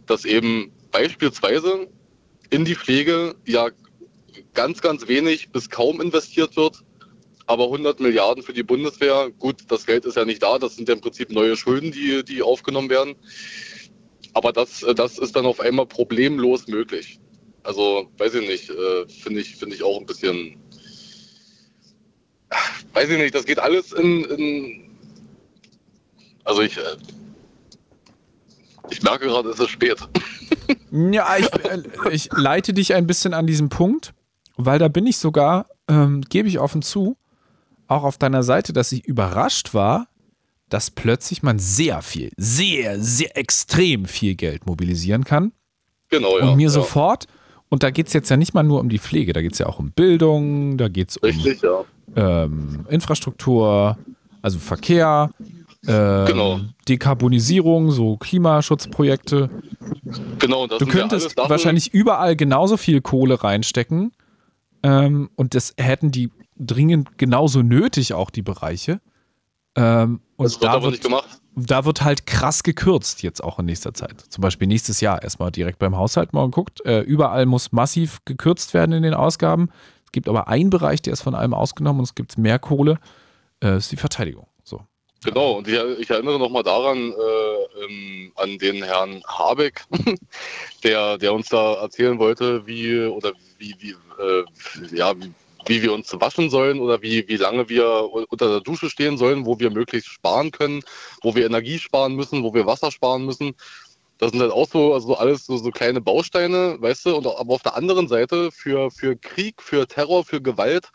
dass 0.06 0.24
eben 0.24 0.72
beispielsweise 0.90 1.88
in 2.50 2.64
die 2.64 2.74
Pflege 2.74 3.34
ja 3.46 3.70
ganz, 4.54 4.80
ganz 4.80 5.08
wenig 5.08 5.50
bis 5.50 5.70
kaum 5.70 6.00
investiert 6.00 6.56
wird. 6.56 6.82
Aber 7.46 7.64
100 7.64 7.98
Milliarden 7.98 8.42
für 8.42 8.52
die 8.52 8.62
Bundeswehr, 8.62 9.30
gut, 9.38 9.62
das 9.68 9.84
Geld 9.84 10.04
ist 10.04 10.16
ja 10.16 10.24
nicht 10.24 10.42
da, 10.42 10.58
das 10.58 10.76
sind 10.76 10.88
ja 10.88 10.94
im 10.94 11.00
Prinzip 11.00 11.30
neue 11.30 11.56
Schulden, 11.56 11.90
die, 11.90 12.22
die 12.24 12.42
aufgenommen 12.42 12.88
werden. 12.88 13.16
Aber 14.32 14.52
das, 14.52 14.84
das 14.94 15.18
ist 15.18 15.34
dann 15.34 15.44
auf 15.44 15.60
einmal 15.60 15.86
problemlos 15.86 16.68
möglich. 16.68 17.18
Also, 17.64 18.10
weiß 18.18 18.34
ich 18.34 18.48
nicht, 18.48 18.70
äh, 18.70 19.08
finde 19.08 19.40
ich, 19.40 19.56
finde 19.56 19.76
ich 19.76 19.82
auch 19.82 20.00
ein 20.00 20.06
bisschen, 20.06 20.56
weiß 22.92 23.08
ich 23.08 23.18
nicht, 23.18 23.34
das 23.34 23.44
geht 23.44 23.58
alles 23.58 23.92
in, 23.92 24.24
in 24.24 24.92
also 26.44 26.62
ich, 26.62 26.76
äh, 26.76 26.96
ich 28.90 29.02
merke 29.02 29.26
gerade, 29.26 29.50
es 29.50 29.60
ist 29.60 29.70
spät. 29.70 29.98
Ja, 30.94 31.36
ich, 31.38 31.50
äh, 31.64 31.82
ich 32.12 32.28
leite 32.32 32.74
dich 32.74 32.92
ein 32.92 33.06
bisschen 33.06 33.32
an 33.32 33.46
diesem 33.46 33.70
Punkt, 33.70 34.12
weil 34.56 34.78
da 34.78 34.88
bin 34.88 35.06
ich 35.06 35.16
sogar, 35.16 35.66
ähm, 35.88 36.20
gebe 36.28 36.48
ich 36.48 36.58
offen 36.58 36.82
zu, 36.82 37.16
auch 37.88 38.04
auf 38.04 38.18
deiner 38.18 38.42
Seite, 38.42 38.74
dass 38.74 38.92
ich 38.92 39.06
überrascht 39.06 39.72
war, 39.72 40.08
dass 40.68 40.90
plötzlich 40.90 41.42
man 41.42 41.58
sehr 41.58 42.02
viel, 42.02 42.30
sehr, 42.36 43.00
sehr 43.00 43.36
extrem 43.38 44.04
viel 44.04 44.34
Geld 44.34 44.66
mobilisieren 44.66 45.24
kann. 45.24 45.52
Genau, 46.10 46.38
ja. 46.38 46.50
und 46.50 46.56
mir 46.56 46.64
ja. 46.64 46.68
sofort, 46.68 47.26
und 47.72 47.82
da 47.82 47.90
geht 47.90 48.08
es 48.08 48.12
jetzt 48.12 48.28
ja 48.28 48.36
nicht 48.36 48.52
mal 48.52 48.62
nur 48.62 48.80
um 48.80 48.90
die 48.90 48.98
Pflege, 48.98 49.32
da 49.32 49.40
geht 49.40 49.54
es 49.54 49.58
ja 49.58 49.66
auch 49.66 49.78
um 49.78 49.92
Bildung, 49.92 50.76
da 50.76 50.88
geht 50.88 51.08
es 51.08 51.16
um 51.16 51.26
Richtig, 51.26 51.62
ja. 51.62 51.84
ähm, 52.44 52.84
Infrastruktur, 52.90 53.96
also 54.42 54.58
Verkehr, 54.58 55.30
ähm, 55.86 56.26
Genau. 56.26 56.60
Dekarbonisierung, 56.86 57.90
so 57.90 58.18
Klimaschutzprojekte. 58.18 59.48
Genau, 60.38 60.66
das 60.66 60.78
Du 60.80 60.84
ja 60.84 60.90
könntest 60.92 61.34
Sachen- 61.34 61.48
wahrscheinlich 61.50 61.94
überall 61.94 62.36
genauso 62.36 62.76
viel 62.76 63.00
Kohle 63.00 63.42
reinstecken. 63.42 64.12
Ähm, 64.82 65.30
und 65.36 65.54
das 65.54 65.74
hätten 65.78 66.10
die 66.10 66.30
dringend 66.58 67.16
genauso 67.16 67.62
nötig, 67.62 68.12
auch 68.12 68.28
die 68.30 68.42
Bereiche. 68.42 69.00
Ähm, 69.76 70.20
und 70.36 70.44
Das 70.44 70.54
wird 70.60 70.64
da, 70.64 70.72
aber 70.72 70.82
wird, 70.82 70.92
nicht 70.92 71.04
gemacht. 71.04 71.40
Da 71.54 71.84
wird 71.84 72.02
halt 72.02 72.26
krass 72.26 72.62
gekürzt 72.62 73.22
jetzt 73.22 73.42
auch 73.42 73.58
in 73.58 73.66
nächster 73.66 73.92
Zeit. 73.94 74.20
Zum 74.28 74.42
Beispiel 74.42 74.66
nächstes 74.68 75.00
Jahr 75.00 75.22
erstmal 75.22 75.50
direkt 75.50 75.78
beim 75.78 75.96
Haushalt 75.96 76.32
mal 76.32 76.46
geguckt. 76.46 76.84
Äh, 76.84 77.00
überall 77.00 77.46
muss 77.46 77.72
massiv 77.72 78.20
gekürzt 78.24 78.74
werden 78.74 78.92
in 78.92 79.02
den 79.02 79.14
Ausgaben. 79.14 79.70
Es 80.06 80.12
gibt 80.12 80.28
aber 80.28 80.48
einen 80.48 80.70
Bereich, 80.70 81.02
der 81.02 81.12
ist 81.12 81.22
von 81.22 81.34
allem 81.34 81.54
ausgenommen 81.54 82.00
und 82.00 82.04
es 82.04 82.14
gibt 82.14 82.38
mehr 82.38 82.58
Kohle. 82.58 82.98
Äh, 83.62 83.76
ist 83.76 83.92
die 83.92 83.96
Verteidigung. 83.96 84.46
So. 84.64 84.80
Genau, 85.24 85.52
und 85.52 85.68
ich, 85.68 85.78
ich 86.00 86.10
erinnere 86.10 86.38
nochmal 86.38 86.62
daran, 86.62 87.12
äh, 87.12 87.84
ähm, 87.84 88.32
an 88.36 88.58
den 88.58 88.82
Herrn 88.82 89.22
Habeck, 89.26 89.84
der, 90.84 91.18
der 91.18 91.32
uns 91.32 91.48
da 91.48 91.74
erzählen 91.74 92.18
wollte, 92.18 92.66
wie 92.66 92.98
oder 93.06 93.32
wie, 93.58 93.74
wie, 93.78 93.90
äh, 93.90 94.44
ja, 94.96 95.14
wie, 95.16 95.32
wie 95.66 95.82
wir 95.82 95.92
uns 95.92 96.12
waschen 96.20 96.50
sollen 96.50 96.80
oder 96.80 97.02
wie, 97.02 97.26
wie 97.28 97.36
lange 97.36 97.68
wir 97.68 98.08
unter 98.28 98.48
der 98.48 98.60
Dusche 98.60 98.90
stehen 98.90 99.16
sollen, 99.16 99.46
wo 99.46 99.58
wir 99.58 99.70
möglichst 99.70 100.10
sparen 100.10 100.50
können, 100.50 100.82
wo 101.22 101.34
wir 101.34 101.46
Energie 101.46 101.78
sparen 101.78 102.14
müssen, 102.14 102.42
wo 102.42 102.54
wir 102.54 102.66
Wasser 102.66 102.90
sparen 102.90 103.24
müssen. 103.24 103.54
Das 104.18 104.30
sind 104.30 104.40
halt 104.40 104.52
auch 104.52 104.68
so, 104.68 104.94
also 104.94 105.08
so 105.08 105.16
alles 105.16 105.46
so, 105.46 105.56
so 105.56 105.70
kleine 105.70 106.00
Bausteine, 106.00 106.76
weißt 106.80 107.06
du, 107.06 107.16
und 107.16 107.26
aber 107.26 107.54
auf 107.54 107.62
der 107.62 107.76
anderen 107.76 108.08
Seite 108.08 108.50
für, 108.52 108.90
für 108.90 109.16
Krieg, 109.16 109.60
für 109.62 109.86
Terror, 109.86 110.24
für 110.24 110.40
Gewalt, 110.40 110.90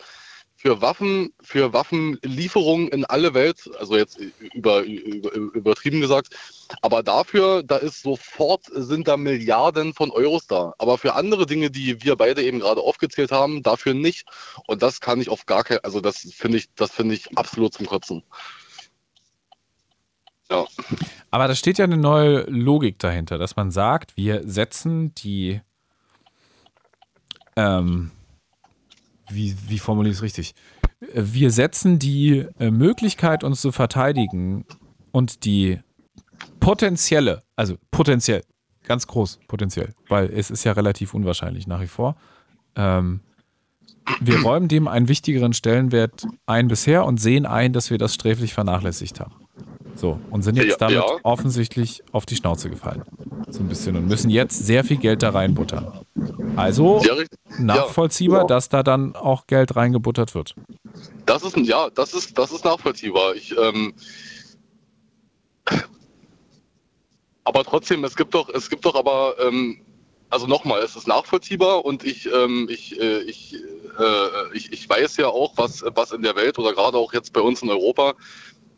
für 0.57 0.81
Waffen, 0.81 1.31
für 1.39 1.71
Waffenlieferungen 1.71 2.87
in 2.87 3.05
alle 3.05 3.35
Welt, 3.35 3.69
also 3.79 3.95
jetzt 3.95 4.17
über, 4.53 4.81
über, 4.81 5.31
übertrieben 5.31 6.01
gesagt, 6.01 6.35
aber 6.81 7.03
dafür, 7.03 7.61
da 7.61 7.77
ist 7.77 8.01
sofort, 8.01 8.65
sind 8.73 9.07
da 9.07 9.17
Milliarden 9.17 9.93
von 9.93 10.09
Euros 10.09 10.47
da. 10.47 10.73
Aber 10.79 10.97
für 10.97 11.13
andere 11.13 11.45
Dinge, 11.45 11.69
die 11.69 12.03
wir 12.03 12.15
beide 12.15 12.41
eben 12.41 12.59
gerade 12.59 12.81
aufgezählt 12.81 13.31
haben, 13.31 13.61
dafür 13.61 13.93
nicht. 13.93 14.25
Und 14.65 14.81
das 14.81 14.99
kann 14.99 15.21
ich 15.21 15.29
auf 15.29 15.45
gar 15.45 15.63
keinen, 15.63 15.83
also 15.83 16.01
das 16.01 16.27
finde 16.35 16.57
ich, 16.57 16.73
das 16.73 16.91
finde 16.91 17.13
ich 17.13 17.37
absolut 17.37 17.73
zum 17.73 17.85
Kotzen. 17.85 18.23
Ja, 20.49 20.65
Aber 21.29 21.47
da 21.47 21.53
steht 21.55 21.77
ja 21.77 21.85
eine 21.85 21.97
neue 21.97 22.41
Logik 22.49 22.97
dahinter, 22.97 23.37
dass 23.37 23.55
man 23.55 23.69
sagt, 23.69 24.17
wir 24.17 24.41
setzen 24.43 25.13
die, 25.13 25.61
ähm, 27.55 28.11
wie, 29.29 29.55
wie 29.67 29.79
formuliere 29.79 30.11
ich 30.11 30.17
es 30.17 30.23
richtig? 30.23 30.55
Wir 31.13 31.51
setzen 31.51 31.99
die 31.99 32.45
äh, 32.59 32.71
Möglichkeit, 32.71 33.43
uns 33.43 33.61
zu 33.61 33.71
verteidigen 33.71 34.65
und 35.11 35.45
die 35.45 35.79
potenzielle, 36.59 37.43
also 37.55 37.75
potenziell, 37.91 38.43
ganz 38.83 39.05
groß 39.07 39.39
potenziell, 39.47 39.93
weil 40.07 40.31
es 40.31 40.49
ist 40.49 40.63
ja 40.63 40.71
relativ 40.71 41.13
unwahrscheinlich 41.13 41.67
nach 41.67 41.81
wie 41.81 41.87
vor. 41.87 42.15
Ähm, 42.75 43.21
wir 44.21 44.41
räumen 44.41 44.67
dem 44.67 44.87
einen 44.87 45.09
wichtigeren 45.09 45.53
Stellenwert 45.53 46.25
ein 46.45 46.67
bisher 46.67 47.05
und 47.05 47.19
sehen 47.19 47.45
ein, 47.45 47.73
dass 47.73 47.91
wir 47.91 47.97
das 47.97 48.13
sträflich 48.13 48.53
vernachlässigt 48.53 49.19
haben. 49.19 49.35
So, 49.97 50.19
und 50.29 50.43
sind 50.43 50.57
jetzt 50.57 50.69
Ja, 50.69 50.77
damit 50.77 50.97
ja. 50.97 51.17
offensichtlich 51.23 52.03
auf 52.11 52.27
die 52.27 52.35
Schnauze 52.35 52.69
gefallen. 52.69 53.03
So 53.49 53.61
ein 53.61 53.67
bisschen 53.67 53.95
und 53.95 54.07
müssen 54.07 54.29
jetzt 54.29 54.65
sehr 54.65 54.83
viel 54.83 54.97
Geld 54.97 55.23
da 55.23 55.31
reinbuttern. 55.31 55.91
Also 56.55 56.97
richtig. 56.97 57.27
nachvollziehbar, 57.57 58.41
Ja. 58.41 58.45
dass 58.45 58.69
da 58.69 58.83
dann 58.83 59.15
auch 59.15 59.47
Geld 59.47 59.75
reingebuttert 59.75 60.35
wird. 60.35 60.53
Das 61.25 61.43
ist 61.43 61.57
ja, 61.57 61.89
das 61.89 62.13
ist, 62.13 62.37
das 62.37 62.51
ist 62.51 62.63
nachvollziehbar. 62.63 63.33
Ich, 63.35 63.55
ähm, 63.57 63.93
aber 67.43 67.63
trotzdem, 67.63 68.03
es 68.03 68.15
gibt 68.15 68.33
doch, 68.33 68.49
es 68.49 68.69
gibt 68.69 68.85
doch 68.85 68.95
aber, 68.95 69.35
ähm, 69.39 69.79
also 70.29 70.45
nochmal, 70.45 70.81
es 70.81 70.95
ist 70.95 71.07
nachvollziehbar 71.07 71.85
und 71.85 72.03
ich, 72.03 72.29
ähm, 72.31 72.67
ich, 72.69 72.99
äh, 72.99 73.19
ich, 73.21 73.55
äh, 73.55 74.53
ich, 74.55 74.71
ich 74.73 74.87
weiß 74.89 75.17
ja 75.17 75.27
auch, 75.29 75.53
was, 75.55 75.83
was 75.95 76.11
in 76.11 76.21
der 76.21 76.35
Welt 76.35 76.59
oder 76.59 76.73
gerade 76.73 76.97
auch 76.97 77.13
jetzt 77.13 77.33
bei 77.33 77.41
uns 77.41 77.61
in 77.61 77.69
Europa, 77.69 78.13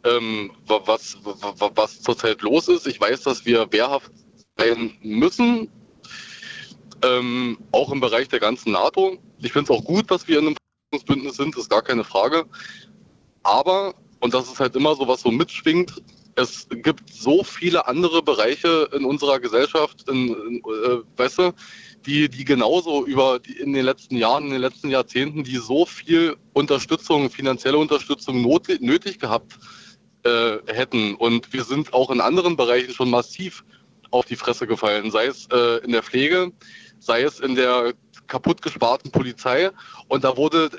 ähm, 0.03 0.51
wa- 0.67 0.81
was, 0.85 1.17
wa- 1.23 1.53
wa- 1.57 1.71
was 1.75 2.01
zurzeit 2.01 2.41
los 2.41 2.67
ist. 2.67 2.87
Ich 2.87 2.99
weiß, 2.99 3.23
dass 3.23 3.45
wir 3.45 3.71
wehrhaft 3.71 4.11
sein 4.57 4.93
müssen, 5.01 5.69
ähm, 7.03 7.57
auch 7.71 7.91
im 7.91 7.99
Bereich 7.99 8.27
der 8.27 8.39
ganzen 8.39 8.71
NATO. 8.71 9.17
Ich 9.41 9.53
finde 9.53 9.71
es 9.71 9.79
auch 9.79 9.83
gut, 9.83 10.09
dass 10.11 10.27
wir 10.27 10.39
in 10.39 10.47
einem 10.47 10.55
Bündnis 11.05 11.37
sind, 11.37 11.55
ist 11.57 11.69
gar 11.69 11.81
keine 11.81 12.03
Frage. 12.03 12.45
Aber, 13.43 13.93
und 14.19 14.33
das 14.33 14.51
ist 14.51 14.59
halt 14.59 14.75
immer 14.75 14.95
so, 14.95 15.07
was 15.07 15.21
so 15.21 15.31
mitschwingt, 15.31 16.01
es 16.35 16.67
gibt 16.69 17.09
so 17.13 17.43
viele 17.43 17.87
andere 17.87 18.21
Bereiche 18.21 18.89
in 18.93 19.03
unserer 19.03 19.39
Gesellschaft, 19.39 20.09
in, 20.09 20.29
in, 20.29 20.55
äh, 20.57 20.99
weißt 21.17 21.39
du, 21.39 21.53
die, 22.05 22.29
die 22.29 22.45
genauso 22.45 23.05
über 23.05 23.39
die, 23.39 23.57
in 23.59 23.73
den 23.73 23.83
letzten 23.83 24.15
Jahren, 24.15 24.45
in 24.45 24.51
den 24.51 24.61
letzten 24.61 24.89
Jahrzehnten, 24.89 25.43
die 25.43 25.57
so 25.57 25.85
viel 25.85 26.37
Unterstützung, 26.53 27.29
finanzielle 27.29 27.77
Unterstützung 27.77 28.41
not, 28.41 28.67
nötig 28.79 29.19
gehabt 29.19 29.59
äh, 30.23 30.57
hätten. 30.67 31.15
Und 31.15 31.53
wir 31.53 31.63
sind 31.63 31.93
auch 31.93 32.09
in 32.09 32.21
anderen 32.21 32.55
Bereichen 32.55 32.93
schon 32.93 33.09
massiv 33.09 33.63
auf 34.11 34.25
die 34.25 34.35
Fresse 34.35 34.67
gefallen, 34.67 35.11
sei 35.11 35.27
es 35.27 35.47
äh, 35.51 35.83
in 35.83 35.91
der 35.91 36.03
Pflege, 36.03 36.51
sei 36.99 37.21
es 37.21 37.39
in 37.39 37.55
der 37.55 37.93
kaputt 38.27 38.61
gesparten 38.61 39.11
Polizei. 39.11 39.71
Und 40.07 40.23
da 40.23 40.37
wurde, 40.37 40.69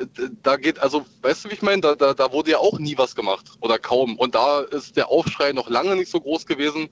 da 0.42 0.56
geht, 0.56 0.78
also, 0.78 1.04
weißt 1.22 1.44
du, 1.44 1.50
wie 1.50 1.54
ich 1.54 1.62
meine? 1.62 1.82
Da, 1.82 1.94
da, 1.94 2.14
da 2.14 2.32
wurde 2.32 2.52
ja 2.52 2.58
auch 2.58 2.78
nie 2.78 2.96
was 2.96 3.14
gemacht 3.14 3.46
oder 3.60 3.78
kaum. 3.78 4.16
Und 4.16 4.34
da 4.34 4.60
ist 4.60 4.96
der 4.96 5.08
Aufschrei 5.08 5.52
noch 5.52 5.68
lange 5.68 5.96
nicht 5.96 6.10
so 6.10 6.20
groß 6.20 6.46
gewesen, 6.46 6.88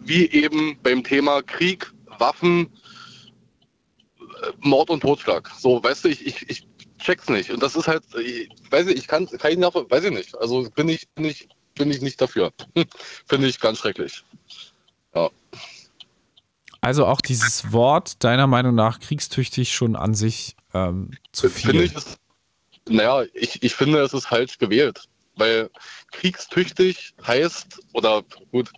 wie 0.00 0.30
eben 0.30 0.78
beim 0.82 1.02
Thema 1.02 1.42
Krieg, 1.42 1.92
Waffen, 2.18 2.70
äh, 4.20 4.52
Mord 4.60 4.90
und 4.90 5.00
Totschlag. 5.00 5.50
So, 5.58 5.82
weißt 5.82 6.04
du, 6.04 6.08
ich, 6.08 6.26
ich, 6.26 6.48
ich 6.50 6.66
check's 6.98 7.28
nicht. 7.28 7.50
Und 7.50 7.62
das 7.62 7.76
ist 7.76 7.88
halt, 7.88 8.02
ich, 8.20 8.48
weiß 8.70 8.88
ich, 8.88 8.96
ich 8.96 9.08
kann, 9.08 9.26
kann 9.26 9.52
ich 9.52 9.58
nach, 9.58 9.74
weiß 9.74 10.04
ich 10.04 10.12
nicht. 10.12 10.36
Also 10.36 10.68
bin 10.74 10.88
ich, 10.88 11.08
bin 11.14 11.24
ich, 11.24 11.48
bin 11.76 11.90
ich 11.90 12.02
nicht 12.02 12.20
dafür. 12.20 12.52
Finde 13.26 13.46
ich 13.46 13.60
ganz 13.60 13.78
schrecklich. 13.78 14.24
Ja. 15.14 15.30
Also 16.80 17.06
auch 17.06 17.20
dieses 17.20 17.72
Wort 17.72 18.22
deiner 18.22 18.46
Meinung 18.46 18.74
nach 18.74 19.00
kriegstüchtig 19.00 19.72
schon 19.72 19.96
an 19.96 20.14
sich 20.14 20.56
ähm, 20.74 21.12
zu 21.32 21.48
viel. 21.48 21.70
Finde 21.70 21.84
ich 21.84 21.94
es, 21.94 22.18
naja, 22.88 23.24
ich, 23.34 23.62
ich 23.62 23.74
finde, 23.74 24.00
es 24.00 24.12
ist 24.12 24.26
falsch 24.26 24.58
gewählt. 24.58 25.08
Weil 25.36 25.70
kriegstüchtig 26.12 27.14
heißt, 27.26 27.80
oder 27.92 28.22
gut, 28.52 28.72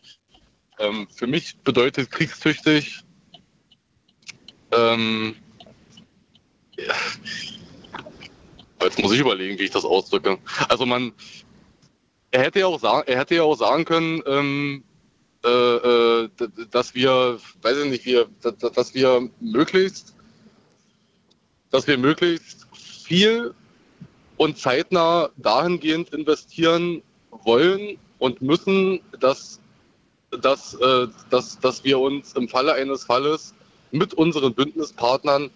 ähm, 0.78 1.06
für 1.14 1.26
mich 1.26 1.56
bedeutet 1.58 2.10
kriegstüchtig, 2.10 3.04
ähm, 4.72 5.36
ja, 6.76 6.94
jetzt 8.82 8.98
muss 8.98 9.12
ich 9.12 9.20
überlegen, 9.20 9.58
wie 9.58 9.64
ich 9.64 9.70
das 9.70 9.84
ausdrücke. 9.84 10.38
Also 10.68 10.86
man, 10.86 11.12
er 12.30 12.42
hätte 12.42 12.60
ja 12.60 12.66
auch 12.66 12.80
sagen, 12.80 13.08
er 13.08 13.18
hätte 13.18 13.34
ja 13.36 13.42
auch 13.42 13.56
sagen 13.56 13.84
können, 13.84 14.22
ähm, 14.26 14.84
äh, 15.44 15.48
äh, 15.48 16.28
dass 16.70 16.94
wir, 16.94 17.38
weiß 17.62 17.78
ich 17.78 17.90
nicht, 17.90 18.04
wir, 18.04 18.28
dass 18.42 18.94
wir 18.94 19.28
möglichst, 19.40 20.14
dass 21.70 21.86
wir 21.86 21.96
möglichst 21.96 22.66
viel 22.72 23.54
und 24.36 24.58
zeitnah 24.58 25.30
dahingehend 25.36 26.10
investieren 26.10 27.02
wollen 27.30 27.98
und 28.18 28.42
müssen, 28.42 29.00
dass, 29.20 29.60
dass, 30.30 30.74
äh, 30.74 31.06
dass, 31.30 31.58
dass 31.60 31.84
wir 31.84 31.98
uns 31.98 32.32
im 32.34 32.48
Falle 32.48 32.74
eines 32.74 33.04
Falles 33.04 33.54
mit 33.90 34.14
unseren 34.14 34.54
Bündnispartnern 34.54 35.50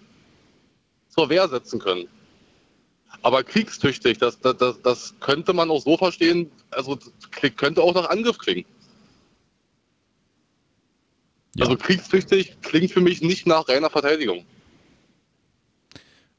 zur 1.08 1.28
Wehr 1.28 1.48
setzen 1.48 1.78
können. 1.78 2.08
Aber 3.20 3.44
kriegstüchtig, 3.44 4.18
das, 4.18 4.40
das, 4.40 4.80
das 4.82 5.14
könnte 5.20 5.52
man 5.52 5.70
auch 5.70 5.82
so 5.82 5.96
verstehen, 5.96 6.50
also 6.70 6.98
könnte 7.56 7.82
auch 7.82 7.94
nach 7.94 8.08
Angriff 8.08 8.38
klingen. 8.38 8.64
Ja. 11.54 11.66
Also 11.66 11.76
kriegstüchtig 11.76 12.56
klingt 12.62 12.90
für 12.90 13.00
mich 13.00 13.20
nicht 13.20 13.46
nach 13.46 13.68
reiner 13.68 13.90
Verteidigung. 13.90 14.46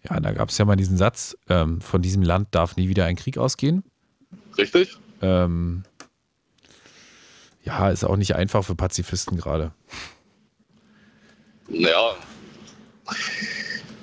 Ja, 0.09 0.19
da 0.19 0.31
gab 0.33 0.49
es 0.49 0.57
ja 0.57 0.65
mal 0.65 0.75
diesen 0.75 0.97
Satz, 0.97 1.37
ähm, 1.47 1.79
von 1.79 2.01
diesem 2.01 2.23
Land 2.23 2.49
darf 2.51 2.75
nie 2.75 2.89
wieder 2.89 3.05
ein 3.05 3.15
Krieg 3.15 3.37
ausgehen. 3.37 3.83
Richtig. 4.57 4.97
Ähm, 5.21 5.83
ja, 7.63 7.89
ist 7.89 8.03
auch 8.03 8.17
nicht 8.17 8.35
einfach 8.35 8.65
für 8.65 8.75
Pazifisten 8.75 9.37
gerade. 9.37 9.71
Ja. 11.69 12.15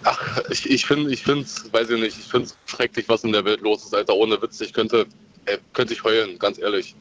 Ach, 0.05 0.40
ich, 0.51 0.68
ich 0.68 0.86
finde, 0.86 1.12
ich 1.12 1.22
finde 1.22 1.46
weiß 1.72 1.90
ich 1.90 2.01
nicht, 2.01 2.18
ich 2.18 2.26
finde 2.26 2.46
es 2.46 2.57
schrecklich, 2.66 3.09
was 3.09 3.24
in 3.24 3.32
der 3.32 3.44
Welt 3.44 3.61
los 3.61 3.84
ist, 3.84 3.94
Alter. 3.94 4.14
Ohne 4.14 4.40
Witz, 4.40 4.61
ich 4.61 4.72
könnte, 4.72 5.07
äh, 5.44 5.59
könnte 5.72 5.92
ich 5.92 6.03
heulen, 6.05 6.38
ganz 6.38 6.59
ehrlich. 6.59 6.94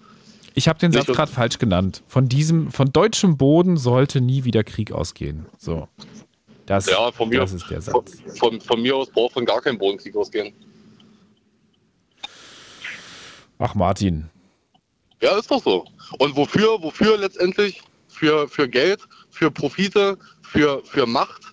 Ich 0.56 0.68
habe 0.68 0.80
den 0.80 0.92
Satz 0.92 1.06
gerade 1.06 1.32
falsch 1.32 1.58
genannt. 1.60 2.04
Von 2.08 2.28
diesem, 2.28 2.72
von 2.72 2.92
deutschem 2.92 3.38
Boden 3.38 3.78
sollte 3.78 4.20
nie 4.20 4.44
wieder 4.44 4.64
Krieg 4.64 4.92
ausgehen. 4.92 5.46
So. 5.58 5.88
Das, 6.66 6.88
ja, 6.88 7.12
von 7.12 7.30
mir, 7.30 7.40
das 7.40 7.54
ist 7.54 7.70
der 7.70 7.82
Satz. 7.82 8.20
Von, 8.20 8.36
von, 8.36 8.62
von 8.62 8.82
mir 8.82 8.96
aus 8.96 9.10
braucht 9.10 9.34
von 9.34 9.46
gar 9.46 9.62
kein 9.62 9.78
Bodenkrieg 9.78 10.16
ausgehen. 10.16 10.54
Ach, 13.58 13.76
Martin. 13.76 14.30
Ja, 15.22 15.38
ist 15.38 15.52
doch 15.52 15.64
so. 15.64 15.86
Und 16.18 16.36
wofür, 16.36 16.82
wofür 16.82 17.18
letztendlich? 17.18 17.82
Für, 18.08 18.48
für 18.48 18.68
Geld, 18.68 19.02
für 19.30 19.50
Profite, 19.50 20.18
für, 20.42 20.84
für 20.84 21.06
Macht, 21.06 21.49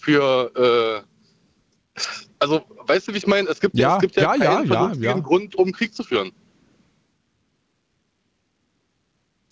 für 0.00 1.04
äh, 1.04 2.02
also 2.38 2.62
weißt 2.86 3.08
du, 3.08 3.12
wie 3.12 3.18
ich 3.18 3.26
meine? 3.26 3.48
Es 3.48 3.60
gibt 3.60 3.76
ja, 3.76 3.96
es 3.96 4.00
gibt 4.00 4.16
ja, 4.16 4.34
ja 4.34 4.38
keinen 4.38 4.70
ja, 4.70 4.92
ja, 4.94 5.18
Grund, 5.18 5.54
um 5.54 5.72
Krieg 5.72 5.94
zu 5.94 6.02
führen. 6.02 6.32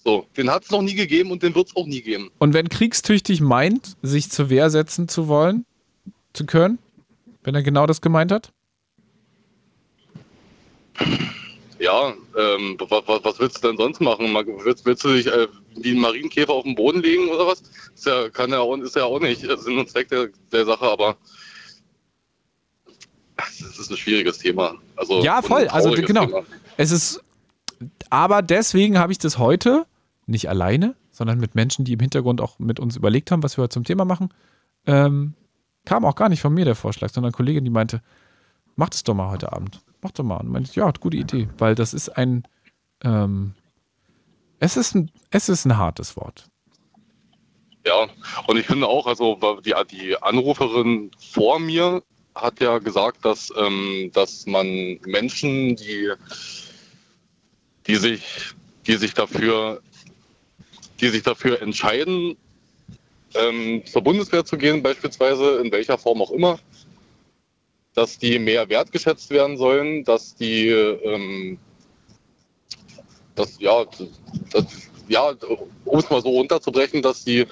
So, 0.04 0.26
den 0.36 0.50
hat 0.50 0.64
es 0.64 0.70
noch 0.70 0.80
nie 0.80 0.94
gegeben 0.94 1.30
und 1.30 1.42
den 1.42 1.54
wird 1.54 1.68
es 1.68 1.76
auch 1.76 1.86
nie 1.86 2.00
geben. 2.00 2.30
Und 2.38 2.54
wenn 2.54 2.68
kriegstüchtig 2.68 3.40
meint, 3.40 3.96
sich 4.00 4.30
zur 4.30 4.48
Wehr 4.48 4.70
setzen 4.70 5.08
zu 5.08 5.28
wollen, 5.28 5.66
zu 6.32 6.46
können, 6.46 6.78
wenn 7.42 7.54
er 7.54 7.62
genau 7.62 7.86
das 7.86 8.00
gemeint 8.00 8.32
hat? 8.32 8.50
Ja, 11.78 12.14
ähm, 12.36 12.76
was, 12.78 13.02
was, 13.06 13.38
willst 13.38 13.62
du 13.62 13.68
denn 13.68 13.76
sonst 13.76 14.00
machen? 14.00 14.34
Willst, 14.64 14.86
willst 14.86 15.04
du 15.04 15.12
dich 15.12 15.26
äh, 15.26 15.46
wie 15.82 15.92
ein 15.92 16.00
Marienkäfer 16.00 16.52
auf 16.52 16.64
den 16.64 16.74
Boden 16.74 17.02
legen 17.02 17.28
oder 17.28 17.46
was? 17.46 17.62
Ist 17.94 18.06
ja, 18.06 18.28
kann 18.30 18.50
ja 18.50 18.60
auch, 18.60 18.76
ist 18.76 18.96
ja 18.96 19.04
auch 19.04 19.20
nicht 19.20 19.40
Sinn 19.40 19.78
und 19.78 19.88
Zweck 19.88 20.08
der, 20.08 20.28
der 20.52 20.64
Sache, 20.64 20.84
aber 20.84 21.16
es 23.36 23.78
ist 23.78 23.90
ein 23.90 23.96
schwieriges 23.96 24.38
Thema. 24.38 24.74
Also 24.96 25.22
ja, 25.22 25.42
voll. 25.42 25.68
Also 25.68 25.90
genau. 25.92 26.26
Thema. 26.26 26.42
Es 26.76 26.90
ist, 26.90 27.22
aber 28.10 28.42
deswegen 28.42 28.98
habe 28.98 29.12
ich 29.12 29.18
das 29.18 29.38
heute 29.38 29.86
nicht 30.26 30.48
alleine, 30.48 30.94
sondern 31.10 31.38
mit 31.38 31.54
Menschen, 31.54 31.84
die 31.84 31.94
im 31.94 32.00
Hintergrund 32.00 32.40
auch 32.40 32.58
mit 32.58 32.80
uns 32.80 32.96
überlegt 32.96 33.30
haben, 33.30 33.42
was 33.42 33.56
wir 33.56 33.62
heute 33.62 33.74
zum 33.74 33.84
Thema 33.84 34.04
machen. 34.04 34.32
Ähm, 34.86 35.34
kam 35.84 36.04
auch 36.04 36.14
gar 36.14 36.28
nicht 36.28 36.40
von 36.40 36.52
mir 36.52 36.64
der 36.64 36.74
Vorschlag, 36.74 37.10
sondern 37.10 37.30
eine 37.30 37.36
Kollegin, 37.36 37.64
die 37.64 37.70
meinte, 37.70 38.02
mach 38.76 38.90
das 38.90 39.04
doch 39.04 39.14
mal 39.14 39.30
heute 39.30 39.52
Abend. 39.52 39.80
Mach 40.02 40.10
doch 40.12 40.24
mal. 40.24 40.36
Und 40.36 40.50
meinte, 40.50 40.72
ja, 40.74 40.90
gute 41.00 41.16
Idee, 41.16 41.48
weil 41.58 41.74
das 41.74 41.94
ist 41.94 42.10
ein, 42.10 42.44
ähm, 43.02 43.54
es 44.60 44.76
ist 44.76 44.94
ein, 44.94 45.10
es 45.30 45.48
ist 45.48 45.64
ein 45.64 45.76
hartes 45.76 46.16
Wort. 46.16 46.46
Ja, 47.86 48.08
und 48.46 48.56
ich 48.56 48.66
finde 48.66 48.86
auch, 48.86 49.06
also 49.06 49.38
die, 49.64 49.74
die 49.90 50.20
Anruferin 50.20 51.10
vor 51.18 51.58
mir 51.58 52.02
hat 52.34 52.60
ja 52.60 52.78
gesagt, 52.78 53.24
dass, 53.24 53.52
ähm, 53.56 54.10
dass 54.12 54.46
man 54.46 55.00
Menschen, 55.06 55.76
die, 55.76 56.12
die, 57.86 57.96
sich, 57.96 58.22
die 58.86 58.96
sich 58.96 59.14
dafür 59.14 59.80
die 61.00 61.08
sich 61.08 61.22
dafür 61.22 61.62
entscheiden, 61.62 62.36
ähm, 63.34 63.82
zur 63.86 64.02
Bundeswehr 64.02 64.44
zu 64.44 64.56
gehen, 64.56 64.82
beispielsweise, 64.82 65.58
in 65.58 65.70
welcher 65.70 65.98
Form 65.98 66.22
auch 66.22 66.30
immer, 66.30 66.58
dass 67.94 68.18
die 68.18 68.38
mehr 68.38 68.68
wertgeschätzt 68.68 69.30
werden 69.30 69.56
sollen, 69.56 70.04
dass 70.04 70.34
die, 70.34 70.68
ähm, 70.68 71.58
das, 73.38 73.58
ja, 73.58 73.84
das, 74.50 74.64
ja, 75.08 75.32
um 75.84 75.98
es 75.98 76.10
mal 76.10 76.22
so 76.22 76.30
runterzubrechen, 76.30 77.02
dass 77.02 77.24
die 77.24 77.46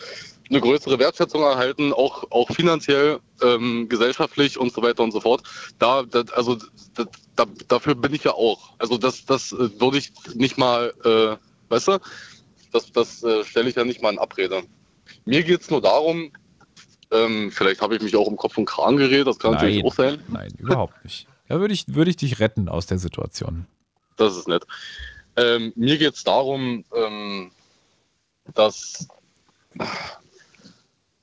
eine 0.49 0.61
größere 0.61 0.99
Wertschätzung 0.99 1.43
erhalten, 1.43 1.93
auch, 1.93 2.30
auch 2.30 2.49
finanziell, 2.51 3.18
ähm, 3.43 3.89
gesellschaftlich 3.89 4.59
und 4.59 4.72
so 4.72 4.82
weiter 4.82 5.03
und 5.03 5.12
so 5.12 5.20
fort. 5.20 5.43
Da, 5.78 6.05
das, 6.05 6.30
also 6.32 6.57
das, 6.95 7.07
da, 7.34 7.47
dafür 7.68 7.95
bin 7.95 8.14
ich 8.14 8.24
ja 8.24 8.32
auch. 8.32 8.72
Also 8.78 8.97
das, 8.97 9.24
das 9.24 9.53
würde 9.53 9.99
ich 9.99 10.12
nicht 10.34 10.57
mal, 10.57 10.93
äh, 11.05 11.37
weißt 11.72 11.89
du, 11.89 11.99
das, 12.72 12.93
das 12.93 13.22
äh, 13.22 13.45
stelle 13.45 13.68
ich 13.68 13.76
ja 13.76 13.84
nicht 13.84 14.03
mal 14.03 14.12
in 14.12 14.18
Abrede. 14.18 14.62
Mir 15.24 15.43
geht 15.43 15.62
es 15.62 15.70
nur 15.70 15.80
darum, 15.80 16.32
ähm, 17.11 17.51
vielleicht 17.51 17.80
habe 17.80 17.97
ich 17.97 18.03
mich 18.03 18.14
auch 18.16 18.28
im 18.28 18.37
Kopf 18.37 18.59
und 18.59 18.66
Kran 18.66 18.97
geredet, 18.97 19.26
das 19.26 19.39
kann 19.39 19.53
nein, 19.53 19.62
natürlich 19.62 19.84
auch 19.84 19.95
sein. 19.95 20.22
Nein, 20.28 20.53
überhaupt 20.59 21.05
nicht. 21.05 21.26
Ja, 21.49 21.61
würde 21.61 21.74
ich, 21.74 21.84
würde 21.89 22.11
ich 22.11 22.16
dich 22.16 22.41
retten 22.41 22.68
aus 22.68 22.87
der 22.87 22.99
Situation. 22.99 23.66
Das 24.16 24.37
ist 24.37 24.49
nett. 24.49 24.66
Ähm, 25.37 25.72
mir 25.76 25.99
geht 25.99 26.14
es 26.14 26.24
darum, 26.24 26.84
ähm, 26.95 27.51
dass 28.55 29.09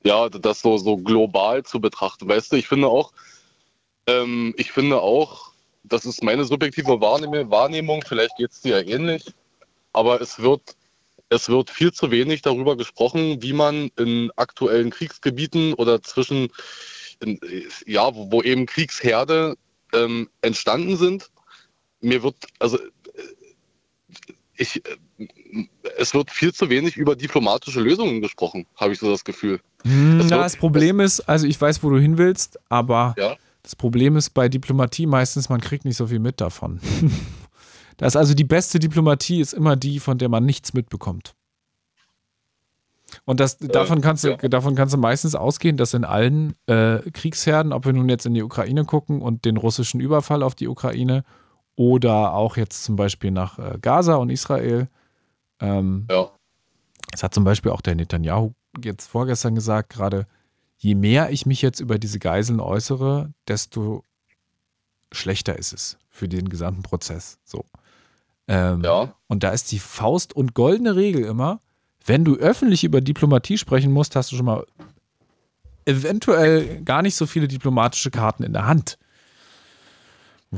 ja, 0.04 0.28
das 0.28 0.60
so, 0.60 0.76
so 0.78 0.96
global 0.96 1.62
zu 1.64 1.80
betrachten. 1.80 2.28
Weißt 2.28 2.52
du, 2.52 2.56
ich 2.56 2.68
finde 2.68 2.88
auch, 2.88 3.12
ähm, 4.06 4.54
ich 4.56 4.70
finde 4.70 5.00
auch, 5.00 5.52
das 5.82 6.04
ist 6.06 6.22
meine 6.22 6.44
subjektive 6.44 7.00
Wahrnehmung, 7.00 8.04
vielleicht 8.06 8.36
geht 8.36 8.52
es 8.52 8.60
dir 8.60 8.86
ähnlich, 8.86 9.24
aber 9.92 10.20
es 10.20 10.40
wird 10.40 10.76
es 11.34 11.48
wird 11.48 11.70
viel 11.70 11.92
zu 11.92 12.10
wenig 12.10 12.42
darüber 12.42 12.76
gesprochen, 12.76 13.42
wie 13.42 13.52
man 13.52 13.90
in 13.96 14.30
aktuellen 14.36 14.90
Kriegsgebieten 14.90 15.74
oder 15.74 16.02
zwischen, 16.02 16.48
in, 17.20 17.40
ja, 17.86 18.14
wo, 18.14 18.30
wo, 18.30 18.42
eben 18.42 18.66
Kriegsherde 18.66 19.56
ähm, 19.92 20.28
entstanden 20.42 20.96
sind. 20.96 21.30
Mir 22.00 22.22
wird, 22.22 22.36
also 22.58 22.78
ich, 24.56 24.82
es 25.98 26.14
wird 26.14 26.30
viel 26.30 26.52
zu 26.52 26.68
wenig 26.70 26.96
über 26.96 27.16
diplomatische 27.16 27.80
Lösungen 27.80 28.20
gesprochen, 28.22 28.66
habe 28.76 28.92
ich 28.92 28.98
so 28.98 29.10
das 29.10 29.24
Gefühl. 29.24 29.60
Hm, 29.84 30.18
na, 30.18 30.22
wird- 30.30 30.32
das 30.32 30.56
Problem 30.56 31.00
ist, 31.00 31.20
also 31.20 31.46
ich 31.46 31.60
weiß, 31.60 31.82
wo 31.82 31.90
du 31.90 31.98
hin 31.98 32.18
willst, 32.18 32.58
aber 32.68 33.14
Ja. 33.18 33.36
das 33.62 33.74
Problem 33.76 34.16
ist 34.16 34.30
bei 34.30 34.48
Diplomatie 34.48 35.06
meistens, 35.06 35.48
man 35.48 35.60
kriegt 35.60 35.84
nicht 35.84 35.96
so 35.96 36.06
viel 36.06 36.20
mit 36.20 36.40
davon. 36.40 36.80
Das 37.96 38.14
ist 38.14 38.16
also 38.16 38.34
die 38.34 38.42
beste 38.42 38.80
Diplomatie 38.80 39.40
ist 39.40 39.52
immer 39.54 39.76
die, 39.76 40.00
von 40.00 40.18
der 40.18 40.28
man 40.28 40.44
nichts 40.44 40.74
mitbekommt. 40.74 41.36
Und 43.24 43.38
das, 43.38 43.56
davon, 43.58 44.00
kannst 44.00 44.24
du, 44.24 44.30
ja. 44.30 44.36
davon 44.36 44.74
kannst 44.74 44.92
du 44.94 44.98
meistens 44.98 45.36
ausgehen, 45.36 45.76
dass 45.76 45.94
in 45.94 46.04
allen 46.04 46.54
äh, 46.66 46.98
Kriegsherden, 47.12 47.72
ob 47.72 47.86
wir 47.86 47.92
nun 47.92 48.08
jetzt 48.08 48.26
in 48.26 48.34
die 48.34 48.42
Ukraine 48.42 48.84
gucken 48.84 49.22
und 49.22 49.44
den 49.44 49.56
russischen 49.56 50.00
Überfall 50.00 50.42
auf 50.42 50.56
die 50.56 50.66
Ukraine 50.66 51.22
oder 51.76 52.34
auch 52.34 52.56
jetzt 52.56 52.84
zum 52.84 52.96
Beispiel 52.96 53.30
nach 53.30 53.58
äh, 53.58 53.78
Gaza 53.80 54.14
und 54.16 54.30
Israel, 54.30 54.88
ähm, 55.60 56.06
Ja. 56.10 56.30
das 57.10 57.22
hat 57.22 57.34
zum 57.34 57.44
Beispiel 57.44 57.72
auch 57.72 57.80
der 57.80 57.94
Netanyahu 57.94 58.52
jetzt 58.82 59.06
vorgestern 59.06 59.54
gesagt, 59.54 59.90
gerade 59.90 60.26
je 60.78 60.94
mehr 60.94 61.30
ich 61.30 61.46
mich 61.46 61.62
jetzt 61.62 61.80
über 61.80 61.98
diese 61.98 62.18
Geiseln 62.18 62.60
äußere, 62.60 63.32
desto 63.48 64.02
schlechter 65.12 65.56
ist 65.58 65.72
es 65.72 65.96
für 66.10 66.28
den 66.28 66.48
gesamten 66.48 66.82
Prozess. 66.82 67.38
So. 67.44 67.64
Ähm, 68.48 68.82
Ja. 68.84 69.14
Und 69.28 69.42
da 69.42 69.50
ist 69.50 69.72
die 69.72 69.78
Faust- 69.78 70.34
und 70.34 70.54
goldene 70.54 70.96
Regel 70.96 71.24
immer, 71.24 71.60
wenn 72.06 72.24
du 72.24 72.34
öffentlich 72.36 72.84
über 72.84 73.00
Diplomatie 73.00 73.56
sprechen 73.58 73.90
musst, 73.92 74.14
hast 74.16 74.30
du 74.32 74.36
schon 74.36 74.44
mal 74.46 74.64
eventuell 75.86 76.82
gar 76.82 77.02
nicht 77.02 77.14
so 77.16 77.26
viele 77.26 77.48
diplomatische 77.48 78.10
Karten 78.10 78.42
in 78.42 78.52
der 78.52 78.66
Hand. 78.66 78.98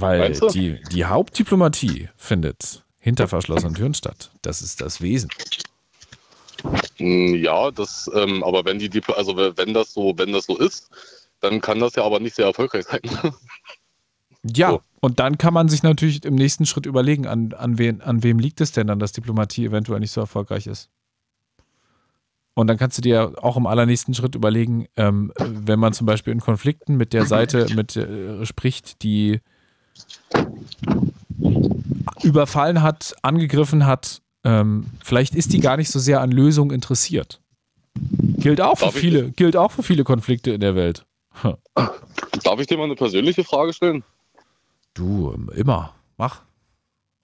Weil 0.00 0.18
Meinst 0.18 0.42
du? 0.42 0.48
die, 0.48 0.80
die 0.92 1.04
Hauptdiplomatie 1.06 2.10
findet 2.16 2.84
hinter 2.98 3.28
verschlossenen 3.28 3.74
Türen 3.74 3.94
statt. 3.94 4.30
Das 4.42 4.60
ist 4.62 4.80
das 4.80 5.00
Wesen. 5.00 5.30
Mm, 6.98 7.34
Ja, 7.34 7.70
das, 7.70 8.10
ähm, 8.14 8.42
aber 8.44 8.64
wenn 8.64 8.78
die 8.78 8.88
Diplo 8.88 9.14
also 9.14 9.36
wenn 9.36 9.72
das 9.74 9.92
so, 9.94 10.12
wenn 10.16 10.32
das 10.32 10.46
so 10.46 10.58
ist, 10.58 10.90
dann 11.40 11.60
kann 11.60 11.78
das 11.80 11.94
ja 11.94 12.02
aber 12.04 12.20
nicht 12.20 12.34
sehr 12.34 12.46
erfolgreich 12.46 12.84
sein. 12.84 13.00
Ja, 14.42 14.70
So. 14.70 14.82
und 15.00 15.18
dann 15.18 15.38
kann 15.38 15.54
man 15.54 15.68
sich 15.68 15.82
natürlich 15.82 16.24
im 16.24 16.34
nächsten 16.34 16.66
Schritt 16.66 16.86
überlegen, 16.86 17.26
an, 17.26 17.52
an, 17.54 17.78
wen, 17.78 18.00
an 18.00 18.22
wem 18.22 18.38
liegt 18.38 18.60
es 18.60 18.72
denn 18.72 18.86
dann, 18.86 18.98
dass 18.98 19.12
Diplomatie 19.12 19.64
eventuell 19.66 20.00
nicht 20.00 20.12
so 20.12 20.20
erfolgreich 20.20 20.66
ist. 20.66 20.88
Und 22.54 22.68
dann 22.68 22.78
kannst 22.78 22.96
du 22.96 23.02
dir 23.02 23.34
auch 23.42 23.56
im 23.56 23.66
allernächsten 23.66 24.14
Schritt 24.14 24.34
überlegen, 24.34 24.86
ähm, 24.96 25.32
wenn 25.38 25.78
man 25.78 25.92
zum 25.92 26.06
Beispiel 26.06 26.32
in 26.32 26.40
Konflikten 26.40 26.96
mit 26.96 27.12
der 27.12 27.26
Seite 27.26 27.66
mit 27.74 27.96
äh, 27.96 28.46
spricht, 28.46 29.02
die 29.02 29.40
überfallen 32.22 32.82
hat, 32.82 33.14
angegriffen 33.22 33.86
hat, 33.86 34.22
ähm, 34.44 34.86
vielleicht 35.02 35.34
ist 35.34 35.52
die 35.52 35.60
gar 35.60 35.76
nicht 35.76 35.90
so 35.90 35.98
sehr 35.98 36.20
an 36.20 36.30
Lösungen 36.30 36.70
interessiert. 36.74 37.40
Gilt 38.38 38.60
auch 38.60 38.78
für 38.78 38.86
Darf 38.86 38.94
ich- 38.96 39.00
viele, 39.00 39.30
gilt 39.32 39.56
auch 39.56 39.72
für 39.72 39.82
viele 39.82 40.04
Konflikte 40.04 40.50
in 40.52 40.60
der 40.60 40.74
Welt. 40.74 41.04
Darf 41.74 42.60
ich 42.60 42.66
dir 42.66 42.78
mal 42.78 42.84
eine 42.84 42.94
persönliche 42.94 43.44
Frage 43.44 43.72
stellen? 43.72 44.04
Du, 44.94 45.32
ähm, 45.34 45.50
immer. 45.54 45.94
Mach. 46.16 46.42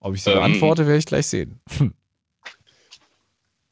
Ob 0.00 0.14
ich 0.14 0.22
sie 0.22 0.30
Ähm. 0.30 0.38
beantworte, 0.38 0.86
werde 0.86 0.98
ich 0.98 1.06
gleich 1.06 1.26
sehen. 1.26 1.60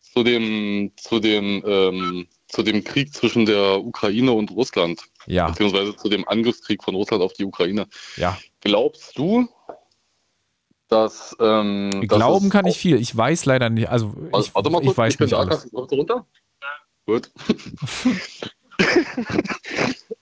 Zu 0.00 0.22
dem, 0.24 0.92
zu 0.96 1.20
dem, 1.20 1.62
ähm, 1.66 2.26
zu 2.48 2.62
dem 2.62 2.82
Krieg 2.82 3.12
zwischen 3.14 3.46
der 3.46 3.84
Ukraine 3.84 4.32
und 4.32 4.50
Russland, 4.50 5.02
Ja, 5.26 5.48
beziehungsweise 5.48 5.96
zu 5.96 6.08
dem 6.08 6.26
Angriffskrieg 6.28 6.82
von 6.82 6.94
Russland 6.94 7.22
auf 7.22 7.32
die 7.34 7.44
Ukraine. 7.44 7.86
ja. 8.16 8.38
Glaubst 8.62 9.16
du, 9.16 9.48
dass 10.88 11.36
ähm, 11.40 12.04
dass 12.08 12.18
Glauben 12.18 12.46
es 12.46 12.52
kann 12.52 12.66
ich 12.66 12.76
viel. 12.76 13.00
Ich 13.00 13.16
weiß 13.16 13.46
leider 13.46 13.70
nicht. 13.70 13.88
Also, 13.88 14.12
Warte, 14.14 14.46
ich, 14.46 14.54
warte 14.54 14.70
mal 14.70 14.80
ich 14.80 14.86
kurz, 14.86 14.98
weiß 14.98 15.14
ich 15.14 15.20
nicht 15.20 15.32
da, 15.32 15.38
alles. 15.38 15.62
kannst 15.62 15.72
du 15.72 15.94
runter? 15.94 16.26
Gut. 17.06 17.30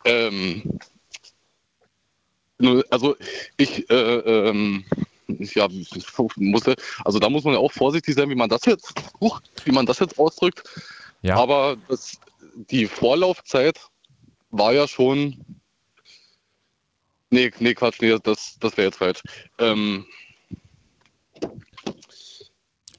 ähm, 0.05 0.79
also 2.91 3.17
ich, 3.57 3.89
äh, 3.91 3.95
ähm, 3.95 4.85
ja, 5.29 5.69
ich 5.71 6.07
musste, 6.37 6.77
also 7.05 7.19
da 7.19 7.29
muss 7.29 7.45
man 7.45 7.55
ja 7.55 7.61
auch 7.61 7.73
vorsichtig 7.73 8.15
sein, 8.15 8.31
wie 8.31 8.35
man 8.35 8.49
das 8.49 8.65
jetzt, 8.65 8.95
wie 9.65 9.73
man 9.73 9.87
das 9.87 9.99
jetzt 9.99 10.19
ausdrückt. 10.19 10.65
Ja. 11.23 11.37
Aber 11.37 11.77
das, 11.89 12.19
die 12.71 12.87
Vorlaufzeit 12.87 13.79
war 14.51 14.73
ja 14.73 14.87
schon. 14.89 15.45
Nee, 17.31 17.51
nee, 17.59 17.75
Quatsch, 17.75 18.01
nee, 18.01 18.17
das, 18.23 18.57
das 18.61 18.77
wäre 18.77 18.87
jetzt 18.87 18.99
falsch. 18.99 19.23
Ähm, 19.59 20.07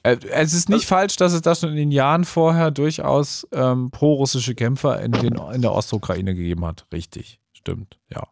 Äh, 0.02 0.16
Es 0.30 0.54
ist 0.54 0.68
nicht 0.68 0.86
falsch, 0.86 1.16
dass 1.16 1.32
es 1.32 1.42
da 1.42 1.54
schon 1.54 1.70
in 1.70 1.76
den 1.76 1.90
Jahren 1.92 2.24
vorher 2.24 2.70
durchaus 2.70 3.46
ähm, 3.52 3.90
pro-russische 3.90 4.54
Kämpfer 4.54 5.00
in, 5.00 5.12
den, 5.12 5.34
in 5.52 5.62
der 5.62 5.72
Ostukraine 5.72 6.34
gegeben 6.34 6.64
hat. 6.64 6.86
Richtig. 6.92 7.38
Stimmt. 7.52 7.98
Ja. 8.08 8.26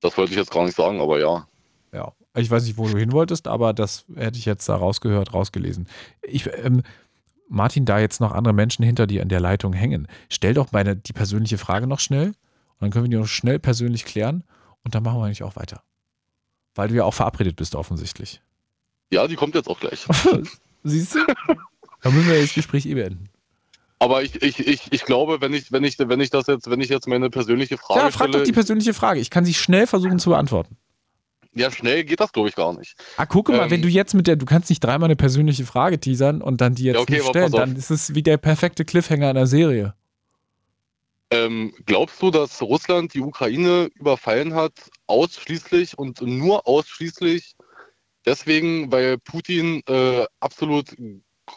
das 0.00 0.16
wollte 0.16 0.32
ich 0.32 0.38
jetzt 0.38 0.52
gar 0.52 0.64
nicht 0.64 0.76
sagen, 0.76 1.00
aber 1.00 1.18
ja. 1.18 1.48
Ja. 1.92 2.12
Ich 2.36 2.50
weiß 2.50 2.64
nicht, 2.64 2.78
wo 2.78 2.88
du 2.88 2.96
hin 2.96 3.12
wolltest, 3.12 3.46
aber 3.48 3.72
das 3.74 4.06
hätte 4.14 4.38
ich 4.38 4.46
jetzt 4.46 4.68
da 4.68 4.76
rausgehört, 4.76 5.34
rausgelesen. 5.34 5.86
Ich, 6.22 6.48
ähm, 6.62 6.82
Martin, 7.52 7.84
da 7.84 7.98
jetzt 7.98 8.20
noch 8.20 8.32
andere 8.32 8.54
Menschen 8.54 8.82
hinter 8.82 9.06
dir 9.06 9.22
in 9.22 9.28
der 9.28 9.40
Leitung 9.40 9.74
hängen, 9.74 10.08
stell 10.30 10.54
doch 10.54 10.72
meine, 10.72 10.96
die 10.96 11.12
persönliche 11.12 11.58
Frage 11.58 11.86
noch 11.86 12.00
schnell 12.00 12.28
und 12.28 12.80
dann 12.80 12.90
können 12.90 13.04
wir 13.04 13.10
die 13.10 13.16
noch 13.16 13.26
schnell 13.26 13.58
persönlich 13.58 14.04
klären 14.04 14.42
und 14.84 14.94
dann 14.94 15.02
machen 15.02 15.18
wir 15.18 15.26
eigentlich 15.26 15.42
auch 15.42 15.56
weiter. 15.56 15.82
Weil 16.74 16.88
du 16.88 16.94
ja 16.94 17.04
auch 17.04 17.14
verabredet 17.14 17.56
bist, 17.56 17.74
offensichtlich. 17.74 18.40
Ja, 19.12 19.28
die 19.28 19.36
kommt 19.36 19.54
jetzt 19.54 19.68
auch 19.68 19.78
gleich. 19.78 20.06
Siehst 20.82 21.14
du? 21.14 21.18
Dann 22.00 22.14
müssen 22.14 22.28
wir 22.28 22.40
das 22.40 22.54
Gespräch 22.54 22.86
eh 22.86 22.94
beenden. 22.94 23.28
Aber 23.98 24.22
ich, 24.22 24.42
ich, 24.42 24.66
ich, 24.66 24.90
ich 24.90 25.04
glaube, 25.04 25.40
wenn 25.40 25.52
ich, 25.52 25.70
wenn 25.70 25.84
ich, 25.84 25.96
wenn 25.98 26.20
ich 26.20 26.30
das 26.30 26.46
jetzt, 26.48 26.68
wenn 26.68 26.80
ich 26.80 26.88
jetzt 26.88 27.06
meine 27.06 27.30
persönliche 27.30 27.76
Frage 27.76 28.00
Ja, 28.00 28.10
frag 28.10 28.26
doch 28.28 28.32
stelle, 28.32 28.44
die 28.44 28.52
persönliche 28.52 28.94
Frage. 28.94 29.20
Ich 29.20 29.30
kann 29.30 29.44
sie 29.44 29.54
schnell 29.54 29.86
versuchen 29.86 30.18
zu 30.18 30.30
beantworten. 30.30 30.76
Ja, 31.54 31.70
schnell 31.70 32.04
geht 32.04 32.20
das, 32.20 32.32
glaube 32.32 32.48
ich, 32.48 32.54
gar 32.54 32.76
nicht. 32.76 32.94
Ah, 33.16 33.26
gucke 33.26 33.52
mal, 33.52 33.64
Ähm, 33.64 33.70
wenn 33.70 33.82
du 33.82 33.88
jetzt 33.88 34.14
mit 34.14 34.26
der, 34.26 34.36
du 34.36 34.46
kannst 34.46 34.70
nicht 34.70 34.80
dreimal 34.80 35.06
eine 35.06 35.16
persönliche 35.16 35.66
Frage 35.66 35.98
teasern 36.00 36.42
und 36.42 36.60
dann 36.60 36.74
die 36.74 36.84
jetzt 36.84 36.96
Ja, 36.96 37.00
okay, 37.00 37.12
nicht 37.14 37.26
stellen, 37.26 37.52
dann 37.52 37.76
ist 37.76 37.90
es 37.90 38.14
wie 38.14 38.22
der 38.22 38.38
perfekte 38.38 38.84
Cliffhanger 38.84 39.28
einer 39.28 39.46
Serie. 39.46 39.94
Ähm, 41.30 41.74
glaubst 41.86 42.20
du, 42.20 42.30
dass 42.30 42.60
Russland 42.60 43.14
die 43.14 43.20
Ukraine 43.20 43.88
überfallen 43.94 44.54
hat, 44.54 44.72
ausschließlich 45.06 45.98
und 45.98 46.20
nur 46.20 46.66
ausschließlich 46.66 47.54
deswegen, 48.26 48.92
weil 48.92 49.18
Putin 49.18 49.82
äh, 49.88 50.26
absolut 50.40 50.90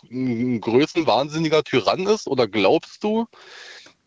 ein 0.10 0.62
größenwahnsinniger 0.62 1.64
Tyrann 1.64 2.08
ist? 2.08 2.28
Oder 2.28 2.48
glaubst 2.48 3.04
du, 3.04 3.28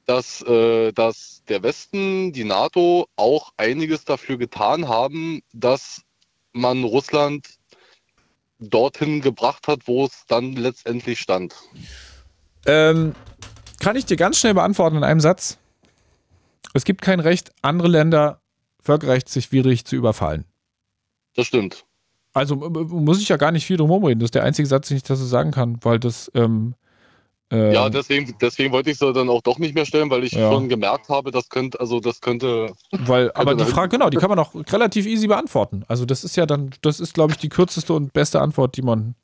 dass, 0.09 0.41
äh, 0.43 0.91
dass 0.93 1.43
der 1.49 1.63
Westen, 1.63 2.33
die 2.33 2.45
NATO 2.45 3.07
auch 3.17 3.53
einiges 3.59 4.07
dafür 4.07 4.39
getan 4.39 4.89
haben, 4.89 5.43
dass 5.53 6.01
man 6.53 6.83
Russland 6.83 7.47
dorthin 8.59 9.21
gebracht 9.21 9.69
hat, 9.69 9.87
wo 9.87 10.07
es 10.07 10.25
dann 10.27 10.55
letztendlich 10.55 11.21
stand? 11.21 11.55
Ähm, 12.67 13.15
kann 13.81 13.97
ich 13.97 14.07
dir 14.07 14.17
ganz 14.17 14.39
schnell 14.39 14.55
beantworten 14.55 14.97
in 14.97 15.05
einem 15.05 15.21
Satz. 15.21 15.59
Es 16.73 16.85
gibt 16.85 17.03
kein 17.03 17.21
Recht, 17.21 17.53
andere 17.61 17.89
Länder 17.89 18.41
völkerrechtswidrig 18.81 19.85
zu 19.85 19.95
überfallen. 19.95 20.47
Das 21.37 21.47
stimmt. 21.47 21.85
Also 22.33 22.55
äh, 22.55 22.69
muss 22.69 23.21
ich 23.21 23.29
ja 23.29 23.37
gar 23.37 23.53
nicht 23.53 23.67
viel 23.67 23.77
drum 23.77 24.05
reden. 24.05 24.21
Das 24.21 24.29
ist 24.29 24.35
der 24.35 24.45
einzige 24.45 24.67
Satz, 24.67 24.89
den 24.89 24.97
ich 24.97 25.03
dazu 25.03 25.25
sagen 25.25 25.51
kann, 25.51 25.79
weil 25.83 25.99
das 25.99 26.31
ähm, 26.35 26.75
äh, 27.51 27.73
Ja, 27.75 27.89
deswegen, 27.89 28.37
deswegen 28.41 28.73
wollte 28.73 28.91
ich 28.91 28.99
sie 28.99 29.13
dann 29.13 29.29
auch 29.29 29.43
doch 29.43 29.59
nicht 29.59 29.75
mehr 29.75 29.87
stellen, 29.87 30.11
weil 30.11 30.25
ich 30.25 30.33
Ja. 30.33 30.51
schon 30.51 30.69
gemerkt 30.69 31.09
habe, 31.09 31.31
das 31.31 31.49
könnte, 31.49 31.81
also 31.81 32.01
das 32.01 32.21
könnte. 32.21 32.73
Weil, 32.93 33.31
aber 33.35 33.55
die 33.55 33.65
Frage, 33.65 33.89
genau, 33.91 34.11
die 34.11 34.17
kann 34.19 34.31
man 34.31 34.39
auch 34.39 34.55
relativ 34.55 35.07
easy 35.07 35.27
beantworten. 35.27 35.85
Also 35.89 36.05
das 36.05 36.25
ist 36.25 36.37
ja 36.37 36.47
dann, 36.47 36.71
das 36.83 37.01
ist, 37.01 37.15
glaube 37.15 37.33
ich, 37.33 37.39
die 37.39 37.49
kürzeste 37.49 37.95
und 37.95 38.13
beste 38.13 38.41
Antwort, 38.41 38.77
die 38.77 38.83
man 38.83 39.15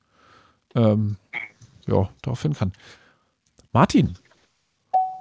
ähm, 0.75 1.17
ja, 1.87 2.09
darauf 2.23 2.39
finden 2.39 2.59
kann. 2.59 2.73
Martin, 3.73 4.17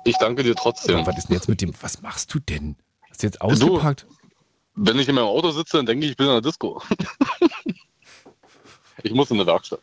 Ich 0.05 0.17
danke 0.17 0.43
dir 0.43 0.55
trotzdem. 0.55 1.05
was 1.05 1.17
ist 1.17 1.27
denn 1.30 1.35
jetzt 1.35 1.49
mit 1.49 1.61
dem, 1.61 1.73
was 1.81 2.01
machst 2.01 2.34
du 2.34 2.39
denn? 2.39 2.75
Hast 3.09 3.23
du 3.23 3.27
jetzt 3.27 3.41
ausgepackt? 3.41 4.05
Wenn 4.75 4.97
ich 4.97 5.07
in 5.09 5.15
meinem 5.15 5.25
Auto 5.25 5.51
sitze, 5.51 5.77
dann 5.77 5.85
denke 5.85 6.05
ich, 6.05 6.11
ich 6.11 6.17
bin 6.17 6.27
in 6.27 6.31
der 6.34 6.41
Disco. 6.41 6.81
ich 9.03 9.13
muss 9.13 9.30
in 9.30 9.38
eine 9.38 9.45
Werkstatt. 9.45 9.81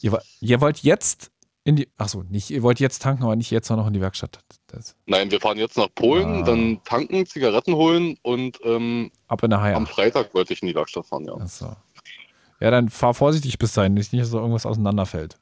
Ihr, 0.00 0.18
ihr 0.40 0.60
wollt 0.60 0.78
jetzt 0.78 1.31
in 1.64 1.76
die, 1.76 1.88
ach 1.96 2.08
so, 2.08 2.22
nicht, 2.24 2.50
ihr 2.50 2.62
wollt 2.62 2.80
jetzt 2.80 3.02
tanken, 3.02 3.22
aber 3.22 3.36
nicht 3.36 3.50
jetzt 3.50 3.70
auch 3.70 3.76
noch 3.76 3.86
in 3.86 3.92
die 3.92 4.00
Werkstatt. 4.00 4.40
Das, 4.66 4.96
Nein, 5.06 5.30
wir 5.30 5.40
fahren 5.40 5.58
jetzt 5.58 5.76
nach 5.76 5.88
Polen, 5.94 6.42
Ah. 6.42 6.42
dann 6.42 6.80
tanken, 6.84 7.24
Zigaretten 7.26 7.74
holen 7.74 8.16
und 8.22 8.58
ähm, 8.64 9.10
ab 9.28 9.42
in 9.44 9.50
der 9.50 9.60
Haie. 9.60 9.76
am 9.76 9.86
Freitag 9.86 10.34
wollte 10.34 10.52
ich 10.54 10.62
in 10.62 10.68
die 10.68 10.74
Werkstatt 10.74 11.06
fahren, 11.06 11.24
ja. 11.24 11.34
Achso. 11.34 11.76
Ja, 12.60 12.70
dann 12.70 12.88
fahr 12.88 13.14
vorsichtig 13.14 13.58
bis 13.58 13.72
dahin, 13.74 13.94
nicht, 13.94 14.12
dass 14.12 14.28
so 14.30 14.38
irgendwas 14.38 14.66
auseinanderfällt. 14.66 15.36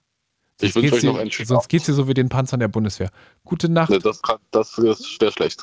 Ich 0.63 0.73
Sonst 0.73 0.75
wünsche 0.75 0.91
geht's 0.91 1.05
euch 1.05 1.11
noch 1.13 1.19
einen 1.21 1.31
schönen 1.31 1.47
Sonst 1.47 1.69
geht's 1.69 1.87
dir 1.87 1.95
so 1.95 2.07
wie 2.07 2.13
den 2.15 2.29
Panzern 2.29 2.61
der 2.61 2.69
Bundeswehr. 2.69 3.11
Gute 3.45 3.71
Nacht 3.71 3.89
Ne, 3.91 3.99
Das, 3.99 4.21
kann, 4.21 4.37
das 4.51 4.77
ist 4.77 5.19
sehr 5.19 5.33
schlecht. 5.33 5.63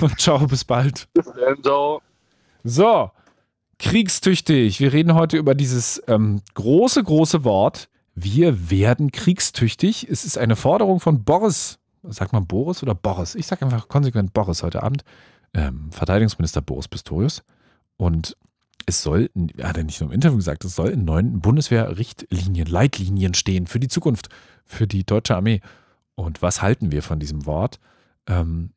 und 0.00 0.18
ciao, 0.20 0.38
bis 0.46 0.64
bald. 0.64 1.08
Bis 1.12 1.26
dann, 1.26 1.62
ciao. 1.62 2.00
So, 2.64 3.10
kriegstüchtig. 3.78 4.80
Wir 4.80 4.92
reden 4.92 5.14
heute 5.14 5.36
über 5.36 5.54
dieses 5.54 6.02
ähm, 6.06 6.40
große, 6.54 7.02
große 7.02 7.44
Wort 7.44 7.88
Wir 8.14 8.70
werden 8.70 9.10
kriegstüchtig. 9.10 10.08
Es 10.08 10.24
ist 10.24 10.38
eine 10.38 10.56
Forderung 10.56 11.00
von 11.00 11.24
Boris. 11.24 11.78
Sagt 12.02 12.32
man 12.32 12.46
Boris 12.46 12.82
oder 12.82 12.94
Boris? 12.94 13.34
Ich 13.34 13.46
sage 13.46 13.64
einfach 13.64 13.88
konsequent 13.88 14.32
Boris 14.34 14.62
heute 14.62 14.82
Abend. 14.82 15.04
Ähm, 15.54 15.90
Verteidigungsminister 15.92 16.60
Boris 16.60 16.88
Pistorius. 16.88 17.42
Und 17.96 18.36
es 18.86 19.02
soll, 19.02 19.30
hat 19.62 19.76
er 19.76 19.84
nicht 19.84 20.00
nur 20.00 20.10
im 20.10 20.14
Interview 20.14 20.36
gesagt, 20.36 20.64
es 20.64 20.74
soll 20.74 20.90
in 20.90 21.04
neuen 21.04 21.40
Bundeswehr-Richtlinien, 21.40 22.66
Leitlinien 22.66 23.34
stehen 23.34 23.66
für 23.66 23.78
die 23.78 23.88
Zukunft, 23.88 24.28
für 24.64 24.86
die 24.86 25.04
deutsche 25.04 25.36
Armee. 25.36 25.60
Und 26.14 26.42
was 26.42 26.62
halten 26.62 26.92
wir 26.92 27.02
von 27.02 27.20
diesem 27.20 27.46
Wort? 27.46 27.78
Ähm, 28.26 28.72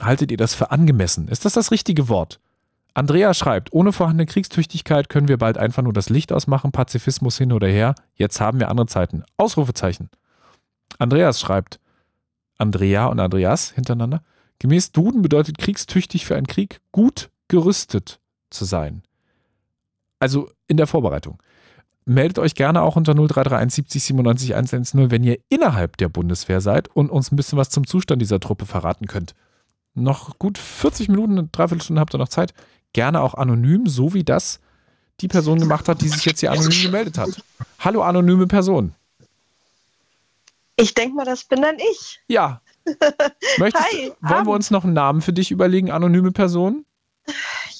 haltet 0.00 0.30
ihr 0.30 0.36
das 0.36 0.54
für 0.54 0.70
angemessen? 0.70 1.28
Ist 1.28 1.44
das 1.44 1.54
das 1.54 1.70
richtige 1.70 2.08
Wort? 2.08 2.40
Andrea 2.98 3.32
schreibt, 3.32 3.72
ohne 3.72 3.92
vorhandene 3.92 4.26
Kriegstüchtigkeit 4.26 5.08
können 5.08 5.28
wir 5.28 5.38
bald 5.38 5.56
einfach 5.56 5.84
nur 5.84 5.92
das 5.92 6.10
Licht 6.10 6.32
ausmachen, 6.32 6.72
Pazifismus 6.72 7.38
hin 7.38 7.52
oder 7.52 7.68
her. 7.68 7.94
Jetzt 8.16 8.40
haben 8.40 8.58
wir 8.58 8.68
andere 8.68 8.88
Zeiten. 8.88 9.22
Ausrufezeichen. 9.36 10.10
Andreas 10.98 11.38
schreibt, 11.38 11.78
Andrea 12.56 13.06
und 13.06 13.20
Andreas 13.20 13.70
hintereinander. 13.70 14.24
Gemäß 14.58 14.90
Duden 14.90 15.22
bedeutet 15.22 15.58
kriegstüchtig 15.58 16.26
für 16.26 16.34
einen 16.34 16.48
Krieg 16.48 16.80
gut 16.90 17.30
gerüstet 17.46 18.18
zu 18.50 18.64
sein. 18.64 19.02
Also 20.18 20.50
in 20.66 20.76
der 20.76 20.88
Vorbereitung. 20.88 21.40
Meldet 22.04 22.40
euch 22.40 22.56
gerne 22.56 22.82
auch 22.82 22.96
unter 22.96 23.14
0331 23.14 23.76
70 23.76 24.02
97 24.02 24.56
110, 24.56 25.12
wenn 25.12 25.22
ihr 25.22 25.38
innerhalb 25.48 25.98
der 25.98 26.08
Bundeswehr 26.08 26.60
seid 26.60 26.88
und 26.88 27.10
uns 27.10 27.30
ein 27.30 27.36
bisschen 27.36 27.58
was 27.58 27.70
zum 27.70 27.86
Zustand 27.86 28.20
dieser 28.20 28.40
Truppe 28.40 28.66
verraten 28.66 29.06
könnt. 29.06 29.36
Noch 29.94 30.38
gut 30.40 30.58
40 30.58 31.08
Minuten, 31.08 31.38
eine 31.38 31.48
Dreiviertelstunde 31.48 32.00
habt 32.00 32.14
ihr 32.14 32.18
noch 32.18 32.28
Zeit. 32.28 32.54
Gerne 32.92 33.20
auch 33.22 33.34
anonym, 33.34 33.86
so 33.86 34.14
wie 34.14 34.24
das 34.24 34.60
die 35.20 35.28
Person 35.28 35.58
gemacht 35.58 35.88
hat, 35.88 36.00
die 36.00 36.08
sich 36.08 36.24
jetzt 36.24 36.40
hier 36.40 36.52
anonym 36.52 36.82
gemeldet 36.82 37.18
hat. 37.18 37.30
Hallo, 37.80 38.02
anonyme 38.02 38.46
Person. 38.46 38.94
Ich 40.76 40.94
denke 40.94 41.16
mal, 41.16 41.24
das 41.24 41.44
bin 41.44 41.60
dann 41.62 41.76
ich. 41.78 42.20
Ja. 42.28 42.60
Möchtest, 43.58 43.84
Hi, 43.84 44.12
wollen 44.20 44.32
Abend. 44.32 44.46
wir 44.46 44.52
uns 44.54 44.70
noch 44.70 44.84
einen 44.84 44.92
Namen 44.92 45.20
für 45.20 45.32
dich 45.32 45.50
überlegen, 45.50 45.90
anonyme 45.90 46.30
Person? 46.30 46.86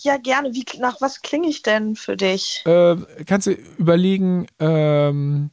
Ja, 0.03 0.17
gerne. 0.17 0.53
Wie, 0.53 0.65
nach 0.79 1.01
was 1.01 1.23
klinge 1.23 1.49
ich 1.49 1.63
denn 1.63 1.97
für 1.97 2.17
dich? 2.17 2.63
Äh, 2.67 2.97
kannst 3.25 3.47
du 3.47 3.53
überlegen, 3.53 4.47
ähm, 4.59 5.51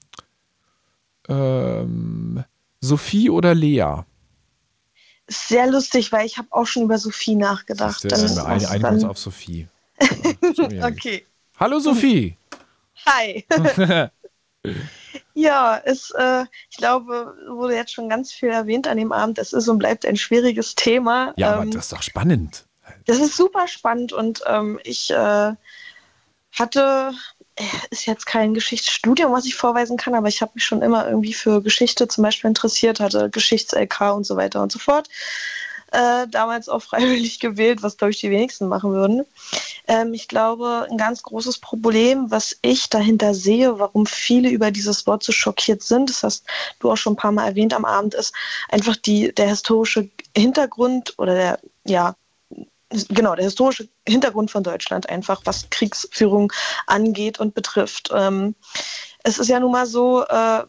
ähm, 1.30 2.44
Sophie 2.82 3.30
oder 3.30 3.56
Lea? 3.56 4.04
Sehr 5.28 5.68
lustig, 5.68 6.12
weil 6.12 6.26
ich 6.26 6.38
habe 6.38 6.48
auch 6.52 6.68
schon 6.68 6.84
über 6.84 6.98
Sophie 6.98 7.36
nachgedacht. 7.36 8.04
Dann 8.10 8.22
wir 8.22 8.46
eine, 8.46 8.70
einigen 8.70 8.94
uns 8.94 9.04
auf 9.04 9.18
Sophie. 9.18 9.68
okay. 10.84 11.26
Hallo 11.60 11.80
Sophie. 11.80 12.38
Hi. 13.08 13.46
ja, 15.34 15.82
es, 15.84 16.12
äh, 16.12 16.46
ich 16.70 16.78
glaube, 16.78 17.36
wurde 17.50 17.76
jetzt 17.76 17.94
schon 17.94 18.10
ganz 18.10 18.32
viel 18.32 18.50
erwähnt 18.50 18.88
an 18.88 18.98
dem 18.98 19.12
Abend. 19.12 19.40
Es 19.40 19.54
ist 19.54 19.68
und 19.68 19.80
bleibt 19.80 20.06
ein 20.06 20.18
schwieriges 20.18 20.76
Thema. 20.76 21.34
Ja, 21.38 21.54
ähm, 21.54 21.62
aber 21.62 21.66
das 21.72 21.86
ist 21.86 21.94
doch 21.94 22.04
spannend. 22.04 22.66
Das 23.06 23.20
ist 23.20 23.36
super 23.36 23.68
spannend 23.68 24.14
und 24.14 24.42
ähm, 24.46 24.80
ich 24.84 25.10
äh, 25.12 25.54
hatte, 26.52 27.14
ist 27.90 28.06
jetzt 28.06 28.26
kein 28.26 28.54
Geschichtsstudium, 28.54 29.32
was 29.32 29.46
ich 29.46 29.56
vorweisen 29.56 29.98
kann, 29.98 30.16
aber 30.16 30.28
ich 30.28 30.42
habe 30.42 30.52
mich 30.56 30.66
schon 30.66 30.82
immer 30.82 31.08
irgendwie 31.08 31.34
für 31.34 31.62
Geschichte 31.62 32.08
zum 32.08 32.24
Beispiel 32.24 32.50
interessiert, 32.50 33.00
hatte 33.00 33.30
Geschichts-LK 33.30 34.14
und 34.14 34.26
so 34.26 34.36
weiter 34.36 34.62
und 34.62 34.72
so 34.72 34.80
fort. 34.80 35.10
Äh, 35.92 36.28
damals 36.28 36.68
auch 36.68 36.82
freiwillig 36.82 37.40
gewählt, 37.40 37.82
was 37.84 37.98
glaube 37.98 38.12
ich 38.12 38.20
die 38.20 38.32
wenigsten 38.32 38.68
machen 38.68 38.92
würden. 38.92 39.26
Ähm, 39.88 40.14
ich 40.14 40.28
glaube, 40.28 40.88
ein 40.90 40.98
ganz 40.98 41.24
großes 41.24 41.60
Problem, 41.60 42.32
was 42.32 42.58
ich 42.62 42.90
dahinter 42.90 43.34
sehe, 43.34 43.80
warum 43.80 44.06
viele 44.06 44.50
über 44.50 44.72
dieses 44.72 45.08
Wort 45.08 45.24
so 45.24 45.32
schockiert 45.32 45.84
sind, 45.84 46.10
das 46.10 46.24
hast 46.24 46.46
du 46.80 46.92
auch 46.92 46.98
schon 46.98 47.14
ein 47.14 47.18
paar 47.18 47.32
Mal 47.32 47.48
erwähnt 47.48 47.74
am 47.74 47.86
Abend, 47.86 48.14
ist 48.16 48.34
einfach 48.70 48.96
die, 48.96 49.34
der 49.34 49.48
historische 49.48 50.10
Hintergrund 50.36 51.14
oder 51.18 51.36
der, 51.36 51.60
ja, 51.86 52.16
genau, 53.10 53.36
der 53.36 53.46
historische 53.46 53.90
Hintergrund 54.08 54.52
von 54.52 54.64
Deutschland 54.64 55.10
einfach, 55.10 55.42
was 55.46 55.70
Kriegsführung 55.70 56.52
angeht 56.88 57.40
und 57.40 57.54
betrifft. 57.54 58.10
Ähm, 58.14 58.56
es 59.24 59.38
ist 59.38 59.48
ja 59.48 59.60
nun 59.60 59.72
mal 59.72 59.86
so, 59.86 60.24
äh, 60.24 60.64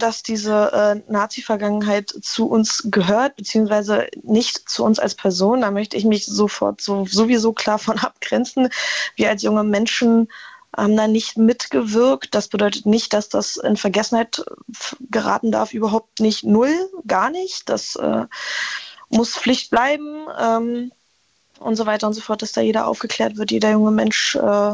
dass 0.00 0.22
diese 0.22 0.72
äh, 0.72 1.12
Nazi-Vergangenheit 1.12 2.10
zu 2.22 2.48
uns 2.48 2.84
gehört, 2.86 3.36
beziehungsweise 3.36 4.08
nicht 4.22 4.68
zu 4.68 4.84
uns 4.84 4.98
als 4.98 5.14
Person. 5.14 5.60
Da 5.60 5.70
möchte 5.70 5.96
ich 5.96 6.04
mich 6.04 6.26
sofort 6.26 6.80
so, 6.80 7.06
sowieso 7.06 7.52
klar 7.52 7.78
von 7.78 7.98
abgrenzen. 8.00 8.68
Wir 9.16 9.28
als 9.28 9.42
junge 9.42 9.64
Menschen 9.64 10.28
haben 10.76 10.96
da 10.96 11.06
nicht 11.06 11.36
mitgewirkt. 11.36 12.34
Das 12.34 12.48
bedeutet 12.48 12.86
nicht, 12.86 13.12
dass 13.12 13.28
das 13.28 13.56
in 13.56 13.76
Vergessenheit 13.76 14.44
geraten 15.10 15.52
darf. 15.52 15.74
Überhaupt 15.74 16.20
nicht 16.20 16.44
null, 16.44 16.74
gar 17.06 17.30
nicht. 17.30 17.68
Das 17.68 17.96
äh, 17.96 18.26
muss 19.08 19.36
Pflicht 19.36 19.70
bleiben. 19.70 20.26
Ähm, 20.38 20.92
und 21.60 21.76
so 21.76 21.86
weiter 21.86 22.06
und 22.06 22.14
so 22.14 22.20
fort, 22.20 22.42
dass 22.42 22.52
da 22.52 22.60
jeder 22.60 22.86
aufgeklärt 22.86 23.36
wird, 23.36 23.50
jeder 23.50 23.70
junge 23.70 23.90
Mensch, 23.90 24.34
äh, 24.34 24.72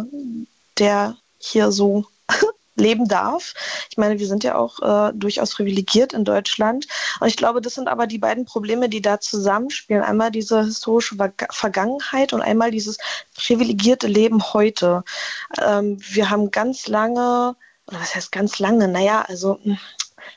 der 0.79 1.17
hier 1.39 1.73
so 1.73 2.07
leben 2.77 3.09
darf. 3.09 3.55
Ich 3.91 3.97
meine, 3.97 4.19
wir 4.19 4.27
sind 4.27 4.45
ja 4.45 4.57
auch 4.57 4.81
äh, 4.81 5.13
durchaus 5.15 5.55
privilegiert 5.55 6.13
in 6.13 6.25
Deutschland. 6.25 6.87
Und 7.21 7.29
ich 7.29 7.37
glaube, 7.37 7.61
das 7.61 7.75
sind 7.75 7.89
aber 7.89 8.07
die 8.07 8.19
beiden 8.19 8.45
Probleme, 8.45 8.89
die 8.89 9.03
da 9.03 9.21
zusammenspielen. 9.21 10.03
Einmal 10.03 10.31
diese 10.31 10.65
historische 10.65 11.17
Vergangenheit 11.51 12.33
und 12.33 12.41
einmal 12.41 12.71
dieses 12.71 12.99
privilegierte 13.35 14.07
Leben 14.07 14.53
heute. 14.53 15.03
Ähm, 15.61 15.99
wir 16.01 16.31
haben 16.31 16.51
ganz 16.51 16.87
lange, 16.87 17.57
oder 17.89 18.01
was 18.01 18.15
heißt 18.15 18.31
ganz 18.31 18.59
lange? 18.59 18.89
Naja, 18.89 19.25
also 19.27 19.59
hm, 19.63 19.79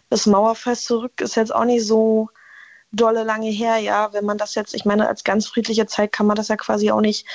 das 0.09 0.26
Mauerfall 0.26 0.77
zurück 0.77 1.21
ist 1.21 1.35
jetzt 1.35 1.53
auch 1.53 1.65
nicht 1.65 1.85
so 1.85 2.30
dolle 2.91 3.24
lange 3.24 3.49
her, 3.49 3.78
ja, 3.78 4.14
wenn 4.14 4.26
man 4.26 4.38
das 4.38 4.56
jetzt, 4.56 4.74
ich 4.74 4.86
meine, 4.86 5.07
als 5.07 5.24
ganz 5.24 5.48
friedliche 5.48 5.86
Zeit 5.86 6.11
kann 6.11 6.26
man 6.26 6.36
das 6.36 6.48
ja 6.48 6.56
quasi 6.56 6.91
auch 6.91 7.02
nicht 7.02 7.26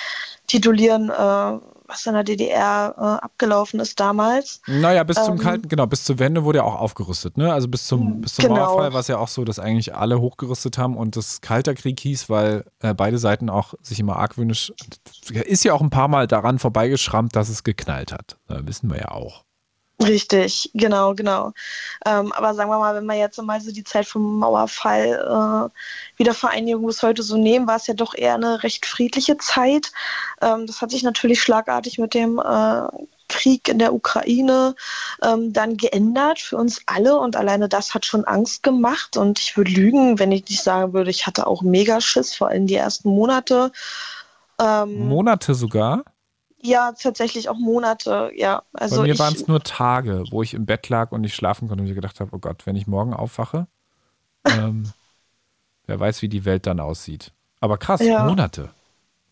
titulieren, 0.46 1.10
äh, 1.10 1.58
was 1.86 2.06
in 2.06 2.14
der 2.14 2.24
DDR 2.24 2.94
äh, 2.96 3.24
abgelaufen 3.24 3.78
ist 3.78 4.00
damals. 4.00 4.60
Naja, 4.66 5.04
bis 5.04 5.16
zum 5.16 5.34
ähm, 5.34 5.38
Kalten, 5.38 5.68
genau, 5.68 5.86
bis 5.86 6.04
zur 6.04 6.18
Wende 6.18 6.44
wurde 6.44 6.58
ja 6.58 6.64
auch 6.64 6.80
aufgerüstet, 6.80 7.36
ne? 7.36 7.52
Also 7.52 7.68
bis 7.68 7.86
zum, 7.86 8.22
bis 8.22 8.34
zum 8.34 8.46
genau. 8.46 8.56
Mauerfall 8.56 8.92
war 8.92 9.00
es 9.00 9.08
ja 9.08 9.18
auch 9.18 9.28
so, 9.28 9.44
dass 9.44 9.58
eigentlich 9.58 9.94
alle 9.94 10.20
hochgerüstet 10.20 10.78
haben 10.78 10.96
und 10.96 11.16
das 11.16 11.40
Kalter 11.40 11.74
Krieg 11.74 12.00
hieß, 12.00 12.30
weil 12.30 12.64
äh, 12.80 12.94
beide 12.94 13.18
Seiten 13.18 13.50
auch 13.50 13.74
sich 13.82 14.00
immer 14.00 14.16
argwöhnisch, 14.16 14.72
ist 15.30 15.64
ja 15.64 15.74
auch 15.74 15.82
ein 15.82 15.90
paar 15.90 16.08
Mal 16.08 16.26
daran 16.26 16.58
vorbeigeschrammt, 16.58 17.36
dass 17.36 17.48
es 17.48 17.64
geknallt 17.64 18.12
hat. 18.12 18.38
Das 18.48 18.66
wissen 18.66 18.90
wir 18.90 18.98
ja 18.98 19.10
auch. 19.10 19.43
Richtig, 20.06 20.70
genau, 20.74 21.14
genau. 21.14 21.52
Ähm, 22.04 22.32
aber 22.32 22.54
sagen 22.54 22.70
wir 22.70 22.78
mal, 22.78 22.94
wenn 22.94 23.06
wir 23.06 23.14
jetzt 23.14 23.40
mal 23.42 23.60
so 23.60 23.72
die 23.72 23.84
Zeit 23.84 24.06
vom 24.06 24.38
Mauerfall, 24.38 25.70
äh, 25.72 26.18
Wiedervereinigung 26.18 26.86
bis 26.86 27.02
heute 27.02 27.22
so 27.22 27.36
nehmen, 27.36 27.66
war 27.66 27.76
es 27.76 27.86
ja 27.86 27.94
doch 27.94 28.14
eher 28.14 28.34
eine 28.34 28.62
recht 28.62 28.86
friedliche 28.86 29.38
Zeit. 29.38 29.92
Ähm, 30.40 30.66
das 30.66 30.82
hat 30.82 30.90
sich 30.90 31.02
natürlich 31.02 31.40
schlagartig 31.40 31.98
mit 31.98 32.14
dem 32.14 32.38
äh, 32.38 32.88
Krieg 33.28 33.68
in 33.68 33.78
der 33.78 33.94
Ukraine 33.94 34.74
ähm, 35.22 35.52
dann 35.52 35.76
geändert 35.76 36.38
für 36.38 36.56
uns 36.56 36.82
alle 36.86 37.18
und 37.18 37.36
alleine 37.36 37.68
das 37.68 37.94
hat 37.94 38.04
schon 38.06 38.24
Angst 38.24 38.62
gemacht 38.62 39.16
und 39.16 39.38
ich 39.38 39.56
würde 39.56 39.70
lügen, 39.70 40.18
wenn 40.18 40.32
ich 40.32 40.48
nicht 40.48 40.62
sagen 40.62 40.92
würde, 40.92 41.10
ich 41.10 41.26
hatte 41.26 41.46
auch 41.46 41.62
Megaschiss, 41.62 42.34
vor 42.34 42.48
allem 42.48 42.66
die 42.66 42.76
ersten 42.76 43.08
Monate. 43.08 43.72
Ähm, 44.60 45.08
Monate 45.08 45.54
sogar? 45.54 46.04
Ja, 46.64 46.92
tatsächlich 46.92 47.50
auch 47.50 47.58
Monate, 47.58 48.30
ja. 48.34 48.62
Also 48.72 49.02
Bei 49.02 49.02
mir 49.02 49.18
waren 49.18 49.34
es 49.34 49.46
nur 49.46 49.62
Tage, 49.62 50.24
wo 50.30 50.42
ich 50.42 50.54
im 50.54 50.64
Bett 50.64 50.88
lag 50.88 51.12
und 51.12 51.20
nicht 51.20 51.34
schlafen 51.34 51.68
konnte 51.68 51.82
und 51.82 51.88
ich 51.88 51.94
gedacht 51.94 52.20
habe, 52.20 52.30
oh 52.34 52.38
Gott, 52.38 52.64
wenn 52.64 52.74
ich 52.74 52.86
morgen 52.86 53.12
aufwache, 53.12 53.66
ähm, 54.46 54.90
wer 55.86 56.00
weiß, 56.00 56.22
wie 56.22 56.28
die 56.30 56.46
Welt 56.46 56.66
dann 56.66 56.80
aussieht. 56.80 57.32
Aber 57.60 57.76
krass, 57.76 58.00
ja. 58.00 58.24
Monate. 58.24 58.70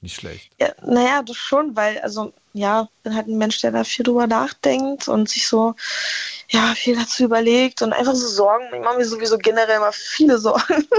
Nicht 0.03 0.17
schlecht. 0.17 0.51
Ja, 0.61 0.69
naja, 0.85 1.23
das 1.23 1.37
schon, 1.37 1.75
weil, 1.77 2.01
also, 2.01 2.35
ja, 2.53 2.89
bin 3.03 3.15
halt 3.15 3.29
ein 3.29 3.39
Mensch, 3.39 3.61
der 3.61 3.71
da 3.71 3.85
viel 3.85 4.05
drüber 4.05 4.27
nachdenkt 4.27 5.09
und 5.09 5.29
sich 5.29 5.47
so, 5.47 5.75
ja, 6.51 6.75
viel 6.75 6.97
dazu 6.97 7.25
überlegt 7.25 7.83
und 7.83 7.93
einfach 7.93 8.15
so 8.15 8.27
Sorgen. 8.27 8.65
Ich 8.75 8.81
mache 8.81 8.99
mir 8.99 9.05
sowieso 9.07 9.39
generell 9.39 9.77
immer 9.77 9.93
viele 9.93 10.39
Sorgen. 10.39 10.87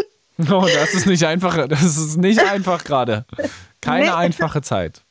Oh, 0.50 0.66
das 0.66 0.96
ist 0.96 1.06
nicht 1.06 1.26
einfach, 1.26 1.68
das 1.68 1.84
ist 1.84 2.18
nicht 2.18 2.40
einfach 2.52 2.84
gerade. 2.84 3.24
Keine 3.82 4.06
nee. 4.06 4.12
einfache 4.12 4.64
Zeit. 4.64 5.03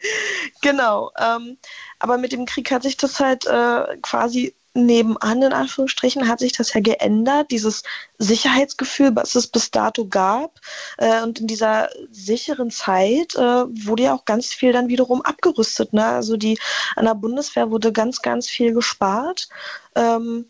genau. 0.62 1.12
Ähm, 1.18 1.58
aber 1.98 2.18
mit 2.18 2.32
dem 2.32 2.46
Krieg 2.46 2.70
hat 2.70 2.82
sich 2.82 2.96
das 2.96 3.20
halt 3.20 3.46
äh, 3.46 3.96
quasi 4.02 4.54
nebenan, 4.74 5.42
in 5.42 5.52
Anführungsstrichen, 5.52 6.28
hat 6.28 6.38
sich 6.38 6.52
das 6.52 6.72
ja 6.74 6.80
geändert, 6.80 7.50
dieses 7.50 7.82
Sicherheitsgefühl, 8.18 9.14
was 9.16 9.34
es 9.34 9.48
bis 9.48 9.70
dato 9.70 10.06
gab. 10.06 10.60
Äh, 10.96 11.22
und 11.22 11.40
in 11.40 11.46
dieser 11.46 11.88
sicheren 12.10 12.70
Zeit 12.70 13.34
äh, 13.34 13.64
wurde 13.66 14.04
ja 14.04 14.14
auch 14.14 14.24
ganz 14.24 14.46
viel 14.46 14.72
dann 14.72 14.88
wiederum 14.88 15.22
abgerüstet. 15.22 15.92
Ne? 15.92 16.04
Also 16.04 16.36
die, 16.36 16.58
an 16.94 17.04
der 17.06 17.14
Bundeswehr 17.14 17.70
wurde 17.70 17.92
ganz, 17.92 18.22
ganz 18.22 18.48
viel 18.48 18.72
gespart. 18.72 19.48
Ähm, 19.96 20.46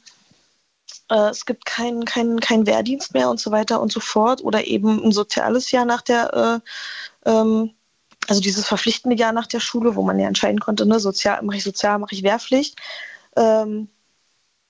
äh, 1.08 1.30
es 1.30 1.46
gibt 1.46 1.64
keinen 1.64 2.04
kein, 2.04 2.40
kein 2.40 2.66
Wehrdienst 2.66 3.14
mehr 3.14 3.30
und 3.30 3.40
so 3.40 3.50
weiter 3.50 3.80
und 3.80 3.90
so 3.90 4.00
fort. 4.00 4.42
Oder 4.42 4.66
eben 4.66 5.02
ein 5.02 5.12
soziales 5.12 5.70
Jahr 5.70 5.86
nach 5.86 6.02
der 6.02 6.62
äh, 7.24 7.30
ähm, 7.30 7.74
also 8.30 8.40
dieses 8.40 8.68
verpflichtende 8.68 9.16
Jahr 9.16 9.32
nach 9.32 9.48
der 9.48 9.58
Schule, 9.58 9.96
wo 9.96 10.02
man 10.02 10.18
ja 10.20 10.28
entscheiden 10.28 10.60
konnte, 10.60 10.86
ne, 10.86 11.00
sozial, 11.00 11.42
mache 11.42 11.56
ich 11.56 11.64
sozial, 11.64 11.98
mache 11.98 12.14
ich 12.14 12.22
Wehrpflicht. 12.22 12.78
Ähm, 13.36 13.88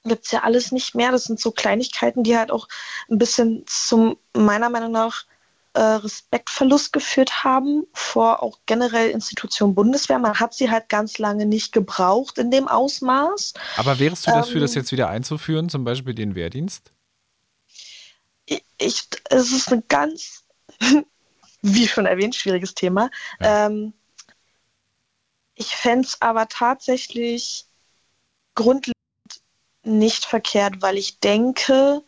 gibt 0.02 0.24
es 0.24 0.30
ja 0.30 0.44
alles 0.44 0.72
nicht 0.72 0.94
mehr. 0.94 1.12
Das 1.12 1.24
sind 1.24 1.38
so 1.38 1.50
Kleinigkeiten, 1.50 2.22
die 2.22 2.38
halt 2.38 2.50
auch 2.50 2.68
ein 3.10 3.18
bisschen 3.18 3.64
zum, 3.66 4.16
meiner 4.32 4.70
Meinung 4.70 4.92
nach, 4.92 5.26
äh, 5.74 5.80
Respektverlust 5.82 6.92
geführt 6.92 7.44
haben 7.44 7.86
vor 7.92 8.42
auch 8.42 8.58
generell 8.64 9.10
Institutionen 9.10 9.74
Bundeswehr. 9.74 10.18
Man 10.18 10.40
hat 10.40 10.54
sie 10.54 10.70
halt 10.70 10.88
ganz 10.88 11.18
lange 11.18 11.44
nicht 11.44 11.72
gebraucht 11.72 12.38
in 12.38 12.50
dem 12.50 12.66
Ausmaß. 12.66 13.52
Aber 13.76 13.98
wärst 13.98 14.26
du 14.26 14.30
dafür, 14.30 14.56
ähm, 14.56 14.62
das 14.62 14.74
jetzt 14.74 14.90
wieder 14.90 15.10
einzuführen, 15.10 15.68
zum 15.68 15.84
Beispiel 15.84 16.14
den 16.14 16.34
Wehrdienst? 16.34 16.90
Ich, 18.78 19.04
es 19.28 19.52
ist 19.52 19.70
ein 19.70 19.84
ganz, 19.86 20.44
wie 21.62 21.88
schon 21.88 22.06
erwähnt, 22.06 22.34
schwieriges 22.34 22.74
Thema. 22.74 23.10
Ja. 23.40 23.66
Ähm, 23.66 23.92
ich 25.54 25.76
fände 25.76 26.06
es 26.06 26.22
aber 26.22 26.48
tatsächlich 26.48 27.66
grundlegend 28.54 28.94
nicht 29.82 30.24
verkehrt, 30.24 30.80
weil 30.80 30.96
ich 30.96 31.20
denke, 31.20 32.02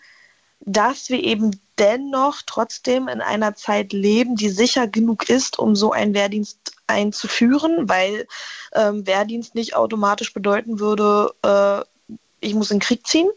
dass 0.61 1.11
wir 1.11 1.23
eben 1.23 1.61
dennoch 1.79 2.43
trotzdem 2.47 3.09
in 3.09 3.21
einer 3.21 3.55
Zeit 3.55 3.93
leben, 3.93 4.37
die 4.37 4.49
sicher 4.49 4.87
genug 4.87 5.29
ist, 5.29 5.59
um 5.59 5.75
so 5.75 5.93
einen 5.93 6.15
Wehrdienst 6.15 6.73
einzuführen, 6.87 7.89
weil 7.89 8.27
ähm, 8.73 9.07
Wehrdienst 9.07 9.55
nicht 9.55 9.75
automatisch 9.75 10.33
bedeuten 10.33 10.79
würde, 10.79 11.35
äh, 11.43 11.85
ich 12.41 12.55
muss 12.55 12.71
in 12.71 12.79
den 12.79 12.83
Krieg 12.83 13.07
ziehen. 13.07 13.31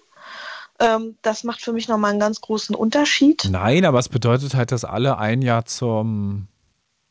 Ähm, 0.80 1.18
das 1.22 1.44
macht 1.44 1.62
für 1.62 1.74
mich 1.74 1.88
nochmal 1.88 2.12
einen 2.12 2.20
ganz 2.20 2.42
großen 2.42 2.76
Unterschied. 2.76 3.48
Nein, 3.50 3.86
aber 3.86 4.00
es 4.00 4.10
bedeutet 4.10 4.56
halt, 4.56 4.72
dass 4.72 4.84
alle 4.84 5.18
ein 5.18 5.42
Jahr 5.42 5.66
zum, 5.66 6.48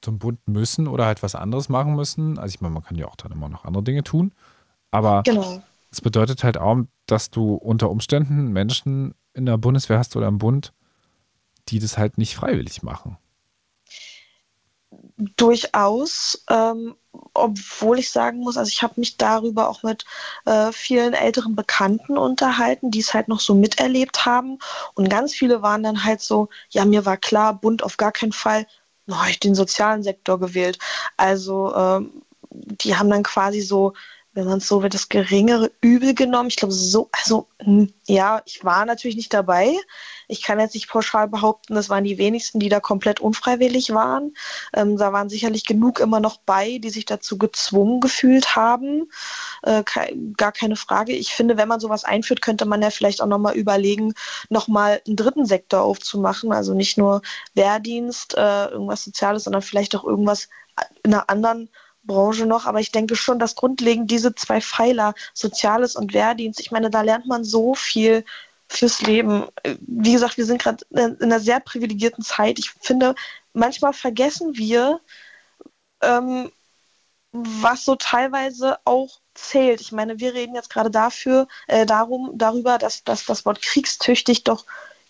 zum 0.03 0.19
Bund 0.19 0.47
müssen 0.47 0.87
oder 0.87 1.07
halt 1.07 1.23
was 1.23 1.35
anderes 1.35 1.69
machen 1.69 1.95
müssen. 1.95 2.39
Also 2.39 2.55
ich 2.55 2.61
meine, 2.61 2.75
man 2.75 2.83
kann 2.83 2.99
ja 2.99 3.07
auch 3.07 3.17
dann 3.17 3.33
immer 3.33 3.49
noch 3.49 3.65
andere 3.65 3.83
Dinge 3.83 4.03
tun. 4.03 4.33
Aber 4.91 5.23
genau. 5.23 5.63
es 5.91 6.01
bedeutet 6.01 6.45
halt 6.45 6.59
auch, 6.59 6.79
dass 7.07 7.31
du 7.31 7.55
unter 7.55 7.91
Umständen 7.91 8.53
Menschen 8.53 9.15
in 9.33 9.47
der 9.47 9.59
Bundeswehr 9.59 9.99
hast 9.99 10.15
oder 10.17 10.29
im 10.29 10.39
Bund, 10.39 10.73
die 11.69 11.79
das 11.79 11.99
halt 11.99 12.19
nicht 12.19 12.37
freiwillig 12.37 12.83
machen. 12.83 13.17
Durchaus, 15.17 16.45
ähm, 16.51 16.97
obwohl 17.35 18.01
ich 18.01 18.11
sagen 18.11 18.41
muss, 18.41 18.57
also 18.57 18.69
ich 18.69 18.83
habe 18.83 18.95
mich 18.97 19.17
darüber 19.17 19.69
auch 19.69 19.85
mit 19.85 20.05
äh, 20.45 20.73
vielen 20.73 21.15
älteren 21.15 21.55
Bekannten 21.55 22.19
unterhalten, 22.19 22.91
die 22.91 22.99
es 22.99 23.15
halt 23.15 23.29
noch 23.29 23.39
so 23.41 23.55
miterlebt 23.55 24.27
haben. 24.27 24.59
Und 24.95 25.09
ganz 25.09 25.33
viele 25.33 25.63
waren 25.63 25.85
dann 25.85 26.03
halt 26.05 26.21
so, 26.21 26.49
ja, 26.71 26.85
mir 26.85 27.07
war 27.07 27.17
klar, 27.17 27.55
Bund 27.55 27.85
auf 27.85 27.97
gar 27.97 28.11
keinen 28.11 28.33
Fall, 28.33 28.67
no, 29.07 29.17
ich 29.29 29.39
den 29.39 29.55
sozialen 29.55 30.03
Sektor 30.03 30.41
gewählt. 30.41 30.79
Also 31.17 31.75
ähm, 31.75 32.23
die 32.51 32.97
haben 32.97 33.11
dann 33.11 33.23
quasi 33.23 33.61
so 33.61 33.95
wenn 34.35 34.47
man 34.47 34.59
es 34.59 34.69
so 34.69 34.83
will, 34.83 34.89
das 34.89 35.09
geringere 35.09 35.71
Übel 35.81 36.13
genommen. 36.15 36.49
Ich 36.49 36.57
glaube, 36.57 36.75
so, 36.75 37.09
also 37.13 37.47
ja, 38.07 38.43
ich 38.47 38.65
war 38.65 38.85
natürlich 38.85 39.17
nicht 39.17 39.33
dabei. 39.33 39.73
Ich 40.27 40.43
kann 40.43 40.59
jetzt 40.59 40.75
nicht 40.75 40.89
pauschal 40.89 41.29
behaupten, 41.29 41.75
das 41.75 41.89
waren 41.89 42.03
die 42.03 42.19
wenigsten, 42.19 42.59
die 42.59 42.69
da 42.69 42.81
komplett 42.81 43.21
unfreiwillig 43.21 43.95
waren. 43.95 44.35
Ähm, 44.75 44.97
da 44.97 45.13
waren 45.13 45.29
sicherlich 45.29 45.65
genug 45.65 46.01
immer 46.01 46.19
noch 46.19 46.39
bei, 46.39 46.79
die 46.79 46.91
sich 46.91 47.05
dazu 47.05 47.39
gezwungen 47.39 48.01
gefühlt 48.01 48.57
haben. 48.57 49.09
Äh, 49.63 49.85
gar 50.37 50.53
keine 50.53 50.77
Frage. 50.77 51.13
Ich 51.13 51.33
finde, 51.33 51.57
wenn 51.57 51.69
man 51.69 51.81
sowas 51.81 52.05
einführt, 52.05 52.43
könnte 52.43 52.67
man 52.67 52.83
ja 52.83 52.91
vielleicht 52.91 53.23
auch 53.23 53.27
nochmal 53.27 53.55
überlegen, 53.55 54.15
nochmal 54.49 55.01
einen 55.07 55.17
dritten 55.17 55.47
Sektor 55.47 55.83
aufzumachen. 55.83 56.53
Also 56.53 56.75
nicht 56.75 56.99
nur 56.99 57.23
Wehrdienst, 57.55 58.35
äh, 58.37 58.67
irgendwas 58.67 59.05
Soziales, 59.05 59.45
sondern 59.45 59.63
vielleicht 59.63 59.95
auch 59.95 60.05
irgendwas 60.05 60.49
in 61.05 61.15
einer 61.15 61.31
anderen 61.31 61.69
Branche 62.05 62.47
noch, 62.47 62.67
aber 62.67 62.81
ich 62.81 62.93
denke 62.93 63.17
schon, 63.17 63.39
dass 63.39 63.55
grundlegend 63.55 64.11
diese 64.11 64.35
zwei 64.35 64.61
Pfeiler, 64.61 65.15
Soziales 65.33 65.97
und 65.97 66.15
Wehrdienst, 66.15 66.61
ich 66.61 66.71
meine, 66.71 66.91
da 66.91 67.03
lernt 67.03 67.27
man 67.27 67.45
so 67.45 67.75
viel 67.75 68.25
fürs 68.69 69.03
Leben. 69.03 69.47
Wie 69.81 70.13
gesagt, 70.13 70.37
wir 70.37 70.47
sind 70.47 70.63
gerade 70.63 70.85
in 70.91 71.23
einer 71.23 71.41
sehr 71.41 71.61
privilegierten 71.61 72.25
Zeit. 72.25 72.59
Ich 72.59 72.71
finde, 72.81 73.15
manchmal 73.53 73.93
vergessen 73.93 74.57
wir, 74.57 75.01
ähm, 76.03 76.51
was 77.33 77.85
so 77.85 77.97
teilweise 77.97 78.79
auch 78.85 79.21
zählt. 79.35 79.81
Ich 79.81 79.93
meine, 79.93 80.21
wir 80.21 80.35
reden 80.35 80.55
jetzt 80.55 80.71
gerade 80.71 80.91
dafür, 80.91 81.49
äh, 81.67 81.85
darum, 81.85 82.31
darüber, 82.35 82.79
dass, 82.79 83.03
dass 83.03 83.25
das 83.27 83.45
Wort 83.45 83.61
kriegstüchtig 83.61 84.45
doch 84.45 84.65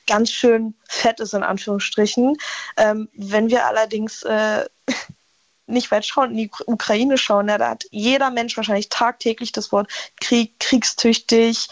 ganz 0.06 0.30
schön 0.30 0.74
fett 0.88 1.20
ist, 1.20 1.34
in 1.34 1.42
Anführungsstrichen. 1.42 2.36
Ähm, 2.76 3.08
wenn 3.14 3.50
wir 3.50 3.66
allerdings 3.66 4.22
äh, 4.22 4.66
nicht 5.66 5.90
weit 5.90 6.06
schauen, 6.06 6.30
in 6.32 6.36
die 6.36 6.50
Ukraine 6.66 7.18
schauen, 7.18 7.48
ja, 7.48 7.58
da 7.58 7.70
hat 7.70 7.84
jeder 7.90 8.30
Mensch 8.30 8.56
wahrscheinlich 8.56 8.88
tagtäglich 8.88 9.52
das 9.52 9.72
Wort 9.72 9.88
Krieg, 10.20 10.58
kriegstüchtig, 10.60 11.68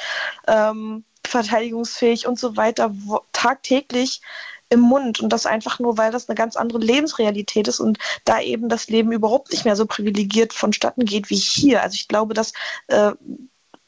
ähm, 0.47 1.05
verteidigungsfähig 1.25 2.27
und 2.27 2.39
so 2.39 2.57
weiter 2.57 2.91
wo, 2.93 3.21
tagtäglich 3.33 4.21
im 4.69 4.81
Mund 4.81 5.21
und 5.21 5.31
das 5.33 5.45
einfach 5.45 5.79
nur, 5.79 5.99
weil 5.99 6.11
das 6.11 6.29
eine 6.29 6.35
ganz 6.35 6.57
andere 6.57 6.79
Lebensrealität 6.79 7.69
ist 7.69 7.79
und 7.79 7.99
da 8.25 8.41
eben 8.41 8.71
das 8.71 8.89
Leben 8.89 9.13
überhaupt 9.13 9.53
nicht 9.53 9.67
mehr 9.67 9.77
so 9.77 9.85
privilegiert 9.85 10.55
vonstatten 10.55 11.05
geht 11.05 11.29
wie 11.29 11.37
hier. 11.37 11.83
Also 11.83 11.95
ich 11.95 12.09
glaube, 12.09 12.33
dass 12.33 12.55
äh, 12.87 13.13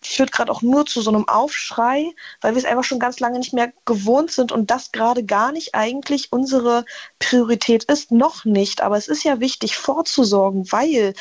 führt 0.06 0.32
gerade 0.32 0.50
auch 0.52 0.62
nur 0.62 0.86
zu 0.86 1.00
so 1.00 1.10
einem 1.10 1.28
Aufschrei, 1.28 2.12
weil 2.40 2.54
wir 2.54 2.58
es 2.58 2.64
einfach 2.64 2.84
schon 2.84 2.98
ganz 2.98 3.20
lange 3.20 3.38
nicht 3.38 3.52
mehr 3.52 3.72
gewohnt 3.84 4.30
sind 4.30 4.52
und 4.52 4.70
das 4.70 4.92
gerade 4.92 5.24
gar 5.24 5.52
nicht 5.52 5.74
eigentlich 5.74 6.32
unsere 6.32 6.84
Priorität 7.18 7.84
ist, 7.84 8.10
noch 8.10 8.44
nicht. 8.44 8.82
Aber 8.82 8.96
es 8.96 9.08
ist 9.08 9.24
ja 9.24 9.40
wichtig, 9.40 9.76
vorzusorgen, 9.76 10.70
weil 10.72 11.14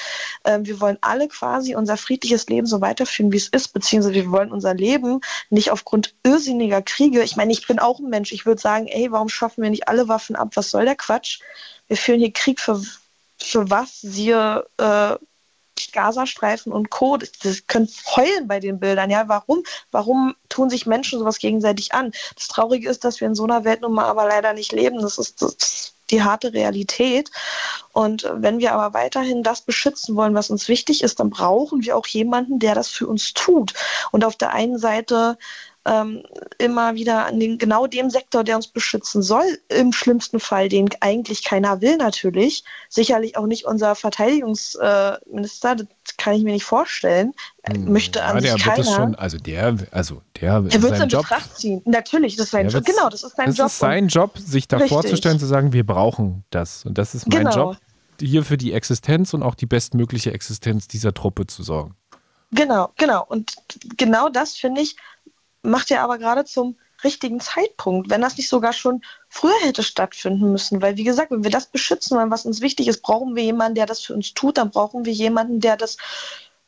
äh, 0.43 0.60
wir 0.61 0.80
wollen 0.80 0.97
alle 1.01 1.27
quasi 1.27 1.76
unser 1.76 1.97
friedliches 1.97 2.47
Leben 2.47 2.68
so 2.68 2.81
weiterführen, 2.81 3.31
wie 3.31 3.38
es 3.38 3.47
ist, 3.47 3.69
beziehungsweise 3.69 4.15
wir 4.15 4.31
wollen 4.31 4.51
unser 4.51 4.73
Leben 4.73 5.22
nicht 5.49 5.72
aufgrund 5.72 6.15
irrsinniger 6.23 6.81
Kriege. 6.81 7.23
Ich 7.23 7.35
meine, 7.35 7.51
ich 7.53 7.68
bin 7.68 7.80
auch 7.80 7.99
ein 7.99 8.10
Mensch. 8.10 8.31
Ich 8.31 8.45
würde 8.45 8.61
sagen, 8.61 8.88
ey, 8.88 9.11
warum 9.11 9.30
schaffen 9.30 9.64
wir 9.64 9.69
nicht 9.69 9.88
alle 9.88 10.07
Waffen 10.07 10.35
ab? 10.35 10.51
Was 10.55 10.72
soll 10.72 10.85
der 10.85 10.95
Quatsch? 10.95 11.39
Wir 11.88 11.97
führen 11.97 12.19
hier 12.19 12.34
Krieg 12.34 12.60
für, 12.60 12.81
für 13.39 13.69
was? 13.69 14.01
Siehe 14.01 14.65
äh, 14.77 15.15
Gazastreifen 15.91 16.72
und 16.72 16.89
Co. 16.89 17.18
Das, 17.18 17.31
das 17.34 17.68
können 17.68 17.89
heulen 18.15 18.47
bei 18.47 18.60
den 18.60 18.80
Bildern. 18.80 19.10
Ja, 19.10 19.27
warum? 19.27 19.64
Warum 19.91 20.35
tun 20.49 20.69
sich 20.69 20.85
Menschen 20.85 21.19
sowas 21.19 21.39
gegenseitig 21.39 21.93
an? 21.93 22.11
Das 22.35 22.47
Traurige 22.47 22.89
ist, 22.89 23.03
dass 23.03 23.19
wir 23.19 23.27
in 23.27 23.35
so 23.35 23.43
einer 23.43 23.64
Welt 23.64 23.81
nun 23.81 23.93
mal 23.93 24.05
aber 24.05 24.26
leider 24.26 24.53
nicht 24.53 24.72
leben. 24.72 25.01
Das 25.01 25.18
ist, 25.18 25.41
das 25.41 25.53
ist 25.53 25.93
die 26.10 26.23
harte 26.23 26.53
Realität. 26.53 27.31
Und 27.91 28.30
wenn 28.34 28.60
wir 28.60 28.73
aber 28.73 28.93
weiterhin 28.93 29.43
das 29.43 29.61
beschützen 29.61 30.15
wollen, 30.15 30.35
was 30.35 30.49
uns 30.49 30.68
wichtig 30.68 31.03
ist, 31.03 31.19
dann 31.19 31.30
brauchen 31.30 31.84
wir 31.84 31.97
auch 31.97 32.07
jemanden, 32.07 32.60
der 32.60 32.76
das 32.76 32.89
für 32.89 33.07
uns 33.07 33.34
tut. 33.34 33.73
Und 34.11 34.23
auf 34.23 34.35
der 34.35 34.51
einen 34.51 34.77
Seite 34.77 35.38
ähm, 35.85 36.23
immer 36.60 36.95
wieder 36.95 37.26
an 37.26 37.39
den, 37.39 37.57
genau 37.57 37.88
dem 37.88 38.10
Sektor, 38.10 38.43
der 38.43 38.55
uns 38.55 38.68
beschützen 38.68 39.22
soll, 39.22 39.43
im 39.68 39.91
schlimmsten 39.91 40.39
Fall, 40.39 40.69
den 40.69 40.89
eigentlich 41.01 41.43
keiner 41.43 41.81
will 41.81 41.97
natürlich. 41.97 42.64
Sicherlich 42.89 43.38
auch 43.38 43.47
nicht 43.47 43.65
unser 43.65 43.95
Verteidigungsminister, 43.95 45.76
das 45.76 45.88
kann 46.18 46.34
ich 46.35 46.43
mir 46.43 46.53
nicht 46.53 46.64
vorstellen. 46.64 47.34
Hm, 47.65 47.91
Möchte 47.91 48.23
an 48.23 48.41
ja, 48.43 48.53
sich 48.53 48.64
der 48.64 48.73
keiner. 48.73 48.95
Schon, 48.95 49.15
also 49.15 49.38
der, 49.38 49.76
also 49.91 50.22
der, 50.39 50.64
er 50.69 50.81
wird 50.81 50.97
seinen 50.97 51.10
Job, 51.10 51.23
Betracht 51.23 51.57
ziehen. 51.57 51.81
Natürlich, 51.85 52.38
das 52.38 52.45
ist 52.45 52.51
sein 52.51 52.69
Job. 52.69 52.85
Genau, 52.85 53.10
das 53.10 53.23
ist 53.23 53.35
sein 53.35 53.47
das 53.47 53.57
Job. 53.57 53.65
Das 53.65 53.73
ist 53.73 53.80
sein 53.80 54.07
Job, 54.07 54.38
sich 54.38 54.68
da 54.68 54.77
richtig. 54.77 54.93
vorzustellen, 54.93 55.39
zu 55.39 55.45
sagen, 55.45 55.73
wir 55.73 55.85
brauchen 55.85 56.45
das. 56.49 56.85
Und 56.85 56.97
das 56.97 57.14
ist 57.14 57.27
mein 57.27 57.39
genau. 57.39 57.72
Job, 57.72 57.77
hier 58.19 58.43
für 58.45 58.57
die 58.57 58.72
Existenz 58.72 59.34
und 59.34 59.43
auch 59.43 59.55
die 59.55 59.65
bestmögliche 59.65 60.34
Existenz 60.34 60.88
dieser 60.88 61.14
Truppe 61.14 61.45
zu 61.47 61.64
sorgen. 61.64 61.95
Genau, 62.53 62.91
genau. 62.97 63.26
Und 63.27 63.55
genau 63.97 64.30
das 64.30 64.53
finde 64.53 64.81
ich 64.81 64.95
macht 65.64 65.91
er 65.91 66.02
aber 66.02 66.18
gerade 66.18 66.45
zum 66.45 66.77
richtigen 67.03 67.40
Zeitpunkt, 67.40 68.10
wenn 68.10 68.22
das 68.22 68.38
nicht 68.38 68.49
sogar 68.49 68.73
schon 68.73 69.02
früher 69.27 69.60
hätte 69.61 69.84
stattfinden 69.84 70.52
müssen. 70.52 70.81
Weil, 70.81 70.98
wie 70.98 71.03
gesagt, 71.03 71.31
wenn 71.31 71.44
wir 71.44 71.52
das 71.52 71.68
beschützen 71.68 72.18
wollen, 72.18 72.31
was 72.31 72.45
uns 72.45 72.61
wichtig 72.61 72.88
ist, 72.88 73.02
brauchen 73.02 73.35
wir 73.35 73.44
jemanden, 73.44 73.76
der 73.76 73.85
das 73.85 74.02
für 74.02 74.14
uns 74.14 74.34
tut, 74.34 74.57
dann 74.57 74.72
brauchen 74.72 75.06
wir 75.06 75.14
jemanden, 75.14 75.60
der 75.60 75.77
das 75.77 75.98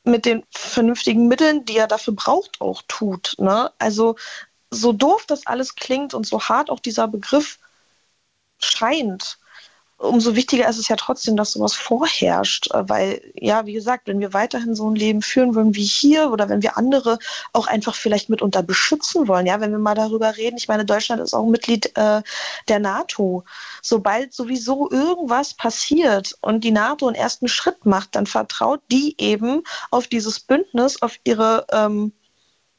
mit 0.03 0.25
den 0.25 0.43
vernünftigen 0.49 1.27
Mitteln, 1.27 1.65
die 1.65 1.77
er 1.77 1.87
dafür 1.87 2.13
braucht, 2.13 2.61
auch 2.61 2.81
tut. 2.87 3.35
Ne? 3.39 3.71
Also 3.79 4.15
so 4.69 4.93
doof 4.93 5.25
das 5.25 5.47
alles 5.47 5.75
klingt 5.75 6.13
und 6.13 6.27
so 6.27 6.41
hart 6.41 6.69
auch 6.69 6.79
dieser 6.79 7.07
Begriff 7.07 7.59
scheint, 8.59 9.37
umso 9.97 10.35
wichtiger 10.35 10.67
ist 10.67 10.77
es 10.77 10.87
ja 10.87 10.95
trotzdem, 10.95 11.37
dass 11.37 11.53
sowas 11.53 11.73
vorherrscht. 11.73 12.71
Äh, 12.71 12.87
weil, 12.87 13.21
ja, 13.35 13.65
wie 13.65 13.73
gesagt, 13.73 14.07
wenn 14.07 14.19
wir 14.19 14.33
weiterhin 14.33 14.75
so 14.75 14.89
ein 14.89 14.95
Leben 14.95 15.21
führen 15.21 15.55
wollen 15.55 15.75
wie 15.75 15.83
hier 15.83 16.31
oder 16.31 16.49
wenn 16.49 16.61
wir 16.61 16.77
andere 16.77 17.19
auch 17.53 17.67
einfach 17.67 17.95
vielleicht 17.95 18.29
mitunter 18.29 18.63
beschützen 18.63 19.27
wollen, 19.27 19.45
ja, 19.45 19.59
wenn 19.61 19.71
wir 19.71 19.79
mal 19.79 19.95
darüber 19.95 20.37
reden, 20.37 20.57
ich 20.57 20.67
meine, 20.67 20.85
Deutschland 20.85 21.21
ist 21.21 21.33
auch 21.33 21.45
Mitglied 21.45 21.95
äh, 21.97 22.21
der 22.67 22.79
NATO. 22.79 23.43
Sobald 23.81 24.33
sowieso 24.33 24.89
irgendwas 24.89 25.53
passiert 25.53 26.35
und 26.41 26.63
die 26.63 26.71
NATO 26.71 27.07
einen 27.07 27.15
ersten 27.15 27.47
Schritt 27.47 27.85
macht, 27.85 28.15
dann 28.15 28.25
vertraut 28.25 28.81
die 28.91 29.15
eben 29.17 29.63
auf 29.91 30.07
dieses 30.07 30.39
Bündnis, 30.39 31.01
auf 31.01 31.17
ihre 31.23 31.65
ähm, 31.71 32.13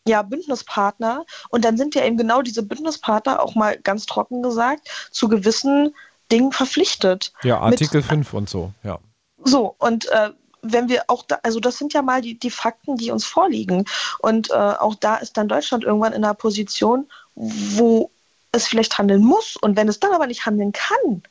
ja, 0.06 0.22
Bündnispartner. 0.22 1.24
Und 1.48 1.64
dann 1.64 1.76
sind 1.76 1.94
ja 1.94 2.05
eben 2.05 2.16
genau 2.16 2.43
diese 2.43 2.62
Bündnispartner, 2.62 3.43
auch 3.43 3.55
mal 3.55 3.76
ganz 3.78 4.06
trocken 4.06 4.43
gesagt, 4.43 4.88
zu 5.10 5.28
gewissen 5.28 5.94
Dingen 6.32 6.53
verpflichtet. 6.53 7.32
Ja, 7.43 7.61
Artikel 7.61 7.98
mit, 7.98 8.07
5 8.07 8.32
und 8.35 8.48
so, 8.48 8.73
ja. 8.82 8.98
So, 9.44 9.74
und 9.78 10.07
äh, 10.09 10.31
wenn 10.62 10.89
wir 10.89 11.05
auch 11.09 11.24
da, 11.24 11.39
also 11.43 11.61
das 11.61 11.78
sind 11.78 11.93
ja 11.93 12.03
mal 12.03 12.20
die, 12.20 12.39
die 12.39 12.51
Fakten, 12.51 12.97
die 12.97 13.11
uns 13.11 13.24
vorliegen. 13.24 13.85
Und 14.19 14.51
äh, 14.51 14.55
auch 14.55 14.94
da 14.94 15.16
ist 15.16 15.36
dann 15.36 15.48
Deutschland 15.48 15.85
irgendwann 15.85 16.12
in 16.12 16.24
einer 16.24 16.35
Position, 16.35 17.09
wo 17.35 18.11
es 18.53 18.66
vielleicht 18.69 18.98
handeln 18.98 19.23
muss. 19.23 19.57
Und 19.57 19.77
wenn 19.77 19.89
es 19.89 20.01
dann 20.01 20.12
aber 20.12 20.27
nicht 20.27 20.47
handeln 20.47 20.73
kann, 20.73 21.23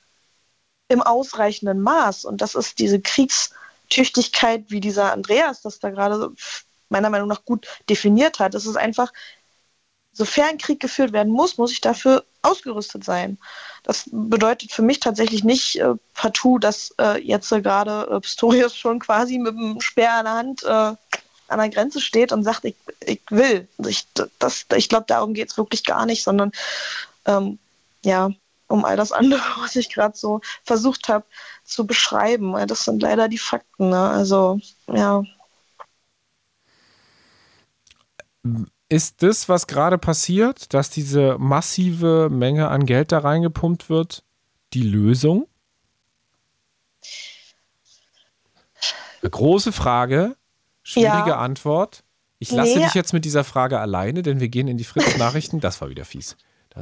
im 0.88 1.02
ausreichenden 1.02 1.82
Maß, 1.82 2.26
und 2.26 2.42
das 2.42 2.56
ist 2.56 2.80
diese 2.80 3.02
Kriegstüchtigkeit, 3.02 4.66
wie 4.70 4.80
dieser 4.80 5.12
Andreas 5.12 5.62
das 5.62 5.80
da 5.80 5.90
gerade 5.90 6.32
meiner 6.90 7.10
Meinung 7.10 7.28
nach 7.28 7.44
gut 7.46 7.68
definiert 7.90 8.40
hat, 8.40 8.54
es 8.54 8.66
ist 8.66 8.78
einfach, 8.78 9.12
sofern 10.12 10.58
Krieg 10.58 10.80
geführt 10.80 11.12
werden 11.12 11.34
muss, 11.34 11.58
muss 11.58 11.72
ich 11.72 11.82
dafür 11.82 12.24
ausgerüstet 12.46 13.04
sein. 13.04 13.38
Das 13.84 14.10
bedeutet 14.12 14.72
für 14.72 14.82
mich 14.82 15.00
tatsächlich 15.00 15.44
nicht 15.44 15.80
äh, 15.80 15.96
partout, 16.14 16.60
dass 16.60 16.94
äh, 17.00 17.22
jetzt 17.22 17.52
äh, 17.52 17.62
gerade 17.62 18.08
äh, 18.12 18.20
Pistorius 18.20 18.76
schon 18.78 19.00
quasi 19.00 19.38
mit 19.38 19.56
dem 19.56 19.82
Speer 19.82 20.20
in 20.20 20.26
der 20.26 20.34
Hand 20.34 20.64
äh, 20.64 20.96
an 21.48 21.60
der 21.60 21.70
Grenze 21.70 22.02
steht 22.02 22.32
und 22.32 22.44
sagt, 22.44 22.66
ich, 22.66 22.76
ich 23.02 23.22
will. 23.30 23.68
Ich, 23.86 24.08
ich 24.76 24.90
glaube, 24.90 25.06
darum 25.08 25.34
geht 25.34 25.52
es 25.52 25.58
wirklich 25.58 25.84
gar 25.84 26.06
nicht, 26.06 26.24
sondern 26.24 26.52
ähm, 27.26 27.60
ja, 28.04 28.32
um 28.68 28.86
all 28.86 28.98
das 28.98 29.12
andere, 29.12 29.42
was 29.60 29.76
ich 29.76 29.94
gerade 29.94 30.18
so 30.18 30.42
versucht 30.64 31.10
habe 31.10 31.26
zu 31.64 31.86
beschreiben. 31.86 32.56
Das 32.68 32.86
sind 32.86 33.02
leider 33.02 33.28
die 33.28 33.38
Fakten. 33.38 33.90
Ne? 33.90 34.10
Also, 34.10 34.60
ja. 34.88 35.24
Ist 38.96 39.22
das, 39.24 39.50
was 39.50 39.68
gerade 39.68 39.98
passiert, 39.98 40.74
dass 40.74 40.90
diese 40.90 41.38
massive 41.38 42.30
Menge 42.32 42.70
an 42.70 42.86
Geld 42.86 43.12
da 43.12 43.20
reingepumpt 43.20 43.90
wird, 43.90 44.24
die 44.72 44.84
Lösung? 44.84 45.50
Eine 49.22 49.32
große 49.32 49.74
Frage, 49.74 50.38
schwierige 50.82 51.32
ja. 51.32 51.40
Antwort. 51.40 52.06
Ich 52.40 52.52
lasse 52.52 52.78
nee. 52.78 52.86
dich 52.86 52.94
jetzt 52.94 53.12
mit 53.12 53.26
dieser 53.26 53.44
Frage 53.44 53.82
alleine, 53.82 54.24
denn 54.24 54.40
wir 54.40 54.48
gehen 54.48 54.70
in 54.70 54.78
die 54.78 54.86
Fritz-Nachrichten. 54.86 55.60
Das 55.60 55.82
war 55.82 55.90
wieder 55.90 56.06
fies. 56.06 56.38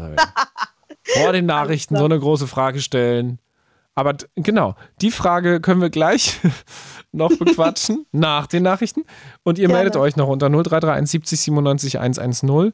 Vor 1.16 1.32
den 1.32 1.48
Nachrichten 1.48 1.98
so 1.98 2.06
eine 2.06 2.20
große 2.20 2.46
Frage 2.46 2.80
stellen. 2.80 3.40
Aber 3.96 4.16
genau, 4.36 4.76
die 5.02 5.12
Frage 5.12 5.62
können 5.62 5.82
wir 5.82 5.90
gleich 5.90 6.40
noch 7.12 7.38
bequatschen 7.38 8.06
nach 8.12 8.48
den 8.48 8.64
Nachrichten. 8.64 9.04
Und 9.44 9.60
ihr 9.60 9.68
Gerne. 9.68 9.84
meldet 9.84 9.98
euch 9.98 10.16
noch 10.16 10.28
unter 10.28 10.50
0331 10.50 11.12
70 11.12 11.42
97 11.42 12.00
110. 12.00 12.74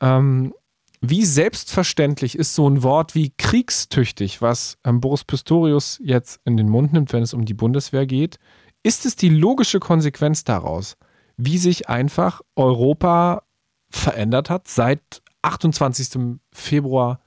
Ähm, 0.00 0.54
wie 1.00 1.24
selbstverständlich 1.24 2.36
ist 2.36 2.54
so 2.54 2.68
ein 2.68 2.82
Wort 2.82 3.14
wie 3.14 3.32
kriegstüchtig, 3.36 4.42
was 4.42 4.78
ähm, 4.84 5.00
Boris 5.00 5.24
Pistorius 5.24 6.00
jetzt 6.02 6.40
in 6.44 6.56
den 6.56 6.68
Mund 6.68 6.92
nimmt, 6.92 7.12
wenn 7.12 7.22
es 7.22 7.34
um 7.34 7.44
die 7.44 7.54
Bundeswehr 7.54 8.06
geht? 8.06 8.38
Ist 8.82 9.04
es 9.06 9.14
die 9.14 9.28
logische 9.28 9.78
Konsequenz 9.78 10.44
daraus, 10.44 10.96
wie 11.36 11.58
sich 11.58 11.88
einfach 11.88 12.40
Europa 12.56 13.42
verändert 13.88 14.50
hat 14.50 14.68
seit 14.68 15.22
28. 15.42 16.38
Februar, 16.52 17.20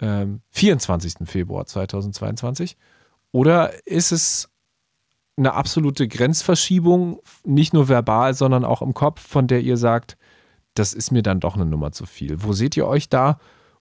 ähm, 0.00 0.40
24. 0.50 1.28
Februar 1.28 1.66
2022? 1.66 2.76
Oder 3.32 3.86
ist 3.86 4.12
es 4.12 4.50
eine 5.36 5.54
absolute 5.54 6.08
Grenzverschiebung, 6.08 7.20
nicht 7.44 7.72
nur 7.72 7.88
verbal, 7.88 8.34
sondern 8.34 8.64
auch 8.64 8.82
im 8.82 8.94
Kopf, 8.94 9.20
von 9.26 9.46
der 9.46 9.60
ihr 9.60 9.76
sagt, 9.76 10.16
das 10.74 10.92
ist 10.92 11.10
mir 11.10 11.22
dann 11.22 11.40
doch 11.40 11.54
eine 11.54 11.66
Nummer 11.66 11.92
zu 11.92 12.06
viel. 12.06 12.42
Wo 12.42 12.52
seht 12.52 12.76
ihr 12.76 12.86
euch 12.86 13.08
da? 13.08 13.38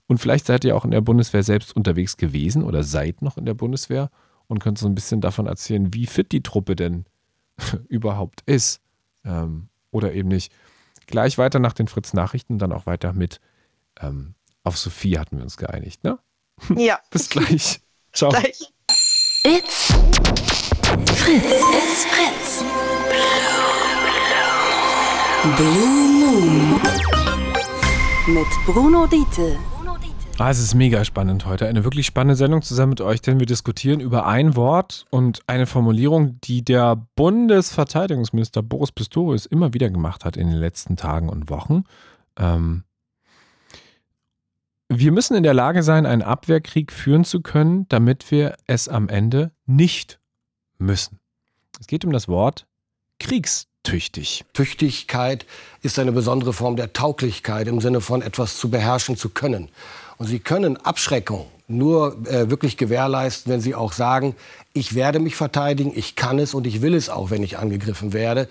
Und 0.07 0.19
vielleicht 0.19 0.45
seid 0.47 0.63
ihr 0.63 0.75
auch 0.75 0.85
in 0.85 0.91
der 0.91 1.01
Bundeswehr 1.01 1.43
selbst 1.43 1.75
unterwegs 1.75 2.17
gewesen 2.17 2.63
oder 2.63 2.83
seid 2.83 3.21
noch 3.21 3.37
in 3.37 3.45
der 3.45 3.53
Bundeswehr 3.53 4.09
und 4.47 4.59
könnt 4.59 4.79
so 4.79 4.87
ein 4.87 4.95
bisschen 4.95 5.21
davon 5.21 5.45
erzählen, 5.45 5.93
wie 5.93 6.07
fit 6.07 6.31
die 6.31 6.41
Truppe 6.41 6.75
denn 6.75 7.05
überhaupt 7.89 8.41
ist. 8.45 8.81
Ähm, 9.23 9.69
oder 9.91 10.13
eben 10.13 10.29
nicht. 10.29 10.51
Gleich 11.07 11.37
weiter 11.37 11.59
nach 11.59 11.73
den 11.73 11.87
Fritz-Nachrichten, 11.87 12.57
dann 12.57 12.71
auch 12.71 12.85
weiter 12.85 13.13
mit 13.13 13.39
ähm, 13.99 14.33
auf 14.69 14.77
Sophie 14.77 15.17
hatten 15.17 15.37
wir 15.37 15.43
uns 15.43 15.57
geeinigt, 15.57 16.03
ne? 16.03 16.19
Ja. 16.75 16.99
Bis 17.09 17.27
gleich. 17.27 17.81
Ciao. 18.13 18.29
Gleich. 18.29 18.71
It's 19.43 19.87
Fritz. 21.15 21.43
It's 21.43 22.05
Fritz. 22.05 22.63
Blue 25.57 26.05
Moon. 26.19 26.81
Mit 28.27 28.47
Bruno 28.67 29.07
Diete. 29.07 29.57
Ah, 30.37 30.51
es 30.51 30.59
ist 30.59 30.75
mega 30.75 31.03
spannend 31.03 31.47
heute. 31.47 31.67
Eine 31.67 31.83
wirklich 31.83 32.05
spannende 32.05 32.35
Sendung 32.35 32.61
zusammen 32.61 32.91
mit 32.91 33.01
euch, 33.01 33.21
denn 33.21 33.39
wir 33.39 33.47
diskutieren 33.47 33.99
über 33.99 34.27
ein 34.27 34.55
Wort 34.55 35.07
und 35.09 35.41
eine 35.47 35.65
Formulierung, 35.65 36.39
die 36.41 36.63
der 36.63 37.07
Bundesverteidigungsminister 37.15 38.61
Boris 38.61 38.91
Pistorius 38.91 39.47
immer 39.47 39.73
wieder 39.73 39.89
gemacht 39.89 40.25
hat 40.25 40.37
in 40.37 40.47
den 40.47 40.59
letzten 40.59 40.95
Tagen 40.95 41.27
und 41.27 41.49
Wochen. 41.49 41.85
Ähm, 42.37 42.83
wir 44.89 45.11
müssen 45.11 45.37
in 45.37 45.43
der 45.43 45.53
Lage 45.53 45.83
sein, 45.83 46.05
einen 46.05 46.23
Abwehrkrieg 46.23 46.91
führen 46.91 47.23
zu 47.23 47.41
können, 47.41 47.87
damit 47.89 48.31
wir 48.31 48.57
es 48.65 48.89
am 48.89 49.07
Ende 49.07 49.51
nicht 49.67 50.19
müssen. 50.79 51.19
Es 51.79 51.87
geht 51.87 52.03
um 52.03 52.11
das 52.11 52.27
Wort 52.27 52.65
kriegstüchtig. 53.19 54.45
Tüchtigkeit 54.53 55.45
ist 55.83 55.99
eine 55.99 56.11
besondere 56.11 56.53
Form 56.53 56.75
der 56.75 56.93
Tauglichkeit 56.93 57.67
im 57.67 57.81
Sinne 57.81 58.01
von 58.01 58.21
etwas 58.21 58.57
zu 58.57 58.69
beherrschen 58.69 59.15
zu 59.15 59.29
können. 59.29 59.69
Und 60.17 60.27
Sie 60.27 60.39
können 60.39 60.77
Abschreckung 60.77 61.45
nur 61.67 62.17
äh, 62.27 62.49
wirklich 62.49 62.75
gewährleisten, 62.75 63.51
wenn 63.51 63.61
Sie 63.61 63.75
auch 63.75 63.93
sagen, 63.93 64.35
ich 64.73 64.95
werde 64.95 65.19
mich 65.19 65.35
verteidigen, 65.35 65.91
ich 65.95 66.15
kann 66.15 66.39
es 66.39 66.53
und 66.53 66.65
ich 66.65 66.81
will 66.81 66.95
es 66.95 67.09
auch, 67.09 67.29
wenn 67.29 67.43
ich 67.43 67.57
angegriffen 67.57 68.11
werde. 68.11 68.49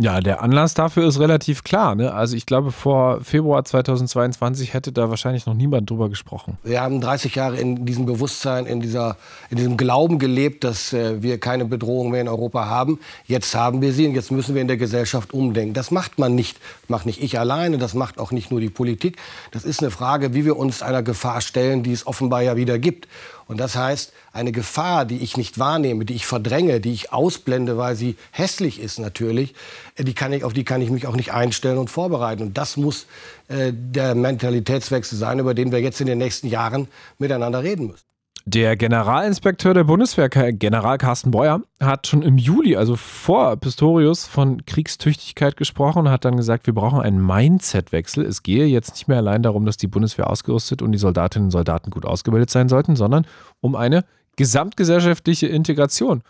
Ja, 0.00 0.20
der 0.20 0.42
Anlass 0.42 0.72
dafür 0.72 1.06
ist 1.06 1.20
relativ 1.20 1.62
klar. 1.62 1.94
Ne? 1.94 2.14
Also 2.14 2.34
ich 2.34 2.46
glaube, 2.46 2.72
vor 2.72 3.20
Februar 3.20 3.66
2022 3.66 4.72
hätte 4.72 4.92
da 4.92 5.10
wahrscheinlich 5.10 5.44
noch 5.44 5.52
niemand 5.52 5.90
drüber 5.90 6.08
gesprochen. 6.08 6.56
Wir 6.64 6.80
haben 6.80 7.02
30 7.02 7.34
Jahre 7.34 7.58
in 7.58 7.84
diesem 7.84 8.06
Bewusstsein, 8.06 8.64
in, 8.64 8.80
dieser, 8.80 9.18
in 9.50 9.58
diesem 9.58 9.76
Glauben 9.76 10.18
gelebt, 10.18 10.64
dass 10.64 10.94
äh, 10.94 11.22
wir 11.22 11.38
keine 11.38 11.66
Bedrohung 11.66 12.10
mehr 12.10 12.22
in 12.22 12.28
Europa 12.28 12.64
haben. 12.64 12.98
Jetzt 13.26 13.54
haben 13.54 13.82
wir 13.82 13.92
sie 13.92 14.06
und 14.06 14.14
jetzt 14.14 14.30
müssen 14.30 14.54
wir 14.54 14.62
in 14.62 14.68
der 14.68 14.78
Gesellschaft 14.78 15.34
umdenken. 15.34 15.74
Das 15.74 15.90
macht 15.90 16.18
man 16.18 16.34
nicht. 16.34 16.58
Das 16.82 16.88
macht 16.88 17.04
nicht 17.04 17.22
ich 17.22 17.38
alleine, 17.38 17.76
das 17.76 17.92
macht 17.92 18.18
auch 18.18 18.32
nicht 18.32 18.50
nur 18.50 18.60
die 18.60 18.70
Politik. 18.70 19.18
Das 19.50 19.64
ist 19.64 19.80
eine 19.80 19.90
Frage, 19.90 20.32
wie 20.32 20.46
wir 20.46 20.56
uns 20.56 20.80
einer 20.80 21.02
Gefahr 21.02 21.42
stellen, 21.42 21.82
die 21.82 21.92
es 21.92 22.06
offenbar 22.06 22.40
ja 22.40 22.56
wieder 22.56 22.78
gibt. 22.78 23.06
Und 23.50 23.58
das 23.58 23.74
heißt, 23.74 24.12
eine 24.32 24.52
Gefahr, 24.52 25.04
die 25.04 25.16
ich 25.16 25.36
nicht 25.36 25.58
wahrnehme, 25.58 26.04
die 26.04 26.14
ich 26.14 26.24
verdränge, 26.24 26.78
die 26.78 26.92
ich 26.92 27.12
ausblende, 27.12 27.76
weil 27.76 27.96
sie 27.96 28.16
hässlich 28.30 28.78
ist 28.78 29.00
natürlich, 29.00 29.56
äh, 29.96 30.04
die 30.04 30.14
kann 30.14 30.32
ich, 30.32 30.44
auf 30.44 30.52
die 30.52 30.62
kann 30.62 30.80
ich 30.80 30.88
mich 30.88 31.08
auch 31.08 31.16
nicht 31.16 31.32
einstellen 31.32 31.76
und 31.76 31.90
vorbereiten. 31.90 32.44
Und 32.44 32.56
das 32.56 32.76
muss 32.76 33.06
äh, 33.48 33.72
der 33.74 34.14
Mentalitätswechsel 34.14 35.18
sein, 35.18 35.40
über 35.40 35.52
den 35.52 35.72
wir 35.72 35.80
jetzt 35.80 36.00
in 36.00 36.06
den 36.06 36.18
nächsten 36.18 36.46
Jahren 36.46 36.86
miteinander 37.18 37.64
reden 37.64 37.88
müssen. 37.88 38.09
Der 38.52 38.76
Generalinspekteur 38.76 39.74
der 39.74 39.84
Bundeswehr, 39.84 40.28
General 40.28 40.98
Carsten 40.98 41.30
Beuer, 41.30 41.62
hat 41.78 42.08
schon 42.08 42.22
im 42.22 42.36
Juli, 42.36 42.74
also 42.74 42.96
vor 42.96 43.56
Pistorius, 43.56 44.26
von 44.26 44.64
Kriegstüchtigkeit 44.64 45.56
gesprochen 45.56 46.00
und 46.00 46.10
hat 46.10 46.24
dann 46.24 46.36
gesagt, 46.36 46.66
wir 46.66 46.74
brauchen 46.74 47.00
einen 47.00 47.24
Mindset-Wechsel. 47.24 48.24
Es 48.24 48.42
gehe 48.42 48.66
jetzt 48.66 48.94
nicht 48.94 49.06
mehr 49.06 49.18
allein 49.18 49.44
darum, 49.44 49.66
dass 49.66 49.76
die 49.76 49.86
Bundeswehr 49.86 50.28
ausgerüstet 50.28 50.82
und 50.82 50.90
die 50.90 50.98
Soldatinnen 50.98 51.46
und 51.46 51.50
Soldaten 51.52 51.90
gut 51.90 52.04
ausgebildet 52.04 52.50
sein 52.50 52.68
sollten, 52.68 52.96
sondern 52.96 53.24
um 53.60 53.76
eine 53.76 54.04
gesamtgesellschaftliche 54.34 55.46
Integration. 55.46 56.22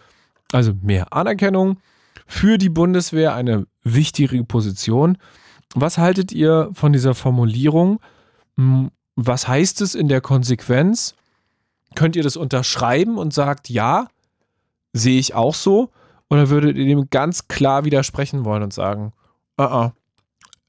Also 0.53 0.73
mehr 0.83 1.15
Anerkennung 1.15 1.79
für 2.27 2.59
die 2.59 2.69
Bundeswehr, 2.69 3.35
eine 3.35 3.67
wichtige 3.83 4.45
Position. 4.45 5.17
Was 5.75 5.97
haltet 5.97 6.33
ihr 6.33 6.69
von 6.75 6.93
dieser 6.93 7.15
Formulierung? 7.15 7.99
Hm, 8.59 8.91
was 9.17 9.49
heißt 9.49 9.81
es 9.81 9.95
in 9.95 10.09
der 10.09 10.21
Konsequenz? 10.21 11.15
Könnt 11.95 12.17
ihr 12.17 12.23
das 12.23 12.37
unterschreiben 12.37 13.19
und 13.19 13.35
sagt, 13.35 13.69
ja, 13.69 14.09
sehe 14.93 15.19
ich 15.19 15.35
auch 15.35 15.55
so? 15.55 15.91
Oder 16.29 16.49
würdet 16.49 16.77
ihr 16.77 16.87
dem 16.87 17.11
ganz 17.11 17.49
klar 17.49 17.85
widersprechen 17.85 18.45
wollen 18.45 18.63
und 18.63 18.73
sagen, 18.73 19.13
uh 19.59 19.65
-uh, 19.65 19.93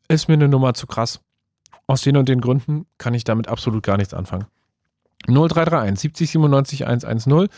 ist 0.07 0.27
mir 0.27 0.33
eine 0.33 0.47
Nummer 0.47 0.73
zu 0.73 0.87
krass. 0.87 1.19
Aus 1.87 2.01
den 2.01 2.17
und 2.17 2.29
den 2.29 2.41
Gründen 2.41 2.85
kann 2.97 3.13
ich 3.13 3.23
damit 3.23 3.47
absolut 3.47 3.83
gar 3.83 3.97
nichts 3.97 4.13
anfangen. 4.13 4.45
0331 5.27 5.99
70 5.99 6.31
97 6.31 6.87
110. 6.87 7.49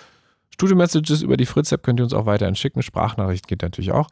Studio-Messages 0.50 1.22
über 1.22 1.38
die 1.38 1.46
Fritz-App 1.46 1.84
könnt 1.84 2.00
ihr 2.00 2.04
uns 2.04 2.14
auch 2.14 2.26
weiterhin 2.26 2.56
schicken. 2.56 2.84
Sprachnachricht 2.84 3.48
geht 3.48 3.62
natürlich 3.62 3.92
auch. 3.92 4.10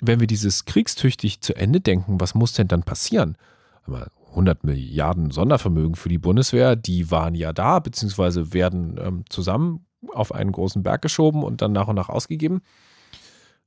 Wenn 0.00 0.20
wir 0.20 0.26
dieses 0.26 0.64
kriegstüchtig 0.64 1.40
zu 1.40 1.54
Ende 1.54 1.80
denken, 1.80 2.20
was 2.20 2.34
muss 2.34 2.54
denn 2.54 2.68
dann 2.68 2.82
passieren? 2.82 3.36
Aber 3.84 4.08
100 4.32 4.64
Milliarden 4.64 5.30
Sondervermögen 5.30 5.94
für 5.94 6.08
die 6.08 6.18
Bundeswehr, 6.18 6.76
die 6.76 7.10
waren 7.10 7.34
ja 7.34 7.52
da, 7.52 7.78
beziehungsweise 7.78 8.52
werden 8.52 8.98
ähm, 9.02 9.24
zusammen 9.28 9.86
auf 10.12 10.32
einen 10.32 10.52
großen 10.52 10.82
Berg 10.82 11.02
geschoben 11.02 11.44
und 11.44 11.62
dann 11.62 11.72
nach 11.72 11.88
und 11.88 11.96
nach 11.96 12.08
ausgegeben. 12.08 12.62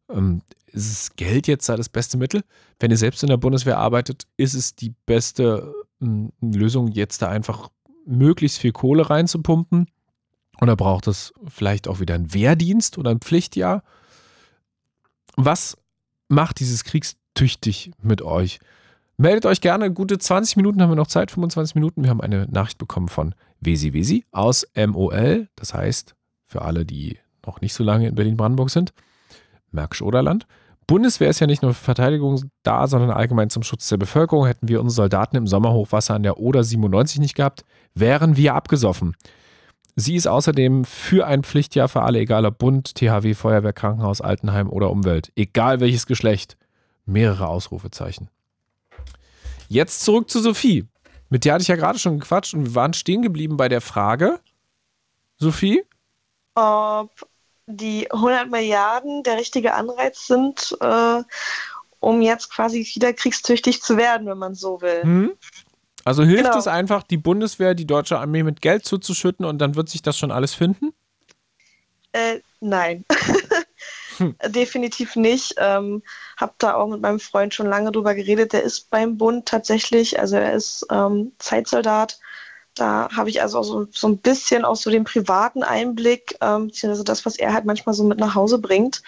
Ähm, 0.09 0.41
ist 0.67 0.91
es 0.91 1.15
Geld 1.15 1.47
jetzt 1.47 1.69
da 1.69 1.77
das 1.77 1.89
beste 1.89 2.17
Mittel? 2.17 2.43
Wenn 2.79 2.91
ihr 2.91 2.97
selbst 2.97 3.23
in 3.23 3.29
der 3.29 3.37
Bundeswehr 3.37 3.77
arbeitet, 3.77 4.27
ist 4.37 4.53
es 4.53 4.75
die 4.75 4.93
beste 5.05 5.73
ähm, 6.01 6.31
Lösung, 6.41 6.89
jetzt 6.89 7.21
da 7.21 7.29
einfach 7.29 7.69
möglichst 8.05 8.59
viel 8.59 8.71
Kohle 8.71 9.09
reinzupumpen? 9.09 9.89
Oder 10.61 10.75
braucht 10.75 11.07
es 11.07 11.33
vielleicht 11.47 11.87
auch 11.87 11.99
wieder 11.99 12.15
einen 12.15 12.33
Wehrdienst 12.33 12.97
oder 12.97 13.11
ein 13.11 13.19
Pflichtjahr? 13.19 13.83
was 15.35 15.77
macht 16.27 16.59
dieses 16.59 16.83
kriegstüchtig 16.83 17.91
mit 18.01 18.21
euch? 18.21 18.59
Meldet 19.17 19.45
euch 19.45 19.61
gerne. 19.61 19.93
Gute 19.93 20.17
20 20.17 20.57
Minuten 20.57 20.81
haben 20.81 20.89
wir 20.89 20.95
noch 20.95 21.07
Zeit, 21.07 21.31
25 21.31 21.75
Minuten. 21.75 22.03
Wir 22.03 22.09
haben 22.09 22.21
eine 22.21 22.47
Nachricht 22.51 22.77
bekommen 22.77 23.07
von 23.07 23.33
Wesi 23.61 23.93
Wesi 23.93 24.25
aus 24.31 24.67
MOL. 24.75 25.47
Das 25.55 25.73
heißt, 25.73 26.15
für 26.47 26.61
alle, 26.61 26.85
die 26.85 27.17
noch 27.45 27.61
nicht 27.61 27.73
so 27.73 27.83
lange 27.83 28.09
in 28.09 28.15
Berlin-Brandenburg 28.15 28.69
sind, 28.69 28.93
Märkisch-Oderland. 29.71 30.47
Bundeswehr 30.87 31.29
ist 31.29 31.39
ja 31.39 31.47
nicht 31.47 31.61
nur 31.61 31.73
für 31.73 31.83
Verteidigung 31.83 32.51
da, 32.63 32.87
sondern 32.87 33.09
allgemein 33.09 33.49
zum 33.49 33.63
Schutz 33.63 33.87
der 33.87 33.97
Bevölkerung. 33.97 34.45
Hätten 34.45 34.67
wir 34.67 34.81
unsere 34.81 35.03
Soldaten 35.03 35.37
im 35.37 35.47
Sommerhochwasser 35.47 36.13
an 36.13 36.23
der 36.23 36.37
Oder 36.37 36.63
97 36.63 37.19
nicht 37.19 37.35
gehabt, 37.35 37.63
wären 37.93 38.37
wir 38.37 38.53
abgesoffen. 38.53 39.15
Sie 39.95 40.15
ist 40.15 40.27
außerdem 40.27 40.83
für 40.83 41.25
ein 41.25 41.43
Pflichtjahr 41.43 41.87
für 41.87 42.01
alle, 42.01 42.19
egal 42.19 42.45
ob 42.45 42.57
Bund, 42.57 42.95
THW, 42.95 43.33
Feuerwehr, 43.33 43.71
Krankenhaus, 43.71 44.19
Altenheim 44.19 44.69
oder 44.69 44.91
Umwelt. 44.91 45.31
Egal 45.35 45.79
welches 45.79 46.05
Geschlecht. 46.05 46.57
Mehrere 47.05 47.47
Ausrufezeichen. 47.47 48.29
Jetzt 49.67 50.01
zurück 50.03 50.29
zu 50.29 50.39
Sophie. 50.39 50.85
Mit 51.29 51.45
der 51.45 51.53
hatte 51.53 51.63
ich 51.63 51.67
ja 51.67 51.75
gerade 51.75 51.99
schon 51.99 52.19
gequatscht 52.19 52.53
und 52.53 52.65
wir 52.65 52.75
waren 52.75 52.93
stehen 52.93 53.21
geblieben 53.21 53.57
bei 53.57 53.67
der 53.67 53.81
Frage, 53.81 54.39
Sophie? 55.37 55.83
Ob 56.53 57.09
die 57.67 58.09
100 58.11 58.49
Milliarden 58.49 59.23
der 59.23 59.37
richtige 59.37 59.73
Anreiz 59.73 60.27
sind, 60.27 60.77
äh, 60.81 61.23
um 61.99 62.21
jetzt 62.21 62.51
quasi 62.51 62.87
wieder 62.93 63.11
kriegstüchtig 63.13 63.81
zu 63.81 63.97
werden, 63.97 64.27
wenn 64.27 64.37
man 64.37 64.53
so 64.53 64.81
will. 64.81 65.01
Hm? 65.01 65.31
Also 66.03 66.23
hilft 66.23 66.43
Genau. 66.43 66.57
es 66.57 66.67
einfach, 66.67 67.01
die 67.01 67.17
Bundeswehr, 67.17 67.73
die 67.73 67.87
deutsche 67.87 68.19
Armee 68.19 68.43
mit 68.43 68.61
Geld 68.61 68.85
zuzuschütten 68.85 69.43
und 69.43 69.57
dann 69.57 69.75
wird 69.75 69.89
sich 69.89 70.03
das 70.03 70.15
schon 70.17 70.31
alles 70.31 70.53
finden? 70.53 70.93
Äh, 72.11 72.39
nein. 72.61 73.03
Hm. 74.17 74.35
Definitiv 74.47 75.15
nicht. 75.15 75.55
Ähm, 75.57 76.03
hab 76.37 76.57
da 76.59 76.75
auch 76.75 76.87
mit 76.87 77.01
meinem 77.01 77.19
Freund 77.19 77.53
schon 77.53 77.67
lange 77.67 77.91
drüber 77.91 78.15
geredet. 78.15 78.53
Der 78.53 78.63
ist 78.63 78.89
beim 78.89 79.17
Bund 79.17 79.45
tatsächlich, 79.45 80.19
also 80.19 80.37
er 80.37 80.53
ist 80.53 80.85
ähm, 80.91 81.33
Zeitsoldat. 81.39 82.19
Da 82.75 83.09
habe 83.15 83.29
ich 83.29 83.41
also 83.41 83.63
so, 83.63 83.87
so 83.91 84.07
ein 84.07 84.17
bisschen 84.17 84.65
auch 84.65 84.75
so 84.75 84.89
den 84.89 85.05
privaten 85.05 85.63
Einblick, 85.63 86.37
ähm, 86.41 86.67
beziehungsweise 86.67 87.05
das, 87.05 87.25
was 87.25 87.37
er 87.37 87.53
halt 87.53 87.65
manchmal 87.65 87.95
so 87.95 88.03
mit 88.03 88.19
nach 88.19 88.35
Hause 88.35 88.59
bringt. 88.59 89.01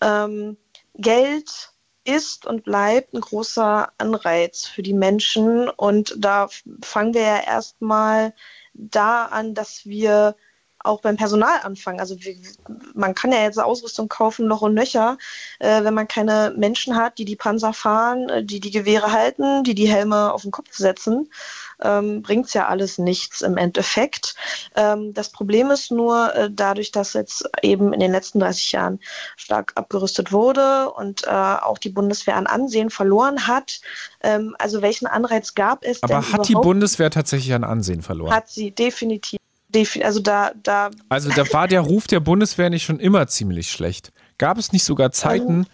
Ähm, 0.00 0.56
Geld 0.94 1.72
ist 2.04 2.46
und 2.46 2.64
bleibt 2.64 3.14
ein 3.14 3.20
großer 3.20 3.90
Anreiz 3.98 4.66
für 4.66 4.82
die 4.82 4.92
Menschen. 4.92 5.68
Und 5.68 6.14
da 6.18 6.48
fangen 6.82 7.14
wir 7.14 7.22
ja 7.22 7.42
erstmal 7.42 8.34
da 8.74 9.24
an, 9.26 9.54
dass 9.54 9.86
wir 9.86 10.36
auch 10.84 11.00
beim 11.00 11.16
Personal 11.16 11.60
anfangen. 11.62 12.00
Also 12.00 12.16
wir, 12.20 12.36
man 12.94 13.14
kann 13.14 13.32
ja 13.32 13.42
jetzt 13.42 13.58
Ausrüstung 13.58 14.08
kaufen, 14.08 14.46
noch 14.46 14.62
und 14.62 14.74
nöcher, 14.74 15.18
äh, 15.58 15.82
wenn 15.82 15.94
man 15.94 16.08
keine 16.08 16.54
Menschen 16.56 16.96
hat, 16.96 17.18
die 17.18 17.24
die 17.24 17.36
Panzer 17.36 17.72
fahren, 17.72 18.28
äh, 18.28 18.44
die 18.44 18.60
die 18.60 18.70
Gewehre 18.70 19.12
halten, 19.12 19.64
die 19.64 19.74
die 19.74 19.88
Helme 19.88 20.32
auf 20.32 20.42
den 20.42 20.50
Kopf 20.50 20.72
setzen, 20.72 21.30
ähm, 21.82 22.22
bringt 22.22 22.46
es 22.46 22.54
ja 22.54 22.68
alles 22.68 22.98
nichts 22.98 23.40
im 23.40 23.56
Endeffekt. 23.56 24.34
Ähm, 24.74 25.14
das 25.14 25.30
Problem 25.30 25.70
ist 25.70 25.90
nur, 25.90 26.34
äh, 26.34 26.50
dadurch, 26.50 26.92
dass 26.92 27.14
jetzt 27.14 27.48
eben 27.62 27.92
in 27.92 28.00
den 28.00 28.12
letzten 28.12 28.40
30 28.40 28.72
Jahren 28.72 29.00
stark 29.36 29.72
abgerüstet 29.74 30.32
wurde 30.32 30.90
und 30.90 31.24
äh, 31.24 31.30
auch 31.30 31.78
die 31.78 31.88
Bundeswehr 31.88 32.36
an 32.36 32.46
Ansehen 32.46 32.90
verloren 32.90 33.46
hat, 33.46 33.80
ähm, 34.22 34.54
also 34.58 34.82
welchen 34.82 35.06
Anreiz 35.06 35.54
gab 35.54 35.84
es 35.84 36.02
Aber 36.02 36.32
hat 36.32 36.48
die? 36.48 36.54
Bundeswehr 36.54 37.10
tatsächlich 37.10 37.52
an 37.54 37.64
Ansehen 37.64 38.02
verloren? 38.02 38.32
Hat 38.32 38.48
sie 38.48 38.70
definitiv. 38.70 39.38
Also 40.02 40.20
da, 40.20 40.52
da 40.62 40.90
Also 41.08 41.30
da 41.30 41.50
war 41.52 41.68
der 41.68 41.80
Ruf 41.80 42.06
der 42.06 42.20
Bundeswehr 42.20 42.70
nicht 42.70 42.84
schon 42.84 43.00
immer 43.00 43.26
ziemlich 43.26 43.70
schlecht. 43.70 44.12
Gab 44.38 44.58
es 44.58 44.72
nicht 44.72 44.84
sogar 44.84 45.12
Zeiten, 45.12 45.66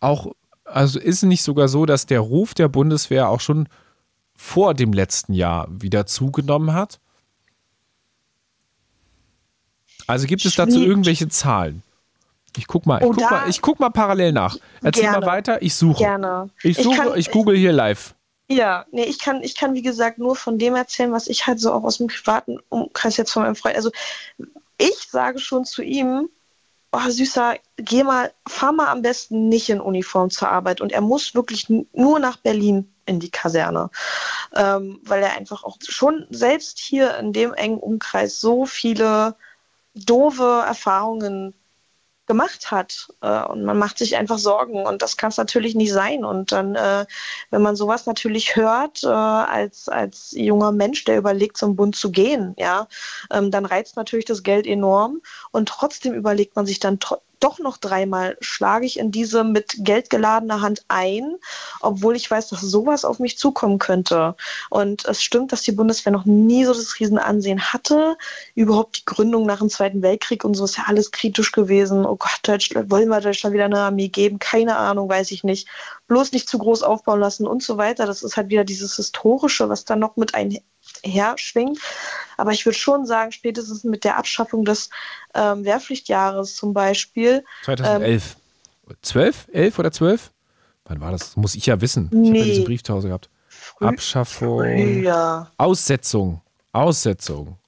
auch, 0.00 0.32
also 0.64 0.98
ist 0.98 1.16
es 1.16 1.22
nicht 1.22 1.42
sogar 1.42 1.68
so, 1.68 1.86
dass 1.86 2.06
der 2.06 2.20
Ruf 2.20 2.54
der 2.54 2.68
Bundeswehr 2.68 3.28
auch 3.28 3.40
schon 3.40 3.68
vor 4.34 4.74
dem 4.74 4.92
letzten 4.92 5.32
Jahr 5.32 5.66
wieder 5.70 6.06
zugenommen 6.06 6.72
hat? 6.72 6.98
Also 10.06 10.26
gibt 10.26 10.44
es 10.44 10.54
dazu 10.54 10.82
irgendwelche 10.82 11.28
Zahlen? 11.28 11.82
Ich 12.56 12.66
guck 12.66 12.86
mal, 12.86 12.98
ich 13.02 13.08
guck 13.08 13.20
mal, 13.30 13.48
ich 13.50 13.60
guck 13.60 13.80
mal 13.80 13.90
parallel 13.90 14.32
nach. 14.32 14.56
Erzähl 14.82 15.02
Gerne. 15.04 15.20
mal 15.20 15.26
weiter, 15.26 15.60
ich 15.62 15.74
suche. 15.74 15.98
gerne. 15.98 16.48
Ich 16.62 16.78
suche, 16.78 16.96
kann- 16.96 17.18
ich 17.18 17.30
google 17.30 17.56
hier 17.56 17.72
live. 17.72 18.14
Ja, 18.48 18.86
nee, 18.92 19.04
ich 19.04 19.18
kann, 19.18 19.42
ich 19.42 19.56
kann, 19.56 19.74
wie 19.74 19.82
gesagt, 19.82 20.18
nur 20.18 20.36
von 20.36 20.58
dem 20.58 20.76
erzählen, 20.76 21.12
was 21.12 21.26
ich 21.26 21.46
halt 21.46 21.58
so 21.58 21.72
auch 21.72 21.82
aus 21.82 21.98
dem 21.98 22.06
privaten 22.06 22.58
Umkreis 22.68 23.16
jetzt 23.16 23.32
von 23.32 23.42
meinem 23.42 23.56
Freund. 23.56 23.76
Also 23.76 23.90
ich 24.78 25.08
sage 25.10 25.40
schon 25.40 25.64
zu 25.64 25.82
ihm, 25.82 26.28
oh 26.92 27.08
Süßer, 27.10 27.56
geh 27.76 28.04
mal, 28.04 28.32
fahr 28.46 28.72
mal 28.72 28.88
am 28.88 29.02
besten 29.02 29.48
nicht 29.48 29.68
in 29.68 29.80
Uniform 29.80 30.30
zur 30.30 30.48
Arbeit. 30.48 30.80
Und 30.80 30.92
er 30.92 31.00
muss 31.00 31.34
wirklich 31.34 31.68
nur 31.68 32.18
nach 32.20 32.36
Berlin 32.36 32.92
in 33.04 33.18
die 33.18 33.30
Kaserne. 33.30 33.90
Ähm, 34.54 35.00
weil 35.02 35.22
er 35.22 35.36
einfach 35.36 35.64
auch 35.64 35.78
schon 35.80 36.26
selbst 36.30 36.78
hier 36.78 37.16
in 37.18 37.32
dem 37.32 37.52
engen 37.52 37.78
Umkreis 37.78 38.40
so 38.40 38.64
viele 38.64 39.34
doofe 39.94 40.64
Erfahrungen 40.66 41.54
gemacht 42.26 42.70
hat. 42.70 43.08
Äh, 43.20 43.44
und 43.44 43.64
man 43.64 43.78
macht 43.78 43.98
sich 43.98 44.16
einfach 44.16 44.38
Sorgen 44.38 44.84
und 44.86 45.02
das 45.02 45.16
kann 45.16 45.30
es 45.30 45.36
natürlich 45.36 45.74
nicht 45.74 45.92
sein. 45.92 46.24
Und 46.24 46.52
dann, 46.52 46.74
äh, 46.74 47.06
wenn 47.50 47.62
man 47.62 47.76
sowas 47.76 48.06
natürlich 48.06 48.56
hört, 48.56 49.04
äh, 49.04 49.08
als, 49.08 49.88
als 49.88 50.32
junger 50.32 50.72
Mensch, 50.72 51.04
der 51.04 51.18
überlegt, 51.18 51.56
zum 51.56 51.76
Bund 51.76 51.96
zu 51.96 52.10
gehen, 52.10 52.54
ja, 52.58 52.88
ähm, 53.30 53.50
dann 53.50 53.64
reizt 53.64 53.96
natürlich 53.96 54.24
das 54.24 54.42
Geld 54.42 54.66
enorm 54.66 55.20
und 55.50 55.68
trotzdem 55.68 56.14
überlegt 56.14 56.56
man 56.56 56.66
sich 56.66 56.80
dann 56.80 56.98
doch 57.40 57.58
noch 57.58 57.76
dreimal, 57.76 58.36
schlage 58.40 58.86
ich 58.86 58.98
in 58.98 59.10
diese 59.10 59.44
mit 59.44 59.76
Geld 59.78 60.10
geladene 60.10 60.60
Hand 60.60 60.84
ein, 60.88 61.36
obwohl 61.80 62.16
ich 62.16 62.30
weiß, 62.30 62.48
dass 62.48 62.60
sowas 62.60 63.04
auf 63.04 63.18
mich 63.18 63.38
zukommen 63.38 63.78
könnte. 63.78 64.36
Und 64.70 65.04
es 65.04 65.22
stimmt, 65.22 65.52
dass 65.52 65.62
die 65.62 65.72
Bundeswehr 65.72 66.12
noch 66.12 66.24
nie 66.24 66.64
so 66.64 66.72
das 66.72 66.98
Riesenansehen 66.98 67.72
hatte. 67.72 68.16
Überhaupt 68.54 68.98
die 68.98 69.04
Gründung 69.04 69.46
nach 69.46 69.58
dem 69.58 69.68
Zweiten 69.68 70.02
Weltkrieg 70.02 70.44
und 70.44 70.54
so 70.54 70.64
ist 70.64 70.76
ja 70.76 70.84
alles 70.86 71.10
kritisch 71.10 71.52
gewesen. 71.52 72.06
Oh 72.06 72.16
Gott, 72.16 72.40
Deutschland, 72.42 72.90
wollen 72.90 73.08
wir 73.08 73.20
Deutschland 73.20 73.54
wieder 73.54 73.66
eine 73.66 73.80
Armee 73.80 74.08
geben? 74.08 74.38
Keine 74.38 74.76
Ahnung, 74.76 75.08
weiß 75.08 75.30
ich 75.30 75.44
nicht. 75.44 75.68
Bloß 76.08 76.32
nicht 76.32 76.48
zu 76.48 76.58
groß 76.58 76.82
aufbauen 76.82 77.20
lassen 77.20 77.46
und 77.46 77.62
so 77.62 77.76
weiter. 77.76 78.06
Das 78.06 78.22
ist 78.22 78.36
halt 78.36 78.48
wieder 78.48 78.64
dieses 78.64 78.96
Historische, 78.96 79.68
was 79.68 79.84
dann 79.84 79.98
noch 79.98 80.16
mit 80.16 80.34
einher 80.34 80.62
schwingt. 81.36 81.78
Aber 82.36 82.52
ich 82.52 82.64
würde 82.66 82.78
schon 82.78 83.06
sagen, 83.06 83.32
spätestens 83.32 83.84
mit 83.84 84.04
der 84.04 84.16
Abschaffung 84.18 84.64
des 84.64 84.90
ähm, 85.34 85.64
Wehrpflichtjahres 85.64 86.56
zum 86.56 86.72
Beispiel, 86.74 87.44
2011. 87.64 88.36
12? 89.02 89.48
11 89.52 89.78
oder 89.78 89.92
12? 89.92 90.30
Wann 90.84 91.00
war 91.00 91.10
das? 91.10 91.36
Muss 91.36 91.54
ich 91.56 91.66
ja 91.66 91.80
wissen. 91.80 92.08
Ich 92.12 92.16
habe 92.18 92.26
ja 92.26 92.32
Nee. 92.32 92.44
diesen 92.44 92.64
Brief 92.64 92.82
zu 92.84 92.94
Hause 92.94 93.08
gehabt. 93.08 93.28
Abschaffung. 93.80 94.60
früher. 94.60 95.50
Aussetzung. 95.56 96.40
Aussetzung. 96.72 97.58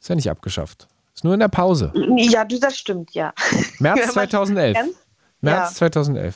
Ist 0.00 0.08
ja 0.08 0.14
nicht 0.14 0.30
abgeschafft. 0.30 0.88
Ist 1.14 1.24
nur 1.24 1.34
in 1.34 1.40
der 1.40 1.48
Pause. 1.48 1.92
Ja, 2.16 2.44
das 2.44 2.76
stimmt, 2.76 3.12
ja. 3.12 3.32
März 3.78 3.98
Wenn 3.98 4.04
man 4.06 4.10
2011. 4.12 4.76
kennt. 4.76 4.94
März 5.40 5.70
Ja. 5.70 5.74
2011. 5.76 6.34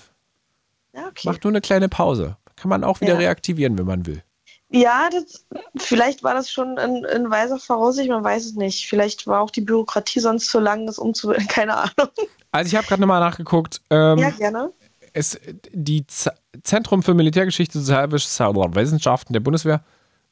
Ja, 0.94 1.06
okay. 1.08 1.28
Macht 1.28 1.44
nur 1.44 1.50
eine 1.50 1.60
kleine 1.60 1.88
Pause. 1.88 2.36
Kann 2.56 2.68
man 2.70 2.84
auch 2.84 3.00
wieder 3.00 3.12
Ja. 3.14 3.18
reaktivieren, 3.18 3.76
wenn 3.78 3.86
man 3.86 4.06
will. 4.06 4.22
Ja, 4.70 5.08
das, 5.10 5.46
vielleicht 5.76 6.24
war 6.24 6.34
das 6.34 6.50
schon 6.50 6.76
in, 6.76 7.04
in 7.04 7.30
weiser 7.30 7.58
Voraussicht, 7.58 8.08
man 8.08 8.24
weiß 8.24 8.44
es 8.46 8.54
nicht. 8.54 8.88
Vielleicht 8.88 9.26
war 9.26 9.40
auch 9.40 9.50
die 9.50 9.60
Bürokratie 9.60 10.20
sonst 10.20 10.48
zu 10.48 10.58
lang, 10.58 10.86
das 10.86 10.98
umzuwählen, 10.98 11.46
keine 11.48 11.76
Ahnung. 11.76 12.10
Also 12.50 12.68
ich 12.68 12.76
habe 12.76 12.86
gerade 12.86 13.00
nochmal 13.00 13.20
nachgeguckt. 13.20 13.80
Ähm, 13.90 14.18
ja, 14.18 14.30
gerne. 14.30 14.72
es, 15.12 15.38
die 15.72 16.06
Z 16.06 16.34
Zentrum 16.62 17.02
für 17.02 17.14
Militärgeschichte 17.14 17.78
Sozialwissenschaften 17.78 19.32
der 19.32 19.40
Bundeswehr 19.40 19.84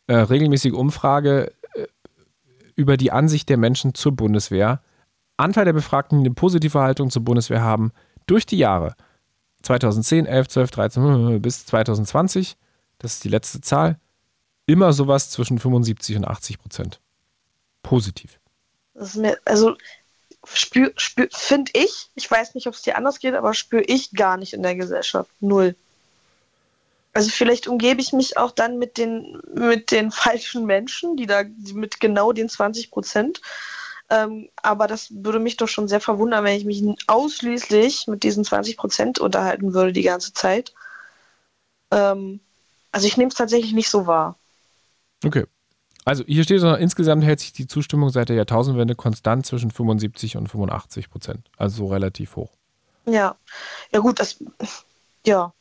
äh, 0.06 0.14
regelmäßige 0.14 0.72
Umfrage 0.72 1.52
äh, 1.74 1.86
über 2.74 2.96
die 2.96 3.12
Ansicht 3.12 3.48
der 3.48 3.56
Menschen 3.56 3.94
zur 3.94 4.12
Bundeswehr. 4.12 4.80
Anteil 5.36 5.64
der 5.64 5.72
Befragten, 5.74 6.20
die 6.20 6.28
eine 6.28 6.34
positive 6.34 6.80
Haltung 6.80 7.10
zur 7.10 7.22
Bundeswehr 7.22 7.62
haben, 7.62 7.92
durch 8.26 8.46
die 8.46 8.58
Jahre 8.58 8.94
2010, 9.62 10.26
11, 10.26 10.48
12, 10.48 10.70
13 10.70 11.42
bis 11.42 11.66
2020, 11.66 12.56
das 12.98 13.14
ist 13.14 13.24
die 13.24 13.28
letzte 13.28 13.60
Zahl, 13.60 13.98
immer 14.66 14.92
sowas 14.92 15.30
zwischen 15.30 15.58
75 15.58 16.16
und 16.16 16.26
80 16.26 16.58
Prozent. 16.58 17.00
Positiv. 17.82 18.38
Mir, 19.14 19.38
also 19.44 19.76
spür, 20.46 20.92
spür, 20.96 21.28
finde 21.30 21.72
ich, 21.74 22.10
ich 22.14 22.30
weiß 22.30 22.54
nicht, 22.54 22.66
ob 22.66 22.74
es 22.74 22.82
dir 22.82 22.96
anders 22.96 23.18
geht, 23.18 23.34
aber 23.34 23.54
spüre 23.54 23.82
ich 23.82 24.12
gar 24.12 24.36
nicht 24.36 24.52
in 24.52 24.62
der 24.62 24.74
Gesellschaft. 24.74 25.30
Null. 25.40 25.74
Also 27.12 27.30
vielleicht 27.30 27.68
umgebe 27.68 28.00
ich 28.00 28.12
mich 28.12 28.36
auch 28.36 28.50
dann 28.50 28.78
mit 28.78 28.98
den, 28.98 29.40
mit 29.54 29.90
den 29.90 30.10
falschen 30.12 30.66
Menschen, 30.66 31.16
die 31.16 31.26
da 31.26 31.44
mit 31.72 32.00
genau 32.00 32.32
den 32.32 32.48
20 32.48 32.90
Prozent. 32.90 33.40
Ähm, 34.10 34.50
aber 34.56 34.86
das 34.86 35.08
würde 35.10 35.38
mich 35.38 35.56
doch 35.56 35.68
schon 35.68 35.88
sehr 35.88 36.00
verwundern, 36.00 36.44
wenn 36.44 36.56
ich 36.56 36.64
mich 36.64 36.82
ausschließlich 37.06 38.06
mit 38.06 38.22
diesen 38.22 38.44
20 38.44 38.76
Prozent 38.76 39.18
unterhalten 39.18 39.72
würde 39.72 39.92
die 39.92 40.02
ganze 40.02 40.34
Zeit. 40.34 40.74
Ähm, 41.90 42.40
also 42.92 43.06
ich 43.06 43.16
nehme 43.16 43.28
es 43.28 43.34
tatsächlich 43.34 43.72
nicht 43.72 43.88
so 43.88 44.06
wahr. 44.06 44.36
Okay. 45.26 45.44
Also 46.04 46.24
hier 46.26 46.44
steht 46.44 46.60
noch, 46.60 46.76
insgesamt 46.76 47.24
hält 47.24 47.40
sich 47.40 47.52
die 47.52 47.66
Zustimmung 47.66 48.10
seit 48.10 48.28
der 48.28 48.36
Jahrtausendwende 48.36 48.94
konstant 48.94 49.46
zwischen 49.46 49.70
75 49.70 50.36
und 50.36 50.48
85 50.48 51.10
Prozent. 51.10 51.48
Also 51.56 51.78
so 51.78 51.86
relativ 51.86 52.36
hoch. 52.36 52.52
Ja. 53.06 53.36
Ja, 53.92 54.00
gut, 54.00 54.20
das. 54.20 54.42
Ja. 55.26 55.52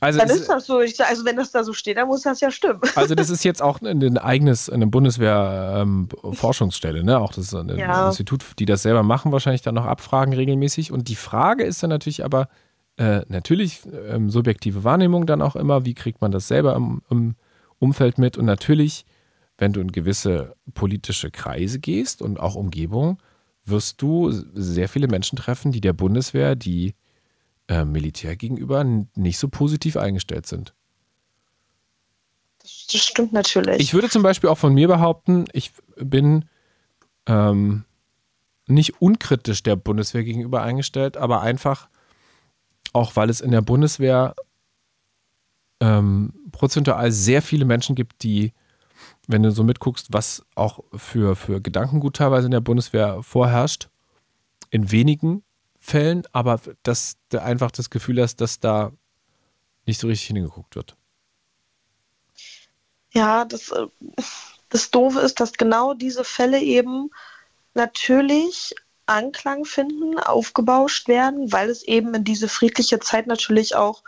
Also, 0.00 0.18
Dann 0.18 0.28
ist 0.28 0.48
das 0.48 0.66
so. 0.66 0.78
Also, 0.78 1.24
wenn 1.24 1.36
das 1.36 1.50
da 1.50 1.64
so 1.64 1.72
steht, 1.72 1.96
dann 1.96 2.08
muss 2.08 2.20
das 2.22 2.40
ja 2.40 2.50
stimmen. 2.50 2.80
also 2.94 3.14
das 3.14 3.30
ist 3.30 3.42
jetzt 3.42 3.62
auch 3.62 3.80
ein, 3.80 4.18
eigenes, 4.18 4.68
eine 4.68 4.86
Bundeswehr-Forschungsstelle, 4.86 7.02
ne? 7.04 7.18
Auch 7.20 7.32
das 7.32 7.46
ist 7.46 7.54
ein 7.54 7.74
Ja. 7.78 8.08
Institut, 8.08 8.44
die 8.58 8.66
das 8.66 8.82
selber 8.82 9.02
machen, 9.02 9.32
wahrscheinlich 9.32 9.62
dann 9.62 9.76
noch 9.76 9.86
abfragen 9.86 10.34
regelmäßig. 10.34 10.92
Und 10.92 11.08
die 11.08 11.16
Frage 11.16 11.64
ist 11.64 11.82
dann 11.82 11.88
natürlich 11.88 12.22
aber, 12.22 12.48
äh, 12.96 13.22
natürlich 13.28 13.82
ähm, 14.08 14.30
subjektive 14.30 14.84
Wahrnehmung 14.84 15.26
dann 15.26 15.42
auch 15.42 15.56
immer, 15.56 15.84
wie 15.84 15.94
kriegt 15.94 16.20
man 16.20 16.30
das 16.30 16.48
selber 16.48 16.76
im, 16.76 17.02
im 17.10 17.34
Umfeld 17.78 18.18
mit? 18.18 18.38
Und 18.38 18.44
natürlich, 18.44 19.04
wenn 19.58 19.72
du 19.72 19.80
in 19.80 19.92
gewisse 19.92 20.54
politische 20.74 21.30
Kreise 21.30 21.80
gehst 21.80 22.22
und 22.22 22.38
auch 22.38 22.54
Umgebung, 22.54 23.18
wirst 23.64 24.00
du 24.02 24.30
sehr 24.30 24.88
viele 24.88 25.08
Menschen 25.08 25.36
treffen, 25.36 25.72
die 25.72 25.80
der 25.80 25.92
Bundeswehr, 25.92 26.54
die 26.54 26.94
äh, 27.68 27.84
Militär 27.84 28.36
gegenüber 28.36 28.84
nicht 28.84 29.38
so 29.38 29.48
positiv 29.48 29.96
eingestellt 29.96 30.46
sind. 30.46 30.74
Das, 32.60 32.86
das 32.92 33.00
stimmt 33.00 33.32
natürlich. 33.32 33.80
Ich 33.80 33.94
würde 33.94 34.08
zum 34.08 34.22
Beispiel 34.22 34.50
auch 34.50 34.58
von 34.58 34.74
mir 34.74 34.86
behaupten, 34.86 35.46
ich 35.52 35.72
bin 35.96 36.44
ähm, 37.26 37.84
nicht 38.66 39.00
unkritisch 39.00 39.62
der 39.62 39.76
Bundeswehr 39.76 40.24
gegenüber 40.24 40.62
eingestellt, 40.62 41.16
aber 41.16 41.40
einfach 41.40 41.88
auch, 42.94 43.16
weil 43.16 43.28
es 43.28 43.40
in 43.40 43.50
der 43.50 43.62
Bundeswehr 43.62 44.34
ähm, 45.80 46.32
prozentual 46.52 47.10
sehr 47.12 47.42
viele 47.42 47.64
Menschen 47.64 47.94
gibt, 47.94 48.22
die, 48.22 48.52
wenn 49.26 49.42
du 49.42 49.50
so 49.50 49.64
mitguckst, 49.64 50.08
was 50.12 50.44
auch 50.54 50.80
für, 50.94 51.36
für 51.36 51.60
Gedankengut 51.60 52.16
teilweise 52.16 52.46
in 52.46 52.52
der 52.52 52.60
Bundeswehr 52.60 53.22
vorherrscht, 53.22 53.88
in 54.70 54.90
wenigen 54.90 55.42
Fällen, 55.78 56.22
aber 56.32 56.60
dass 56.82 57.16
du 57.28 57.42
einfach 57.42 57.70
das 57.70 57.90
Gefühl 57.90 58.22
hast, 58.22 58.36
dass 58.40 58.60
da 58.60 58.92
nicht 59.86 60.00
so 60.00 60.06
richtig 60.06 60.28
hingeguckt 60.28 60.76
wird. 60.76 60.96
Ja, 63.12 63.44
das, 63.44 63.70
äh, 63.70 63.86
das 64.70 64.90
Doofe 64.90 65.20
ist, 65.20 65.40
dass 65.40 65.52
genau 65.52 65.94
diese 65.94 66.24
Fälle 66.24 66.60
eben 66.60 67.10
natürlich 67.74 68.74
Anklang 69.06 69.64
finden, 69.64 70.18
aufgebauscht 70.18 71.08
werden, 71.08 71.52
weil 71.52 71.68
es 71.68 71.82
eben 71.82 72.14
in 72.14 72.24
diese 72.24 72.48
friedliche 72.48 73.00
Zeit 73.00 73.26
natürlich 73.26 73.76
auch 73.76 74.02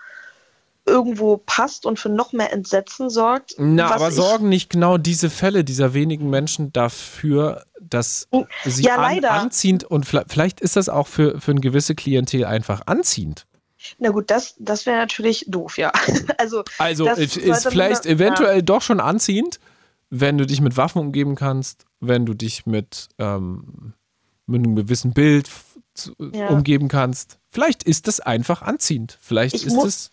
irgendwo 0.87 1.37
passt 1.37 1.85
und 1.85 1.99
für 1.99 2.09
noch 2.09 2.33
mehr 2.33 2.53
Entsetzen 2.53 3.11
sorgt. 3.11 3.55
Na, 3.59 3.91
aber 3.91 4.13
sorgen 4.13 4.49
nicht 4.49 4.71
genau 4.71 4.99
diese 4.99 5.31
Fälle 5.31 5.65
dieser 5.65 5.95
wenigen 5.95 6.31
Menschen 6.31 6.73
dafür, 6.73 7.65
dass 7.81 8.29
sie 8.65 8.85
Ja, 8.85 8.97
an, 8.97 9.25
anziehend 9.25 9.85
und 9.85 10.07
vielleicht, 10.07 10.61
ist 10.61 10.77
das 10.77 10.89
auch 10.89 11.09
für, 11.09 11.41
für 11.41 11.51
eine 11.51 11.61
gewisse 11.61 11.95
Klientel 11.95 12.45
einfach 12.45 12.83
anziehend. 12.87 13.47
Na 13.99 14.11
gut, 14.11 14.31
das, 14.31 14.55
das 14.59 14.87
wäre 14.87 14.97
natürlich 14.97 15.45
doof, 15.49 15.77
ja. 15.77 15.93
Also, 16.39 16.63
Also 16.79 17.09
ist 17.09 17.69
vielleicht 17.69 18.05
ja. 18.05 18.13
eventuell 18.13 18.63
doch 18.63 18.83
schon 18.83 19.01
anziehend, 19.01 19.61
wenn 20.11 20.39
du 20.39 20.47
dich 20.47 20.61
mit 20.61 20.77
Waffen 20.77 21.01
umgeben 21.01 21.35
kannst, 21.35 21.85
wenn 22.01 22.27
du 22.27 22.35
dich 22.35 22.65
mit, 22.67 23.09
ähm, 23.19 23.95
mit 24.47 24.65
einem 24.65 24.77
gewissen 24.77 25.13
Bild 25.13 25.51
Ja. 26.33 26.49
umgeben 26.49 26.89
kannst. 26.89 27.39
Vielleicht 27.51 27.83
ist 27.83 28.07
das 28.07 28.21
einfach 28.21 28.63
anziehend. 28.63 29.17
Vielleicht 29.21 29.55
Ich 29.55 29.67
ist 29.67 29.73
muss- 29.75 29.87
es. 29.87 30.11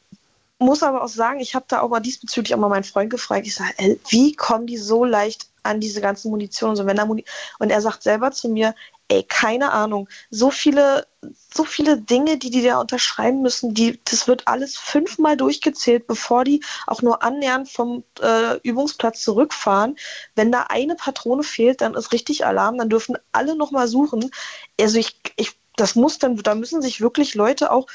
muss 0.60 0.81
aber 0.81 1.03
auch 1.03 1.10
sagen, 1.10 1.39
ich 1.41 1.55
habe 1.55 1.65
da 1.68 1.81
auch 1.81 1.89
mal 1.89 1.99
diesbezüglich 1.99 2.55
auch 2.55 2.60
mal 2.60 2.69
meinen 2.69 2.85
Freund 2.85 3.10
gefragt. 3.10 3.45
Ich 3.45 3.55
sage, 3.55 3.99
wie 4.10 4.34
kommen 4.34 4.65
die 4.65 4.77
so 4.77 5.03
leicht 5.03 5.47
an 5.61 5.80
diese 5.81 5.99
ganzen 5.99 6.31
Munition 6.31 6.69
und 6.72 6.76
so? 6.77 6.85
Wenn 6.85 6.95
da 6.97 7.05
Muni 7.05 7.26
und 7.60 7.69
er 7.69 7.81
sagt 7.81 8.01
selber 8.03 8.31
zu 8.31 8.47
mir, 8.49 8.73
ey, 9.09 9.23
keine 9.23 9.71
Ahnung, 9.71 10.09
so 10.30 10.49
viele, 10.49 11.07
so 11.53 11.63
viele 11.63 11.97
Dinge, 11.97 12.38
die 12.38 12.49
die 12.49 12.63
da 12.63 12.80
unterschreiben 12.80 13.41
müssen, 13.41 13.73
die, 13.73 13.99
das 14.05 14.27
wird 14.27 14.47
alles 14.47 14.77
fünfmal 14.77 15.38
durchgezählt, 15.38 16.07
bevor 16.07 16.43
die 16.43 16.63
auch 16.88 17.01
nur 17.01 17.23
annähernd 17.23 17.69
vom 17.69 18.03
äh, 18.21 18.57
Übungsplatz 18.63 19.21
zurückfahren. 19.21 19.97
Wenn 20.35 20.51
da 20.51 20.67
eine 20.69 20.95
Patrone 20.95 21.43
fehlt, 21.43 21.81
dann 21.81 21.95
ist 21.95 22.11
richtig 22.13 22.45
Alarm, 22.45 22.77
dann 22.77 22.89
dürfen 22.89 23.17
alle 23.31 23.55
nochmal 23.55 23.88
suchen. 23.88 24.31
Also 24.80 24.97
ich, 24.97 25.19
ich, 25.35 25.51
das 25.75 25.95
muss 25.95 26.19
dann, 26.19 26.38
da 26.38 26.55
müssen 26.55 26.81
sich 26.81 27.01
wirklich 27.01 27.35
Leute 27.35 27.71
auch 27.71 27.88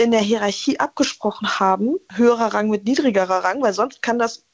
in 0.00 0.12
der 0.12 0.20
Hierarchie 0.20 0.78
abgesprochen 0.78 1.58
haben, 1.58 1.96
höherer 2.12 2.54
Rang 2.54 2.70
mit 2.70 2.84
niedrigerer 2.84 3.42
Rang, 3.42 3.60
weil 3.62 3.72
sonst 3.72 4.00
kann 4.00 4.20
das 4.20 4.46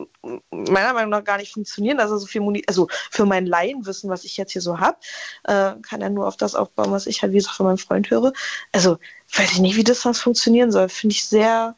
meiner 0.51 0.95
Meinung 0.95 1.11
nach 1.11 1.23
gar 1.23 1.37
nicht 1.37 1.53
funktionieren, 1.53 1.99
dass 1.99 2.11
er 2.11 2.19
so 2.19 2.27
viel 2.27 2.41
Muni 2.41 2.65
also 2.67 2.89
für 3.11 3.27
mein 3.27 3.45
Laienwissen, 3.45 4.09
was 4.09 4.25
ich 4.25 4.39
jetzt 4.39 4.53
hier 4.53 4.63
so 4.63 4.81
habe, 4.81 4.97
äh, 5.45 5.75
kann 5.83 6.01
er 6.01 6.09
nur 6.09 6.27
auf 6.27 6.39
das 6.39 6.55
aufbauen, 6.55 6.93
was 6.93 7.07
ich 7.07 7.21
halt, 7.21 7.33
wie 7.33 7.37
gesagt, 7.37 7.57
von 7.57 7.67
meinem 7.67 7.77
Freund 7.77 8.11
höre. 8.11 8.33
Also 8.73 8.99
weiß 9.37 9.53
ich 9.53 9.59
nicht, 9.59 9.77
wie 9.77 9.85
das 9.85 10.01
sonst 10.01 10.21
funktionieren 10.21 10.73
soll. 10.73 10.89
Finde 10.89 11.15
ich 11.15 11.27
sehr 11.27 11.77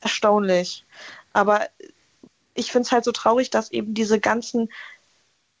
erstaunlich. 0.00 0.86
Aber 1.34 1.68
ich 2.54 2.72
finde 2.72 2.86
es 2.86 2.92
halt 2.92 3.04
so 3.04 3.12
traurig, 3.12 3.50
dass 3.50 3.70
eben 3.70 3.92
diese 3.92 4.18
ganzen 4.20 4.70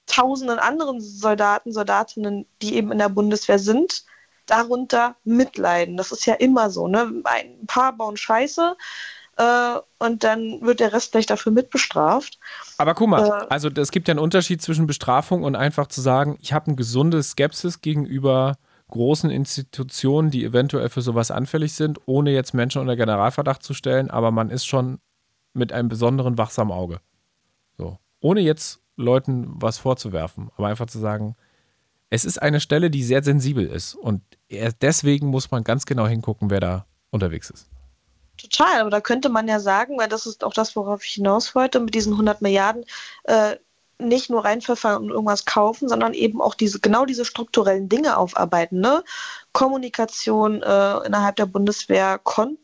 tausenden 0.06 0.58
anderen 0.58 1.02
Soldaten, 1.02 1.72
Soldatinnen, 1.72 2.46
die 2.62 2.76
eben 2.76 2.92
in 2.92 2.98
der 2.98 3.10
Bundeswehr 3.10 3.58
sind, 3.58 4.04
darunter 4.46 5.16
mitleiden. 5.24 5.96
Das 5.96 6.12
ist 6.12 6.26
ja 6.26 6.34
immer 6.34 6.70
so. 6.70 6.88
Ne? 6.88 7.22
Ein 7.24 7.66
paar 7.66 7.96
bauen 7.96 8.16
Scheiße 8.16 8.76
äh, 9.36 9.78
und 9.98 10.24
dann 10.24 10.62
wird 10.62 10.80
der 10.80 10.92
Rest 10.92 11.12
gleich 11.12 11.26
dafür 11.26 11.52
mitbestraft. 11.52 12.38
Aber 12.78 12.94
guck 12.94 13.08
mal, 13.08 13.26
Äh, 13.26 13.46
also 13.50 13.68
es 13.68 13.90
gibt 13.90 14.08
ja 14.08 14.12
einen 14.12 14.20
Unterschied 14.20 14.62
zwischen 14.62 14.86
Bestrafung 14.86 15.42
und 15.42 15.56
einfach 15.56 15.88
zu 15.88 16.00
sagen, 16.00 16.38
ich 16.40 16.52
habe 16.52 16.66
eine 16.66 16.76
gesunde 16.76 17.22
Skepsis 17.22 17.80
gegenüber 17.80 18.56
großen 18.88 19.30
Institutionen, 19.30 20.30
die 20.30 20.44
eventuell 20.44 20.88
für 20.88 21.02
sowas 21.02 21.30
anfällig 21.30 21.74
sind, 21.74 22.00
ohne 22.06 22.30
jetzt 22.30 22.54
Menschen 22.54 22.80
unter 22.80 22.96
Generalverdacht 22.96 23.62
zu 23.62 23.74
stellen, 23.74 24.10
aber 24.10 24.30
man 24.30 24.48
ist 24.48 24.64
schon 24.64 25.00
mit 25.52 25.72
einem 25.72 25.88
besonderen 25.88 26.38
wachsamen 26.38 26.72
Auge. 26.72 27.00
So. 27.76 27.98
Ohne 28.20 28.40
jetzt 28.40 28.80
Leuten 28.96 29.46
was 29.48 29.78
vorzuwerfen, 29.78 30.50
aber 30.56 30.68
einfach 30.68 30.86
zu 30.86 30.98
sagen, 30.98 31.36
es 32.10 32.24
ist 32.24 32.40
eine 32.40 32.60
Stelle, 32.60 32.90
die 32.90 33.02
sehr 33.02 33.22
sensibel 33.22 33.66
ist 33.66 33.94
und 33.94 34.22
deswegen 34.80 35.28
muss 35.28 35.50
man 35.50 35.64
ganz 35.64 35.86
genau 35.86 36.06
hingucken, 36.06 36.50
wer 36.50 36.60
da 36.60 36.86
unterwegs 37.10 37.50
ist. 37.50 37.68
Total, 38.36 38.80
aber 38.80 38.90
da 38.90 39.00
könnte 39.00 39.28
man 39.28 39.48
ja 39.48 39.60
sagen, 39.60 39.98
weil 39.98 40.08
das 40.08 40.26
ist 40.26 40.44
auch 40.44 40.52
das, 40.52 40.76
worauf 40.76 41.04
ich 41.04 41.12
hinaus 41.12 41.54
wollte, 41.54 41.80
mit 41.80 41.94
diesen 41.94 42.12
100 42.12 42.42
Milliarden 42.42 42.84
äh, 43.24 43.56
nicht 43.98 44.28
nur 44.28 44.44
reinpfeffern 44.44 45.04
und 45.04 45.10
irgendwas 45.10 45.46
kaufen, 45.46 45.88
sondern 45.88 46.12
eben 46.12 46.42
auch 46.42 46.54
diese 46.54 46.80
genau 46.80 47.06
diese 47.06 47.24
strukturellen 47.24 47.88
Dinge 47.88 48.18
aufarbeiten. 48.18 48.80
Ne? 48.80 49.02
Kommunikation 49.52 50.62
äh, 50.62 51.06
innerhalb 51.06 51.36
der 51.36 51.46
Bundeswehr, 51.46 52.20
Kon 52.22 52.58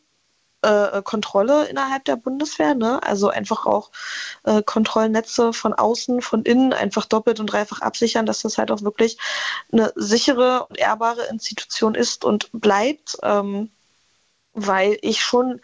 äh, 0.63 1.03
Kontrolle 1.03 1.67
innerhalb 1.67 2.05
der 2.05 2.17
Bundeswehr, 2.17 2.75
ne? 2.75 3.03
also 3.03 3.29
einfach 3.29 3.67
auch 3.67 3.91
äh, 4.45 4.63
Kontrollnetze 4.63 5.53
von 5.53 5.75
außen, 5.75 6.23
von 6.23 6.45
innen 6.45 6.73
einfach 6.73 7.07
doppelt 7.07 7.41
und 7.41 7.47
dreifach 7.47 7.81
absichern, 7.81 8.27
dass 8.27 8.43
das 8.43 8.59
halt 8.59 8.71
auch 8.71 8.83
wirklich 8.83 9.19
eine 9.73 9.93
sichere 9.97 10.67
und 10.67 10.79
ehrbare 10.79 11.27
Institution 11.27 11.95
ist 11.95 12.25
und 12.25 12.51
bleibt. 12.53 13.19
Ähm, 13.23 13.71
weil 14.55 14.99
ich 15.03 15.23
schon, 15.23 15.61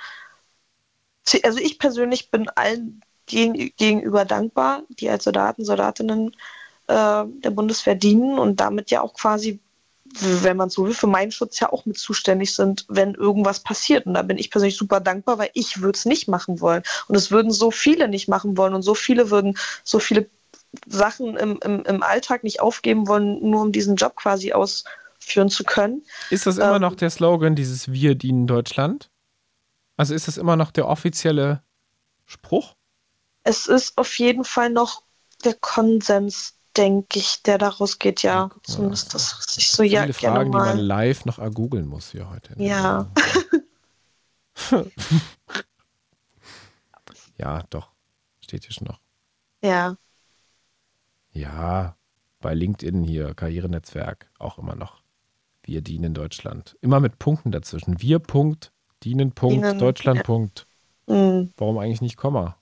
also 1.42 1.58
ich 1.58 1.78
persönlich 1.78 2.30
bin 2.30 2.48
allen 2.48 3.02
gegen, 3.26 3.54
gegenüber 3.76 4.24
dankbar, 4.24 4.82
die 4.88 5.10
als 5.10 5.24
Soldaten, 5.24 5.64
Soldatinnen 5.64 6.34
äh, 6.86 7.24
der 7.26 7.50
Bundeswehr 7.50 7.94
dienen 7.94 8.38
und 8.38 8.60
damit 8.60 8.90
ja 8.90 9.02
auch 9.02 9.14
quasi, 9.14 9.60
wenn 10.20 10.56
man 10.56 10.70
so 10.70 10.86
will, 10.86 10.94
für 10.94 11.06
meinen 11.06 11.30
Schutz 11.32 11.60
ja 11.60 11.72
auch 11.72 11.86
mit 11.86 11.98
zuständig 11.98 12.54
sind, 12.54 12.84
wenn 12.88 13.14
irgendwas 13.14 13.60
passiert. 13.60 14.06
Und 14.06 14.14
da 14.14 14.22
bin 14.22 14.38
ich 14.38 14.50
persönlich 14.50 14.76
super 14.76 15.00
dankbar, 15.00 15.38
weil 15.38 15.50
ich 15.54 15.80
würde 15.80 15.96
es 15.96 16.04
nicht 16.04 16.28
machen 16.28 16.60
wollen. 16.60 16.82
Und 17.08 17.14
es 17.14 17.30
würden 17.30 17.50
so 17.50 17.70
viele 17.70 18.08
nicht 18.08 18.28
machen 18.28 18.56
wollen 18.56 18.74
und 18.74 18.82
so 18.82 18.94
viele 18.94 19.30
würden 19.30 19.56
so 19.84 19.98
viele 19.98 20.28
Sachen 20.86 21.36
im, 21.36 21.58
im, 21.62 21.84
im 21.84 22.02
Alltag 22.02 22.44
nicht 22.44 22.60
aufgeben 22.60 23.08
wollen, 23.08 23.50
nur 23.50 23.62
um 23.62 23.72
diesen 23.72 23.96
Job 23.96 24.16
quasi 24.16 24.52
ausführen 24.52 25.48
zu 25.48 25.64
können. 25.64 26.04
Ist 26.30 26.46
das 26.46 26.58
immer 26.58 26.76
Ähm, 26.76 26.82
noch 26.82 26.94
der 26.94 27.10
Slogan, 27.10 27.54
dieses 27.56 27.90
Wir 27.90 28.14
dienen 28.14 28.46
Deutschland? 28.46 29.10
Also 29.96 30.14
ist 30.14 30.28
das 30.28 30.36
immer 30.36 30.56
noch 30.56 30.70
der 30.70 30.86
offizielle 30.86 31.62
Spruch? 32.26 32.74
es 33.48 33.66
ist 33.66 33.96
auf 33.96 34.18
jeden 34.18 34.44
Fall 34.44 34.68
noch 34.70 35.02
der 35.44 35.54
Konsens, 35.54 36.57
denke 36.78 37.18
ich, 37.18 37.42
der 37.42 37.58
daraus 37.58 37.98
geht, 37.98 38.22
ja. 38.22 38.46
mal, 38.46 38.62
Zumindest 38.62 39.14
das 39.14 39.36
was 39.38 39.58
ich 39.58 39.70
so 39.70 39.82
ja 39.82 40.02
Viele 40.02 40.14
Fragen, 40.14 40.52
die 40.52 40.56
man 40.58 40.76
mal. 40.76 40.80
live 40.80 41.24
noch 41.24 41.38
ergoogeln 41.38 41.86
muss 41.86 42.12
hier 42.12 42.30
heute. 42.30 42.54
Ja. 42.56 43.10
Ja, 47.38 47.62
doch. 47.70 47.92
Steht 48.40 48.64
hier 48.64 48.72
schon 48.72 48.88
noch. 48.88 49.00
Ja. 49.62 49.96
Ja, 51.30 51.96
bei 52.40 52.54
LinkedIn 52.54 53.04
hier, 53.04 53.34
Karrierenetzwerk, 53.34 54.30
auch 54.38 54.58
immer 54.58 54.74
noch. 54.74 55.02
Wir 55.62 55.82
dienen 55.82 56.14
Deutschland. 56.14 56.76
Immer 56.80 57.00
mit 57.00 57.18
Punkten 57.18 57.52
dazwischen. 57.52 58.00
Wir 58.00 58.18
Punkt, 58.18 58.72
dienen 59.04 59.32
Punkt, 59.32 59.64
Dienen, 59.64 59.78
Deutschland 59.78 60.18
ja. 60.18 60.22
Punkt. 60.24 60.66
Hm. 61.06 61.52
Warum 61.56 61.78
eigentlich 61.78 62.00
nicht 62.00 62.16
Komma? 62.16 62.57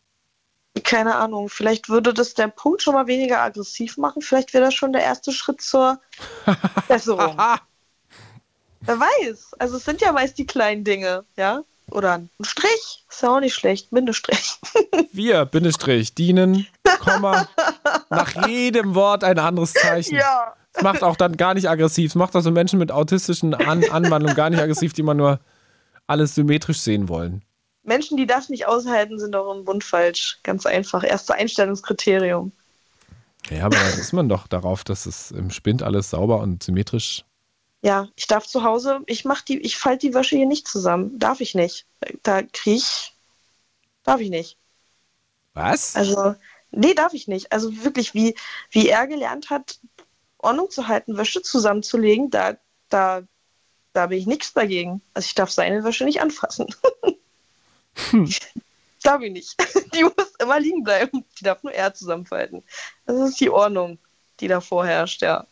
Keine 0.84 1.16
Ahnung. 1.16 1.48
Vielleicht 1.48 1.88
würde 1.88 2.12
das 2.12 2.34
der 2.34 2.48
Punkt 2.48 2.82
schon 2.82 2.94
mal 2.94 3.06
weniger 3.06 3.40
aggressiv 3.40 3.96
machen. 3.96 4.22
Vielleicht 4.22 4.52
wäre 4.54 4.64
das 4.64 4.74
schon 4.74 4.92
der 4.92 5.02
erste 5.02 5.32
Schritt 5.32 5.60
zur 5.60 6.00
Besserung. 6.88 7.36
Wer 8.80 9.00
weiß. 9.00 9.54
Also 9.58 9.78
es 9.78 9.84
sind 9.84 10.00
ja 10.00 10.12
meist 10.12 10.38
die 10.38 10.46
kleinen 10.46 10.84
Dinge, 10.84 11.24
ja? 11.36 11.62
Oder 11.90 12.14
ein 12.14 12.30
Strich. 12.40 13.04
Ist 13.08 13.22
ja 13.22 13.30
auch 13.30 13.40
nicht 13.40 13.54
schlecht. 13.54 13.90
Bindestrich. 13.90 14.58
Wir, 15.12 15.44
Bindestrich, 15.44 16.14
dienen, 16.14 16.66
Komma, 17.00 17.48
nach 18.10 18.46
jedem 18.48 18.94
Wort 18.94 19.24
ein 19.24 19.38
anderes 19.38 19.72
Zeichen. 19.72 20.16
ja. 20.16 20.54
Es 20.72 20.82
macht 20.82 21.02
auch 21.02 21.16
dann 21.16 21.38
gar 21.38 21.54
nicht 21.54 21.70
aggressiv. 21.70 22.10
Es 22.10 22.14
macht 22.16 22.36
auch 22.36 22.42
so 22.42 22.50
Menschen 22.50 22.78
mit 22.78 22.92
autistischen 22.92 23.54
An 23.54 23.82
Anwandlungen 23.84 24.36
gar 24.36 24.50
nicht 24.50 24.60
aggressiv, 24.60 24.92
die 24.92 25.02
man 25.02 25.16
nur 25.16 25.40
alles 26.06 26.34
symmetrisch 26.34 26.80
sehen 26.80 27.08
wollen. 27.08 27.42
Menschen, 27.86 28.16
die 28.16 28.26
das 28.26 28.48
nicht 28.48 28.66
aushalten, 28.66 29.18
sind 29.18 29.36
auch 29.36 29.54
im 29.54 29.64
Bund 29.64 29.84
falsch. 29.84 30.38
Ganz 30.42 30.66
einfach. 30.66 31.04
Erste 31.04 31.34
Einstellungskriterium. 31.34 32.52
Ja, 33.50 33.66
aber 33.66 33.76
da 33.76 33.88
ist 33.88 34.12
man 34.12 34.28
doch 34.28 34.48
darauf, 34.48 34.82
dass 34.82 35.06
es 35.06 35.30
im 35.30 35.50
Spind 35.50 35.82
alles 35.82 36.10
sauber 36.10 36.40
und 36.40 36.62
symmetrisch. 36.62 37.24
Ja, 37.82 38.08
ich 38.16 38.26
darf 38.26 38.46
zu 38.46 38.64
Hause, 38.64 39.00
ich 39.06 39.24
mach 39.24 39.42
die, 39.42 39.58
ich 39.58 39.76
falte 39.76 40.08
die 40.08 40.14
Wäsche 40.14 40.36
hier 40.36 40.46
nicht 40.46 40.66
zusammen. 40.66 41.18
Darf 41.18 41.40
ich 41.40 41.54
nicht. 41.54 41.86
Da 42.22 42.42
krieg 42.42 42.78
ich. 42.78 43.14
Darf 44.02 44.20
ich 44.20 44.30
nicht. 44.30 44.58
Was? 45.54 45.94
Also, 45.94 46.34
nee, 46.72 46.94
darf 46.94 47.14
ich 47.14 47.28
nicht. 47.28 47.52
Also 47.52 47.84
wirklich, 47.84 48.14
wie, 48.14 48.34
wie 48.70 48.88
er 48.88 49.06
gelernt 49.06 49.50
hat, 49.50 49.78
Ordnung 50.38 50.70
zu 50.70 50.88
halten, 50.88 51.16
Wäsche 51.16 51.42
zusammenzulegen, 51.42 52.30
da, 52.30 52.56
da, 52.88 53.22
da 53.92 54.06
bin 54.06 54.18
ich 54.18 54.26
nichts 54.26 54.52
dagegen. 54.52 55.02
Also 55.14 55.26
ich 55.26 55.34
darf 55.34 55.50
seine 55.50 55.84
Wäsche 55.84 56.04
nicht 56.04 56.20
anfassen. 56.20 56.66
Darf 59.02 59.22
ich 59.22 59.32
nicht. 59.32 59.56
Die 59.94 60.02
muss 60.02 60.34
immer 60.40 60.58
liegen 60.60 60.82
bleiben. 60.82 61.24
Die 61.38 61.44
darf 61.44 61.62
nur 61.62 61.72
er 61.72 61.94
zusammenfalten. 61.94 62.62
Das 63.06 63.16
ist 63.30 63.40
die 63.40 63.50
Ordnung, 63.50 63.98
die 64.40 64.48
da 64.48 64.60
vorherrscht, 64.60 65.22
ja. 65.22 65.46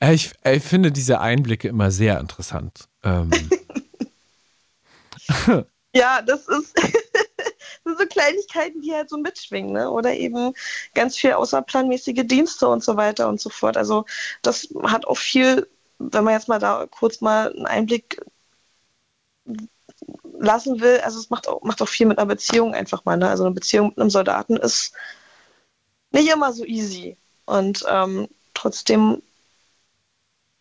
Äh, 0.00 0.14
Ich, 0.14 0.32
ich 0.44 0.62
finde 0.62 0.92
diese 0.92 1.20
Einblicke 1.20 1.68
immer 1.68 1.90
sehr 1.90 2.18
interessant. 2.20 2.88
Ähm, 3.02 3.30
Ja, 5.94 6.22
das 6.22 6.46
ist 6.48 6.74
so 7.84 8.06
Kleinigkeiten, 8.06 8.82
die 8.82 8.92
halt 8.92 9.08
so 9.10 9.16
mitschwingen, 9.16 9.72
ne? 9.72 9.90
Oder 9.90 10.14
eben 10.14 10.52
ganz 10.94 11.16
viel 11.16 11.32
außerplanmäßige 11.32 12.26
Dienste 12.26 12.68
und 12.68 12.84
so 12.84 12.96
weiter 12.96 13.28
und 13.28 13.40
so 13.40 13.50
fort. 13.50 13.76
Also 13.76 14.04
das 14.42 14.68
hat 14.84 15.06
auch 15.06 15.16
viel, 15.16 15.66
wenn 15.98 16.24
man 16.24 16.34
jetzt 16.34 16.48
mal 16.48 16.58
da 16.58 16.86
kurz 16.90 17.20
mal 17.20 17.52
einen 17.52 17.66
Einblick 17.66 18.20
lassen 20.38 20.80
will, 20.80 21.00
also 21.00 21.18
es 21.18 21.30
macht 21.30 21.48
auch, 21.48 21.62
macht 21.62 21.82
auch 21.82 21.88
viel 21.88 22.06
mit 22.06 22.18
einer 22.18 22.26
Beziehung 22.26 22.74
einfach 22.74 23.04
mal. 23.04 23.16
Ne? 23.16 23.28
Also 23.28 23.44
eine 23.44 23.54
Beziehung 23.54 23.88
mit 23.88 23.98
einem 23.98 24.10
Soldaten 24.10 24.56
ist 24.56 24.92
nicht 26.10 26.28
immer 26.28 26.52
so 26.52 26.64
easy. 26.64 27.16
Und 27.46 27.84
ähm, 27.88 28.28
trotzdem 28.54 29.22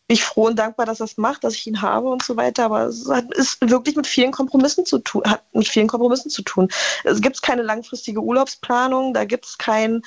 bin 0.07 0.15
ich 0.15 0.23
froh 0.23 0.47
und 0.47 0.57
dankbar, 0.57 0.85
dass 0.85 1.01
er 1.01 1.05
es 1.05 1.17
macht, 1.17 1.43
dass 1.43 1.53
ich 1.53 1.67
ihn 1.67 1.81
habe 1.81 2.07
und 2.07 2.23
so 2.23 2.37
weiter. 2.37 2.65
Aber 2.65 2.85
es 2.85 3.09
hat, 3.09 3.33
ist 3.33 3.59
wirklich 3.69 3.95
mit 3.95 4.07
vielen 4.07 4.31
Kompromissen 4.31 4.85
zu 4.85 4.99
tun, 4.99 5.23
hat 5.25 5.43
mit 5.53 5.67
vielen 5.67 5.87
Kompromissen 5.87 6.31
zu 6.31 6.43
tun. 6.43 6.69
Es 7.03 7.21
gibt 7.21 7.41
keine 7.41 7.61
langfristige 7.61 8.21
Urlaubsplanung, 8.21 9.13
da 9.13 9.25
gibt 9.25 9.45
es 9.45 9.57
kein, 9.57 10.01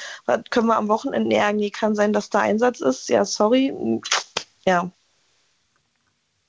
können 0.49 0.69
wir 0.69 0.77
am 0.77 0.89
Wochenende, 0.89 1.29
nee, 1.29 1.71
kann 1.71 1.95
sein, 1.95 2.15
dass 2.15 2.31
da 2.31 2.41
Einsatz 2.41 2.81
ist. 2.81 3.11
Ja, 3.11 3.25
sorry. 3.25 4.01
Ja. 4.65 4.91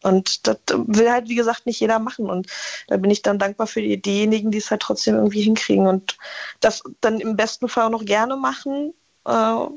Und 0.03 0.47
das 0.47 0.57
will 0.69 1.11
halt, 1.11 1.29
wie 1.29 1.35
gesagt, 1.35 1.65
nicht 1.65 1.79
jeder 1.79 1.99
machen. 1.99 2.29
Und 2.29 2.47
da 2.87 2.97
bin 2.97 3.11
ich 3.11 3.21
dann 3.21 3.39
dankbar 3.39 3.67
für 3.67 3.81
die, 3.81 4.01
diejenigen, 4.01 4.51
die 4.51 4.57
es 4.57 4.71
halt 4.71 4.81
trotzdem 4.81 5.15
irgendwie 5.15 5.41
hinkriegen 5.41 5.87
und 5.87 6.17
das 6.59 6.83
dann 7.01 7.19
im 7.19 7.35
besten 7.35 7.69
Fall 7.69 7.85
auch 7.85 7.91
noch 7.91 8.05
gerne 8.05 8.35
machen. 8.35 8.93
Äh, 9.25 9.67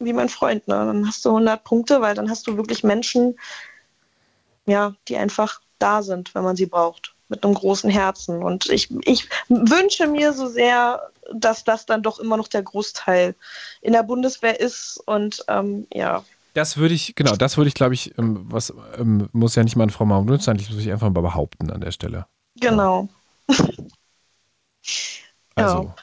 wie 0.00 0.12
mein 0.12 0.28
Freund. 0.28 0.66
Ne? 0.66 0.74
Dann 0.74 1.06
hast 1.06 1.24
du 1.24 1.28
100 1.28 1.62
Punkte, 1.62 2.00
weil 2.00 2.14
dann 2.14 2.30
hast 2.30 2.46
du 2.46 2.56
wirklich 2.56 2.82
Menschen, 2.82 3.38
ja, 4.66 4.94
die 5.08 5.16
einfach 5.16 5.60
da 5.78 6.02
sind, 6.02 6.34
wenn 6.34 6.42
man 6.42 6.56
sie 6.56 6.66
braucht, 6.66 7.14
mit 7.28 7.44
einem 7.44 7.54
großen 7.54 7.90
Herzen. 7.90 8.42
Und 8.42 8.68
ich, 8.70 8.88
ich 9.04 9.28
wünsche 9.48 10.06
mir 10.06 10.32
so 10.32 10.48
sehr, 10.48 11.10
dass 11.32 11.64
das 11.64 11.86
dann 11.86 12.02
doch 12.02 12.18
immer 12.18 12.36
noch 12.36 12.48
der 12.48 12.62
Großteil 12.62 13.34
in 13.82 13.92
der 13.92 14.02
Bundeswehr 14.02 14.58
ist. 14.58 15.00
Und 15.06 15.44
ähm, 15.48 15.86
ja, 15.92 16.24
das 16.60 16.76
würde 16.76 16.94
ich, 16.94 17.14
genau, 17.14 17.36
das 17.36 17.56
würde 17.56 17.68
ich, 17.68 17.74
glaube 17.74 17.94
ich, 17.94 18.16
ähm, 18.18 18.44
was 18.50 18.72
ähm, 18.98 19.28
muss 19.32 19.54
ja 19.54 19.64
nicht 19.64 19.76
mal 19.76 19.84
eine 19.84 19.92
Frau 19.92 20.04
Mahmoud 20.04 20.42
sein, 20.42 20.58
das 20.58 20.68
muss 20.68 20.78
ich 20.80 20.92
einfach 20.92 21.08
mal 21.10 21.22
behaupten 21.22 21.70
an 21.70 21.80
der 21.80 21.90
Stelle. 21.92 22.26
genau. 22.60 23.08
Also, 25.56 25.82
Ja. 25.84 25.94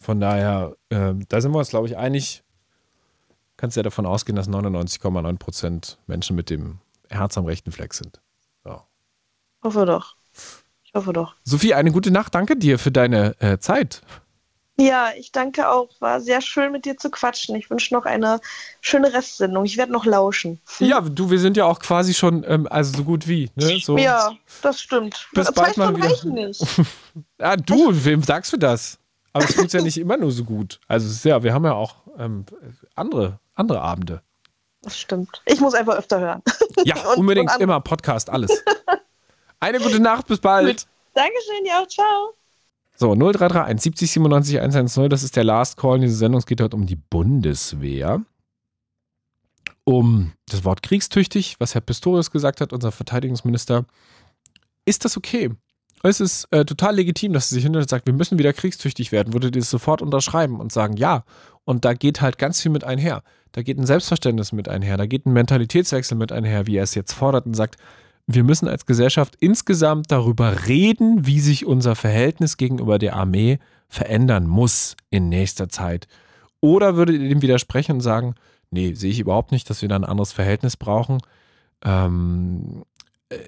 von 0.00 0.20
daher, 0.20 0.76
ähm, 0.90 1.24
da 1.28 1.40
sind 1.40 1.52
wir 1.52 1.58
uns, 1.58 1.68
glaube 1.70 1.86
ich, 1.88 1.96
einig. 1.96 2.42
Kannst 3.56 3.76
ja 3.76 3.82
davon 3.82 4.06
ausgehen, 4.06 4.36
dass 4.36 4.48
99,9 4.48 5.36
Prozent 5.38 5.98
Menschen 6.06 6.36
mit 6.36 6.48
dem 6.48 6.78
Herz 7.10 7.36
am 7.36 7.44
rechten 7.44 7.72
Fleck 7.72 7.92
sind. 7.92 8.20
So. 8.64 8.80
Hoffe 9.62 9.84
doch. 9.84 10.16
Ich 10.84 10.94
hoffe 10.94 11.12
doch. 11.12 11.34
Sophie, 11.44 11.74
eine 11.74 11.90
gute 11.92 12.10
Nacht. 12.10 12.34
Danke 12.34 12.56
dir 12.56 12.78
für 12.78 12.92
deine 12.92 13.38
äh, 13.40 13.58
Zeit. 13.58 14.02
Ja, 14.80 15.08
ich 15.16 15.32
danke 15.32 15.68
auch. 15.68 15.88
War 15.98 16.20
sehr 16.20 16.40
schön 16.40 16.70
mit 16.70 16.84
dir 16.84 16.96
zu 16.96 17.10
quatschen. 17.10 17.56
Ich 17.56 17.68
wünsche 17.68 17.92
noch 17.92 18.04
eine 18.04 18.40
schöne 18.80 19.12
Restsendung. 19.12 19.64
Ich 19.64 19.76
werde 19.76 19.90
noch 19.90 20.04
lauschen. 20.04 20.60
Ja, 20.78 21.00
du, 21.00 21.30
wir 21.30 21.40
sind 21.40 21.56
ja 21.56 21.64
auch 21.64 21.80
quasi 21.80 22.14
schon, 22.14 22.44
ähm, 22.46 22.68
also 22.70 22.96
so 22.98 23.02
gut 23.04 23.26
wie. 23.26 23.50
Ne? 23.56 23.80
So. 23.82 23.98
Ja, 23.98 24.32
das 24.62 24.80
stimmt. 24.80 25.26
Bis 25.32 25.50
bald 25.52 25.76
mal 25.76 25.96
wieder. 25.96 26.08
reichen 26.08 26.32
nicht. 26.32 26.64
Ja, 27.40 27.56
du, 27.56 27.90
wem 28.04 28.22
sagst 28.22 28.52
du 28.52 28.56
das? 28.56 28.98
Aber 29.32 29.44
es 29.44 29.56
tut 29.56 29.72
ja 29.72 29.82
nicht 29.82 29.98
immer 29.98 30.16
nur 30.16 30.30
so 30.30 30.44
gut. 30.44 30.78
Also 30.86 31.28
ja, 31.28 31.42
wir 31.42 31.52
haben 31.52 31.64
ja 31.64 31.72
auch 31.74 31.96
ähm, 32.16 32.46
andere, 32.94 33.40
andere 33.56 33.80
Abende. 33.80 34.22
Das 34.82 34.96
stimmt. 34.96 35.42
Ich 35.44 35.60
muss 35.60 35.74
einfach 35.74 35.96
öfter 35.96 36.20
hören. 36.20 36.42
Ja, 36.84 36.94
Und- 37.10 37.18
unbedingt 37.18 37.52
und 37.52 37.60
immer 37.60 37.80
Podcast, 37.80 38.30
alles. 38.30 38.62
Eine 39.58 39.80
gute 39.80 39.98
Nacht, 39.98 40.28
bis 40.28 40.38
bald. 40.38 40.86
Dankeschön, 41.14 41.66
ja, 41.66 41.84
ciao. 41.88 42.34
So, 43.00 43.14
0331 43.14 43.80
70 43.80 44.10
97 44.10 44.60
110, 44.60 45.08
das 45.08 45.22
ist 45.22 45.36
der 45.36 45.44
Last 45.44 45.76
Call 45.76 45.96
in 45.96 46.02
dieser 46.02 46.16
Sendung. 46.16 46.40
Es 46.40 46.46
geht 46.46 46.60
heute 46.60 46.74
um 46.74 46.84
die 46.84 46.96
Bundeswehr. 46.96 48.22
Um 49.84 50.32
das 50.48 50.64
Wort 50.64 50.82
kriegstüchtig, 50.82 51.60
was 51.60 51.76
Herr 51.76 51.80
Pistorius 51.80 52.32
gesagt 52.32 52.60
hat, 52.60 52.72
unser 52.72 52.90
Verteidigungsminister. 52.90 53.86
Ist 54.84 55.04
das 55.04 55.16
okay? 55.16 55.50
Es 56.02 56.20
ist 56.20 56.48
äh, 56.50 56.64
total 56.64 56.96
legitim, 56.96 57.32
dass 57.32 57.48
sie 57.48 57.54
sich 57.54 57.64
hinterher 57.64 57.86
sagt, 57.86 58.06
wir 58.06 58.14
müssen 58.14 58.36
wieder 58.36 58.52
kriegstüchtig 58.52 59.12
werden. 59.12 59.32
Würdet 59.32 59.54
ihr 59.54 59.60
das 59.60 59.70
sofort 59.70 60.02
unterschreiben 60.02 60.58
und 60.58 60.72
sagen, 60.72 60.96
ja. 60.96 61.22
Und 61.64 61.84
da 61.84 61.94
geht 61.94 62.20
halt 62.20 62.36
ganz 62.36 62.60
viel 62.60 62.72
mit 62.72 62.82
einher. 62.82 63.22
Da 63.52 63.62
geht 63.62 63.78
ein 63.78 63.86
Selbstverständnis 63.86 64.50
mit 64.50 64.68
einher. 64.68 64.96
Da 64.96 65.06
geht 65.06 65.24
ein 65.24 65.32
Mentalitätswechsel 65.32 66.18
mit 66.18 66.32
einher, 66.32 66.66
wie 66.66 66.76
er 66.76 66.82
es 66.82 66.96
jetzt 66.96 67.12
fordert 67.12 67.46
und 67.46 67.54
sagt, 67.54 67.76
wir 68.30 68.44
müssen 68.44 68.68
als 68.68 68.84
Gesellschaft 68.84 69.36
insgesamt 69.40 70.12
darüber 70.12 70.66
reden, 70.68 71.26
wie 71.26 71.40
sich 71.40 71.64
unser 71.64 71.96
Verhältnis 71.96 72.58
gegenüber 72.58 72.98
der 72.98 73.16
Armee 73.16 73.58
verändern 73.88 74.46
muss 74.46 74.96
in 75.08 75.30
nächster 75.30 75.70
Zeit. 75.70 76.06
Oder 76.60 76.94
würdet 76.94 77.20
ihr 77.20 77.30
dem 77.30 77.40
widersprechen 77.40 77.92
und 77.92 78.00
sagen, 78.02 78.34
nee, 78.70 78.92
sehe 78.92 79.10
ich 79.10 79.18
überhaupt 79.18 79.50
nicht, 79.50 79.70
dass 79.70 79.80
wir 79.80 79.88
da 79.88 79.96
ein 79.96 80.04
anderes 80.04 80.32
Verhältnis 80.32 80.76
brauchen. 80.76 81.22
Ähm, 81.82 82.84
äh, 83.30 83.38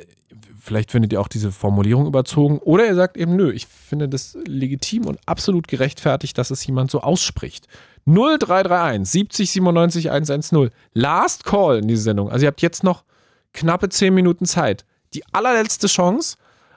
vielleicht 0.58 0.92
findet 0.92 1.12
ihr 1.12 1.20
auch 1.20 1.28
diese 1.28 1.52
Formulierung 1.52 2.06
überzogen. 2.06 2.58
Oder 2.60 2.86
ihr 2.86 2.94
sagt 2.94 3.18
eben, 3.18 3.36
nö, 3.36 3.52
ich 3.52 3.66
finde 3.66 4.08
das 4.08 4.38
legitim 4.46 5.04
und 5.04 5.18
absolut 5.26 5.68
gerechtfertigt, 5.68 6.38
dass 6.38 6.50
es 6.50 6.64
jemand 6.66 6.90
so 6.90 7.02
ausspricht. 7.02 7.68
0331 8.06 9.06
70 9.06 9.50
97 9.50 10.10
110. 10.10 10.70
Last 10.94 11.44
Call 11.44 11.80
in 11.80 11.88
diese 11.88 12.02
Sendung. 12.02 12.30
Also 12.30 12.44
ihr 12.44 12.48
habt 12.48 12.62
jetzt 12.62 12.82
noch 12.82 13.04
knappe 13.52 13.88
10 13.88 14.14
Minuten 14.14 14.46
Zeit. 14.46 14.84
Die 15.14 15.24
allerletzte 15.32 15.86
Chance, 15.86 16.36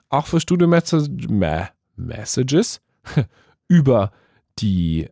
auch 0.10 0.28
für 0.28 0.40
Studio 0.40 0.68
Messages 0.68 2.82
über 3.68 4.12
die 4.60 5.10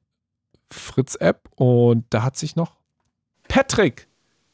Fritz-App. 0.71 1.49
Und 1.55 2.05
da 2.09 2.23
hat 2.23 2.37
sich 2.37 2.55
noch 2.55 2.77
Patrick 3.47 4.07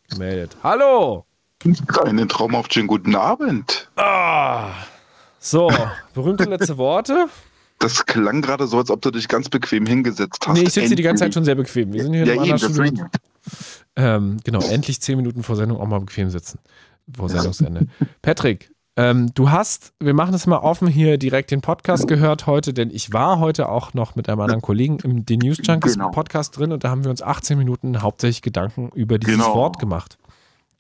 gemeldet. 0.10 0.58
Hallo! 0.64 1.26
Einen 2.04 2.30
traumhaften 2.30 2.88
guten 2.88 3.16
Abend. 3.16 3.90
Ah. 3.96 4.72
So, 5.40 5.72
berühmte 6.14 6.44
letzte 6.46 6.78
Worte. 6.78 7.28
Das 7.80 8.06
klang 8.06 8.42
gerade 8.42 8.68
so, 8.68 8.78
als 8.80 8.90
ob 8.90 9.02
du 9.02 9.12
dich 9.12 9.28
ganz 9.28 9.50
bequem 9.50 9.86
hingesetzt 9.86 10.46
hast. 10.48 10.56
Nee, 10.56 10.64
ich 10.64 10.74
sitze 10.74 10.88
hier 10.88 10.96
die 10.96 11.04
ganze 11.04 11.24
Zeit 11.24 11.34
schon 11.34 11.46
sehr 11.46 11.56
bequem. 11.56 11.94
Wir 11.94 12.04
sind 12.04 12.14
hier 12.14 12.24
in 12.24 12.30
Ja, 12.30 12.42
anderen 12.42 12.60
Studio. 12.60 12.84
deswegen. 12.84 13.10
Ähm, 13.96 14.38
genau, 14.44 14.60
endlich 14.62 15.02
zehn 15.02 15.18
Minuten 15.18 15.44
vor 15.44 15.56
Sendung 15.56 15.80
auch 15.80 15.88
mal 15.88 16.00
bequem 16.00 16.30
sitzen. 16.30 16.60
Vor 17.16 17.30
Sendungsende. 17.30 17.88
Patrick, 18.22 18.70
ähm, 18.98 19.32
du 19.36 19.52
hast, 19.52 19.94
wir 20.00 20.14
machen 20.14 20.34
es 20.34 20.48
mal 20.48 20.58
offen 20.58 20.88
hier 20.88 21.18
direkt 21.18 21.52
den 21.52 21.62
Podcast 21.62 22.08
gehört 22.08 22.48
heute, 22.48 22.74
denn 22.74 22.90
ich 22.90 23.14
war 23.14 23.40
heute 23.40 23.70
auch 23.70 23.94
noch 23.94 24.16
mit 24.16 24.28
einem 24.28 24.42
anderen 24.42 24.62
Kollegen 24.62 24.98
im 25.04 25.26
den 25.26 25.40
News 25.40 25.60
Junkies 25.62 25.94
Genau. 25.94 26.10
Podcast 26.12 26.58
drin 26.58 26.72
und 26.72 26.84
da 26.84 26.90
haben 26.90 27.04
wir 27.04 27.12
uns 27.12 27.22
18 27.22 27.58
Minuten 27.58 28.02
hauptsächlich 28.02 28.42
Gedanken 28.42 28.90
über 28.96 29.20
dieses 29.20 29.36
Genau. 29.36 29.54
Wort 29.56 29.80
gemacht. 29.80 30.18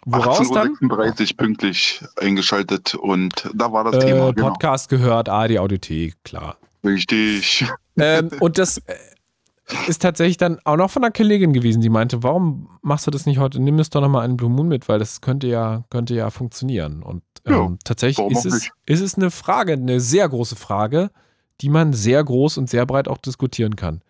Woraus 0.05 0.49
dann? 0.51 0.69
18.36 0.75 1.31
Uhr 1.31 1.37
pünktlich 1.37 2.03
eingeschaltet 2.15 2.95
und 2.95 3.49
da 3.53 3.71
war 3.71 3.83
das 3.83 4.03
Thema. 4.03 4.29
Äh, 4.29 4.33
Genau. 4.33 4.49
Podcast 4.49 4.89
gehört, 4.89 5.29
ARD 5.29 5.59
Audiothek, 5.59 6.15
klar. 6.23 6.57
Richtig. 6.83 7.65
ähm, 7.99 8.29
und 8.39 8.57
das, 8.57 8.77
äh, 8.79 8.95
ist 9.87 10.01
tatsächlich 10.01 10.37
dann 10.37 10.59
auch 10.63 10.77
noch 10.77 10.89
von 10.89 11.03
einer 11.03 11.11
Kollegin 11.11 11.53
gewesen, 11.53 11.81
die 11.81 11.89
meinte, 11.89 12.23
warum 12.23 12.69
machst 12.81 13.07
du 13.07 13.11
das 13.11 13.25
nicht 13.25 13.39
heute? 13.39 13.61
Nimm 13.61 13.79
es 13.79 13.89
doch 13.89 14.01
nochmal 14.01 14.23
einen 14.23 14.37
Blue 14.37 14.49
Moon 14.49 14.67
mit, 14.67 14.87
weil 14.87 14.99
das 14.99 15.21
könnte 15.21 15.47
ja, 15.47 15.83
könnte 15.89 16.15
ja 16.15 16.29
funktionieren. 16.29 17.03
Und 17.03 17.23
ähm, 17.45 17.53
Ja, 17.53 17.69
tatsächlich 17.83 18.27
ist 18.31 18.45
es, 18.45 18.69
ist 18.85 19.01
es 19.01 19.15
eine 19.15 19.31
Frage, 19.31 19.73
eine 19.73 19.99
sehr 19.99 20.27
große 20.29 20.55
Frage, 20.55 21.11
die 21.61 21.69
man 21.69 21.93
sehr 21.93 22.23
groß 22.23 22.57
und 22.57 22.69
sehr 22.69 22.85
breit 22.85 23.07
auch 23.07 23.17
diskutieren 23.17 23.75
kann. 23.75 24.01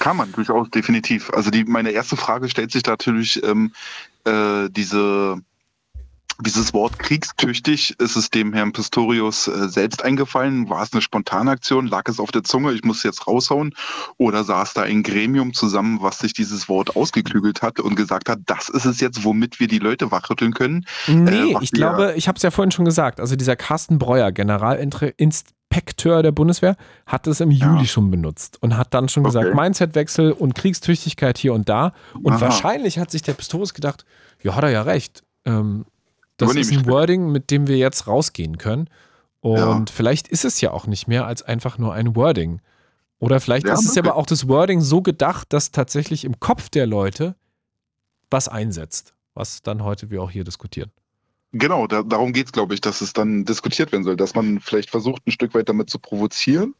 Kann 0.00 0.16
man 0.16 0.32
durchaus, 0.32 0.70
definitiv. 0.70 1.30
Also 1.34 1.50
die, 1.50 1.64
meine 1.64 1.90
erste 1.90 2.16
Frage 2.16 2.48
stellt 2.48 2.72
sich 2.72 2.84
natürlich 2.86 3.42
ähm, 3.44 3.72
äh, 4.24 4.68
diese, 4.70 5.40
dieses 6.42 6.72
Wort 6.74 6.98
kriegstüchtig. 6.98 7.98
Ist 7.98 8.16
es 8.16 8.30
dem 8.30 8.52
Herrn 8.52 8.72
Pistorius 8.72 9.48
äh, 9.48 9.68
selbst 9.68 10.02
eingefallen? 10.04 10.68
War 10.68 10.82
es 10.82 10.92
eine 10.92 11.02
spontane 11.02 11.50
Aktion? 11.50 11.86
Lag 11.86 12.08
es 12.08 12.20
auf 12.20 12.30
der 12.30 12.44
Zunge? 12.44 12.72
Ich 12.72 12.84
muss 12.84 13.02
jetzt 13.02 13.26
raushauen? 13.26 13.74
Oder 14.16 14.44
saß 14.44 14.74
da 14.74 14.82
ein 14.82 15.02
Gremium 15.02 15.54
zusammen, 15.54 15.98
was 16.00 16.18
sich 16.18 16.32
dieses 16.32 16.68
Wort 16.68 16.96
ausgeklügelt 16.96 17.62
hat 17.62 17.80
und 17.80 17.94
gesagt 17.96 18.28
hat, 18.28 18.40
das 18.46 18.68
ist 18.68 18.84
es 18.84 19.00
jetzt, 19.00 19.24
womit 19.24 19.60
wir 19.60 19.68
die 19.68 19.78
Leute 19.78 20.10
wachrütteln 20.10 20.54
können? 20.54 20.84
Nee, 21.06 21.52
Äh, 21.52 21.58
ich 21.60 21.72
glaube, 21.72 22.14
ich 22.16 22.28
habe 22.28 22.36
es 22.36 22.42
ja 22.42 22.50
vorhin 22.50 22.70
schon 22.70 22.84
gesagt, 22.84 23.20
also 23.20 23.36
dieser 23.36 23.56
Carsten 23.56 23.98
Breuer, 23.98 24.32
Generalinspekteur 24.32 26.22
der 26.22 26.32
Bundeswehr, 26.32 26.76
hat 27.06 27.26
es 27.26 27.40
im 27.40 27.50
Juli 27.50 27.86
schon 27.86 28.10
benutzt 28.10 28.58
und 28.62 28.76
hat 28.76 28.94
dann 28.94 29.08
schon 29.08 29.24
gesagt, 29.24 29.46
Okay. 29.46 29.56
Mindsetwechsel 29.56 30.32
und 30.32 30.54
Kriegstüchtigkeit 30.54 31.38
hier 31.38 31.54
und 31.54 31.68
da. 31.68 31.92
Und 32.22 32.32
Aha. 32.32 32.40
wahrscheinlich 32.40 32.98
hat 32.98 33.10
sich 33.10 33.22
der 33.22 33.32
Pistorius 33.34 33.74
gedacht, 33.74 34.04
ja, 34.42 34.54
hat 34.54 34.64
er 34.64 34.70
ja 34.70 34.82
recht. 34.82 35.22
Ähm, 35.44 35.86
das 36.40 36.54
ist 36.56 36.72
ein. 36.72 36.86
Wording, 36.86 37.30
mit 37.32 37.50
dem 37.50 37.66
wir 37.66 37.76
jetzt 37.78 38.06
rausgehen 38.06 38.58
können. 38.58 38.88
Und 39.40 39.58
Ja. 39.58 39.84
vielleicht 39.94 40.28
ist 40.28 40.44
es 40.44 40.60
ja 40.60 40.70
auch 40.72 40.86
nicht 40.86 41.08
mehr 41.08 41.26
als 41.26 41.42
einfach 41.42 41.78
nur 41.78 41.94
ein 41.94 42.14
Wording. 42.16 42.60
Oder 43.18 43.40
vielleicht 43.40 43.66
Ja, 43.66 43.74
ist 43.74 43.80
es 43.80 43.86
möglich. 43.94 44.04
aber 44.10 44.16
auch 44.16 44.26
das 44.26 44.48
Wording 44.48 44.80
so 44.80 45.02
gedacht, 45.02 45.52
dass 45.52 45.70
tatsächlich 45.70 46.24
im 46.24 46.40
Kopf 46.40 46.68
der 46.70 46.86
Leute 46.86 47.34
was 48.30 48.48
einsetzt, 48.48 49.14
was 49.34 49.62
dann 49.62 49.82
heute 49.84 50.10
wir 50.10 50.22
auch 50.22 50.30
hier 50.30 50.44
diskutieren. 50.44 50.90
Genau, 51.52 51.88
da, 51.88 52.04
darum 52.04 52.32
geht's, 52.32 52.52
glaube 52.52 52.74
ich, 52.74 52.80
dass 52.80 53.00
es 53.00 53.12
dann 53.12 53.44
diskutiert 53.44 53.90
werden 53.90 54.04
soll, 54.04 54.16
dass 54.16 54.36
man 54.36 54.60
vielleicht 54.60 54.88
versucht, 54.88 55.26
ein 55.26 55.32
Stück 55.32 55.52
weit 55.52 55.68
damit 55.68 55.90
zu 55.90 55.98
provozieren, 55.98 56.76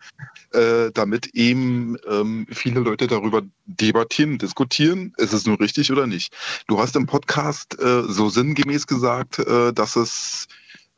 äh, 0.52 0.92
damit 0.94 1.34
eben 1.34 1.96
ähm, 2.08 2.46
viele 2.50 2.78
Leute 2.78 3.08
darüber 3.08 3.42
debattieren, 3.66 4.38
diskutieren, 4.38 5.12
ist 5.16 5.32
es 5.32 5.44
nur 5.44 5.58
richtig 5.58 5.90
oder 5.90 6.06
nicht. 6.06 6.32
Du 6.68 6.78
hast 6.78 6.94
im 6.94 7.06
Podcast 7.06 7.80
äh, 7.80 8.04
so 8.04 8.28
sinngemäß 8.28 8.86
gesagt, 8.86 9.40
äh, 9.40 9.72
dass 9.72 9.96
es 9.96 10.46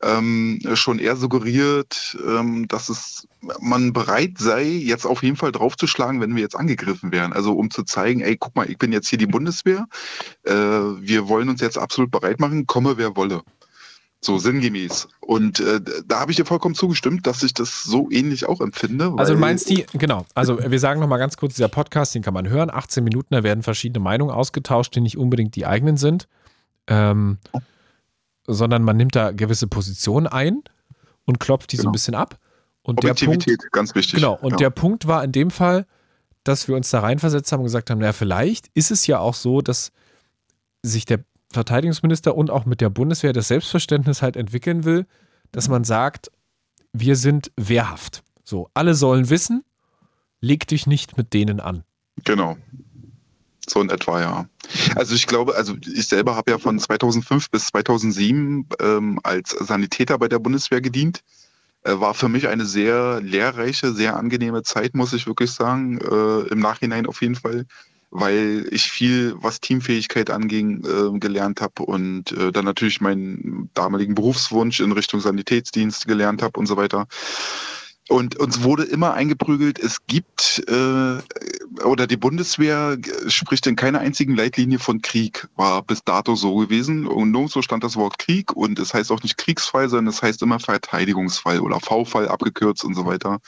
ähm, 0.03 0.59
schon 0.75 0.99
eher 0.99 1.15
suggeriert, 1.15 2.15
ähm, 2.27 2.67
dass 2.67 2.89
es 2.89 3.27
man 3.59 3.91
bereit 3.91 4.37
sei, 4.37 4.65
jetzt 4.65 5.05
auf 5.05 5.23
jeden 5.23 5.35
Fall 5.35 5.51
draufzuschlagen, 5.51 6.21
wenn 6.21 6.35
wir 6.35 6.43
jetzt 6.43 6.55
angegriffen 6.55 7.11
wären. 7.11 7.33
Also 7.33 7.53
um 7.53 7.71
zu 7.71 7.83
zeigen, 7.83 8.21
ey, 8.21 8.37
guck 8.37 8.55
mal, 8.55 8.69
ich 8.69 8.77
bin 8.77 8.91
jetzt 8.91 9.07
hier 9.07 9.17
die 9.17 9.25
Bundeswehr, 9.25 9.87
äh, 10.43 10.53
wir 10.53 11.27
wollen 11.27 11.49
uns 11.49 11.61
jetzt 11.61 11.77
absolut 11.77 12.11
bereit 12.11 12.39
machen, 12.39 12.67
komme 12.67 12.97
wer 12.97 13.15
wolle. 13.15 13.41
So 14.23 14.37
sinngemäß. 14.37 15.09
Und 15.19 15.59
äh, 15.59 15.81
da 16.05 16.21
habe 16.21 16.31
ich 16.31 16.37
dir 16.37 16.45
vollkommen 16.45 16.75
zugestimmt, 16.75 17.27
dass 17.27 17.43
ich 17.43 17.53
das 17.53 17.83
so 17.83 18.09
ähnlich 18.09 18.47
auch 18.47 18.61
empfinde. 18.61 19.13
Also 19.17 19.33
du 19.33 19.39
meinst 19.39 19.69
die, 19.69 19.85
genau, 19.93 20.25
also 20.33 20.59
wir 20.59 20.79
sagen 20.79 21.01
nochmal 21.01 21.19
ganz 21.19 21.35
kurz, 21.35 21.55
dieser 21.55 21.67
Podcast, 21.67 22.15
den 22.15 22.21
kann 22.21 22.33
man 22.33 22.47
hören, 22.47 22.69
18 22.69 23.03
Minuten, 23.03 23.33
da 23.33 23.43
werden 23.43 23.63
verschiedene 23.63 24.01
Meinungen 24.01 24.33
ausgetauscht, 24.33 24.95
die 24.95 25.01
nicht 25.01 25.17
unbedingt 25.17 25.55
die 25.55 25.65
eigenen 25.65 25.97
sind, 25.97 26.29
ähm, 26.87 27.37
sondern 28.47 28.83
man 28.83 28.95
nimmt 28.95 29.15
da 29.15 29.31
gewisse 29.31 29.67
Positionen 29.67 30.27
ein 30.27 30.63
und 31.25 31.39
klopft 31.41 31.73
die 31.73 31.75
so 31.75 31.81
Genau. 31.81 31.89
ein 31.89 31.93
bisschen 31.93 32.15
ab. 32.15 32.39
Und 32.81 33.03
der 33.03 33.09
Punkt, 33.09 33.23
Objektivität, 33.23 33.71
ganz 33.71 33.93
wichtig. 33.95 34.15
genau, 34.15 34.37
und 34.41 34.51
ja. 34.51 34.57
der 34.57 34.69
Punkt 34.69 35.07
war 35.07 35.23
in 35.23 35.31
dem 35.31 35.51
Fall, 35.51 35.85
dass 36.43 36.67
wir 36.67 36.75
uns 36.75 36.89
da 36.89 36.99
reinversetzt 36.99 37.51
haben 37.51 37.59
und 37.59 37.65
gesagt 37.65 37.89
haben, 37.89 37.99
naja, 37.99 38.13
vielleicht 38.13 38.69
ist 38.73 38.91
es 38.91 39.07
ja 39.07 39.19
auch 39.19 39.33
so, 39.33 39.61
dass 39.61 39.91
sich 40.81 41.05
der 41.05 41.19
Verteidigungsminister 41.53 42.35
und 42.35 42.49
auch 42.49 42.65
mit 42.65 42.81
der 42.81 42.89
Bundeswehr 42.89 43.33
das 43.33 43.47
Selbstverständnis 43.47 44.21
halt 44.21 44.35
entwickeln 44.35 44.83
will, 44.83 45.05
dass 45.51 45.69
man 45.69 45.83
sagt, 45.83 46.31
wir 46.91 47.15
sind 47.15 47.51
wehrhaft. 47.55 48.23
So, 48.43 48.69
alle 48.73 48.93
sollen 48.93 49.29
wissen, 49.29 49.63
leg 50.41 50.67
dich 50.67 50.87
nicht 50.87 51.17
mit 51.17 51.33
denen 51.33 51.59
an. 51.59 51.83
Genau. 52.23 52.57
So 53.67 53.81
in 53.81 53.89
etwa, 53.89 54.19
ja. 54.19 54.45
Also 54.95 55.15
ich 55.15 55.27
glaube, 55.27 55.55
also 55.55 55.75
ich 55.81 56.07
selber 56.07 56.35
habe 56.35 56.51
ja 56.51 56.57
von 56.57 56.77
2005 56.77 57.49
bis 57.49 57.67
2007 57.67 58.67
ähm, 58.79 59.19
als 59.23 59.51
Sanitäter 59.51 60.17
bei 60.17 60.27
der 60.27 60.39
Bundeswehr 60.39 60.81
gedient. 60.81 61.23
Äh, 61.83 61.99
war 61.99 62.13
für 62.13 62.29
mich 62.29 62.47
eine 62.47 62.65
sehr 62.65 63.21
lehrreiche, 63.21 63.93
sehr 63.93 64.17
angenehme 64.17 64.63
Zeit, 64.63 64.95
muss 64.95 65.13
ich 65.13 65.27
wirklich 65.27 65.51
sagen. 65.51 65.99
Äh, 65.99 66.47
Im 66.49 66.59
Nachhinein 66.59 67.07
auf 67.07 67.21
jeden 67.21 67.35
Fall, 67.35 67.65
weil 68.13 68.67
ich 68.69 68.91
viel, 68.91 69.35
was 69.39 69.59
Teamfähigkeit 69.59 70.29
anging, 70.29 70.85
äh, 70.85 71.19
gelernt 71.19 71.61
habe 71.61 71.83
und 71.83 72.31
äh, 72.31 72.51
dann 72.51 72.63
natürlich 72.63 73.01
meinen 73.01 73.71
damaligen 73.73 74.13
Berufswunsch 74.13 74.79
in 74.79 74.91
Richtung 74.91 75.19
Sanitätsdienst 75.19 76.07
gelernt 76.07 76.43
habe 76.43 76.59
und 76.59 76.67
so 76.67 76.77
weiter. 76.77 77.07
Und 78.09 78.37
uns 78.37 78.61
wurde 78.61 78.83
immer 78.83 79.13
eingeprügelt, 79.13 79.79
es 79.79 80.05
gibt 80.05 80.63
äh, 80.67 81.83
oder 81.83 82.05
die 82.05 82.17
Bundeswehr 82.17 82.97
spricht 83.27 83.65
in 83.65 83.75
keiner 83.75 83.99
einzigen 83.99 84.35
Leitlinie 84.35 84.77
von 84.77 85.01
Krieg, 85.01 85.47
war 85.55 85.81
bis 85.81 86.03
dato 86.03 86.35
so 86.35 86.57
gewesen. 86.57 87.07
Und 87.07 87.31
nirgendwo 87.31 87.63
stand 87.63 87.83
das 87.83 87.95
Wort 87.95 88.19
Krieg 88.19 88.55
und 88.55 88.77
es 88.77 88.93
heißt 88.93 89.11
auch 89.11 89.23
nicht 89.23 89.37
Kriegsfall, 89.37 89.89
sondern 89.89 90.13
es 90.13 90.21
heißt 90.21 90.41
immer 90.43 90.59
Verteidigungsfall 90.59 91.61
oder 91.61 91.79
V-Fall 91.79 92.27
abgekürzt 92.27 92.83
und 92.83 92.93
so 92.93 93.07
weiter. 93.07 93.39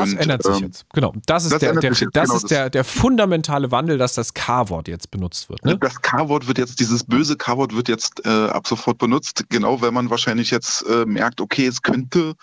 Das 0.00 0.12
Und, 0.12 0.18
ändert 0.18 0.42
sich 0.42 0.56
ähm, 0.56 0.64
jetzt. 0.64 0.86
Genau. 0.92 1.12
Das 1.26 1.44
ist, 1.44 1.52
das 1.52 1.60
der, 1.60 1.74
der, 1.74 1.90
jetzt, 1.90 2.06
das 2.12 2.28
genau, 2.28 2.36
ist 2.36 2.50
der, 2.50 2.70
der 2.70 2.84
fundamentale 2.84 3.70
Wandel, 3.70 3.98
dass 3.98 4.14
das 4.14 4.34
K-Wort 4.34 4.88
jetzt 4.88 5.10
benutzt 5.10 5.48
wird. 5.48 5.64
Ne? 5.64 5.78
Das 5.78 6.00
K-Wort 6.02 6.46
wird 6.46 6.58
jetzt, 6.58 6.80
dieses 6.80 7.04
böse 7.04 7.36
K-Wort 7.36 7.74
wird 7.74 7.88
jetzt 7.88 8.24
äh, 8.24 8.28
ab 8.28 8.66
sofort 8.66 8.98
benutzt, 8.98 9.44
genau 9.48 9.80
wenn 9.82 9.94
man 9.94 10.10
wahrscheinlich 10.10 10.50
jetzt 10.50 10.82
äh, 10.88 11.06
merkt, 11.06 11.40
okay, 11.40 11.66
es 11.66 11.82
könnte 11.82 12.34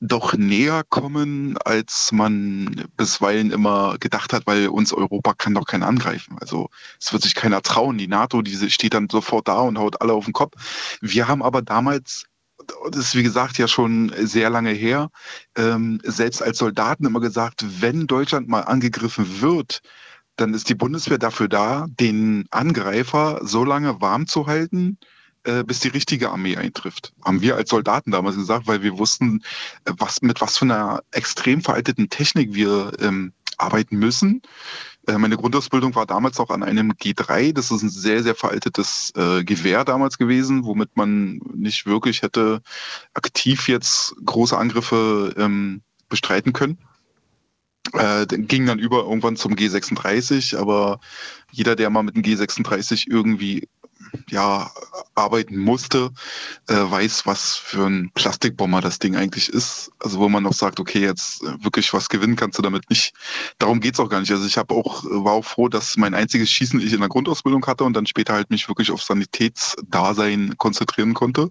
doch 0.00 0.34
näher 0.34 0.82
kommen, 0.88 1.56
als 1.58 2.12
man 2.12 2.84
bisweilen 2.96 3.50
immer 3.50 3.96
gedacht 3.98 4.32
hat, 4.32 4.46
weil 4.46 4.68
uns 4.68 4.92
Europa 4.92 5.34
kann 5.34 5.54
doch 5.54 5.66
keiner 5.66 5.86
angreifen. 5.86 6.36
Also 6.40 6.68
es 7.00 7.12
wird 7.12 7.22
sich 7.22 7.34
keiner 7.34 7.62
trauen. 7.62 7.98
Die 7.98 8.08
NATO, 8.08 8.42
die 8.42 8.70
steht 8.70 8.94
dann 8.94 9.08
sofort 9.10 9.48
da 9.48 9.60
und 9.60 9.78
haut 9.78 10.00
alle 10.00 10.12
auf 10.12 10.24
den 10.24 10.32
Kopf. 10.32 10.54
Wir 11.00 11.28
haben 11.28 11.42
aber 11.42 11.62
damals 11.62 12.26
das 12.90 13.06
ist 13.06 13.14
wie 13.14 13.22
gesagt 13.22 13.58
ja 13.58 13.68
schon 13.68 14.12
sehr 14.18 14.50
lange 14.50 14.70
her, 14.70 15.10
ähm, 15.56 16.00
selbst 16.04 16.42
als 16.42 16.58
Soldaten 16.58 17.06
immer 17.06 17.20
gesagt, 17.20 17.64
wenn 17.80 18.06
Deutschland 18.06 18.48
mal 18.48 18.62
angegriffen 18.62 19.40
wird, 19.40 19.80
dann 20.36 20.54
ist 20.54 20.68
die 20.68 20.74
Bundeswehr 20.74 21.18
dafür 21.18 21.48
da, 21.48 21.86
den 21.88 22.46
Angreifer 22.50 23.40
so 23.42 23.64
lange 23.64 24.00
warm 24.00 24.26
zu 24.26 24.46
halten, 24.46 24.98
äh, 25.44 25.64
bis 25.64 25.80
die 25.80 25.88
richtige 25.88 26.30
Armee 26.30 26.56
eintrifft. 26.56 27.12
Haben 27.24 27.40
wir 27.40 27.56
als 27.56 27.70
Soldaten 27.70 28.10
damals 28.10 28.36
gesagt, 28.36 28.66
weil 28.66 28.82
wir 28.82 28.98
wussten, 28.98 29.42
äh, 29.84 29.92
was, 29.98 30.22
mit 30.22 30.40
was 30.40 30.58
für 30.58 30.66
einer 30.66 31.02
extrem 31.12 31.62
veralteten 31.62 32.08
Technik 32.10 32.54
wir 32.54 32.92
ähm, 33.00 33.32
arbeiten 33.60 33.96
müssen. 33.98 34.42
Äh, 35.06 35.18
meine 35.18 35.36
Grundausbildung 35.36 35.94
war 35.94 36.06
damals 36.06 36.38
auch 36.40 36.50
an 36.50 36.62
einem 36.62 36.92
G3. 36.92 37.52
Das 37.52 37.70
ist 37.70 37.82
ein 37.82 37.90
sehr, 37.90 38.22
sehr 38.22 38.34
veraltetes 38.34 39.12
äh, 39.16 39.44
Gewehr 39.44 39.84
damals 39.84 40.18
gewesen, 40.18 40.64
womit 40.64 40.96
man 40.96 41.40
nicht 41.54 41.86
wirklich 41.86 42.22
hätte 42.22 42.62
aktiv 43.14 43.68
jetzt 43.68 44.14
große 44.24 44.56
Angriffe 44.56 45.34
ähm, 45.36 45.82
bestreiten 46.08 46.52
können. 46.52 46.78
Äh, 47.92 48.26
ging 48.26 48.66
dann 48.66 48.78
über 48.78 48.98
irgendwann 48.98 49.36
zum 49.36 49.54
G36, 49.54 50.56
aber 50.56 51.00
jeder, 51.50 51.76
der 51.76 51.90
mal 51.90 52.02
mit 52.02 52.14
dem 52.14 52.22
G36 52.22 53.06
irgendwie 53.08 53.68
ja, 54.28 54.70
arbeiten 55.14 55.56
musste, 55.58 56.10
äh, 56.68 56.74
weiß, 56.74 57.26
was 57.26 57.56
für 57.56 57.86
ein 57.86 58.10
Plastikbomber 58.14 58.80
das 58.80 58.98
Ding 58.98 59.16
eigentlich 59.16 59.48
ist. 59.48 59.90
Also 59.98 60.18
wo 60.18 60.28
man 60.28 60.42
noch 60.42 60.52
sagt, 60.52 60.80
okay, 60.80 61.00
jetzt 61.00 61.42
äh, 61.42 61.64
wirklich 61.64 61.92
was 61.92 62.08
gewinnen 62.08 62.36
kannst 62.36 62.58
du 62.58 62.62
damit 62.62 62.88
nicht. 62.90 63.14
Darum 63.58 63.80
geht's 63.80 64.00
auch 64.00 64.08
gar 64.08 64.20
nicht. 64.20 64.30
Also 64.30 64.46
ich 64.46 64.56
habe 64.56 64.74
auch, 64.74 65.04
war 65.04 65.32
auch 65.32 65.44
froh, 65.44 65.68
dass 65.68 65.96
mein 65.96 66.14
einziges 66.14 66.50
Schießen 66.50 66.80
ich 66.80 66.92
in 66.92 67.00
der 67.00 67.08
Grundausbildung 67.08 67.66
hatte 67.66 67.84
und 67.84 67.94
dann 67.94 68.06
später 68.06 68.34
halt 68.34 68.50
mich 68.50 68.68
wirklich 68.68 68.90
auf 68.90 69.02
Sanitätsdasein 69.02 70.56
konzentrieren 70.56 71.14
konnte. 71.14 71.50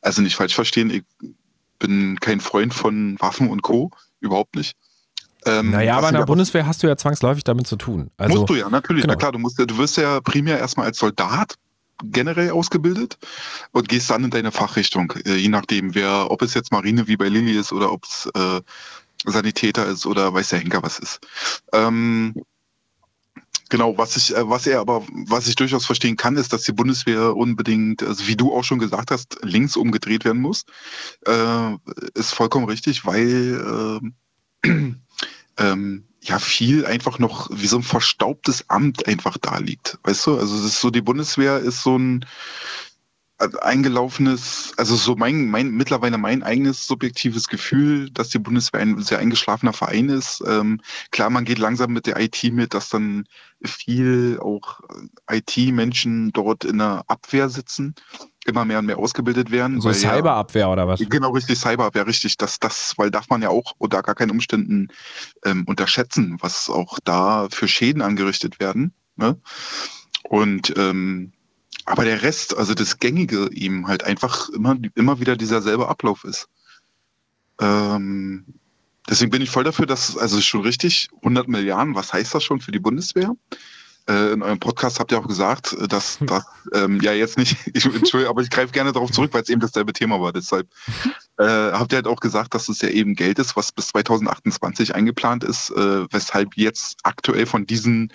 Also 0.00 0.22
nicht 0.22 0.36
falsch 0.36 0.54
verstehen, 0.54 0.90
ich 0.90 1.04
bin 1.78 2.18
kein 2.20 2.40
Freund 2.40 2.74
von 2.74 3.16
Waffen 3.20 3.50
und 3.50 3.62
Co. 3.62 3.90
Überhaupt 4.20 4.56
nicht. 4.56 4.76
Ähm, 5.44 5.70
Naja, 5.70 5.96
aber 5.96 6.08
in 6.08 6.14
der 6.14 6.24
Bundeswehr 6.24 6.66
hast 6.66 6.82
du 6.82 6.86
ja 6.88 6.96
zwangsläufig 6.96 7.44
damit 7.44 7.66
zu 7.66 7.76
tun. 7.76 8.10
Also, 8.16 8.40
musst 8.40 8.50
du 8.50 8.54
ja, 8.56 8.68
natürlich. 8.68 9.02
genau. 9.02 9.14
Na 9.14 9.18
klar, 9.18 9.32
du 9.32 9.38
musst 9.38 9.58
du 9.58 9.78
wirst 9.78 9.96
ja 9.96 10.20
primär 10.20 10.58
erstmal 10.58 10.86
als 10.86 10.98
Soldat 10.98 11.54
generell 12.02 12.50
ausgebildet 12.50 13.18
und 13.72 13.88
gehst 13.88 14.10
dann 14.10 14.24
in 14.24 14.30
deine 14.30 14.52
Fachrichtung, 14.52 15.12
äh, 15.24 15.36
je 15.36 15.48
nachdem, 15.48 15.94
wer, 15.94 16.30
ob 16.30 16.42
es 16.42 16.54
jetzt 16.54 16.72
Marine 16.72 17.08
wie 17.08 17.16
bei 17.16 17.28
Lilly 17.28 17.58
ist 17.58 17.72
oder 17.72 17.92
ob 17.92 18.04
es 18.04 18.30
äh, 18.34 18.60
Sanitäter 19.24 19.86
ist 19.86 20.06
oder 20.06 20.32
weiß 20.32 20.50
der 20.50 20.60
Henker 20.60 20.82
was 20.82 20.98
ist. 20.98 21.20
Ähm, 21.72 22.34
Genau, 23.68 23.98
was 23.98 24.16
ich, 24.16 24.34
äh, 24.34 24.48
was 24.48 24.66
er 24.66 24.78
aber, 24.80 25.04
was 25.10 25.48
ich 25.48 25.56
durchaus 25.56 25.86
verstehen 25.86 26.16
kann, 26.16 26.36
ist, 26.36 26.52
dass 26.52 26.62
die 26.62 26.72
Bundeswehr 26.72 27.34
unbedingt, 27.36 28.02
also 28.02 28.28
wie 28.28 28.36
du 28.36 28.54
auch 28.54 28.62
schon 28.62 28.78
gesagt 28.78 29.10
hast, 29.10 29.38
links 29.42 29.76
umgedreht 29.76 30.24
werden 30.24 30.40
muss. 30.40 30.66
Äh, 31.26 31.76
ist 32.14 32.32
vollkommen 32.32 32.66
richtig, 32.66 33.04
weil 33.06 34.00
äh, 34.62 34.68
ähm, 35.58 36.04
ja 36.28 36.38
viel 36.38 36.84
einfach 36.86 37.18
noch 37.18 37.48
wie 37.52 37.66
so 37.66 37.76
ein 37.76 37.82
verstaubtes 37.82 38.68
Amt 38.68 39.06
einfach 39.06 39.38
da 39.38 39.58
liegt. 39.58 39.98
Weißt 40.02 40.26
du? 40.26 40.38
Also 40.38 40.56
es 40.56 40.64
ist 40.64 40.80
so, 40.80 40.90
die 40.90 41.02
Bundeswehr 41.02 41.58
ist 41.58 41.82
so 41.82 41.96
ein 41.96 42.26
eingelaufenes, 43.38 44.72
also 44.78 44.96
so 44.96 45.14
mein, 45.14 45.50
mein 45.50 45.70
mittlerweile 45.70 46.16
mein 46.16 46.42
eigenes 46.42 46.86
subjektives 46.86 47.48
Gefühl, 47.48 48.10
dass 48.10 48.30
die 48.30 48.38
Bundeswehr 48.38 48.80
ein 48.80 49.02
sehr 49.02 49.18
eingeschlafener 49.18 49.74
Verein 49.74 50.08
ist. 50.08 50.42
Ähm, 50.46 50.80
klar, 51.10 51.28
man 51.28 51.44
geht 51.44 51.58
langsam 51.58 51.92
mit 51.92 52.06
der 52.06 52.18
IT 52.18 52.42
mit, 52.52 52.72
dass 52.72 52.88
dann 52.88 53.24
viel 53.62 54.38
auch 54.40 54.80
IT-Menschen 55.30 56.32
dort 56.32 56.64
in 56.64 56.78
der 56.78 57.04
Abwehr 57.08 57.50
sitzen, 57.50 57.94
immer 58.46 58.64
mehr 58.64 58.78
und 58.78 58.86
mehr 58.86 58.98
ausgebildet 58.98 59.50
werden. 59.50 59.80
So 59.80 59.92
Cyberabwehr 59.92 60.62
ja, 60.62 60.72
oder 60.72 60.88
was? 60.88 61.00
Genau, 61.00 61.30
richtig, 61.30 61.58
Cyberabwehr, 61.58 62.06
richtig. 62.06 62.36
Das, 62.36 62.58
das, 62.58 62.94
weil 62.96 63.10
darf 63.10 63.28
man 63.28 63.42
ja 63.42 63.50
auch 63.50 63.74
unter 63.78 64.02
gar 64.02 64.14
keinen 64.14 64.30
Umständen 64.30 64.88
ähm, 65.44 65.64
unterschätzen, 65.66 66.38
was 66.40 66.68
auch 66.70 66.98
da 67.04 67.48
für 67.50 67.68
Schäden 67.68 68.02
angerichtet 68.02 68.60
werden. 68.60 68.92
Ne? 69.16 69.36
Und 70.22 70.74
ähm, 70.76 71.32
aber 71.86 72.04
der 72.04 72.22
Rest, 72.22 72.56
also 72.56 72.74
das 72.74 72.98
Gängige 72.98 73.48
ihm 73.52 73.86
halt 73.86 74.02
einfach 74.02 74.48
immer, 74.48 74.76
immer 74.96 75.20
wieder 75.20 75.36
dieser 75.36 75.62
selbe 75.62 75.88
Ablauf 75.88 76.24
ist. 76.24 76.48
Ähm, 77.60 78.44
deswegen 79.08 79.30
bin 79.30 79.40
ich 79.40 79.50
voll 79.50 79.62
dafür, 79.62 79.86
dass, 79.86 80.18
also 80.18 80.40
schon 80.40 80.62
richtig, 80.62 81.08
100 81.18 81.46
Milliarden, 81.46 81.94
was 81.94 82.12
heißt 82.12 82.34
das 82.34 82.42
schon 82.42 82.60
für 82.60 82.72
die 82.72 82.80
Bundeswehr? 82.80 83.36
Äh, 84.08 84.32
in 84.32 84.42
eurem 84.42 84.60
Podcast 84.60 85.00
habt 85.00 85.10
ihr 85.10 85.18
auch 85.18 85.26
gesagt, 85.26 85.76
dass 85.88 86.18
das, 86.20 86.44
ähm, 86.72 87.00
ja 87.00 87.12
jetzt 87.12 87.36
nicht, 87.36 87.56
ich 87.74 87.84
entschuldige, 87.84 88.30
aber 88.30 88.42
ich 88.42 88.50
greife 88.50 88.72
gerne 88.72 88.92
darauf 88.92 89.10
zurück, 89.10 89.34
weil 89.34 89.42
es 89.42 89.48
eben 89.48 89.60
dasselbe 89.60 89.92
Thema 89.92 90.20
war. 90.20 90.32
Deshalb 90.32 90.68
äh, 91.38 91.44
habt 91.44 91.92
ihr 91.92 91.96
halt 91.96 92.06
auch 92.06 92.20
gesagt, 92.20 92.54
dass 92.54 92.68
es 92.68 92.80
ja 92.80 92.88
eben 92.88 93.14
Geld 93.14 93.38
ist, 93.38 93.56
was 93.56 93.72
bis 93.72 93.88
2028 93.88 94.94
eingeplant 94.94 95.44
ist, 95.44 95.70
äh, 95.70 96.06
weshalb 96.12 96.56
jetzt 96.56 96.98
aktuell 97.02 97.46
von 97.46 97.66
diesen 97.66 98.12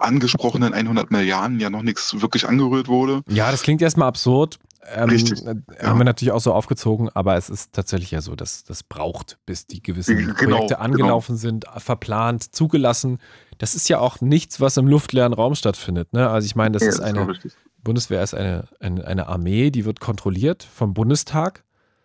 angesprochenen 0.00 0.74
100 0.74 1.10
Milliarden 1.10 1.60
ja 1.60 1.70
noch 1.70 1.82
nichts 1.82 2.20
wirklich 2.20 2.46
angerührt 2.46 2.88
wurde. 2.88 3.22
Ja, 3.28 3.50
das 3.50 3.62
klingt 3.62 3.82
erstmal 3.82 4.08
absurd. 4.08 4.58
Ähm, 4.94 5.10
Richtig. 5.10 5.46
Haben 5.46 5.64
ja. 5.80 5.94
wir 5.96 6.04
natürlich 6.04 6.32
auch 6.32 6.40
so 6.40 6.52
aufgezogen, 6.52 7.08
aber 7.14 7.36
es 7.36 7.48
ist 7.48 7.72
tatsächlich 7.72 8.10
ja 8.10 8.20
so, 8.20 8.34
dass 8.34 8.64
das 8.64 8.82
braucht, 8.82 9.38
bis 9.46 9.66
die 9.66 9.82
gewissen 9.82 10.16
Genau, 10.16 10.34
Projekte 10.34 10.74
genau. 10.74 10.80
angelaufen 10.80 11.36
sind, 11.36 11.66
verplant, 11.76 12.54
zugelassen. 12.54 13.18
Das 13.58 13.74
ist 13.74 13.88
ja 13.88 14.00
auch 14.00 14.20
nichts, 14.20 14.60
was 14.60 14.76
im 14.76 14.88
luftleeren 14.88 15.32
Raum 15.32 15.54
stattfindet. 15.54 16.12
Ne? 16.12 16.28
Also 16.28 16.46
ich 16.46 16.56
meine, 16.56 16.72
das 16.72 16.82
Ja, 16.82 16.88
ist 16.88 17.00
eine 17.00 17.28
richtig. 17.28 17.52
Bundeswehr 17.84 18.22
ist 18.22 18.34
eine, 18.34 18.68
eine, 18.80 19.06
eine 19.06 19.28
Armee, 19.28 19.70
die 19.70 19.84
wird 19.84 20.00
kontrolliert 20.00 20.62
vom 20.64 20.94
Bundestag. 20.94 21.64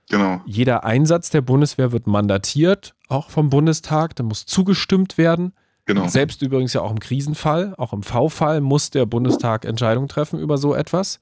Genau. 0.10 0.42
Jeder 0.46 0.84
Einsatz 0.84 1.30
der 1.30 1.42
Bundeswehr 1.42 1.92
wird 1.92 2.08
mandatiert, 2.08 2.96
auch 3.10 3.30
vom 3.30 3.50
Bundestag. 3.50 4.16
Da 4.16 4.24
muss 4.24 4.46
zugestimmt 4.46 5.18
werden. 5.18 5.54
Genau. 5.86 6.08
Selbst 6.08 6.42
übrigens 6.42 6.74
ja 6.74 6.82
auch 6.82 6.92
im 6.92 7.00
Krisenfall, 7.00 7.74
auch 7.78 7.94
im 7.94 8.04
V-Fall 8.04 8.62
muss 8.62 8.90
der 8.90 9.06
Bundestag 9.06 9.66
Entscheidungen 9.66 10.08
treffen 10.08 10.40
über 10.40 10.58
so 10.58 10.74
etwas. 10.76 11.22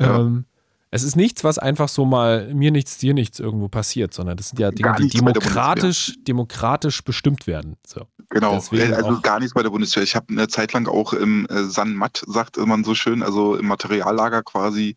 Ja. 0.00 0.20
Ähm, 0.20 0.46
es 0.94 1.02
ist 1.02 1.16
nichts, 1.16 1.42
was 1.42 1.58
einfach 1.58 1.88
so 1.88 2.04
mal 2.04 2.54
mir 2.54 2.70
nichts, 2.70 2.98
dir 2.98 3.14
nichts 3.14 3.40
irgendwo 3.40 3.66
passiert, 3.66 4.14
sondern 4.14 4.36
das 4.36 4.50
sind 4.50 4.60
ja 4.60 4.70
Dinge, 4.70 4.94
die 5.00 5.08
demokratisch, 5.08 6.14
demokratisch 6.20 7.02
bestimmt 7.02 7.48
werden. 7.48 7.76
So. 7.84 8.06
Genau, 8.28 8.54
Deswegen 8.54 8.94
also 8.94 9.20
gar 9.20 9.40
nichts 9.40 9.54
bei 9.54 9.64
der 9.64 9.70
Bundeswehr. 9.70 10.04
Ich 10.04 10.14
habe 10.14 10.26
eine 10.28 10.46
Zeit 10.46 10.72
lang 10.72 10.86
auch 10.86 11.12
im 11.12 11.46
äh, 11.46 11.64
San 11.64 11.94
Matt, 11.94 12.22
sagt 12.28 12.58
man 12.58 12.84
so 12.84 12.94
schön, 12.94 13.24
also 13.24 13.56
im 13.56 13.66
Materiallager 13.66 14.44
quasi 14.44 14.94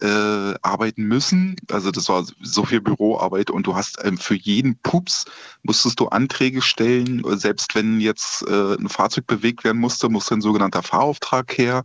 äh, 0.00 0.54
arbeiten 0.62 1.02
müssen. 1.02 1.56
Also 1.70 1.90
das 1.90 2.08
war 2.08 2.24
so 2.40 2.64
viel 2.64 2.80
Büroarbeit 2.80 3.50
und 3.50 3.66
du 3.66 3.74
hast 3.74 3.98
ähm, 4.02 4.16
für 4.16 4.34
jeden 4.34 4.78
Pups 4.78 5.26
musstest 5.62 6.00
du 6.00 6.08
Anträge 6.08 6.62
stellen. 6.62 7.22
Selbst 7.36 7.74
wenn 7.74 8.00
jetzt 8.00 8.46
äh, 8.48 8.76
ein 8.76 8.88
Fahrzeug 8.88 9.26
bewegt 9.26 9.62
werden 9.62 9.78
musste, 9.78 10.08
musste 10.08 10.36
ein 10.36 10.40
sogenannter 10.40 10.82
Fahrauftrag 10.82 11.56
her. 11.58 11.84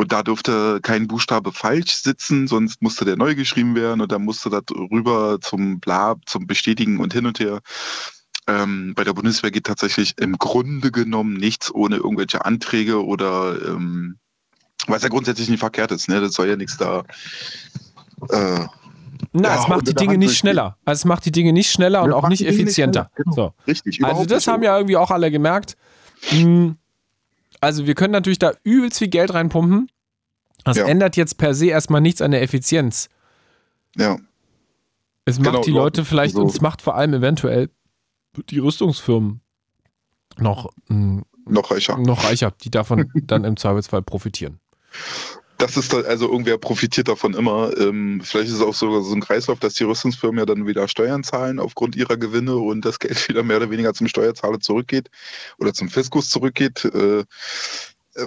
Und 0.00 0.12
da 0.12 0.22
durfte 0.22 0.80
kein 0.80 1.08
Buchstabe 1.08 1.52
falsch 1.52 1.92
sitzen, 1.92 2.48
sonst 2.48 2.80
musste 2.80 3.04
der 3.04 3.16
neu 3.16 3.34
geschrieben 3.34 3.74
werden 3.74 4.00
und 4.00 4.10
dann 4.10 4.24
musste 4.24 4.48
das 4.48 4.62
rüber 4.74 5.36
zum 5.42 5.78
Bla, 5.78 6.16
zum 6.24 6.46
Bestätigen 6.46 7.00
und 7.00 7.12
hin 7.12 7.26
und 7.26 7.38
her. 7.38 7.60
Ähm, 8.46 8.94
bei 8.96 9.04
der 9.04 9.12
Bundeswehr 9.12 9.50
geht 9.50 9.64
tatsächlich 9.64 10.14
im 10.16 10.38
Grunde 10.38 10.90
genommen 10.90 11.34
nichts 11.34 11.70
ohne 11.70 11.96
irgendwelche 11.96 12.46
Anträge 12.46 13.04
oder 13.04 13.58
ähm, 13.62 14.16
was 14.86 15.02
ja 15.02 15.10
grundsätzlich 15.10 15.50
nicht 15.50 15.60
verkehrt 15.60 15.92
ist, 15.92 16.08
ne? 16.08 16.22
Das 16.22 16.32
soll 16.32 16.48
ja 16.48 16.56
nichts 16.56 16.78
da. 16.78 17.04
Äh, 18.30 18.64
Na, 19.34 19.48
Ja, 19.50 19.60
es 19.60 19.68
macht 19.68 19.86
die 19.86 19.94
Dinge 19.94 20.16
nicht 20.16 20.34
schneller. 20.34 20.78
Also 20.86 21.00
es 21.00 21.04
macht 21.04 21.26
die 21.26 21.30
Dinge 21.30 21.52
nicht 21.52 21.70
schneller 21.70 22.04
und 22.04 22.14
auch 22.14 22.26
nicht 22.26 22.40
nicht 22.40 22.48
effizienter. 22.48 23.10
schneller, 23.12 23.24
genau. 23.34 23.34
So. 23.34 23.54
richtig. 23.66 24.02
Also 24.02 24.24
das 24.24 24.46
nicht. 24.46 24.48
haben 24.48 24.62
ja 24.62 24.78
irgendwie 24.78 24.96
auch 24.96 25.10
alle 25.10 25.30
gemerkt. 25.30 25.76
Hm, 26.22 26.78
Also 27.60 27.86
wir 27.86 27.94
können 27.94 28.12
natürlich 28.12 28.38
da 28.38 28.52
übelst 28.64 28.98
viel 28.98 29.08
Geld 29.08 29.32
reinpumpen. 29.34 29.90
Das 30.64 30.76
Ja. 30.76 30.86
ändert 30.86 31.16
jetzt 31.16 31.38
per 31.38 31.54
se 31.54 31.66
erstmal 31.66 32.00
nichts 32.00 32.20
an 32.22 32.30
der 32.30 32.42
Effizienz. 32.42 33.08
Ja, 33.96 34.18
Es 35.26 35.38
macht 35.38 35.50
Genau, 35.52 35.60
die 35.62 35.70
Leute 35.70 36.04
vielleicht, 36.04 36.34
Also- 36.34 36.42
und 36.42 36.50
es 36.50 36.60
macht 36.60 36.82
vor 36.82 36.96
allem 36.96 37.14
eventuell 37.14 37.70
die 38.48 38.58
Rüstungsfirmen 38.58 39.40
noch, 40.38 40.70
hm, 40.88 41.24
noch 41.46 41.70
reicher. 41.70 41.98
noch 41.98 42.24
reicher, 42.24 42.52
die 42.62 42.70
davon 42.70 43.10
dann 43.26 43.44
im 43.44 43.56
Zweifelsfall 43.56 44.02
profitieren. 44.02 44.60
Das 45.60 45.76
ist 45.76 45.92
da, 45.92 45.98
also 46.00 46.30
irgendwer 46.30 46.58
profitiert 46.58 47.08
davon 47.08 47.34
immer. 47.34 47.76
Ähm, 47.78 48.20
vielleicht 48.24 48.48
ist 48.48 48.56
es 48.56 48.62
auch 48.62 48.74
sogar 48.74 49.02
so 49.02 49.14
ein 49.14 49.20
Kreislauf, 49.20 49.58
dass 49.60 49.74
die 49.74 49.84
Rüstungsfirmen 49.84 50.38
ja 50.38 50.46
dann 50.46 50.66
wieder 50.66 50.88
Steuern 50.88 51.22
zahlen 51.22 51.58
aufgrund 51.60 51.94
ihrer 51.96 52.16
Gewinne 52.16 52.56
und 52.56 52.84
das 52.84 52.98
Geld 52.98 53.28
wieder 53.28 53.42
mehr 53.42 53.58
oder 53.58 53.70
weniger 53.70 53.94
zum 53.94 54.08
Steuerzahler 54.08 54.60
zurückgeht 54.60 55.10
oder 55.58 55.72
zum 55.72 55.88
Fiskus 55.88 56.30
zurückgeht. 56.30 56.84
Äh, 56.84 57.20
äh, 57.20 58.26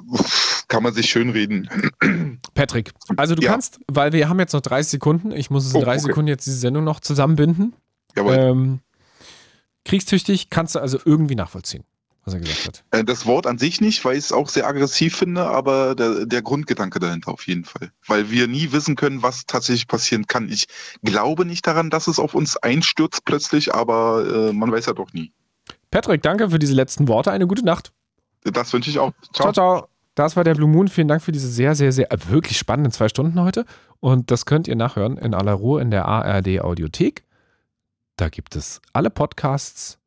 kann 0.70 0.82
man 0.84 0.94
sich 0.94 1.10
schönreden. 1.10 1.70
Patrick, 2.54 2.92
also 3.18 3.36
du 3.36 3.42
Ja. 3.44 3.52
kannst, 3.52 3.80
weil 3.88 4.14
wir 4.14 4.30
haben 4.30 4.40
jetzt 4.40 4.54
noch 4.54 4.62
30 4.62 4.92
Sekunden, 4.92 5.32
ich 5.32 5.50
muss 5.50 5.66
es 5.66 5.74
in 5.74 5.82
Oh, 5.82 5.84
30 5.84 6.04
okay. 6.06 6.12
Sekunden 6.12 6.28
jetzt 6.30 6.46
diese 6.46 6.58
Sendung 6.58 6.84
noch 6.86 7.00
zusammenbinden. 7.02 7.74
Jawohl. 8.16 8.36
Ähm, 8.36 8.80
kriegstüchtig 9.86 10.50
kannst 10.50 10.76
du 10.76 10.80
also 10.80 11.00
irgendwie 11.04 11.36
nachvollziehen, 11.36 11.84
was 12.26 12.34
er 12.34 12.40
gesagt 12.40 12.68
hat. 12.68 12.84
Äh, 12.92 13.04
Das 13.04 13.26
Wort 13.26 13.48
an 13.48 13.58
sich 13.58 13.82
nicht, 13.82 14.04
weil 14.06 14.14
ich 14.18 14.26
es 14.26 14.32
auch 14.32 14.50
sehr 14.50 14.68
aggressiv 14.68 15.16
finde, 15.18 15.46
aber 15.46 15.96
der, 15.96 16.26
der 16.26 16.42
Grundgedanke 16.42 17.00
dahinter 17.00 17.32
auf 17.32 17.48
jeden 17.48 17.66
Fall. 17.66 17.92
Weil 18.08 18.30
wir 18.32 18.48
nie 18.48 18.72
wissen 18.72 18.96
können, 18.96 19.22
was 19.22 19.46
tatsächlich 19.46 19.88
passieren 19.88 20.28
kann. 20.28 20.50
Ich 20.50 20.68
glaube 21.04 21.46
nicht 21.46 21.66
daran, 21.68 21.90
dass 21.90 22.08
es 22.08 22.20
auf 22.20 22.34
uns 22.34 22.58
einstürzt 22.58 23.26
plötzlich, 23.26 23.74
aber 23.74 24.50
äh, 24.50 24.54
man 24.54 24.72
weiß 24.72 24.86
ja 24.86 24.94
doch 24.94 25.12
nie. 25.14 25.32
Patrick, 25.92 26.22
danke 26.22 26.50
für 26.50 26.60
diese 26.60 26.74
letzten 26.74 27.08
Worte. 27.08 27.32
Eine 27.32 27.48
gute 27.48 27.64
Nacht. 27.64 27.92
Das 28.44 28.74
wünsche 28.74 28.90
ich 28.90 29.00
auch. 29.00 29.14
Ciao, 29.34 29.52
ciao. 29.52 29.88
Das 30.16 30.36
war 30.36 30.44
der 30.44 30.54
Blue 30.54 30.70
Moon. 30.70 30.88
Vielen 30.88 31.08
Dank 31.08 31.22
für 31.22 31.32
diese 31.32 31.48
sehr, 31.48 31.76
sehr, 31.76 31.92
sehr 31.92 32.12
äh, 32.12 32.18
wirklich 32.30 32.58
spannenden 32.58 32.92
zwei 32.92 33.10
Stunden 33.10 33.40
heute. 33.42 33.66
Und 34.00 34.32
das 34.32 34.46
könnt 34.46 34.68
ihr 34.68 34.76
nachhören 34.76 35.18
in 35.18 35.34
aller 35.34 35.54
Ruhe 35.54 35.82
in 35.82 35.92
der 35.92 36.06
ARD 36.06 36.62
Audiothek. 36.62 37.24
Da 38.18 38.30
gibt 38.30 38.56
es 38.56 38.82
alle 38.92 39.10
Podcasts 39.10 39.98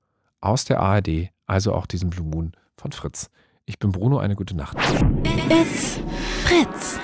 aus 0.40 0.64
der 0.64 0.80
ARD, 0.80 1.30
also 1.46 1.72
auch 1.74 1.86
diesen 1.86 2.10
Blue 2.10 2.26
Moon 2.26 2.52
von 2.76 2.92
Fritz. 2.92 3.30
Ich 3.64 3.78
bin 3.78 3.92
Bruno, 3.92 4.18
eine 4.18 4.36
gute 4.36 4.56
Nacht. 4.56 4.76
It's 5.48 6.00
Fritz. 6.44 6.98